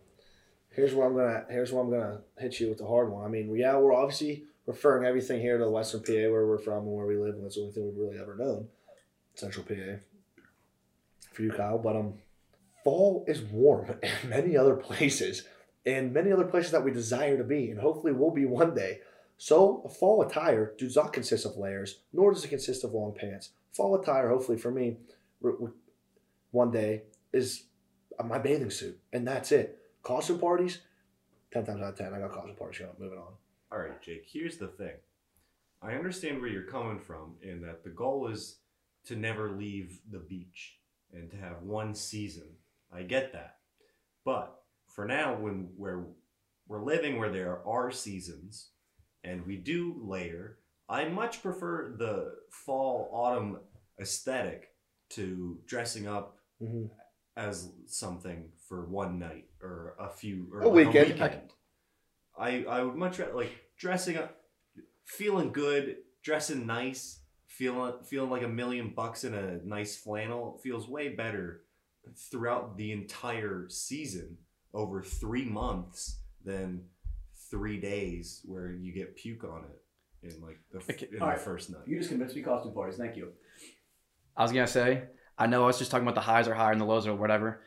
here's 0.72 0.96
where 0.96 1.06
I'm 1.06 1.16
gonna 1.16 1.46
here's 1.48 1.72
where 1.72 1.84
I'm 1.84 1.92
gonna 1.92 2.22
hit 2.40 2.60
you 2.60 2.70
with 2.70 2.80
the 2.80 2.88
hard 2.88 3.12
one. 3.12 3.24
I 3.24 3.28
mean, 3.28 3.56
yeah, 3.56 3.78
we're 3.78 3.94
obviously 3.94 4.46
referring 4.66 5.06
everything 5.06 5.42
here 5.42 5.60
to 5.60 5.70
Western 5.70 6.02
PA, 6.02 6.12
where 6.12 6.48
we're 6.48 6.58
from 6.58 6.88
and 6.88 6.96
where 6.96 7.06
we 7.06 7.18
live, 7.18 7.36
and 7.36 7.44
that's 7.44 7.54
the 7.54 7.62
only 7.62 7.74
thing 7.74 7.86
we've 7.86 7.98
really 7.98 8.18
ever 8.18 8.36
known. 8.36 8.68
Central 9.36 9.64
PA. 9.64 10.02
For 11.32 11.44
you, 11.44 11.52
Kyle, 11.52 11.78
but 11.78 11.96
um, 11.96 12.16
fall 12.84 13.24
is 13.28 13.44
warm 13.44 13.94
in 14.02 14.30
many 14.30 14.58
other 14.58 14.76
places, 14.76 15.46
and 15.86 16.12
many 16.12 16.32
other 16.32 16.46
places 16.46 16.72
that 16.72 16.84
we 16.84 16.90
desire 16.90 17.38
to 17.38 17.44
be, 17.44 17.70
and 17.70 17.80
hopefully 17.80 18.12
will 18.12 18.32
be 18.32 18.48
one 18.48 18.74
day. 18.74 19.02
So, 19.44 19.82
a 19.84 19.90
fall 19.90 20.22
attire 20.22 20.76
does 20.78 20.96
not 20.96 21.14
consist 21.14 21.48
of 21.48 21.58
layers, 21.58 22.02
nor 22.14 22.32
does 22.32 22.46
it 22.46 22.50
consist 22.50 22.84
of 22.84 22.94
long 22.94 23.16
pants. 23.20 23.50
Fall 23.74 24.00
attire, 24.00 24.30
hopefully 24.30 24.60
for 24.60 24.70
me, 24.70 24.98
one 26.52 26.70
day 26.70 27.06
is 27.34 27.64
my 28.24 28.38
bathing 28.38 28.70
suit, 28.70 29.00
and 29.12 29.28
that's 29.28 29.52
it. 29.52 29.80
Costume 30.04 30.38
parties, 30.38 30.82
ten 31.52 31.66
times 31.66 31.82
out 31.82 31.94
of 31.94 31.98
ten, 31.98 32.14
I 32.14 32.20
got 32.20 32.34
costume 32.34 32.56
parties 32.56 32.82
going. 32.82 32.92
Moving 33.00 33.18
on. 33.18 33.34
All 33.72 33.80
right, 33.80 34.00
Jake, 34.00 34.28
here's 34.32 34.58
the 34.58 34.68
thing. 34.68 34.94
I 35.82 35.94
understand 35.94 36.40
where 36.40 36.52
you're 36.52 36.62
coming 36.62 37.00
from 37.00 37.34
in 37.42 37.64
that 37.64 37.84
the 37.84 37.90
goal 37.90 38.28
is 38.28 38.58
to 39.06 39.16
never 39.16 39.50
leave 39.50 40.02
the 40.12 40.20
beach 40.20 40.78
and 41.12 41.32
to 41.32 41.38
have 41.38 41.64
one 41.64 41.96
season. 41.96 42.58
I 42.94 43.02
get 43.02 43.34
that. 43.34 43.56
But 44.24 44.62
for 44.86 45.06
now 45.06 45.36
when 45.36 45.70
we're 45.76 46.04
we're 46.68 46.84
living 46.84 47.18
where 47.18 47.32
there 47.32 47.68
are 47.68 47.90
seasons 47.90 48.68
and 49.24 49.46
we 49.46 49.58
do 49.58 50.00
layer, 50.04 50.58
I 50.90 51.06
much 51.06 51.42
prefer 51.42 51.96
the 51.98 52.34
fall 52.50 53.10
autumn 53.14 53.60
aesthetic 54.00 54.70
to 55.12 55.60
dressing 55.68 56.08
up 56.08 56.38
hmm 56.60 56.86
as 57.38 57.72
something 57.88 58.50
for 58.68 58.86
one 58.86 59.18
night 59.18 59.46
or 59.62 59.96
a 60.00 60.10
few 60.10 60.48
or 60.52 60.62
A 60.62 60.68
like 60.68 60.94
weekend. 60.94 61.54
I 62.38 62.66
I 62.66 62.84
would 62.84 62.96
much 62.96 63.20
rather 63.20 63.34
like 63.34 63.52
dressing 63.78 64.18
up, 64.18 64.42
feeling 65.06 65.52
good, 65.52 65.98
dressing 66.24 66.66
nice, 66.66 67.20
feeling 67.48 67.94
feeling 68.04 68.30
like 68.30 68.44
a 68.44 68.48
million 68.48 68.94
bucks 68.96 69.24
in 69.24 69.34
a 69.34 69.60
nice 69.66 69.96
flannel 69.98 70.60
feels 70.64 70.88
way 70.88 71.10
better 71.10 71.62
throughout 72.32 72.78
the 72.78 72.92
entire 72.92 73.68
season 73.70 74.38
over 74.74 75.02
three 75.02 75.46
months 75.46 76.18
than 76.44 76.84
three 77.52 77.80
days 77.80 78.42
where 78.46 78.72
you 78.72 78.94
get 78.94 79.16
puke 79.16 79.44
on 79.44 79.66
it 79.66 80.34
in 80.34 80.42
like 80.42 80.60
the, 80.72 80.80
f- 80.80 80.90
Okay, 80.90 81.08
in 81.14 81.22
alright. 81.22 81.38
the 81.38 81.44
first 81.44 81.70
night. 81.70 81.82
You 81.86 81.98
just 81.98 82.10
convinced 82.10 82.36
me 82.36 82.42
costume 82.42 82.74
parties. 82.74 82.98
Thank 82.98 83.16
you. 83.18 83.34
I 84.38 84.44
was 84.44 84.52
gonna 84.52 84.66
say, 84.68 85.04
I 85.38 85.48
know 85.48 85.64
I 85.64 85.68
was 85.68 85.78
just 85.78 85.92
talking 85.92 86.04
about 86.06 86.16
the 86.16 86.22
highs 86.22 86.48
are 86.48 86.54
higher 86.54 86.72
and 86.72 86.80
the 86.82 86.86
lows 86.86 87.06
are 87.08 87.14
whatever. 87.16 87.62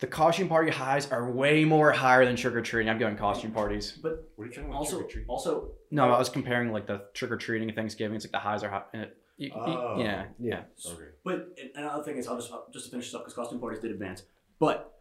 The 0.00 0.06
costume 0.06 0.48
party 0.48 0.70
highs 0.70 1.10
are 1.12 1.30
way 1.30 1.64
more 1.64 1.92
higher 1.92 2.24
than 2.24 2.34
trick 2.34 2.54
or 2.54 2.62
treating. 2.62 2.88
I'm 2.90 2.98
going 2.98 3.16
costume 3.16 3.52
parties. 3.52 3.92
But 4.02 4.30
What 4.36 4.44
are 4.44 4.46
you 4.48 4.52
talking 4.52 4.70
about? 4.70 4.78
also, 4.78 4.96
trick-or-treat? 4.96 5.26
also, 5.28 5.72
No, 5.90 6.10
uh, 6.10 6.16
I 6.16 6.18
was 6.18 6.30
comparing 6.30 6.72
like 6.72 6.86
the 6.86 7.02
trick 7.14 7.30
or 7.30 7.36
treating 7.36 7.68
and 7.68 7.76
Thanksgiving. 7.76 8.16
It's 8.16 8.24
like 8.24 8.32
the 8.32 8.38
highs 8.38 8.62
are 8.64 8.70
high. 8.70 8.82
and 8.94 9.02
it- 9.02 9.16
you- 9.36 9.48
you- 9.48 9.52
Oh. 9.54 9.96
yeah, 9.98 10.26
Yeah. 10.38 10.64
Okay. 10.86 11.04
But 11.24 11.48
another 11.74 12.02
thing 12.02 12.16
is, 12.16 12.26
I'll 12.28 12.36
just 12.36 12.50
just 12.72 12.86
to 12.86 12.90
finish 12.90 13.06
this 13.06 13.14
up 13.14 13.22
because 13.22 13.34
costume 13.34 13.60
parties 13.60 13.80
did 13.80 13.90
advance. 13.90 14.22
But 14.58 14.99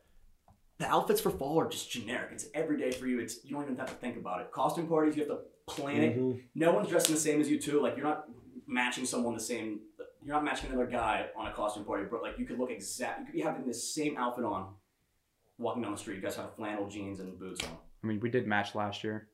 the 0.80 0.88
outfits 0.88 1.22
for 1.22 1.30
fall 1.30 1.60
are 1.60 1.70
just 1.70 1.92
generic. 1.92 2.30
It's 2.32 2.48
every 2.54 2.78
day 2.78 2.92
for 2.92 3.06
you. 3.08 3.20
It's 3.20 3.44
you 3.44 3.52
don't 3.54 3.64
even 3.64 3.78
have 3.78 3.90
to 3.90 3.96
think 3.96 4.18
about 4.18 4.42
it. 4.42 4.52
Costume 4.52 4.88
parties, 4.88 5.16
you 5.16 5.24
have 5.24 5.32
to 5.32 5.40
plan 5.68 6.02
it. 6.02 6.18
Mhm. 6.18 6.42
No 6.56 6.72
one's 6.74 6.88
dressing 6.90 7.14
the 7.16 7.22
same 7.22 7.40
as 7.42 7.50
you 7.50 7.60
too. 7.60 7.82
Like 7.82 7.96
you're 7.96 8.06
not 8.06 8.28
matching 8.68 9.06
someone 9.06 9.34
the 9.34 9.40
same. 9.40 9.82
You're 10.24 10.36
not 10.36 10.44
matching 10.44 10.70
another 10.70 10.86
guy 10.88 11.28
on 11.36 11.48
a 11.48 11.54
costume 11.54 11.86
party, 11.86 12.06
but 12.10 12.22
like 12.22 12.38
you 12.40 12.46
could 12.46 12.58
look 12.60 12.72
exact. 12.72 13.20
You 13.20 13.26
could 13.26 13.34
be 13.36 13.42
having 13.42 13.66
the 13.68 13.74
same 13.74 14.18
outfit 14.18 14.46
on, 14.46 14.74
walking 15.58 15.82
down 15.84 15.92
the 15.92 15.98
street. 15.98 16.16
You 16.16 16.22
guys 16.22 16.36
have 16.38 16.56
flannel 16.56 16.88
jeans 16.90 17.20
and 17.20 17.38
boots 17.40 17.64
on. 17.66 17.78
I 18.04 18.08
mean, 18.08 18.20
we 18.22 18.30
did 18.30 18.48
match 18.48 18.76
last 18.76 19.04
year. 19.04 19.30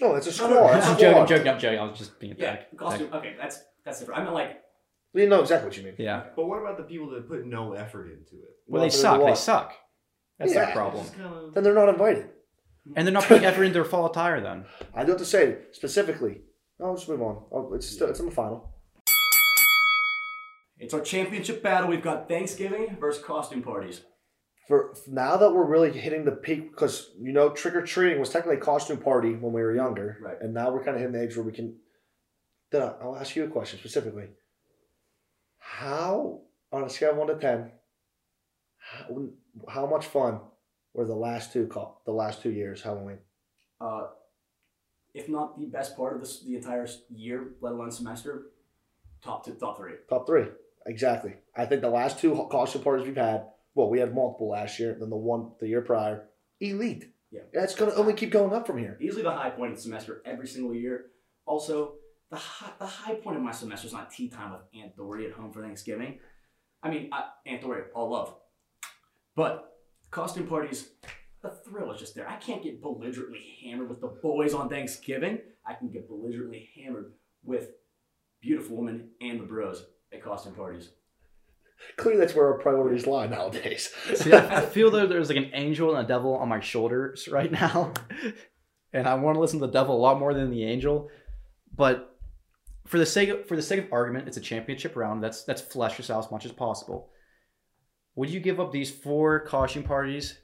No, 0.00 0.14
it's 0.16 0.26
a 0.26 0.42
No, 0.42 0.48
no, 0.50 0.56
squad. 0.56 0.70
no, 0.72 0.78
It's 0.78 0.86
a 0.86 0.90
I'm 0.90 0.98
joking, 0.98 1.20
I'm 1.22 1.26
joking, 1.28 1.48
I'm 1.48 1.58
joking. 1.58 1.78
I 1.78 1.84
was 1.84 1.98
just 1.98 2.18
being 2.18 2.32
a 2.32 2.36
Yeah, 2.36 2.56
dick. 2.56 2.76
costume. 2.76 3.12
Okay, 3.12 3.34
that's 3.38 3.64
that's 3.84 3.98
different. 4.00 4.20
I 4.20 4.24
meant 4.24 4.34
like 4.34 4.60
You 5.12 5.28
know 5.28 5.40
exactly 5.40 5.68
what 5.68 5.76
you 5.76 5.84
mean. 5.84 5.94
Yeah. 5.98 6.24
But 6.34 6.46
what 6.46 6.58
about 6.60 6.76
the 6.76 6.82
people 6.84 7.10
that 7.10 7.28
put 7.28 7.46
no 7.46 7.72
effort 7.74 8.06
into 8.10 8.34
it? 8.42 8.56
Well, 8.66 8.80
Well, 8.80 8.82
they 8.82 8.90
so 8.90 9.00
suck. 9.02 9.24
They 9.24 9.34
suck. 9.36 9.72
That's 10.38 10.52
Yeah. 10.54 10.64
their 10.66 10.74
problem. 10.74 11.02
Just 11.04 11.14
kinda- 11.16 11.50
Then 11.54 11.64
they're 11.64 11.74
not 11.74 11.88
invited. 11.88 12.30
And 12.96 13.06
they're 13.06 13.14
not 13.14 13.24
putting 13.24 13.44
effort 13.46 13.62
into 13.62 13.74
their 13.74 13.84
fall 13.84 14.06
attire 14.06 14.40
then. 14.40 14.66
I 14.94 15.04
do 15.04 15.12
have 15.12 15.18
to 15.20 15.24
say 15.24 15.58
specifically. 15.72 16.42
I'll 16.80 16.96
just 16.96 17.08
move 17.08 17.22
on. 17.22 17.46
Oh, 17.52 17.72
it's 17.74 17.86
still 17.88 18.08
it's 18.10 18.20
in 18.20 18.26
the 18.26 18.32
final. 18.32 18.70
it's 20.78 20.92
our 20.92 21.00
championship 21.00 21.62
battle. 21.62 21.88
We've 21.88 22.02
got 22.02 22.28
Thanksgiving 22.28 22.96
versus 23.00 23.22
costume 23.24 23.62
parties. 23.62 24.02
For 24.66 24.94
now 25.06 25.36
that 25.36 25.52
we're 25.52 25.64
really 25.66 25.92
hitting 25.92 26.24
the 26.24 26.32
peak, 26.32 26.70
because 26.72 27.10
you 27.18 27.32
know, 27.32 27.50
trick 27.50 27.74
or 27.74 27.82
treating 27.82 28.18
was 28.18 28.30
technically 28.30 28.56
a 28.56 28.60
costume 28.60 28.98
party 28.98 29.34
when 29.34 29.52
we 29.52 29.62
were 29.62 29.74
younger, 29.74 30.18
Right. 30.20 30.36
And 30.40 30.52
now 30.52 30.72
we're 30.72 30.82
kind 30.82 30.96
of 30.96 31.00
hitting 31.00 31.12
the 31.14 31.22
age 31.22 31.36
where 31.36 31.44
we 31.46 31.52
can. 31.52 31.78
Then 32.70 32.82
I- 32.82 32.96
I'll 33.02 33.16
ask 33.16 33.36
you 33.36 33.44
a 33.44 33.48
question 33.48 33.78
specifically. 33.78 34.28
How, 35.58 36.42
on 36.72 36.84
a 36.84 36.90
scale 36.90 37.12
of 37.12 37.16
one 37.18 37.28
to 37.28 37.36
ten, 37.36 37.72
how, 38.78 39.06
how 39.68 39.86
much 39.86 40.06
fun 40.06 40.40
were 40.92 41.04
the 41.04 41.14
last 41.14 41.52
two 41.52 41.70
the 42.04 42.12
last 42.12 42.42
two 42.42 42.50
years 42.50 42.82
Halloween? 42.82 43.18
uh, 43.80 44.06
if 45.12 45.28
not 45.28 45.58
the 45.58 45.66
best 45.66 45.96
part 45.96 46.14
of 46.14 46.20
this 46.20 46.40
the 46.40 46.56
entire 46.56 46.86
year, 47.14 47.52
let 47.60 47.72
alone 47.72 47.90
semester, 47.90 48.46
top 49.22 49.44
two, 49.44 49.54
top 49.54 49.76
three. 49.76 49.92
Top 50.08 50.26
three, 50.26 50.46
exactly. 50.86 51.34
I 51.56 51.66
think 51.66 51.82
the 51.82 51.88
last 51.90 52.18
two 52.18 52.46
costume 52.50 52.82
parties 52.82 53.06
we've 53.06 53.16
had. 53.16 53.46
Well, 53.74 53.90
we 53.90 53.98
had 53.98 54.14
multiple 54.14 54.48
last 54.48 54.78
year. 54.78 54.96
Then 54.98 55.10
the 55.10 55.16
one 55.16 55.52
the 55.60 55.68
year 55.68 55.82
prior, 55.82 56.28
elite. 56.60 57.10
Yeah. 57.30 57.42
That's 57.52 57.74
gonna 57.74 57.94
only 57.94 58.14
keep 58.14 58.30
going 58.30 58.52
up 58.52 58.66
from 58.66 58.78
here. 58.78 58.96
Easily 59.00 59.22
the 59.22 59.30
high 59.32 59.50
point 59.50 59.72
of 59.72 59.76
the 59.76 59.82
semester 59.82 60.22
every 60.24 60.46
single 60.46 60.74
year. 60.74 61.06
Also, 61.46 61.94
the 62.30 62.36
high, 62.36 62.72
the 62.78 62.86
high 62.86 63.14
point 63.14 63.36
of 63.36 63.42
my 63.42 63.52
semester 63.52 63.86
is 63.86 63.92
not 63.92 64.10
tea 64.10 64.28
time 64.28 64.52
with 64.52 64.62
Aunt 64.80 64.96
Dory 64.96 65.26
at 65.26 65.32
home 65.32 65.52
for 65.52 65.62
Thanksgiving. 65.62 66.18
I 66.82 66.90
mean, 66.90 67.10
I, 67.12 67.24
Aunt 67.46 67.62
Dory, 67.62 67.82
all 67.94 68.10
love. 68.10 68.34
But 69.36 69.72
costume 70.10 70.46
parties, 70.46 70.88
the 71.42 71.50
thrill 71.50 71.92
is 71.92 72.00
just 72.00 72.14
there. 72.14 72.28
I 72.28 72.36
can't 72.36 72.62
get 72.62 72.80
belligerently 72.80 73.58
hammered 73.62 73.88
with 73.88 74.00
the 74.00 74.08
boys 74.22 74.54
on 74.54 74.68
Thanksgiving. 74.68 75.38
I 75.66 75.74
can 75.74 75.90
get 75.90 76.08
belligerently 76.08 76.70
hammered 76.76 77.12
with 77.42 77.70
beautiful 78.40 78.76
women 78.76 79.10
and 79.20 79.40
the 79.40 79.44
bros 79.44 79.84
at 80.12 80.22
costume 80.22 80.54
parties. 80.54 80.90
Clearly, 81.96 82.20
that's 82.20 82.34
where 82.34 82.46
our 82.46 82.58
priorities 82.58 83.06
lie 83.06 83.26
nowadays. 83.26 83.92
See, 84.14 84.32
I, 84.32 84.58
I 84.58 84.66
feel 84.66 84.90
that 84.92 85.08
there's 85.08 85.28
like 85.28 85.38
an 85.38 85.50
angel 85.52 85.94
and 85.94 86.04
a 86.04 86.08
devil 86.08 86.34
on 86.36 86.48
my 86.48 86.60
shoulders 86.60 87.28
right 87.28 87.50
now, 87.50 87.92
and 88.92 89.06
I 89.06 89.14
want 89.14 89.36
to 89.36 89.40
listen 89.40 89.60
to 89.60 89.66
the 89.66 89.72
devil 89.72 89.96
a 89.96 89.98
lot 89.98 90.18
more 90.18 90.32
than 90.32 90.50
the 90.50 90.64
angel. 90.64 91.10
But 91.76 92.16
for 92.86 92.98
the 92.98 93.06
sake 93.06 93.28
of, 93.28 93.46
for 93.46 93.56
the 93.56 93.62
sake 93.62 93.80
of 93.80 93.92
argument, 93.92 94.28
it's 94.28 94.36
a 94.36 94.40
championship 94.40 94.96
round. 94.96 95.22
That's 95.22 95.44
that's 95.44 95.60
flesh 95.60 95.96
this 95.96 96.10
out 96.10 96.24
as 96.24 96.30
much 96.30 96.44
as 96.44 96.52
possible. 96.52 97.10
Would 98.16 98.30
you 98.30 98.40
give 98.40 98.60
up 98.60 98.72
these 98.72 98.90
four 98.90 99.40
caution 99.40 99.82
parties, 99.82 100.38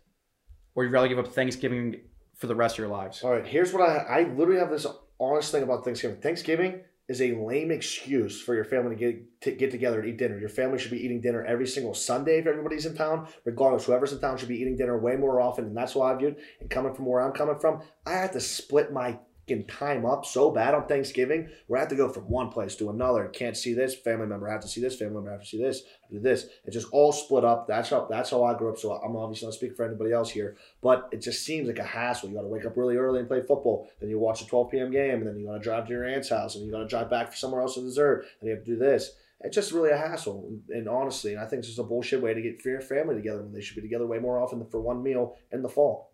or 0.74 0.84
you'd 0.84 0.90
you 0.90 0.94
rather 0.94 1.08
give 1.08 1.18
up 1.18 1.28
Thanksgiving 1.28 2.00
for 2.36 2.46
the 2.46 2.54
rest 2.54 2.74
of 2.74 2.78
your 2.78 2.88
lives? 2.88 3.22
All 3.22 3.32
right, 3.32 3.46
here's 3.46 3.72
what 3.72 3.82
I 3.88 3.96
I 3.98 4.22
literally 4.24 4.60
have 4.60 4.70
this 4.70 4.86
honest 5.20 5.52
thing 5.52 5.62
about 5.62 5.84
Thanksgiving. 5.84 6.20
Thanksgiving 6.20 6.80
is 7.08 7.20
a 7.20 7.32
lame 7.32 7.72
excuse 7.72 8.40
for 8.40 8.54
your 8.54 8.64
family 8.64 8.94
to 8.94 9.00
get 9.00 9.40
to 9.42 9.50
get 9.52 9.70
together 9.70 10.00
and 10.00 10.08
eat 10.08 10.16
dinner. 10.16 10.38
Your 10.38 10.48
family 10.48 10.78
should 10.78 10.90
be 10.90 11.04
eating 11.04 11.20
dinner 11.20 11.44
every 11.44 11.66
single 11.66 11.94
Sunday 11.94 12.38
if 12.38 12.46
everybody's 12.46 12.86
in 12.86 12.96
town. 12.96 13.28
Regardless, 13.44 13.84
whoever's 13.84 14.12
in 14.12 14.20
town 14.20 14.36
should 14.38 14.48
be 14.48 14.60
eating 14.60 14.76
dinner 14.76 14.98
way 14.98 15.16
more 15.16 15.40
often, 15.40 15.66
and 15.66 15.76
that's 15.76 15.94
why 15.94 16.12
I 16.12 16.16
viewed. 16.16 16.36
And 16.60 16.70
coming 16.70 16.94
from 16.94 17.06
where 17.06 17.20
I'm 17.20 17.32
coming 17.32 17.58
from, 17.58 17.82
I 18.06 18.12
had 18.12 18.32
to 18.32 18.40
split 18.40 18.92
my 18.92 19.18
time 19.66 20.06
up 20.06 20.24
so 20.24 20.50
bad 20.50 20.74
on 20.74 20.86
Thanksgiving 20.86 21.48
where 21.66 21.78
I 21.78 21.82
have 21.82 21.90
to 21.90 21.96
go 21.96 22.08
from 22.08 22.30
one 22.30 22.50
place 22.50 22.76
to 22.76 22.90
another. 22.90 23.26
Can't 23.28 23.56
see 23.56 23.74
this 23.74 23.94
family 23.94 24.26
member. 24.26 24.48
I 24.48 24.52
have 24.52 24.60
to 24.62 24.68
see 24.68 24.80
this 24.80 24.96
family 24.96 25.14
member. 25.14 25.30
I 25.30 25.32
have 25.34 25.42
to 25.42 25.48
see 25.48 25.60
this. 25.60 25.82
Do 26.10 26.20
this. 26.20 26.46
It's 26.64 26.74
just 26.74 26.88
all 26.92 27.12
split 27.12 27.44
up. 27.44 27.66
That's 27.66 27.90
how 27.90 28.06
that's 28.10 28.30
how 28.30 28.44
I 28.44 28.54
grew 28.56 28.70
up. 28.70 28.78
So 28.78 28.92
I'm 28.92 29.16
obviously 29.16 29.46
not 29.46 29.54
speaking 29.54 29.76
for 29.76 29.84
anybody 29.84 30.12
else 30.12 30.30
here, 30.30 30.56
but 30.82 31.08
it 31.12 31.20
just 31.20 31.44
seems 31.44 31.68
like 31.68 31.78
a 31.78 31.84
hassle. 31.84 32.28
You 32.28 32.36
got 32.36 32.42
to 32.42 32.48
wake 32.48 32.64
up 32.64 32.76
really 32.76 32.96
early 32.96 33.20
and 33.20 33.28
play 33.28 33.40
football. 33.40 33.88
Then 34.00 34.10
you 34.10 34.18
watch 34.18 34.42
a 34.42 34.46
12 34.46 34.70
p.m. 34.70 34.90
game, 34.90 35.18
and 35.18 35.26
then 35.26 35.38
you 35.38 35.46
got 35.46 35.54
to 35.54 35.60
drive 35.60 35.86
to 35.86 35.92
your 35.92 36.04
aunt's 36.04 36.30
house, 36.30 36.54
and 36.54 36.64
you 36.64 36.72
got 36.72 36.80
to 36.80 36.88
drive 36.88 37.10
back 37.10 37.30
for 37.30 37.36
somewhere 37.36 37.60
else 37.60 37.74
to 37.74 37.80
dessert, 37.80 38.24
and 38.40 38.48
you 38.48 38.54
have 38.54 38.64
to 38.64 38.70
do 38.72 38.78
this. 38.78 39.12
It's 39.42 39.54
just 39.54 39.72
really 39.72 39.90
a 39.90 39.96
hassle, 39.96 40.50
and 40.68 40.88
honestly, 40.88 41.32
and 41.32 41.40
I 41.40 41.46
think 41.46 41.60
it's 41.60 41.68
just 41.68 41.78
a 41.78 41.84
bullshit 41.84 42.20
way 42.20 42.34
to 42.34 42.42
get 42.42 42.62
your 42.64 42.80
family 42.82 43.14
together 43.14 43.42
when 43.42 43.52
they 43.52 43.62
should 43.62 43.76
be 43.76 43.82
together 43.82 44.06
way 44.06 44.18
more 44.18 44.38
often 44.38 44.58
than 44.58 44.68
for 44.68 44.80
one 44.80 45.02
meal 45.02 45.36
in 45.50 45.62
the 45.62 45.68
fall 45.68 46.12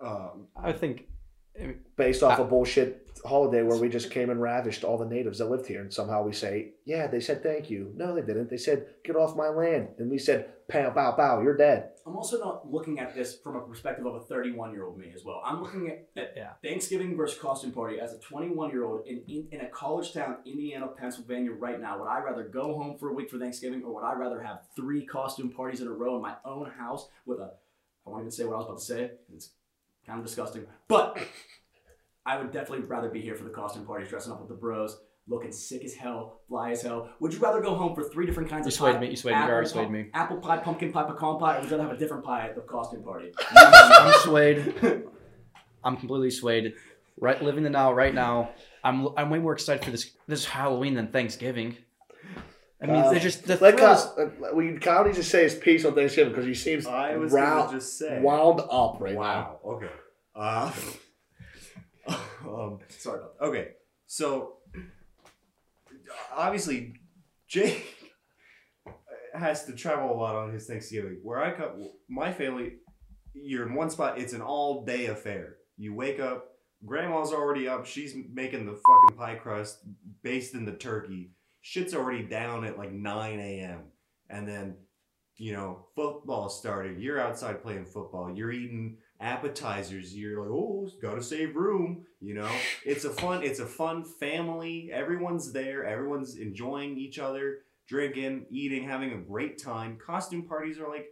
Um, 0.00 0.48
I 0.54 0.72
think 0.72 1.06
based 1.96 2.22
off 2.22 2.38
a 2.38 2.44
bullshit 2.44 3.04
holiday 3.24 3.62
where 3.62 3.78
we 3.78 3.88
just 3.88 4.10
came 4.10 4.30
and 4.30 4.40
ravished 4.40 4.84
all 4.84 4.96
the 4.96 5.04
natives 5.04 5.38
that 5.38 5.50
lived 5.50 5.66
here, 5.66 5.80
and 5.80 5.92
somehow 5.92 6.22
we 6.22 6.32
say, 6.32 6.74
"Yeah, 6.84 7.06
they 7.06 7.20
said 7.20 7.42
thank 7.42 7.68
you." 7.70 7.92
No, 7.94 8.14
they 8.14 8.22
didn't. 8.22 8.50
They 8.50 8.56
said, 8.56 8.86
"Get 9.04 9.16
off 9.16 9.36
my 9.36 9.48
land," 9.48 9.88
and 9.98 10.10
we 10.10 10.18
said, 10.18 10.68
"Pow, 10.68 10.90
bow, 10.90 11.16
bow, 11.16 11.40
you're 11.40 11.56
dead." 11.56 11.90
I'm 12.06 12.16
also 12.16 12.38
not 12.38 12.70
looking 12.70 13.00
at 13.00 13.14
this 13.14 13.38
from 13.38 13.56
a 13.56 13.60
perspective 13.60 14.06
of 14.06 14.14
a 14.14 14.20
31 14.20 14.72
year 14.72 14.84
old 14.84 14.96
me 14.96 15.12
as 15.14 15.24
well. 15.24 15.42
I'm 15.44 15.60
looking 15.62 15.90
at, 15.90 16.08
at 16.16 16.32
Yeah. 16.34 16.52
Thanksgiving 16.62 17.16
versus 17.16 17.38
costume 17.38 17.72
party 17.72 18.00
as 18.00 18.14
a 18.14 18.18
21 18.18 18.70
year 18.70 18.84
old 18.84 19.06
in, 19.06 19.22
in, 19.28 19.48
in 19.52 19.60
a 19.60 19.68
college 19.68 20.14
town, 20.14 20.38
Indiana, 20.46 20.86
Pennsylvania, 20.86 21.52
right 21.52 21.78
now. 21.78 21.98
Would 21.98 22.08
I 22.08 22.20
rather 22.20 22.44
go 22.44 22.74
home 22.78 22.96
for 22.98 23.10
a 23.10 23.12
week 23.12 23.28
for 23.28 23.38
Thanksgiving 23.38 23.82
or 23.82 23.94
would 23.94 24.04
I 24.04 24.14
rather 24.14 24.40
have 24.40 24.60
three 24.74 25.04
costume 25.04 25.50
parties 25.50 25.82
in 25.82 25.88
a 25.88 25.92
row 25.92 26.16
in 26.16 26.22
my 26.22 26.36
own 26.46 26.70
house 26.70 27.08
with 27.26 27.40
a, 27.40 27.52
I 28.06 28.10
won't 28.10 28.22
even 28.22 28.30
say 28.30 28.44
what 28.44 28.54
I 28.54 28.56
was 28.56 28.66
about 28.66 28.78
to 28.78 28.84
say, 28.84 29.10
it's 29.34 29.50
kind 30.08 30.18
of 30.18 30.26
disgusting, 30.26 30.66
but 30.88 31.18
I 32.26 32.38
would 32.38 32.50
definitely 32.50 32.86
rather 32.86 33.08
be 33.10 33.20
here 33.20 33.36
for 33.36 33.44
the 33.44 33.50
costume 33.50 33.84
parties, 33.86 34.08
dressing 34.08 34.32
up 34.32 34.40
with 34.40 34.48
the 34.48 34.54
bros. 34.56 34.98
Looking 35.30 35.52
sick 35.52 35.84
as 35.84 35.92
hell, 35.92 36.40
fly 36.48 36.70
as 36.70 36.80
hell. 36.80 37.10
Would 37.20 37.34
you 37.34 37.38
rather 37.38 37.60
go 37.60 37.74
home 37.74 37.94
for 37.94 38.02
three 38.02 38.24
different 38.24 38.48
kinds 38.48 38.64
You 38.64 38.68
of 38.68 38.72
swayed 38.72 38.94
pie? 38.94 39.00
me, 39.00 39.10
you 39.10 39.16
swayed 39.16 39.34
me, 39.36 39.42
you 39.42 39.48
already 39.50 39.68
swayed 39.68 39.90
me. 39.90 40.06
Apple 40.14 40.38
pie, 40.38 40.56
pumpkin 40.56 40.90
pie, 40.90 41.02
pecan 41.04 41.38
pie, 41.38 41.56
or 41.56 41.60
would 41.60 41.70
you 41.70 41.76
rather 41.76 41.86
have 41.86 41.96
a 41.96 41.98
different 41.98 42.24
pie 42.24 42.46
at 42.48 42.54
the 42.54 42.62
costume 42.62 43.02
party? 43.02 43.32
I'm 43.54 44.12
swayed. 44.20 44.74
I'm 45.84 45.98
completely 45.98 46.30
swayed. 46.30 46.72
Right, 47.20 47.42
living 47.42 47.62
the 47.62 47.68
now, 47.68 47.92
right 47.92 48.14
now. 48.14 48.52
I'm 48.82 49.08
I'm 49.18 49.28
way 49.28 49.38
more 49.38 49.52
excited 49.52 49.84
for 49.84 49.90
this 49.90 50.12
this 50.26 50.46
Halloween 50.46 50.94
than 50.94 51.08
Thanksgiving. 51.08 51.76
I 52.80 52.86
mean, 52.86 52.96
Uh, 52.96 53.10
they're 53.10 53.18
just 53.20 53.44
the 53.44 53.56
Let 53.56 53.76
thrills. 53.76 54.04
Kyle, 54.14 54.30
uh, 54.50 54.54
we 54.54 54.78
Kyle 54.78 55.04
needs 55.04 55.16
to 55.18 55.24
say 55.24 55.42
his 55.42 55.54
piece 55.56 55.84
on 55.84 55.94
Thanksgiving 55.94 56.32
because 56.32 56.46
he 56.46 56.54
seems 56.54 56.86
I 56.86 57.16
was 57.16 57.32
round, 57.32 57.66
gonna 57.66 57.78
just 57.78 57.98
say. 57.98 58.20
wound 58.20 58.60
up 58.70 59.00
right 59.00 59.14
now. 59.14 59.18
Wow. 59.20 59.60
Okay. 59.64 59.90
Uh, 60.36 60.72
um, 62.46 62.78
Sorry 62.88 63.18
about 63.18 63.38
that. 63.38 63.44
okay. 63.46 63.68
So 64.06 64.58
obviously, 66.34 66.94
Jake 67.48 67.84
has 69.34 69.64
to 69.66 69.72
travel 69.72 70.12
a 70.12 70.16
lot 70.16 70.36
on 70.36 70.52
his 70.52 70.66
Thanksgiving. 70.66 71.18
Where 71.22 71.42
I 71.42 71.52
come, 71.52 71.90
my 72.08 72.32
family, 72.32 72.74
you're 73.34 73.66
in 73.66 73.74
one 73.74 73.90
spot. 73.90 74.18
It's 74.18 74.32
an 74.32 74.40
all 74.42 74.84
day 74.84 75.06
affair. 75.06 75.56
You 75.76 75.94
wake 75.94 76.20
up. 76.20 76.44
Grandma's 76.86 77.32
already 77.32 77.66
up. 77.68 77.86
She's 77.86 78.14
making 78.32 78.64
the 78.66 78.72
fucking 78.72 79.18
pie 79.18 79.34
crust, 79.34 79.80
based 80.22 80.54
in 80.54 80.64
the 80.64 80.72
turkey. 80.72 81.32
Shit's 81.60 81.94
already 81.94 82.22
down 82.24 82.64
at 82.64 82.78
like 82.78 82.92
9 82.92 83.40
a.m. 83.40 83.80
And 84.30 84.46
then, 84.48 84.76
you 85.36 85.52
know, 85.52 85.86
football 85.94 86.48
started. 86.48 87.00
You're 87.00 87.20
outside 87.20 87.62
playing 87.62 87.86
football. 87.86 88.30
You're 88.34 88.52
eating 88.52 88.98
appetizers. 89.20 90.14
You're 90.16 90.40
like, 90.42 90.50
oh, 90.50 90.88
gotta 91.02 91.22
save 91.22 91.56
room. 91.56 92.04
You 92.20 92.34
know, 92.34 92.50
it's 92.84 93.04
a 93.04 93.10
fun, 93.10 93.42
it's 93.42 93.60
a 93.60 93.66
fun 93.66 94.04
family. 94.04 94.90
Everyone's 94.92 95.52
there. 95.52 95.84
Everyone's 95.84 96.36
enjoying 96.36 96.96
each 96.98 97.18
other, 97.18 97.58
drinking, 97.86 98.46
eating, 98.50 98.84
having 98.88 99.12
a 99.12 99.18
great 99.18 99.62
time. 99.62 99.98
Costume 100.04 100.42
parties 100.42 100.78
are 100.78 100.88
like, 100.88 101.06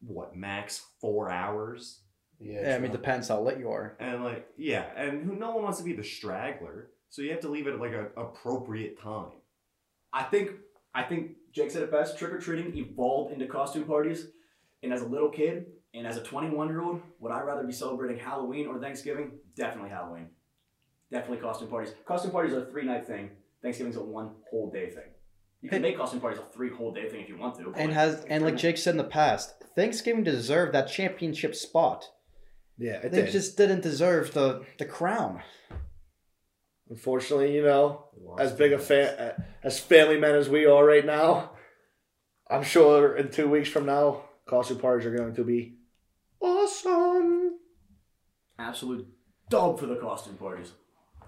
what, 0.00 0.34
max 0.34 0.84
four 1.00 1.30
hours? 1.30 2.00
Yeah, 2.40 2.60
Yeah, 2.70 2.74
I 2.74 2.78
mean, 2.78 2.90
true. 2.90 2.98
depends 2.98 3.28
how 3.28 3.40
lit 3.40 3.58
you 3.58 3.70
are. 3.70 3.96
And 4.00 4.24
like, 4.24 4.48
yeah, 4.56 4.86
and 4.96 5.24
who 5.24 5.36
no 5.36 5.52
one 5.52 5.62
wants 5.62 5.78
to 5.78 5.84
be 5.84 5.92
the 5.92 6.02
straggler, 6.02 6.90
so 7.08 7.22
you 7.22 7.30
have 7.30 7.40
to 7.40 7.48
leave 7.48 7.68
it 7.68 7.74
at 7.74 7.80
like 7.80 7.92
an 7.92 8.08
appropriate 8.16 9.00
time. 9.00 9.30
I 10.12 10.22
think 10.24 10.50
I 10.94 11.02
think 11.02 11.32
Jake 11.52 11.70
said 11.70 11.82
it 11.82 11.90
best. 11.90 12.18
Trick 12.18 12.32
or 12.32 12.38
treating 12.38 12.76
evolved 12.76 13.32
into 13.32 13.46
costume 13.46 13.84
parties, 13.84 14.28
and 14.82 14.92
as 14.92 15.02
a 15.02 15.06
little 15.06 15.28
kid 15.30 15.66
and 15.94 16.06
as 16.06 16.16
a 16.16 16.22
21 16.22 16.68
year 16.68 16.82
old, 16.82 17.00
would 17.20 17.32
I 17.32 17.40
rather 17.40 17.64
be 17.64 17.72
celebrating 17.72 18.18
Halloween 18.18 18.66
or 18.66 18.78
Thanksgiving? 18.78 19.32
Definitely 19.56 19.90
Halloween. 19.90 20.28
Definitely 21.10 21.38
costume 21.38 21.68
parties. 21.68 21.94
Costume 22.06 22.30
parties 22.30 22.54
are 22.54 22.62
a 22.62 22.70
three 22.70 22.84
night 22.84 23.06
thing. 23.06 23.30
Thanksgiving's 23.62 23.96
a 23.96 24.02
one 24.02 24.30
whole 24.50 24.70
day 24.70 24.90
thing. 24.90 25.04
You 25.60 25.68
can 25.68 25.80
make 25.82 25.96
costume 25.96 26.20
parties 26.20 26.40
a 26.40 26.52
three 26.52 26.70
whole 26.70 26.92
day 26.92 27.08
thing 27.08 27.20
if 27.20 27.28
you 27.28 27.36
want 27.36 27.54
to. 27.58 27.72
And 27.76 27.92
has 27.92 28.24
and 28.24 28.42
like 28.44 28.56
Jake 28.56 28.78
said 28.78 28.92
in 28.92 28.98
the 28.98 29.04
past, 29.04 29.54
Thanksgiving 29.76 30.24
deserved 30.24 30.72
that 30.74 30.88
championship 30.88 31.54
spot. 31.54 32.04
yeah, 32.78 32.94
it 32.94 33.12
They 33.12 33.22
did. 33.22 33.30
just 33.32 33.56
didn't 33.56 33.82
deserve 33.82 34.34
the 34.34 34.64
the 34.78 34.84
crown. 34.86 35.42
Unfortunately, 36.92 37.54
you 37.54 37.62
know, 37.62 38.04
as 38.38 38.52
big 38.52 38.74
a 38.74 38.78
fan, 38.78 39.32
as 39.62 39.80
family 39.80 40.20
men 40.20 40.34
as 40.34 40.50
we 40.50 40.66
are 40.66 40.84
right 40.84 41.06
now, 41.06 41.52
I'm 42.50 42.62
sure 42.62 43.16
in 43.16 43.30
two 43.30 43.48
weeks 43.48 43.70
from 43.70 43.86
now, 43.86 44.24
costume 44.44 44.78
parties 44.78 45.06
are 45.06 45.16
going 45.16 45.34
to 45.34 45.42
be 45.42 45.76
awesome. 46.38 47.54
absolute 48.58 49.06
dub 49.48 49.80
for 49.80 49.86
the 49.86 49.96
costume 49.96 50.36
parties. 50.36 50.72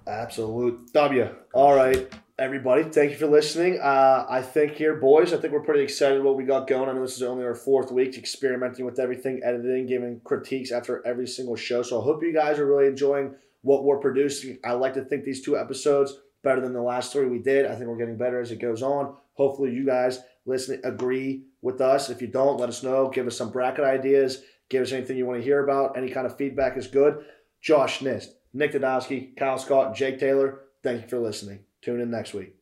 Absolute 0.06 0.92
W. 0.92 1.34
All 1.54 1.74
right, 1.74 2.12
everybody. 2.38 2.82
Thank 2.82 3.12
you 3.12 3.16
for 3.16 3.26
listening. 3.26 3.80
Uh, 3.80 4.26
I 4.28 4.42
think 4.42 4.72
here, 4.72 4.96
boys, 4.96 5.32
I 5.32 5.38
think 5.38 5.54
we're 5.54 5.62
pretty 5.62 5.82
excited 5.82 6.22
what 6.22 6.36
we 6.36 6.44
got 6.44 6.66
going. 6.66 6.90
I 6.90 6.92
know 6.92 7.00
this 7.00 7.16
is 7.16 7.22
only 7.22 7.46
our 7.46 7.54
fourth 7.54 7.90
week 7.90 8.18
experimenting 8.18 8.84
with 8.84 8.98
everything, 8.98 9.40
editing, 9.42 9.86
giving 9.86 10.20
critiques 10.24 10.72
after 10.72 11.02
every 11.06 11.26
single 11.26 11.56
show. 11.56 11.82
So 11.82 12.02
I 12.02 12.04
hope 12.04 12.22
you 12.22 12.34
guys 12.34 12.58
are 12.58 12.66
really 12.66 12.86
enjoying 12.86 13.36
what 13.64 13.84
we're 13.84 13.98
producing. 13.98 14.58
I 14.64 14.72
like 14.72 14.94
to 14.94 15.04
think 15.04 15.24
these 15.24 15.42
two 15.42 15.58
episodes 15.58 16.16
better 16.42 16.60
than 16.60 16.72
the 16.72 16.82
last 16.82 17.12
three 17.12 17.26
we 17.26 17.38
did. 17.38 17.66
I 17.66 17.74
think 17.74 17.88
we're 17.88 17.98
getting 17.98 18.18
better 18.18 18.40
as 18.40 18.52
it 18.52 18.60
goes 18.60 18.82
on. 18.82 19.16
Hopefully, 19.32 19.72
you 19.72 19.84
guys 19.84 20.20
listen 20.46 20.80
agree 20.84 21.46
with 21.62 21.80
us. 21.80 22.10
If 22.10 22.20
you 22.20 22.28
don't, 22.28 22.60
let 22.60 22.68
us 22.68 22.82
know. 22.82 23.08
Give 23.08 23.26
us 23.26 23.36
some 23.36 23.50
bracket 23.50 23.84
ideas. 23.84 24.42
Give 24.68 24.82
us 24.82 24.92
anything 24.92 25.16
you 25.16 25.26
want 25.26 25.40
to 25.40 25.44
hear 25.44 25.64
about. 25.64 25.96
Any 25.96 26.10
kind 26.10 26.26
of 26.26 26.36
feedback 26.36 26.76
is 26.76 26.86
good. 26.86 27.24
Josh 27.60 28.00
Nist, 28.00 28.28
Nick 28.52 28.72
Dodowski, 28.72 29.36
Kyle 29.36 29.58
Scott, 29.58 29.96
Jake 29.96 30.20
Taylor, 30.20 30.60
thank 30.82 31.02
you 31.02 31.08
for 31.08 31.18
listening. 31.18 31.60
Tune 31.82 32.00
in 32.00 32.10
next 32.10 32.34
week. 32.34 32.54